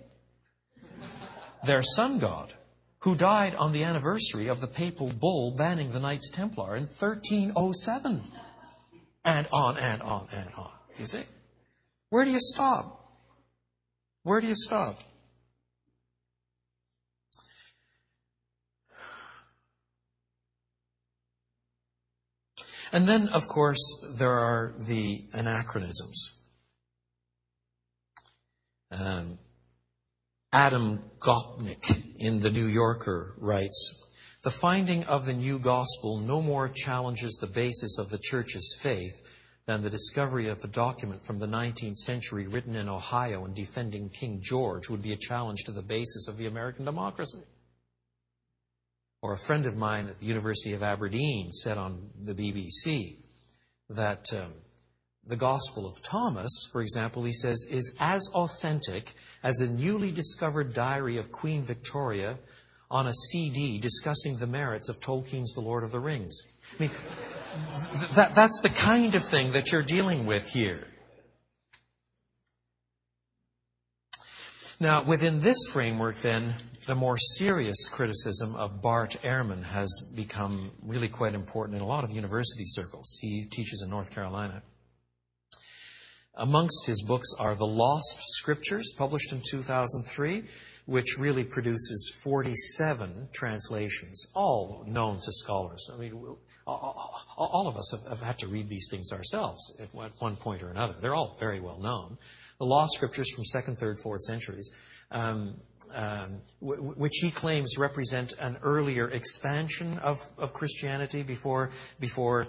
their 1.65 1.83
sun 1.83 2.19
god, 2.19 2.53
who 3.01 3.15
died 3.15 3.55
on 3.55 3.73
the 3.73 3.85
anniversary 3.85 4.49
of 4.49 4.61
the 4.61 4.67
papal 4.67 5.11
bull 5.11 5.53
banning 5.53 5.93
the 5.93 6.01
Knights 6.01 6.31
Templar 6.31 6.77
in 6.77 6.85
1307. 6.85 8.23
And 9.25 9.47
on 9.53 9.77
and 9.77 10.03
on 10.03 10.27
and 10.33 10.49
on. 10.57 10.71
You 10.99 11.07
see? 11.07 11.23
Where 12.09 12.25
do 12.25 12.31
you 12.31 12.41
stop? 12.41 13.05
Where 14.23 14.41
do 14.41 14.47
you 14.47 14.55
stop? 14.55 14.99
And 22.93 23.09
then, 23.09 23.29
of 23.29 23.47
course, 23.47 24.15
there 24.19 24.39
are 24.39 24.75
the 24.79 25.25
anachronisms. 25.33 26.37
Um, 28.91 29.39
Adam 30.53 31.01
Gopnik 31.21 32.03
in 32.19 32.41
The 32.41 32.51
New 32.51 32.67
Yorker 32.67 33.35
writes 33.39 34.19
The 34.43 34.51
finding 34.51 35.05
of 35.05 35.25
the 35.25 35.33
new 35.33 35.61
gospel 35.61 36.19
no 36.19 36.43
more 36.43 36.69
challenges 36.69 37.37
the 37.37 37.47
basis 37.47 37.99
of 38.01 38.11
the 38.11 38.19
church's 38.19 38.77
faith 38.83 39.23
than 39.67 39.83
the 39.83 39.91
discovery 39.91 40.49
of 40.49 40.65
a 40.65 40.67
document 40.67 41.23
from 41.23 41.39
the 41.39 41.47
19th 41.47 41.95
century 41.95 42.49
written 42.49 42.75
in 42.75 42.89
Ohio 42.89 43.45
and 43.45 43.55
defending 43.55 44.09
King 44.09 44.41
George 44.43 44.89
would 44.89 45.03
be 45.03 45.13
a 45.13 45.17
challenge 45.17 45.65
to 45.65 45.71
the 45.71 45.83
basis 45.83 46.27
of 46.27 46.37
the 46.37 46.47
American 46.47 46.85
democracy. 46.85 47.39
Or 49.23 49.35
a 49.35 49.39
friend 49.39 49.67
of 49.67 49.77
mine 49.77 50.09
at 50.09 50.19
the 50.19 50.27
University 50.27 50.73
of 50.73 50.83
Aberdeen 50.83 51.53
said 51.53 51.77
on 51.77 52.11
the 52.25 52.35
BBC 52.35 53.17
that 53.91 54.33
um, 54.33 54.53
the 55.27 55.37
Gospel 55.37 55.87
of 55.87 56.03
Thomas, 56.03 56.69
for 56.73 56.81
example, 56.81 57.25
he 57.25 57.33
says, 57.33 57.67
is 57.71 57.97
as 58.01 58.31
authentic 58.35 59.13
as 59.43 59.61
a 59.61 59.71
newly 59.71 60.11
discovered 60.11 60.73
diary 60.73 61.19
of 61.19 61.31
Queen 61.31 61.63
Victoria 61.63 62.39
on 62.91 63.07
a 63.07 63.15
CD 63.15 63.79
discussing 63.79 64.37
the 64.37 64.47
merits 64.47 64.89
of 64.89 65.01
Tolkien's 65.01 65.55
The 65.55 65.61
Lord 65.61 65.85
of 65.85 65.93
the 65.93 66.01
Rings. 66.01 66.41
I 66.79 66.83
mean, 66.83 66.91
that, 68.17 68.33
that's 68.35 68.63
the 68.63 68.69
kind 68.71 69.15
of 69.15 69.23
thing 69.23 69.53
that 69.53 69.71
you're 69.71 69.83
dealing 69.83 70.27
with 70.27 70.49
here. 70.49 70.87
Now, 74.83 75.03
within 75.03 75.41
this 75.41 75.69
framework, 75.71 76.23
then, 76.23 76.55
the 76.87 76.95
more 76.95 77.19
serious 77.19 77.91
criticism 77.91 78.57
of 78.57 78.81
Bart 78.81 79.19
Ehrman 79.23 79.63
has 79.63 80.11
become 80.17 80.71
really 80.83 81.09
quite 81.09 81.35
important 81.35 81.77
in 81.77 81.83
a 81.83 81.87
lot 81.87 82.03
of 82.03 82.11
university 82.13 82.65
circles. 82.65 83.19
He 83.21 83.45
teaches 83.45 83.83
in 83.85 83.91
North 83.91 84.15
Carolina. 84.15 84.63
Amongst 86.35 86.87
his 86.87 87.03
books 87.03 87.35
are 87.39 87.55
The 87.55 87.67
Lost 87.67 88.23
Scriptures, 88.23 88.95
published 88.97 89.33
in 89.33 89.43
2003, 89.47 90.45
which 90.87 91.19
really 91.19 91.45
produces 91.45 92.19
47 92.25 93.29
translations, 93.35 94.29
all 94.35 94.85
known 94.89 95.17
to 95.17 95.31
scholars. 95.31 95.91
I 95.93 95.99
mean, 95.99 96.37
all 96.67 97.69
of 97.69 97.77
us 97.77 97.95
have 98.09 98.23
had 98.23 98.39
to 98.39 98.49
read 98.49 98.71
these 98.71 98.89
things 98.91 99.13
ourselves 99.13 99.79
at 99.79 99.89
one 99.93 100.37
point 100.37 100.63
or 100.63 100.71
another. 100.71 100.95
They're 101.03 101.15
all 101.15 101.37
very 101.39 101.61
well 101.61 101.79
known. 101.79 102.17
The 102.61 102.67
Lost 102.67 102.93
Scriptures 102.93 103.31
from 103.31 103.45
2nd, 103.45 103.81
3rd, 103.81 104.05
4th 104.05 104.19
centuries, 104.19 104.71
um, 105.11 105.55
um, 105.95 106.43
which 106.61 107.17
he 107.23 107.31
claims 107.31 107.79
represent 107.79 108.35
an 108.39 108.59
earlier 108.63 109.09
expansion 109.09 109.99
of, 109.99 110.21
of 110.37 110.53
Christianity 110.53 111.23
before, 111.23 111.71
before 112.01 112.49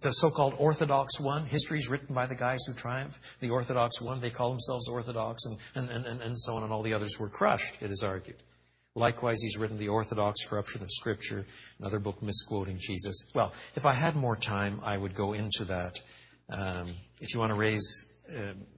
the 0.00 0.12
so-called 0.12 0.54
Orthodox 0.58 1.20
one. 1.20 1.44
Histories 1.44 1.88
written 1.88 2.14
by 2.14 2.26
the 2.26 2.36
guys 2.36 2.66
who 2.66 2.74
triumph. 2.74 3.36
The 3.40 3.50
Orthodox 3.50 4.00
one, 4.00 4.20
they 4.20 4.30
call 4.30 4.50
themselves 4.50 4.88
Orthodox, 4.88 5.44
and, 5.74 5.90
and, 5.90 6.06
and, 6.06 6.20
and 6.22 6.38
so 6.38 6.54
on, 6.54 6.62
and 6.62 6.72
all 6.72 6.82
the 6.82 6.94
others 6.94 7.18
were 7.18 7.28
crushed, 7.28 7.82
it 7.82 7.90
is 7.90 8.04
argued. 8.04 8.36
Likewise, 8.94 9.42
he's 9.42 9.58
written 9.58 9.76
The 9.76 9.88
Orthodox 9.88 10.46
Corruption 10.46 10.82
of 10.82 10.90
Scripture, 10.92 11.44
another 11.80 11.98
book 11.98 12.22
misquoting 12.22 12.78
Jesus. 12.78 13.32
Well, 13.34 13.52
if 13.74 13.86
I 13.86 13.92
had 13.92 14.14
more 14.14 14.36
time, 14.36 14.78
I 14.84 14.96
would 14.96 15.16
go 15.16 15.32
into 15.32 15.64
that. 15.64 16.00
Um, 16.48 16.86
if 17.20 17.34
you 17.34 17.40
want 17.40 17.50
to 17.50 17.58
raise 17.58 18.15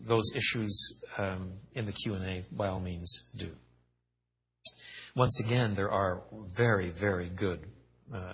those 0.00 0.34
issues 0.36 1.04
um, 1.18 1.52
in 1.74 1.86
the 1.86 1.92
Q&A, 1.92 2.42
by 2.52 2.68
all 2.68 2.80
means, 2.80 3.32
do. 3.38 3.50
Once 5.14 5.40
again, 5.44 5.74
there 5.74 5.90
are 5.90 6.22
very, 6.54 6.90
very 6.90 7.28
good 7.28 7.60
uh, 8.12 8.32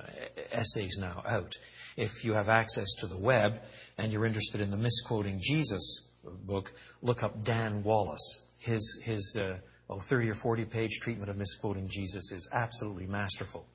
essays 0.53 0.99
now 1.01 1.23
out. 1.27 1.53
If 1.97 2.25
you 2.25 2.35
have 2.35 2.49
access 2.49 2.95
to 3.01 3.07
the 3.07 3.19
web 3.19 3.61
and 3.97 4.13
you're 4.13 4.27
interested 4.27 4.61
in 4.61 4.71
the 4.71 4.77
Misquoting 4.77 5.39
Jesus 5.41 6.15
book, 6.25 6.73
look 7.03 7.23
up 7.23 7.45
Dan 7.45 7.83
Wallace. 7.85 8.57
His, 8.61 9.03
his 9.05 9.37
uh, 9.41 9.59
oh, 9.89 10.01
30 10.01 10.31
or 10.31 10.35
40 10.35 10.65
page 10.65 11.01
treatment 11.01 11.31
of 11.31 11.37
misquoting 11.37 11.89
Jesus 11.89 12.33
is 12.33 12.49
absolutely 12.53 13.07
masterful. 13.07 13.67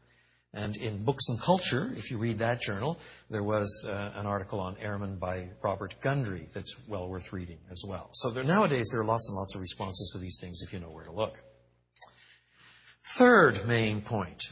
And 0.54 0.76
in 0.78 1.04
Books 1.06 1.30
and 1.30 1.40
Culture, 1.40 1.92
if 1.96 2.10
you 2.10 2.18
read 2.18 2.40
that 2.40 2.60
journal, 2.60 3.00
there 3.30 3.44
was 3.44 3.88
uh, 3.88 4.14
an 4.16 4.26
article 4.26 4.60
on 4.60 4.76
Ehrman 4.76 5.20
by 5.20 5.50
Robert 5.62 5.96
Gundry 6.02 6.48
that's 6.54 6.76
well 6.88 7.08
worth 7.08 7.32
reading 7.32 7.60
as 7.72 7.84
well. 7.88 8.10
So 8.14 8.32
there, 8.32 8.44
nowadays 8.44 8.90
there 8.92 9.02
are 9.02 9.06
lots 9.06 9.30
and 9.30 9.38
lots 9.38 9.54
of 9.54 9.62
responses 9.62 10.12
to 10.14 10.18
these 10.18 10.40
things 10.42 10.64
if 10.64 10.74
you 10.74 10.80
know 10.80 10.90
where 10.90 11.06
to 11.06 11.12
look. 11.12 11.38
Third 13.04 13.68
main 13.68 14.02
point, 14.02 14.44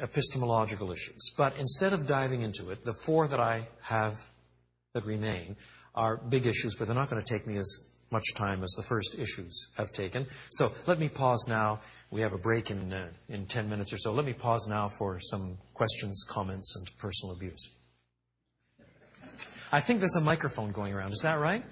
epistemological 0.00 0.90
issues. 0.90 1.34
But 1.36 1.58
instead 1.58 1.92
of 1.92 2.06
diving 2.06 2.40
into 2.40 2.70
it, 2.70 2.84
the 2.84 2.94
four 2.94 3.28
that 3.28 3.40
I 3.40 3.68
have 3.82 4.14
that 4.94 5.04
remain 5.04 5.56
are 5.94 6.16
big 6.16 6.46
issues, 6.46 6.76
but 6.76 6.86
they're 6.86 6.96
not 6.96 7.10
going 7.10 7.22
to 7.22 7.34
take 7.34 7.46
me 7.46 7.58
as 7.58 7.94
much 8.10 8.34
time 8.34 8.62
as 8.62 8.72
the 8.72 8.82
first 8.82 9.18
issues 9.18 9.72
have 9.76 9.92
taken. 9.92 10.26
So 10.50 10.72
let 10.86 10.98
me 10.98 11.08
pause 11.08 11.46
now. 11.48 11.80
We 12.10 12.22
have 12.22 12.32
a 12.32 12.38
break 12.38 12.70
in, 12.70 12.92
uh, 12.92 13.08
in 13.28 13.46
10 13.46 13.68
minutes 13.70 13.92
or 13.92 13.98
so. 13.98 14.12
Let 14.12 14.24
me 14.24 14.32
pause 14.32 14.66
now 14.68 14.88
for 14.88 15.20
some 15.20 15.58
questions, 15.74 16.24
comments, 16.28 16.76
and 16.76 16.98
personal 16.98 17.34
abuse. 17.34 17.76
I 19.72 19.80
think 19.80 20.00
there's 20.00 20.16
a 20.16 20.20
microphone 20.20 20.72
going 20.72 20.92
around. 20.92 21.12
Is 21.12 21.20
that 21.22 21.38
right? 21.38 21.62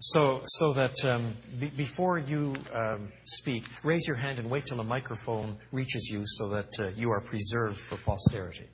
So, 0.00 0.42
so 0.46 0.74
that 0.74 1.04
um, 1.04 1.34
be, 1.58 1.70
before 1.70 2.18
you 2.18 2.54
um, 2.72 3.10
speak, 3.24 3.64
raise 3.82 4.06
your 4.06 4.16
hand 4.16 4.38
and 4.38 4.50
wait 4.50 4.66
till 4.66 4.76
the 4.76 4.84
microphone 4.84 5.56
reaches 5.72 6.10
you 6.12 6.24
so 6.26 6.50
that 6.50 6.78
uh, 6.78 6.88
you 6.96 7.10
are 7.10 7.20
preserved 7.20 7.80
for 7.80 7.96
posterity. 7.96 8.66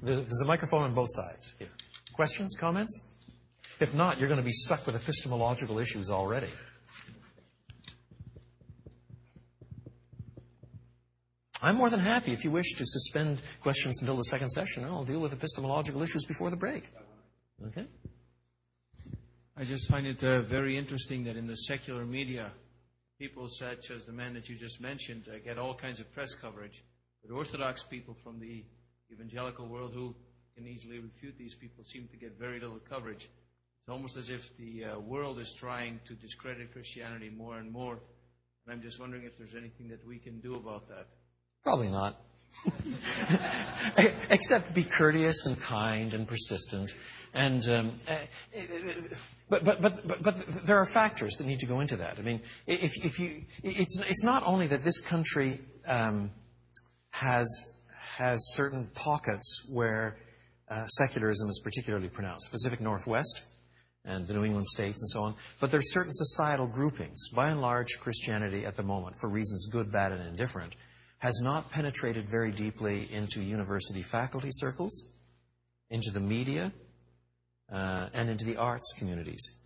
There's 0.00 0.42
a 0.42 0.46
microphone 0.46 0.82
on 0.82 0.94
both 0.94 1.08
sides 1.10 1.54
here. 1.58 1.70
Questions, 2.12 2.56
comments? 2.58 3.13
If 3.80 3.94
not, 3.94 4.18
you're 4.18 4.28
going 4.28 4.40
to 4.40 4.44
be 4.44 4.52
stuck 4.52 4.86
with 4.86 4.94
epistemological 4.94 5.78
issues 5.78 6.10
already. 6.10 6.50
I'm 11.62 11.76
more 11.76 11.88
than 11.88 12.00
happy 12.00 12.32
if 12.32 12.44
you 12.44 12.50
wish 12.50 12.74
to 12.74 12.84
suspend 12.84 13.40
questions 13.62 14.00
until 14.02 14.16
the 14.16 14.24
second 14.24 14.50
session, 14.50 14.84
I'll 14.84 15.04
deal 15.04 15.20
with 15.20 15.32
epistemological 15.32 16.02
issues 16.02 16.26
before 16.26 16.50
the 16.50 16.58
break. 16.58 16.84
Okay? 17.68 17.86
I 19.56 19.64
just 19.64 19.88
find 19.88 20.06
it 20.06 20.22
uh, 20.22 20.42
very 20.42 20.76
interesting 20.76 21.24
that 21.24 21.36
in 21.36 21.46
the 21.46 21.56
secular 21.56 22.04
media, 22.04 22.50
people 23.18 23.48
such 23.48 23.90
as 23.90 24.04
the 24.04 24.12
man 24.12 24.34
that 24.34 24.48
you 24.48 24.56
just 24.56 24.80
mentioned 24.80 25.24
uh, 25.32 25.38
get 25.44 25.58
all 25.58 25.74
kinds 25.74 26.00
of 26.00 26.12
press 26.12 26.34
coverage, 26.34 26.84
but 27.22 27.34
Orthodox 27.34 27.82
people 27.82 28.14
from 28.22 28.40
the 28.40 28.62
evangelical 29.10 29.66
world 29.66 29.92
who 29.94 30.14
can 30.56 30.66
easily 30.66 30.98
refute 30.98 31.38
these 31.38 31.54
people 31.54 31.82
seem 31.84 32.08
to 32.08 32.16
get 32.16 32.38
very 32.38 32.60
little 32.60 32.80
coverage. 32.90 33.28
It's 33.86 33.92
almost 33.92 34.16
as 34.16 34.30
if 34.30 34.56
the 34.56 34.84
uh, 34.84 34.98
world 34.98 35.38
is 35.38 35.52
trying 35.52 36.00
to 36.06 36.14
discredit 36.14 36.72
Christianity 36.72 37.28
more 37.28 37.58
and 37.58 37.70
more. 37.70 38.00
And 38.64 38.72
I'm 38.72 38.80
just 38.80 38.98
wondering 38.98 39.24
if 39.24 39.36
there's 39.36 39.54
anything 39.54 39.88
that 39.88 40.06
we 40.08 40.18
can 40.18 40.40
do 40.40 40.54
about 40.54 40.88
that. 40.88 41.06
Probably 41.64 41.88
not. 41.88 42.18
Except 44.30 44.74
be 44.74 44.84
courteous 44.84 45.44
and 45.44 45.60
kind 45.60 46.14
and 46.14 46.26
persistent. 46.26 46.94
And 47.34 47.68
um, 47.68 47.92
eh, 48.08 48.24
but, 49.50 49.66
but, 49.66 49.82
but, 49.82 50.08
but, 50.08 50.22
but 50.22 50.34
there 50.64 50.78
are 50.78 50.86
factors 50.86 51.36
that 51.36 51.46
need 51.46 51.58
to 51.58 51.66
go 51.66 51.80
into 51.80 51.96
that. 51.96 52.18
I 52.18 52.22
mean, 52.22 52.40
if, 52.66 53.04
if 53.04 53.20
you, 53.20 53.42
it's, 53.62 54.00
it's 54.00 54.24
not 54.24 54.46
only 54.46 54.68
that 54.68 54.82
this 54.82 55.02
country 55.06 55.58
um, 55.86 56.30
has, 57.10 57.84
has 58.16 58.54
certain 58.54 58.88
pockets 58.94 59.70
where 59.74 60.16
uh, 60.70 60.86
secularism 60.86 61.50
is 61.50 61.60
particularly 61.62 62.08
pronounced, 62.08 62.50
Pacific 62.50 62.80
Northwest, 62.80 63.50
and 64.04 64.26
the 64.26 64.34
New 64.34 64.44
England 64.44 64.66
states 64.66 65.02
and 65.02 65.08
so 65.08 65.22
on. 65.22 65.34
But 65.60 65.70
there 65.70 65.78
are 65.78 65.82
certain 65.82 66.12
societal 66.12 66.66
groupings. 66.66 67.30
By 67.30 67.50
and 67.50 67.60
large, 67.60 67.98
Christianity 68.00 68.66
at 68.66 68.76
the 68.76 68.82
moment, 68.82 69.16
for 69.16 69.28
reasons 69.28 69.70
good, 69.72 69.90
bad, 69.92 70.12
and 70.12 70.26
indifferent, 70.26 70.76
has 71.18 71.40
not 71.42 71.70
penetrated 71.70 72.28
very 72.28 72.52
deeply 72.52 73.08
into 73.10 73.40
university 73.40 74.02
faculty 74.02 74.50
circles, 74.50 75.16
into 75.88 76.10
the 76.10 76.20
media, 76.20 76.70
uh, 77.72 78.08
and 78.12 78.28
into 78.28 78.44
the 78.44 78.58
arts 78.58 78.94
communities. 78.98 79.64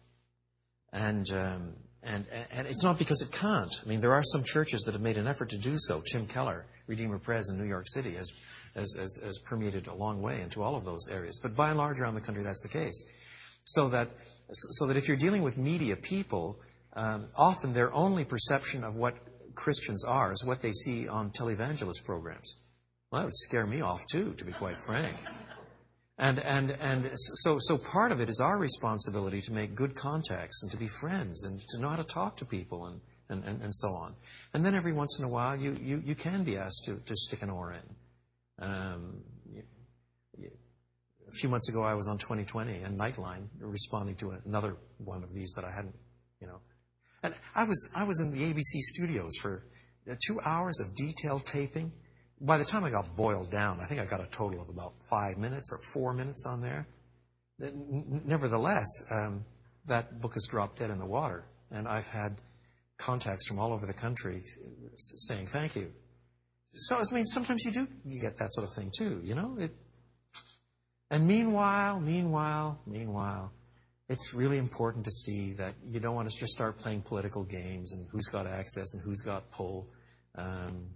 And, 0.93 1.29
um, 1.33 1.75
and, 2.03 2.25
and 2.53 2.67
it's 2.67 2.85
not 2.85 2.99
because 2.99 3.23
it 3.23 3.33
can't. 3.33 3.75
I 3.85 3.89
mean, 3.89 4.01
there 4.01 4.15
are 4.15 4.23
some 4.23 4.45
churches 4.45 4.83
that 4.83 4.93
have 4.93 5.03
made 5.03 5.17
an 5.17 5.27
effort 5.27 5.51
to 5.51 5.59
do 5.59 5.75
so. 5.77 6.01
Tim 6.01 6.27
Keller, 6.27 6.65
Redeemer 6.87 7.19
Pres 7.19 7.51
in 7.51 7.59
New 7.59 7.69
York 7.69 7.87
City, 7.89 8.15
has, 8.15 8.33
has, 8.77 8.95
has, 8.95 9.21
has 9.23 9.39
permeated 9.41 9.89
a 9.89 9.95
long 9.95 10.23
way 10.23 10.41
into 10.41 10.63
all 10.63 10.77
of 10.77 10.85
those 10.85 11.09
areas. 11.11 11.41
But 11.43 11.57
by 11.57 11.71
and 11.71 11.79
large 11.79 11.99
around 11.99 12.15
the 12.15 12.21
country, 12.21 12.45
that's 12.45 12.63
the 12.63 12.79
case. 12.79 13.03
So 13.69 13.91
that, 13.91 14.09
so 14.51 14.87
that 14.87 14.97
if 14.97 15.09
you're 15.09 15.19
dealing 15.19 15.43
with 15.43 15.59
media 15.59 15.95
people, 15.95 16.59
um, 16.95 17.27
often 17.37 17.75
their 17.75 17.93
only 17.93 18.25
perception 18.25 18.83
of 18.83 18.97
what 18.97 19.15
Christians 19.55 20.07
are 20.07 20.33
is 20.33 20.43
what 20.43 20.63
they 20.63 20.73
see 20.73 21.07
on 21.07 21.33
televangelist 21.33 22.07
programs. 22.07 22.57
Well, 23.11 23.21
that 23.21 23.27
would 23.27 23.35
scare 23.35 23.67
me 23.67 23.83
off 23.83 24.07
too, 24.07 24.33
to 24.39 24.45
be 24.47 24.53
quite 24.53 24.79
frank. 24.79 25.15
And, 26.17 26.39
and, 26.39 26.71
and 26.81 27.11
so, 27.15 27.59
so 27.61 27.77
part 27.77 28.11
of 28.11 28.23
it 28.23 28.31
is 28.31 28.41
our 28.41 28.59
responsibility 28.59 29.43
to 29.43 29.53
make 29.53 29.75
good 29.75 29.95
contacts 29.95 30.63
and 30.63 30.73
to 30.73 30.79
be 30.79 30.89
friends 30.89 31.45
and 31.45 31.61
to 31.69 31.81
know 31.83 31.91
how 31.91 31.97
to 31.97 32.05
talk 32.05 32.39
to 32.39 32.47
people 32.47 32.87
and, 32.87 33.01
and, 33.29 33.45
and, 33.45 33.63
and 33.63 33.75
so 33.75 33.89
on. 33.89 34.15
And 34.55 34.65
then 34.65 34.75
every 34.75 34.95
once 34.95 35.19
in 35.19 35.27
a 35.27 35.29
while, 35.29 35.57
you, 35.57 35.77
you, 35.79 36.03
you 36.03 36.15
can 36.15 36.45
be 36.45 36.57
asked 36.57 36.87
to, 36.87 36.97
to 37.05 37.15
stick 37.15 37.43
an 37.43 37.51
oar 37.51 37.75
in. 37.75 38.65
Um, 38.67 39.23
a 41.29 41.33
few 41.33 41.49
months 41.49 41.69
ago, 41.69 41.83
I 41.83 41.95
was 41.95 42.09
on 42.09 42.19
2020 42.19 42.83
and 42.83 42.99
Nightline 42.99 43.49
responding 43.61 44.17
to 44.17 44.33
another 44.45 44.77
one 44.99 45.23
of 45.23 45.33
these 45.33 45.55
that 45.55 45.65
I 45.65 45.71
hadn't, 45.71 45.95
you 46.41 46.47
know. 46.47 46.61
And 47.23 47.35
I 47.55 47.65
was, 47.65 47.93
I 47.97 48.05
was 48.05 48.21
in 48.21 48.33
the 48.33 48.53
ABC 48.53 48.81
studios 48.81 49.37
for 49.37 49.63
uh, 50.11 50.15
two 50.25 50.41
hours 50.45 50.81
of 50.81 50.95
detailed 50.97 51.45
taping. 51.45 51.93
By 52.41 52.59
the 52.59 52.65
time 52.65 52.85
I 52.85 52.91
got 52.91 53.17
boiled 53.17 53.51
down, 53.51 53.81
I 53.81 53.87
think 53.87 54.01
I 54.01 54.07
got 54.07 54.21
a 54.21 54.31
total 54.31 54.63
of 54.63 54.69
about 54.69 54.93
five 55.11 55.39
minutes 55.39 55.73
or 55.73 55.79
four 55.79 56.15
minutes 56.15 56.47
on 56.47 56.63
there. 56.63 56.87
Nevertheless, 57.59 59.11
um, 59.11 59.45
that 59.87 60.21
book 60.21 60.35
has 60.35 60.47
dropped 60.47 60.79
dead 60.79 60.91
in 60.91 60.99
the 60.99 61.07
water, 61.07 61.45
and 61.73 61.89
I've 61.89 62.07
had 62.07 62.41
contacts 62.99 63.49
from 63.49 63.59
all 63.59 63.73
over 63.73 63.87
the 63.87 63.93
country 63.93 64.43
saying 64.97 65.47
thank 65.47 65.75
you. 65.75 65.91
So, 66.73 66.97
I 66.97 67.15
mean, 67.15 67.27
sometimes 67.27 67.65
you 67.65 67.73
do 67.73 67.89
you 68.05 68.21
get 68.21 68.39
that 68.39 68.53
sort 68.53 68.69
of 68.69 68.75
thing 68.75 68.93
too, 68.97 69.21
you 69.25 69.35
know? 69.35 69.57
It, 69.59 69.73
and 71.11 71.27
meanwhile, 71.27 72.01
meanwhile, 72.01 72.79
meanwhile, 72.87 73.53
it's 74.09 74.35
really 74.35 74.59
important 74.59 75.05
to 75.05 75.11
see 75.11 75.53
that 75.55 75.75
you 75.85 76.01
don't 76.01 76.15
want 76.15 76.31
to 76.31 76.39
just 76.39 76.53
start 76.53 76.79
playing 76.79 77.03
political 77.03 77.45
games 77.45 77.93
and 77.93 78.07
who's 78.11 78.29
got 78.29 78.47
access 78.47 78.95
and 78.95 79.03
who's 79.03 79.23
got 79.23 79.51
pull. 79.51 79.89
Um, 80.35 80.89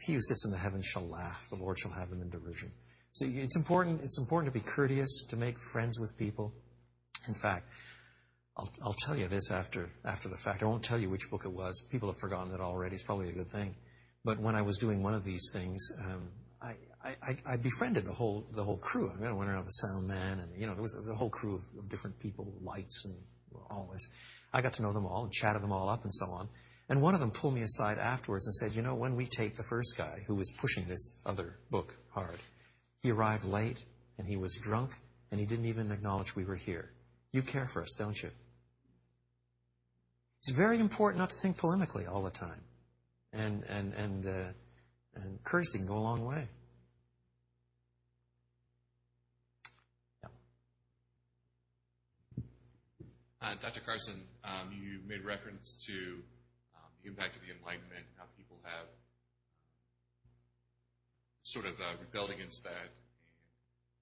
he 0.00 0.14
who 0.14 0.20
sits 0.20 0.44
in 0.44 0.52
the 0.52 0.58
heavens 0.58 0.84
shall 0.84 1.06
laugh; 1.08 1.46
the 1.50 1.56
Lord 1.56 1.78
shall 1.78 1.92
have 1.92 2.10
him 2.10 2.22
in 2.22 2.30
derision. 2.30 2.70
So 3.12 3.26
it's 3.28 3.56
important. 3.56 4.02
It's 4.02 4.18
important 4.18 4.52
to 4.52 4.58
be 4.58 4.64
courteous, 4.64 5.26
to 5.30 5.36
make 5.36 5.58
friends 5.58 6.00
with 6.00 6.18
people. 6.18 6.52
In 7.28 7.34
fact, 7.34 7.64
I'll, 8.56 8.68
I'll 8.82 8.96
tell 9.06 9.16
you 9.16 9.28
this 9.28 9.50
after 9.50 9.88
after 10.04 10.28
the 10.28 10.36
fact. 10.36 10.62
I 10.62 10.66
won't 10.66 10.82
tell 10.82 10.98
you 10.98 11.10
which 11.10 11.30
book 11.30 11.44
it 11.44 11.52
was. 11.52 11.86
People 11.90 12.08
have 12.08 12.18
forgotten 12.18 12.52
it 12.52 12.60
already. 12.60 12.94
It's 12.94 13.04
probably 13.04 13.28
a 13.28 13.32
good 13.32 13.48
thing. 13.48 13.74
But 14.24 14.38
when 14.40 14.54
I 14.54 14.62
was 14.62 14.78
doing 14.78 15.02
one 15.02 15.14
of 15.14 15.24
these 15.24 15.50
things, 15.52 15.92
um, 16.04 16.28
I, 16.62 16.74
I, 17.04 17.36
I, 17.46 17.56
befriended 17.58 18.04
the 18.06 18.12
whole 18.12 18.46
the 18.52 18.64
whole 18.64 18.78
crew. 18.78 19.10
I, 19.10 19.16
mean, 19.16 19.26
I 19.26 19.32
went 19.32 19.50
around 19.50 19.66
the 19.66 19.70
sound 19.70 20.08
man, 20.08 20.38
and 20.38 20.60
you 20.60 20.66
know 20.66 20.72
there 20.72 20.82
was 20.82 20.94
the 21.06 21.14
whole 21.14 21.28
crew 21.28 21.56
of, 21.56 21.78
of 21.78 21.88
different 21.90 22.18
people, 22.18 22.50
lights 22.62 23.04
and 23.04 23.14
all 23.70 23.90
this. 23.92 24.10
I 24.52 24.62
got 24.62 24.74
to 24.74 24.82
know 24.82 24.92
them 24.92 25.04
all 25.04 25.24
and 25.24 25.32
chatted 25.32 25.62
them 25.62 25.72
all 25.72 25.90
up 25.90 26.04
and 26.04 26.14
so 26.14 26.26
on. 26.26 26.48
And 26.88 27.02
one 27.02 27.14
of 27.14 27.20
them 27.20 27.30
pulled 27.30 27.54
me 27.54 27.62
aside 27.62 27.98
afterwards 27.98 28.46
and 28.46 28.54
said, 28.54 28.74
"You 28.74 28.82
know, 28.82 28.94
when 28.94 29.16
we 29.16 29.26
taped 29.26 29.58
the 29.58 29.62
first 29.62 29.98
guy 29.98 30.18
who 30.26 30.34
was 30.34 30.50
pushing 30.58 30.86
this 30.86 31.20
other 31.26 31.58
book 31.70 31.94
hard, 32.10 32.38
he 33.02 33.10
arrived 33.10 33.44
late 33.44 33.84
and 34.16 34.26
he 34.26 34.36
was 34.36 34.56
drunk 34.56 34.90
and 35.30 35.38
he 35.38 35.46
didn't 35.46 35.66
even 35.66 35.92
acknowledge 35.92 36.34
we 36.34 36.44
were 36.44 36.54
here. 36.54 36.90
You 37.32 37.42
care 37.42 37.66
for 37.66 37.82
us, 37.82 37.96
don't 37.98 38.20
you?" 38.22 38.30
It's 40.38 40.52
very 40.52 40.78
important 40.78 41.18
not 41.18 41.30
to 41.30 41.36
think 41.36 41.58
polemically 41.58 42.08
all 42.10 42.22
the 42.22 42.30
time, 42.30 42.60
and 43.34 43.62
and 43.64 43.92
and 43.92 44.26
uh, 44.26 44.52
and 45.16 45.44
can 45.44 45.86
go 45.86 45.98
a 45.98 46.00
long 46.00 46.24
way. 46.24 46.48
Dr. 53.60 53.84
Carson, 53.84 54.16
um, 54.40 54.72
you 54.72 55.04
made 55.04 55.20
reference 55.20 55.76
to 55.84 56.24
um, 56.80 56.88
the 57.02 57.12
impact 57.12 57.36
of 57.36 57.42
the 57.44 57.52
Enlightenment 57.52 58.00
and 58.00 58.16
how 58.16 58.24
people 58.40 58.56
have 58.64 58.88
sort 61.44 61.68
of 61.68 61.76
uh, 61.76 61.92
rebelled 62.00 62.32
against 62.32 62.64
that 62.64 62.88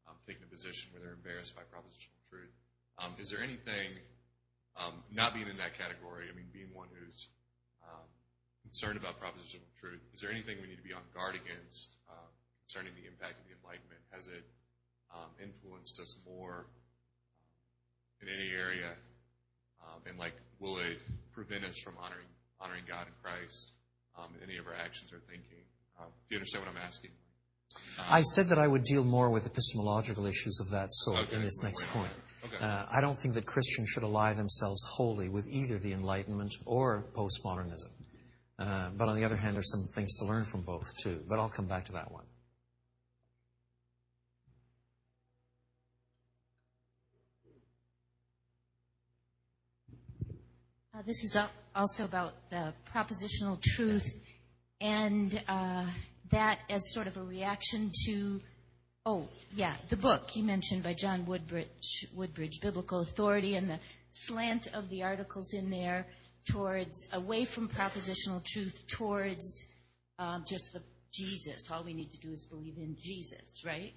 and 0.06 0.14
um, 0.14 0.16
taken 0.31 0.47
a 0.47 0.51
position 0.51 0.94
where 0.94 1.02
they're 1.02 1.19
embarrassed 1.19 1.59
by 1.59 1.66
propositional 1.74 2.23
truth. 2.31 2.55
Um, 3.02 3.19
is 3.19 3.35
there 3.35 3.43
anything, 3.43 3.90
um, 4.78 4.94
not 5.10 5.35
being 5.35 5.51
in 5.51 5.59
that 5.59 5.74
category, 5.74 6.31
I 6.31 6.35
mean, 6.39 6.47
being 6.55 6.70
one 6.70 6.86
who's 6.94 7.27
um, 7.82 8.06
concerned 8.62 8.94
about 8.94 9.19
propositional 9.19 9.66
truth, 9.82 10.06
is 10.14 10.23
there 10.23 10.31
anything 10.31 10.62
we 10.62 10.70
need 10.70 10.78
to 10.78 10.86
be 10.86 10.94
on 10.94 11.02
guard 11.19 11.35
against 11.35 11.98
uh, 12.06 12.31
concerning 12.62 12.94
the 12.94 13.10
impact 13.10 13.43
of 13.43 13.44
the 13.51 13.59
Enlightenment? 13.59 14.02
Has 14.14 14.31
it 14.31 14.47
influenced 15.43 16.01
us 16.01 16.16
more 16.24 16.64
in 18.23 18.28
any 18.28 18.55
area 18.55 18.89
um, 18.89 19.12
and 20.07 20.19
like, 20.19 20.35
will 20.61 20.79
it 20.79 21.03
prevent 21.33 21.65
us 21.65 21.79
from 21.79 21.95
honoring 21.99 22.27
honoring 22.61 22.85
God 22.87 23.07
and 23.07 23.17
Christ 23.23 23.73
um, 24.19 24.31
in 24.43 24.49
any 24.49 24.59
of 24.59 24.67
our 24.67 24.75
actions 24.75 25.13
or 25.13 25.19
thinking? 25.19 25.65
Uh, 25.99 26.05
do 26.05 26.35
you 26.35 26.37
understand 26.37 26.65
what 26.65 26.75
I'm 26.75 26.83
asking? 26.87 27.11
Um, 27.99 28.05
I 28.09 28.23
said 28.23 28.47
that 28.47 28.59
I 28.59 28.67
would 28.67 28.85
deal 28.85 29.05
more 29.05 29.31
with 29.31 29.47
epistemological 29.47 30.27
issues 30.27 30.61
of 30.61 30.71
that 30.71 30.89
sort 30.93 31.33
in 31.33 31.43
this 31.43 31.63
next 31.63 31.87
point. 31.89 32.13
Uh, 32.61 32.87
I 32.91 33.01
don't 33.01 33.19
think 33.19 33.35
that 33.35 33.47
Christians 33.47 33.89
should 33.89 34.03
ally 34.03 34.35
themselves 34.35 34.85
wholly 34.85 35.29
with 35.29 35.47
either 35.49 35.79
the 35.79 35.93
Enlightenment 35.93 36.53
or 36.67 37.05
postmodernism. 37.15 37.91
Uh, 38.59 38.91
but 38.97 39.09
on 39.09 39.17
the 39.17 39.25
other 39.25 39.37
hand, 39.37 39.57
there's 39.57 39.71
some 39.71 39.85
things 39.95 40.19
to 40.19 40.27
learn 40.27 40.45
from 40.45 40.63
both 40.63 40.97
too. 41.03 41.21
But 41.29 41.39
I'll 41.39 41.49
come 41.49 41.67
back 41.67 41.87
to 41.87 41.93
that 41.93 42.13
one. 42.13 42.25
This 51.06 51.24
is 51.24 51.39
also 51.74 52.05
about 52.05 52.35
propositional 52.94 53.60
truth 53.60 54.23
and 54.81 55.43
uh, 55.48 55.86
that 56.31 56.59
as 56.69 56.93
sort 56.93 57.06
of 57.06 57.16
a 57.16 57.23
reaction 57.23 57.90
to, 58.06 58.40
oh, 59.06 59.27
yeah, 59.55 59.74
the 59.89 59.97
book 59.97 60.36
you 60.36 60.44
mentioned 60.44 60.82
by 60.82 60.93
John 60.93 61.24
Woodbridge, 61.24 62.60
Biblical 62.60 63.01
Authority, 63.01 63.56
and 63.56 63.70
the 63.70 63.78
slant 64.12 64.69
of 64.74 64.90
the 64.90 65.05
articles 65.05 65.55
in 65.55 65.70
there 65.70 66.06
towards, 66.51 67.09
away 67.12 67.47
from 67.47 67.69
propositional 67.69 68.44
truth, 68.44 68.85
towards 68.86 69.73
um, 70.19 70.44
just 70.47 70.77
Jesus. 71.12 71.70
All 71.70 71.85
we 71.85 71.94
need 71.94 72.12
to 72.12 72.20
do 72.20 72.32
is 72.32 72.47
believe 72.47 72.77
in 72.77 72.97
Jesus, 73.01 73.64
right? 73.64 73.94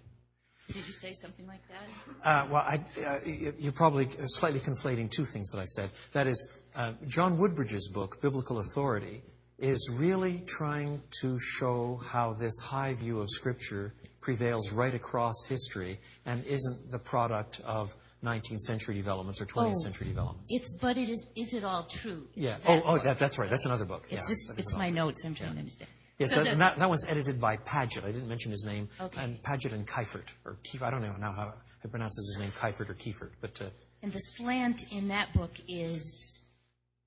Did 0.68 0.76
you 0.76 0.94
say 0.94 1.14
something 1.14 1.48
like 1.48 1.62
that? 1.68 2.28
Uh, 2.28 2.48
well, 2.52 2.64
I, 2.64 2.80
uh, 3.06 3.20
you're 3.60 3.72
probably 3.72 4.10
slightly 4.26 4.60
conflating 4.60 5.12
two 5.12 5.26
things 5.26 5.52
that 5.52 5.60
I 5.60 5.66
said. 5.66 5.90
That 6.14 6.28
is, 6.28 6.66
uh, 6.76 6.94
John 7.08 7.38
Woodbridge's 7.38 7.90
book, 7.90 8.22
Biblical 8.22 8.60
Authority, 8.60 9.22
is 9.60 9.90
really 9.94 10.42
trying 10.46 11.02
to 11.22 11.40
show 11.40 12.00
how 12.04 12.34
this 12.34 12.60
high 12.60 12.94
view 12.94 13.22
of 13.22 13.30
Scripture 13.30 13.94
prevails 14.22 14.74
right 14.74 14.94
across 14.94 15.46
history 15.48 15.98
and 16.26 16.44
isn't 16.46 16.92
the 16.92 17.00
product 17.00 17.62
of 17.66 17.96
19th 18.24 18.60
century 18.60 18.96
developments 18.96 19.40
or 19.42 19.46
20th 19.46 19.72
oh, 19.72 19.84
century 19.84 20.08
developments. 20.08 20.54
It's, 20.54 20.78
but 20.82 20.98
it 20.98 21.10
is, 21.10 21.32
is 21.36 21.54
it 21.54 21.64
all 21.64 21.84
true? 21.84 22.28
Yeah. 22.34 22.58
Oh, 22.68 22.82
oh, 22.84 22.98
that, 22.98 23.20
that's 23.20 23.38
right. 23.38 23.50
That's 23.50 23.66
another 23.66 23.86
book. 23.86 24.04
It's 24.10 24.12
yeah, 24.12 24.34
just, 24.34 24.60
it's 24.60 24.76
my 24.76 24.90
notes. 24.90 25.24
I'm 25.24 25.36
trying 25.36 25.54
to 25.54 25.60
understand. 25.60 25.90
Yes, 26.18 26.36
that, 26.36 26.58
that, 26.58 26.78
that, 26.78 26.90
one's 26.90 27.06
edited 27.10 27.42
by 27.42 27.58
Paget. 27.58 28.04
I 28.04 28.12
didn't 28.12 28.30
mention 28.30 28.52
his 28.52 28.64
name. 28.64 28.88
Okay. 29.00 29.22
And 29.22 29.42
Paget 29.42 29.74
and 29.74 29.86
Kiefert, 29.86 30.32
or 30.46 30.58
Kiefert, 30.64 30.84
I 30.84 30.92
don't 30.92 31.02
know 31.02 31.16
now 31.20 31.34
how 31.34 31.54
he 31.82 31.90
pronounces 31.90 32.36
his 32.36 32.42
name, 32.42 32.52
Kiefert 32.52 32.90
or 32.90 32.94
Kiefert, 32.94 33.32
but. 33.42 33.62
Uh, 33.62 33.66
and 34.02 34.14
the 34.14 34.20
slant 34.20 34.94
in 34.94 35.10
that 35.10 35.34
book 35.34 35.52
is, 35.68 36.42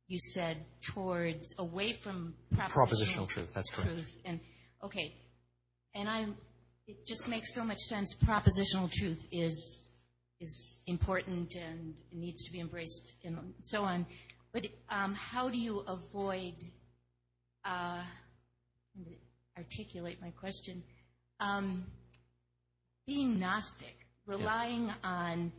you 0.09 0.19
said, 0.19 0.59
towards 0.83 1.55
away 1.59 1.93
from 1.93 2.35
propositional, 2.55 2.71
propositional 2.71 3.29
truth. 3.29 3.55
That's 3.55 3.71
correct. 3.71 3.89
Truth. 3.89 4.19
And 4.27 4.41
okay, 4.85 5.15
and 5.95 6.09
I, 6.09 6.27
it 6.87 7.07
just 7.07 7.29
makes 7.29 7.55
so 7.55 7.65
much 7.65 7.79
sense. 7.79 8.15
Propositional 8.15 8.91
truth 8.93 9.27
is 9.33 9.91
is 10.41 10.83
important 10.87 11.57
and 11.57 11.95
needs 12.13 12.45
to 12.45 12.53
be 12.53 12.61
embraced 12.61 13.17
and 13.25 13.55
so 13.65 13.83
on. 13.83 14.07
But 14.53 14.67
um, 14.89 15.15
how 15.15 15.49
do 15.49 15.59
you 15.59 15.81
avoid? 15.81 16.55
Uh, 17.65 18.03
articulate 19.57 20.19
my 20.21 20.31
question. 20.31 20.83
Um, 21.41 21.85
being 23.07 23.39
Gnostic, 23.41 23.95
relying 24.27 24.91
on, 25.03 25.53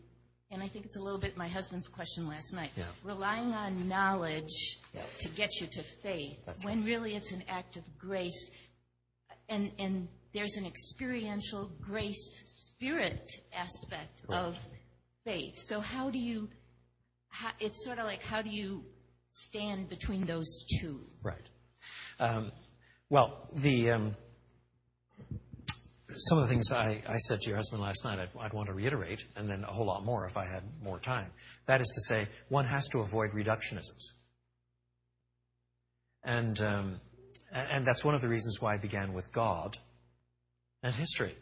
and 0.51 0.63
I 0.63 0.67
think 0.67 0.85
it's 0.85 0.97
a 0.97 1.01
little 1.01 1.19
bit 1.19 1.37
my 1.37 1.47
husband's 1.47 1.87
question 1.87 2.27
last 2.27 2.53
night, 2.53 2.71
relying 3.03 3.53
on 3.53 3.87
knowledge 3.87 4.77
to 5.19 5.29
get 5.29 5.59
you 5.61 5.67
to 5.67 5.83
faith, 5.83 6.37
when 6.63 6.83
really 6.83 7.15
it's 7.15 7.31
an 7.31 7.43
act 7.49 7.77
of 7.77 7.83
grace. 7.97 8.51
And, 9.47 9.71
and 9.79 10.07
there's 10.33 10.57
an 10.57 10.65
experiential 10.65 11.71
grace 11.81 12.43
spirit 12.75 13.31
aspect 13.55 14.21
of 14.29 14.57
faith. 15.25 15.57
So 15.57 15.79
how 15.79 16.11
do 16.11 16.19
you, 16.19 16.49
it's 17.59 17.83
sort 17.83 17.97
of 17.97 18.05
like 18.05 18.23
how 18.23 18.41
do 18.43 18.49
you 18.51 18.83
stand 19.31 19.89
between 19.89 20.25
those 20.25 20.65
two? 20.79 20.99
Right. 21.23 21.49
Um, 23.11 23.15
well, 23.15 23.47
the 23.55 23.91
um, 23.91 24.15
some 26.15 26.37
of 26.37 26.43
the 26.43 26.49
things 26.49 26.71
I, 26.71 27.01
I, 27.07 27.17
said 27.17 27.39
to 27.41 27.49
your 27.49 27.57
husband 27.57 27.81
last 27.81 28.03
night, 28.03 28.19
I'd, 28.19 28.29
I'd, 28.39 28.53
want 28.53 28.67
to 28.67 28.73
reiterate, 28.73 29.23
and 29.35 29.49
then 29.49 29.63
a 29.63 29.71
whole 29.71 29.85
lot 29.85 30.03
more 30.03 30.25
if 30.25 30.37
I 30.37 30.45
had 30.45 30.63
more 30.83 30.99
time. 30.99 31.31
That 31.65 31.81
is 31.81 31.87
to 31.95 32.01
say, 32.01 32.27
one 32.49 32.65
has 32.65 32.89
to 32.89 32.99
avoid 32.99 33.31
reductionisms, 33.31 34.11
and 36.23 36.59
um, 36.61 36.99
and 37.51 37.85
that's 37.85 38.05
one 38.05 38.15
of 38.15 38.21
the 38.21 38.29
reasons 38.29 38.61
why 38.61 38.75
I 38.75 38.77
began 38.77 39.13
with 39.13 39.31
God 39.31 39.77
and 40.83 40.93
history. 40.93 41.33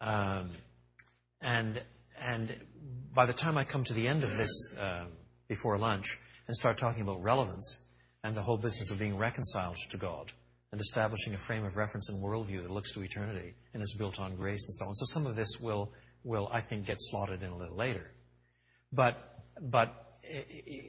Um, 0.00 0.50
and 1.40 1.80
and 2.20 2.54
by 3.14 3.26
the 3.26 3.32
time 3.32 3.58
I 3.58 3.64
come 3.64 3.84
to 3.84 3.92
the 3.92 4.08
end 4.08 4.22
of 4.22 4.36
this 4.36 4.78
uh, 4.80 5.04
before 5.48 5.78
lunch 5.78 6.18
and 6.46 6.56
start 6.56 6.78
talking 6.78 7.02
about 7.02 7.22
relevance, 7.22 7.93
and 8.24 8.34
the 8.34 8.42
whole 8.42 8.56
business 8.56 8.90
of 8.90 8.98
being 8.98 9.16
reconciled 9.18 9.76
to 9.90 9.98
God 9.98 10.32
and 10.72 10.80
establishing 10.80 11.34
a 11.34 11.38
frame 11.38 11.64
of 11.64 11.76
reference 11.76 12.08
and 12.08 12.20
worldview 12.20 12.62
that 12.62 12.70
looks 12.70 12.94
to 12.94 13.02
eternity 13.02 13.54
and 13.72 13.82
is 13.82 13.94
built 13.96 14.18
on 14.18 14.34
grace 14.34 14.66
and 14.66 14.74
so 14.74 14.86
on. 14.86 14.94
So 14.94 15.04
some 15.06 15.26
of 15.26 15.36
this 15.36 15.60
will, 15.60 15.92
will 16.24 16.48
I 16.50 16.60
think, 16.60 16.86
get 16.86 16.96
slotted 16.98 17.42
in 17.42 17.50
a 17.50 17.56
little 17.56 17.76
later. 17.76 18.10
But, 18.92 19.16
but 19.60 19.94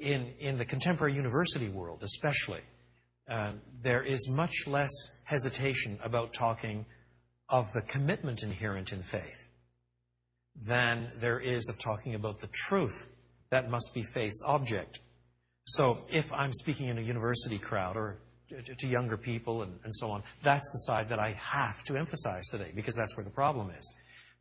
in, 0.02 0.34
in 0.40 0.58
the 0.58 0.66
contemporary 0.66 1.14
university 1.14 1.70
world, 1.70 2.04
especially, 2.04 2.62
uh, 3.28 3.52
there 3.84 4.02
is 4.02 4.30
much 4.30 4.66
less 4.66 5.22
hesitation 5.26 6.00
about 6.04 6.34
talking 6.34 6.86
of 7.50 7.66
the 7.74 7.82
commitment 7.82 8.44
inherent 8.44 8.94
in 8.94 9.02
faith 9.02 9.50
than 10.64 11.08
there 11.20 11.40
is 11.40 11.68
of 11.70 11.78
talking 11.80 12.16
about 12.16 12.40
the 12.40 12.50
truth 12.52 13.10
that 13.50 13.70
must 13.70 13.94
be 13.94 14.04
faith's 14.04 14.44
object. 14.48 15.00
So 15.66 15.98
if 16.12 16.32
I'm 16.32 16.54
speaking 16.54 16.90
in 16.90 16.98
a 16.98 17.02
university 17.02 17.58
crowd 17.58 17.98
or 17.98 18.20
to, 18.50 18.88
younger 18.88 19.18
people 19.18 19.64
and, 19.64 19.80
and 19.84 19.96
so 19.96 20.12
on, 20.12 20.22
that's 20.44 20.72
the 20.72 20.78
side 20.78 21.10
that 21.10 21.20
I 21.20 21.32
have 21.32 21.84
to 21.86 21.98
emphasize 21.98 22.50
today 22.50 22.72
because 22.76 22.96
that's 22.96 23.18
where 23.18 23.24
the 23.24 23.32
problem 23.32 23.72
is. 23.72 23.96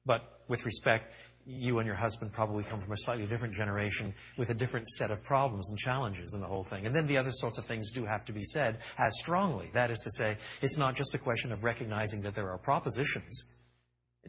But 0.05 0.23
with 0.49 0.67
respect, 0.67 1.15
you 1.47 1.79
and 1.79 1.87
your 1.87 1.97
husband 1.97 2.33
probably 2.35 2.63
come 2.65 2.81
from 2.81 2.93
a 2.93 2.99
slightly 2.99 3.25
different 3.25 3.55
generation 3.55 4.13
with 4.37 4.51
a 4.51 4.55
different 4.55 4.91
set 4.91 5.11
of 5.11 5.25
problems 5.25 5.71
and 5.71 5.79
challenges 5.79 6.35
in 6.35 6.41
the 6.41 6.47
whole 6.47 6.63
thing. 6.63 6.85
And 6.85 6.95
then 6.95 7.07
the 7.07 7.17
other 7.17 7.33
sorts 7.33 7.57
of 7.57 7.65
things 7.65 7.93
do 7.93 8.05
have 8.05 8.27
to 8.27 8.35
be 8.35 8.43
said 8.43 8.77
as 8.99 9.19
strongly. 9.19 9.71
That 9.73 9.91
is 9.91 10.01
to 10.01 10.11
say, 10.11 10.37
it's 10.61 10.77
not 10.77 10.95
just 10.95 11.15
a 11.15 11.19
question 11.19 11.53
of 11.53 11.65
recognizing 11.65 12.23
that 12.23 12.35
there 12.35 12.51
are 12.51 12.59
propositions. 12.59 13.59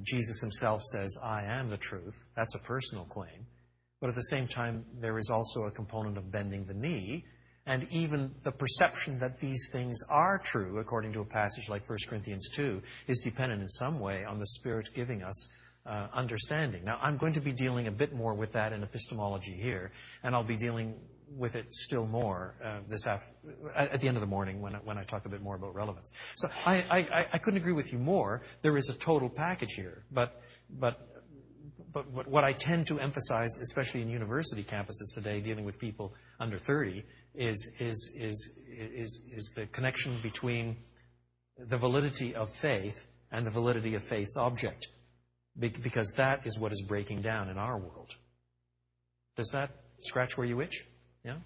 Jesus 0.01 0.39
himself 0.39 0.81
says, 0.81 1.17
I 1.21 1.43
am 1.43 1.69
the 1.69 1.77
truth. 1.77 2.27
That's 2.35 2.55
a 2.55 2.59
personal 2.59 3.03
claim. 3.05 3.47
But 4.01 4.09
at 4.09 4.15
the 4.15 4.23
same 4.23 4.47
time, 4.47 4.85
there 4.99 5.17
is 5.17 5.29
also 5.29 5.63
a 5.63 5.71
component 5.71 6.17
of 6.17 6.31
bending 6.31 6.65
the 6.65 6.73
knee 6.73 7.25
and 7.67 7.87
even 7.91 8.35
the 8.43 8.51
perception 8.51 9.19
that 9.19 9.39
these 9.39 9.69
things 9.71 10.03
are 10.09 10.39
true, 10.43 10.77
according 10.79 11.13
to 11.13 11.21
a 11.21 11.25
passage 11.25 11.67
like 11.67 11.89
1 11.89 11.97
Corinthians 12.07 12.49
2, 12.49 12.81
is 13.07 13.21
dependent 13.21 13.61
in 13.61 13.67
some 13.67 13.99
way 13.99 14.23
on 14.23 14.39
the 14.39 14.45
Spirit 14.45 14.89
giving 14.93 15.23
us 15.23 15.51
uh, 15.85 16.07
understanding. 16.13 16.85
Now, 16.85 16.99
I'm 17.01 17.17
going 17.17 17.33
to 17.33 17.41
be 17.41 17.51
dealing 17.51 17.87
a 17.87 17.91
bit 17.91 18.13
more 18.13 18.33
with 18.33 18.53
that 18.53 18.71
in 18.71 18.83
epistemology 18.83 19.53
here, 19.53 19.91
and 20.23 20.35
I'll 20.35 20.43
be 20.43 20.57
dealing 20.57 20.95
with 21.37 21.55
it 21.55 21.73
still 21.73 22.05
more 22.05 22.53
uh, 22.63 22.81
this 22.87 23.07
af- 23.07 23.27
at 23.75 23.99
the 23.99 24.07
end 24.07 24.15
of 24.15 24.21
the 24.21 24.27
morning 24.27 24.61
when 24.61 24.75
I, 24.75 24.77
when 24.79 24.97
I 24.99 25.03
talk 25.03 25.25
a 25.25 25.29
bit 25.29 25.41
more 25.41 25.55
about 25.55 25.73
relevance. 25.73 26.13
So 26.35 26.49
I, 26.67 26.85
I, 26.89 27.25
I 27.33 27.37
couldn't 27.39 27.59
agree 27.59 27.73
with 27.73 27.91
you 27.91 27.97
more. 27.97 28.41
There 28.61 28.77
is 28.77 28.89
a 28.89 28.93
total 28.93 29.29
package 29.29 29.73
here, 29.73 30.03
but 30.11 30.39
but 30.69 30.99
but 31.95 32.27
what 32.27 32.43
I 32.43 32.51
tend 32.51 32.87
to 32.87 32.99
emphasize, 32.99 33.57
especially 33.61 34.01
in 34.01 34.09
university 34.09 34.63
campuses 34.63 35.13
today, 35.13 35.39
dealing 35.39 35.63
with 35.63 35.79
people 35.79 36.13
under 36.41 36.57
30, 36.57 37.03
is 37.33 37.71
the 39.55 39.65
connection 39.67 40.17
between 40.21 40.75
the 41.57 41.77
validity 41.77 42.35
of 42.35 42.49
faith 42.49 43.07
and 43.31 43.47
the 43.47 43.49
validity 43.51 43.95
of 43.95 44.03
faith's 44.03 44.35
object 44.37 44.87
because 45.57 46.15
that 46.17 46.45
is 46.45 46.59
what 46.59 46.73
is 46.73 46.81
breaking 46.85 47.21
down 47.21 47.47
in 47.47 47.57
our 47.57 47.79
world. 47.79 48.13
Does 49.37 49.51
that 49.51 49.71
scratch 50.01 50.37
where 50.37 50.45
you 50.45 50.59
itch? 50.59 50.83
Yeah. 51.23 51.37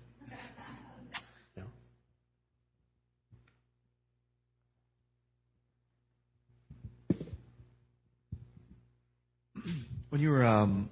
When 10.19 10.25
you 10.25 10.31
were 10.31 10.43
um, 10.43 10.89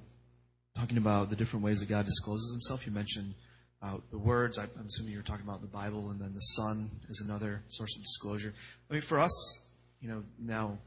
talking 0.73 0.97
about 0.97 1.29
the 1.29 1.35
different 1.35 1.65
ways 1.65 1.81
that 1.81 1.89
God 1.89 2.05
discloses 2.05 2.53
himself, 2.53 2.87
you 2.87 2.93
mentioned 2.93 3.33
uh, 3.81 3.97
the 4.09 4.17
words. 4.17 4.57
I'm 4.57 4.69
assuming 4.87 5.11
you 5.11 5.17
were 5.17 5.23
talking 5.25 5.45
about 5.45 5.59
the 5.59 5.67
Bible, 5.67 6.11
and 6.11 6.21
then 6.21 6.33
the 6.33 6.39
Son 6.39 6.89
is 7.09 7.21
another 7.27 7.61
source 7.67 7.97
of 7.97 8.03
disclosure. 8.03 8.53
I 8.89 8.93
mean, 8.93 9.01
for 9.01 9.19
us, 9.19 9.69
you 9.99 10.07
know, 10.07 10.23
now 10.39 10.77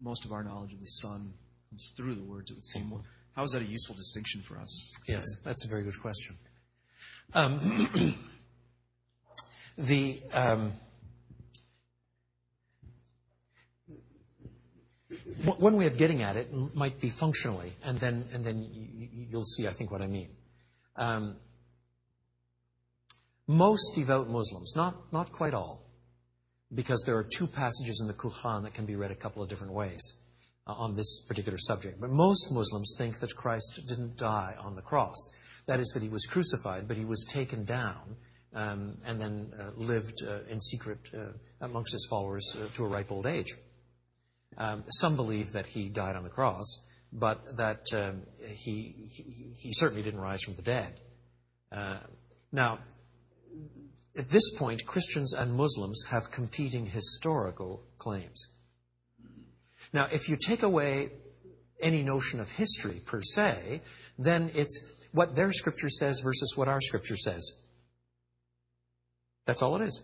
most 0.00 0.24
of 0.24 0.32
our 0.32 0.42
knowledge 0.42 0.72
of 0.72 0.80
the 0.80 0.86
Son 0.86 1.34
comes 1.68 1.92
through 1.94 2.14
the 2.14 2.22
words, 2.22 2.50
it 2.50 2.54
would 2.54 2.64
seem. 2.64 2.90
How 3.36 3.42
is 3.42 3.50
that 3.50 3.60
a 3.60 3.66
useful 3.66 3.96
distinction 3.96 4.40
for 4.40 4.56
us? 4.56 4.90
Yes, 5.06 5.42
that's 5.44 5.66
a 5.66 5.68
very 5.68 5.84
good 5.84 6.00
question. 6.00 6.36
Um, 7.34 7.58
the 9.76 10.20
um, 10.32 10.72
one 15.44 15.76
way 15.76 15.86
of 15.86 15.98
getting 15.98 16.22
at 16.22 16.36
it 16.36 16.48
might 16.74 17.00
be 17.00 17.08
functionally, 17.08 17.72
and 17.84 17.98
then 17.98 18.24
and 18.32 18.44
then 18.44 19.28
you'll 19.30 19.44
see, 19.44 19.66
I 19.66 19.70
think, 19.70 19.90
what 19.90 20.02
I 20.02 20.06
mean. 20.06 20.30
Um, 20.96 21.36
most 23.46 23.94
devout 23.96 24.28
Muslims, 24.28 24.74
not 24.76 25.12
not 25.12 25.32
quite 25.32 25.54
all, 25.54 25.82
because 26.74 27.04
there 27.06 27.16
are 27.16 27.24
two 27.24 27.46
passages 27.46 28.00
in 28.00 28.06
the 28.06 28.14
Quran 28.14 28.62
that 28.62 28.74
can 28.74 28.86
be 28.86 28.96
read 28.96 29.10
a 29.10 29.16
couple 29.16 29.42
of 29.42 29.48
different 29.48 29.74
ways 29.74 30.22
uh, 30.66 30.72
on 30.72 30.94
this 30.94 31.26
particular 31.26 31.58
subject. 31.58 32.00
But 32.00 32.10
most 32.10 32.52
Muslims 32.52 32.94
think 32.96 33.18
that 33.20 33.34
Christ 33.36 33.86
didn't 33.88 34.16
die 34.16 34.54
on 34.58 34.76
the 34.76 34.82
cross. 34.82 35.38
That 35.66 35.78
is, 35.78 35.92
that 35.94 36.02
he 36.02 36.08
was 36.08 36.26
crucified, 36.26 36.88
but 36.88 36.96
he 36.96 37.04
was 37.04 37.24
taken 37.24 37.64
down 37.64 38.16
um, 38.54 38.98
and 39.06 39.20
then 39.20 39.52
uh, 39.58 39.70
lived 39.76 40.22
uh, 40.26 40.40
in 40.50 40.60
secret 40.60 40.98
amongst 41.60 41.92
his 41.92 42.06
followers 42.10 42.56
to 42.74 42.84
a 42.84 42.88
ripe 42.88 43.12
old 43.12 43.26
age. 43.26 43.54
Um, 44.58 44.84
some 44.90 45.16
believe 45.16 45.52
that 45.52 45.66
he 45.66 45.88
died 45.88 46.16
on 46.16 46.24
the 46.24 46.30
cross, 46.30 46.86
but 47.12 47.40
that 47.56 47.84
um, 47.94 48.22
he, 48.56 48.94
certainly 49.72 50.02
didn't 50.02 50.20
rise 50.20 50.42
from 50.42 50.54
the 50.54 50.62
dead. 50.62 51.00
Uh, 51.70 51.98
now, 52.50 52.78
at 54.16 54.28
this 54.30 54.56
point, 54.58 54.84
Christians 54.86 55.32
and 55.32 55.54
Muslims 55.54 56.04
have 56.10 56.30
competing 56.30 56.86
historical 56.86 57.82
claims. 57.98 58.54
Now, 59.92 60.08
if 60.12 60.28
you 60.28 60.36
take 60.36 60.62
away 60.62 61.10
any 61.80 62.02
notion 62.02 62.40
of 62.40 62.50
history 62.50 63.00
per 63.04 63.22
se, 63.22 63.80
then 64.18 64.50
it's 64.54 65.06
what 65.12 65.34
their 65.34 65.52
scripture 65.52 65.88
says 65.88 66.20
versus 66.20 66.56
what 66.56 66.68
our 66.68 66.80
scripture 66.80 67.16
says. 67.16 67.58
That's 69.46 69.62
all 69.62 69.76
it 69.76 69.82
is. 69.82 70.02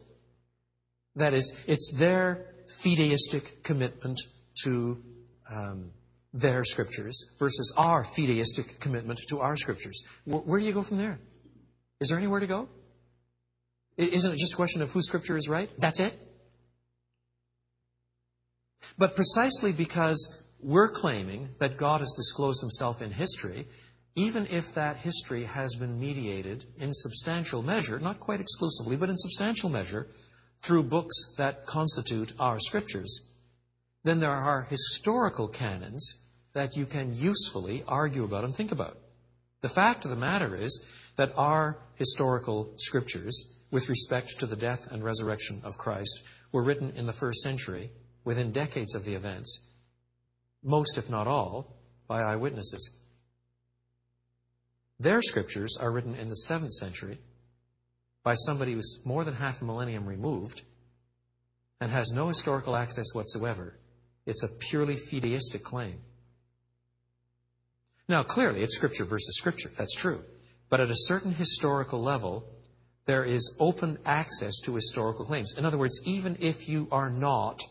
That 1.16 1.35
is, 1.35 1.65
it's 1.66 1.95
their 1.97 2.47
fideistic 2.69 3.62
commitment 3.62 4.20
to 4.64 5.02
um, 5.51 5.90
their 6.32 6.64
scriptures 6.64 7.36
versus 7.39 7.74
our 7.76 8.05
fideistic 8.05 8.80
commitment 8.80 9.18
to 9.28 9.40
our 9.40 9.56
scriptures. 9.56 10.06
Where, 10.24 10.40
where 10.40 10.60
do 10.60 10.66
you 10.66 10.72
go 10.72 10.82
from 10.82 10.98
there? 10.98 11.18
Is 12.01 12.10
there 12.10 12.18
anywhere 12.18 12.40
to 12.40 12.47
go? 12.47 12.68
Isn't 13.97 14.32
it 14.32 14.39
just 14.39 14.52
a 14.52 14.56
question 14.56 14.82
of 14.82 14.93
whose 14.93 15.06
scripture 15.06 15.36
is 15.36 15.48
right? 15.48 15.68
That's 15.78 16.01
it? 16.01 16.16
But 18.97 19.16
precisely 19.16 19.72
because 19.72 20.44
we're 20.62 20.90
claiming 20.90 21.48
that 21.60 21.76
God 21.76 22.01
has 22.01 22.14
disclosed 22.16 22.60
himself 22.60 23.02
in 23.02 23.10
history, 23.10 23.64
even 24.14 24.47
if 24.51 24.74
that 24.74 24.97
history 24.97 25.44
has 25.44 25.76
been 25.76 26.01
mediated 26.01 26.64
in 26.78 26.93
substantial 26.93 27.62
measure, 27.62 27.98
not 27.98 28.20
quite 28.20 28.40
exclusively, 28.40 28.97
but 28.97 29.09
in 29.09 29.16
substantial 29.16 29.68
measure, 29.68 30.09
through 30.62 30.82
books 30.85 31.35
that 31.39 31.66
constitute 31.66 32.32
our 32.40 32.59
scriptures, 32.59 33.32
then 34.09 34.20
there 34.20 34.30
are 34.30 34.62
historical 34.62 35.48
canons 35.48 36.26
that 36.55 36.76
you 36.76 36.86
can 36.86 37.14
usefully 37.14 37.85
argue 37.86 38.24
about 38.24 38.44
and 38.44 38.55
think 38.55 38.72
about. 38.72 38.97
The 39.60 39.68
fact 39.68 40.05
of 40.05 40.10
the 40.10 40.16
matter 40.16 40.56
is 40.56 40.90
that 41.16 41.36
our 41.36 41.78
historical 41.97 42.72
scriptures, 42.78 43.62
with 43.70 43.90
respect 43.90 44.40
to 44.40 44.47
the 44.47 44.56
death 44.56 44.90
and 44.90 45.05
resurrection 45.05 45.60
of 45.64 45.76
Christ, 45.76 46.22
were 46.52 46.64
written 46.64 46.93
in 46.93 47.05
the 47.05 47.12
first 47.12 47.43
century 47.43 47.90
within 48.24 48.52
decades 48.52 48.94
of 48.94 49.05
the 49.05 49.14
events, 49.14 49.68
most, 50.62 50.97
if 50.97 51.10
not 51.10 51.26
all, 51.26 51.76
by 52.06 52.22
eyewitnesses. 52.22 53.05
Their 54.98 55.20
scriptures 55.20 55.76
are 55.78 55.90
written 55.90 56.14
in 56.14 56.28
the 56.28 56.47
7th 56.48 56.70
century 56.70 57.18
by 58.22 58.36
somebody 58.36 58.72
who's 58.72 59.02
more 59.05 59.24
than 59.24 59.35
half 59.35 59.60
a 59.60 59.64
millennium 59.64 60.06
removed 60.06 60.62
and 61.80 61.90
has 61.90 62.10
no 62.10 62.28
historical 62.28 62.74
access 62.74 63.14
whatsoever. 63.14 63.74
It's 64.28 64.42
a 64.42 64.48
purely 64.48 64.96
fideistic 64.96 65.62
claim. 65.62 65.94
Now, 68.09 68.24
clearly, 68.24 68.62
it's 68.62 68.76
scripture 68.76 69.06
versus 69.06 69.38
scripture. 69.38 69.70
That's 69.74 69.94
true. 69.94 70.22
But 70.68 70.80
at 70.80 70.90
a 70.90 70.96
certain 70.96 71.32
historical 71.32 72.02
level, 72.02 72.44
there 73.06 73.24
is 73.24 73.56
open 73.59 73.96
access 74.05 74.60
to 74.66 74.74
historical 74.74 75.24
claims. 75.24 75.56
In 75.56 75.64
other 75.64 75.78
words, 75.78 76.02
even 76.05 76.36
if 76.40 76.68
you 76.68 76.88
are 76.92 77.09
not 77.09 77.62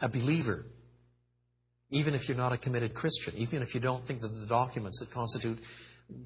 a 0.00 0.08
believer, 0.08 0.64
even 1.90 2.14
if 2.14 2.26
you're 2.26 2.36
not 2.38 2.54
a 2.54 2.58
committed 2.58 2.94
Christian, 2.94 3.34
even 3.36 3.60
if 3.60 3.74
you 3.74 3.80
don't 3.80 4.02
think 4.02 4.22
that 4.22 4.28
the 4.28 4.46
documents 4.46 5.00
that 5.00 5.10
constitute 5.10 5.58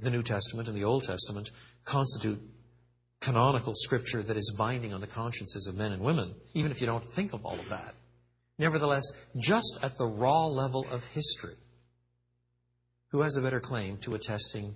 the 0.01 0.13
New 0.13 0.23
Testament 0.23 0.69
and 0.69 0.77
the 0.77 0.85
Old 0.85 1.03
Testament 1.03 1.51
constitute 1.85 2.39
canonical 3.19 3.75
scripture 3.75 4.23
that 4.23 4.37
is 4.37 4.55
binding 4.57 4.95
on 4.95 5.01
the 5.01 5.09
consciences 5.09 5.67
of 5.67 5.77
men 5.77 5.91
and 5.91 6.03
women, 6.03 6.33
even 6.55 6.71
if 6.71 6.81
you 6.81 6.87
don't 6.87 7.05
think 7.05 7.33
of 7.33 7.45
all 7.45 7.59
of 7.59 7.69
that. 7.71 7.95
Nevertheless, 8.59 9.05
just 9.39 9.81
at 9.83 9.97
the 9.99 10.07
raw 10.07 10.47
level 10.47 10.87
of 10.91 11.05
history, 11.13 11.55
who 13.09 13.23
has 13.23 13.37
a 13.37 13.43
better 13.43 13.61
claim 13.61 13.97
to 13.99 14.15
attesting 14.15 14.75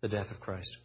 the 0.00 0.08
death 0.08 0.30
of 0.30 0.40
Christ? 0.40 0.78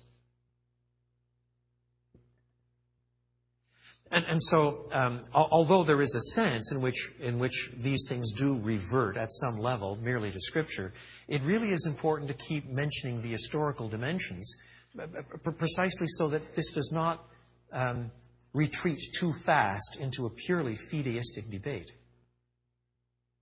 And, 4.11 4.25
and 4.27 4.41
so, 4.41 4.85
um, 4.91 5.21
although 5.33 5.83
there 5.83 6.01
is 6.01 6.15
a 6.15 6.21
sense 6.21 6.71
in 6.71 6.81
which, 6.81 7.11
in 7.21 7.37
which 7.37 7.71
these 7.77 8.07
things 8.09 8.31
do 8.31 8.59
revert 8.59 9.17
at 9.17 9.31
some 9.31 9.59
level 9.59 9.97
merely 9.97 10.31
to 10.31 10.39
Scripture, 10.39 10.91
it 11.27 11.43
really 11.43 11.69
is 11.69 11.85
important 11.85 12.29
to 12.29 12.33
keep 12.33 12.65
mentioning 12.67 13.21
the 13.21 13.29
historical 13.29 13.87
dimensions 13.87 14.57
uh, 14.97 15.03
uh, 15.03 15.51
precisely 15.51 16.07
so 16.07 16.29
that 16.29 16.55
this 16.55 16.71
does 16.73 16.91
not 16.91 17.23
um, 17.71 18.09
retreat 18.53 18.99
too 19.13 19.31
fast 19.31 19.99
into 20.01 20.25
a 20.25 20.29
purely 20.31 20.73
fideistic 20.73 21.51
debate. 21.51 21.91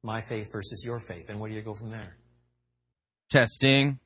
My 0.04 0.22
faith 0.22 0.52
versus 0.52 0.84
your 0.86 1.00
faith. 1.00 1.30
And 1.30 1.40
where 1.40 1.50
do 1.50 1.56
you 1.56 1.62
go 1.62 1.74
from 1.74 1.90
there? 1.90 2.16
Testing. 3.30 4.00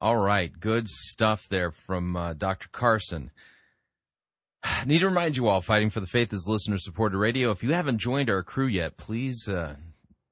All 0.00 0.16
right, 0.16 0.52
good 0.58 0.88
stuff 0.88 1.48
there 1.48 1.70
from 1.70 2.16
uh, 2.16 2.34
Dr. 2.34 2.68
Carson. 2.72 3.30
Need 4.86 4.98
to 4.98 5.06
remind 5.06 5.36
you 5.36 5.46
all, 5.46 5.60
Fighting 5.60 5.90
for 5.90 6.00
the 6.00 6.06
Faith 6.06 6.32
is 6.32 6.46
listener 6.48 6.78
supported 6.78 7.16
radio. 7.16 7.50
If 7.50 7.62
you 7.62 7.72
haven't 7.72 7.98
joined 7.98 8.28
our 8.28 8.42
crew 8.42 8.66
yet, 8.66 8.96
please 8.96 9.48
uh, 9.48 9.76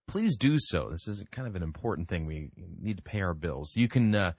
please 0.08 0.36
do 0.36 0.56
so. 0.58 0.90
This 0.90 1.08
is 1.08 1.24
kind 1.30 1.48
of 1.48 1.56
an 1.56 1.62
important 1.62 2.08
thing. 2.08 2.26
We 2.26 2.50
need 2.80 2.98
to 2.98 3.02
pay 3.02 3.22
our 3.22 3.34
bills. 3.34 3.74
You 3.76 3.88
can 3.88 4.14
uh, 4.14 4.32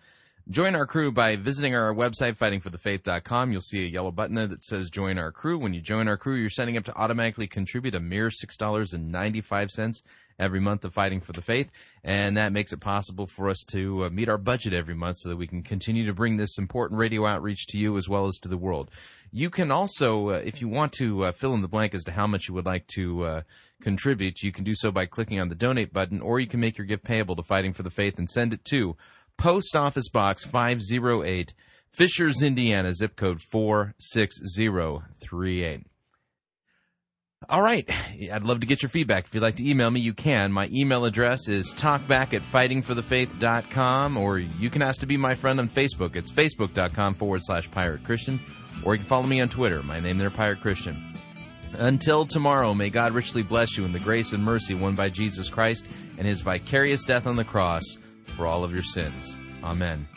join 0.49 0.75
our 0.75 0.85
crew 0.85 1.11
by 1.11 1.35
visiting 1.35 1.75
our 1.75 1.93
website, 1.93 2.37
fightingforthefaith.com. 2.37 3.51
You'll 3.51 3.61
see 3.61 3.85
a 3.85 3.89
yellow 3.89 4.11
button 4.11 4.35
there 4.35 4.47
that 4.47 4.63
says 4.63 4.89
Join 4.89 5.17
Our 5.17 5.31
Crew. 5.31 5.57
When 5.57 5.73
you 5.73 5.81
join 5.81 6.07
our 6.07 6.17
crew, 6.17 6.35
you're 6.35 6.49
setting 6.49 6.77
up 6.77 6.83
to 6.85 6.95
automatically 6.95 7.47
contribute 7.47 7.95
a 7.95 7.99
mere 7.99 8.29
$6.95 8.29 10.03
every 10.39 10.59
month 10.59 10.83
of 10.83 10.93
Fighting 10.93 11.21
for 11.21 11.31
the 11.31 11.41
Faith. 11.41 11.71
And 12.03 12.35
that 12.37 12.51
makes 12.51 12.73
it 12.73 12.79
possible 12.79 13.27
for 13.27 13.49
us 13.49 13.63
to 13.71 14.05
uh, 14.05 14.09
meet 14.09 14.29
our 14.29 14.37
budget 14.37 14.73
every 14.73 14.95
month 14.95 15.17
so 15.19 15.29
that 15.29 15.37
we 15.37 15.47
can 15.47 15.63
continue 15.63 16.05
to 16.05 16.13
bring 16.13 16.37
this 16.37 16.57
important 16.57 16.99
radio 16.99 17.25
outreach 17.25 17.67
to 17.67 17.77
you 17.77 17.97
as 17.97 18.09
well 18.09 18.25
as 18.25 18.37
to 18.39 18.49
the 18.49 18.57
world. 18.57 18.91
You 19.31 19.49
can 19.49 19.71
also, 19.71 20.29
uh, 20.29 20.41
if 20.43 20.61
you 20.61 20.67
want 20.67 20.93
to 20.93 21.25
uh, 21.25 21.31
fill 21.31 21.53
in 21.53 21.61
the 21.61 21.67
blank 21.67 21.93
as 21.93 22.03
to 22.05 22.11
how 22.11 22.27
much 22.27 22.47
you 22.47 22.53
would 22.53 22.65
like 22.65 22.87
to 22.87 23.23
uh, 23.23 23.41
contribute, 23.81 24.43
you 24.43 24.51
can 24.51 24.63
do 24.63 24.75
so 24.75 24.91
by 24.91 25.05
clicking 25.05 25.39
on 25.39 25.49
the 25.49 25.55
donate 25.55 25.93
button, 25.93 26.21
or 26.21 26.39
you 26.39 26.47
can 26.47 26.59
make 26.59 26.77
your 26.77 26.85
gift 26.85 27.03
payable 27.03 27.35
to 27.35 27.43
Fighting 27.43 27.73
for 27.73 27.83
the 27.83 27.89
Faith 27.89 28.17
and 28.19 28.29
send 28.29 28.53
it 28.53 28.65
to 28.65 28.95
Post 29.37 29.75
Office 29.75 30.09
Box 30.09 30.43
508, 30.45 31.53
Fishers, 31.91 32.41
Indiana, 32.41 32.93
zip 32.93 33.15
code 33.15 33.41
46038. 33.41 35.85
All 37.49 37.61
right. 37.61 37.89
I'd 38.31 38.43
love 38.43 38.61
to 38.61 38.67
get 38.67 38.81
your 38.81 38.89
feedback. 38.89 39.25
If 39.25 39.35
you'd 39.35 39.43
like 39.43 39.57
to 39.57 39.69
email 39.69 39.91
me, 39.91 39.99
you 39.99 40.13
can. 40.13 40.51
My 40.51 40.69
email 40.71 41.05
address 41.05 41.49
is 41.49 41.75
talkback 41.75 42.33
at 42.33 42.41
fightingforthefaith.com, 42.41 44.17
or 44.17 44.39
you 44.39 44.69
can 44.69 44.81
ask 44.81 45.01
to 45.01 45.07
be 45.07 45.17
my 45.17 45.35
friend 45.35 45.59
on 45.59 45.67
Facebook. 45.67 46.15
It's 46.15 46.31
facebook.com 46.31 47.15
forward 47.15 47.41
slash 47.43 47.69
pirate 47.69 48.03
Christian, 48.03 48.39
or 48.85 48.95
you 48.95 48.99
can 48.99 49.07
follow 49.07 49.27
me 49.27 49.41
on 49.41 49.49
Twitter. 49.49 49.83
My 49.83 49.99
name 49.99 50.17
there, 50.17 50.29
Pirate 50.29 50.61
Christian. 50.61 51.13
Until 51.73 52.25
tomorrow, 52.25 52.73
may 52.73 52.89
God 52.89 53.13
richly 53.13 53.41
bless 53.41 53.77
you 53.77 53.83
in 53.83 53.91
the 53.91 53.99
grace 53.99 54.33
and 54.33 54.43
mercy 54.43 54.75
won 54.75 54.95
by 54.95 55.09
Jesus 55.09 55.49
Christ 55.49 55.89
and 56.17 56.27
his 56.27 56.41
vicarious 56.41 57.03
death 57.03 57.25
on 57.25 57.35
the 57.35 57.43
cross 57.43 57.97
for 58.25 58.47
all 58.47 58.63
of 58.63 58.73
your 58.73 58.83
sins. 58.83 59.35
Amen. 59.63 60.07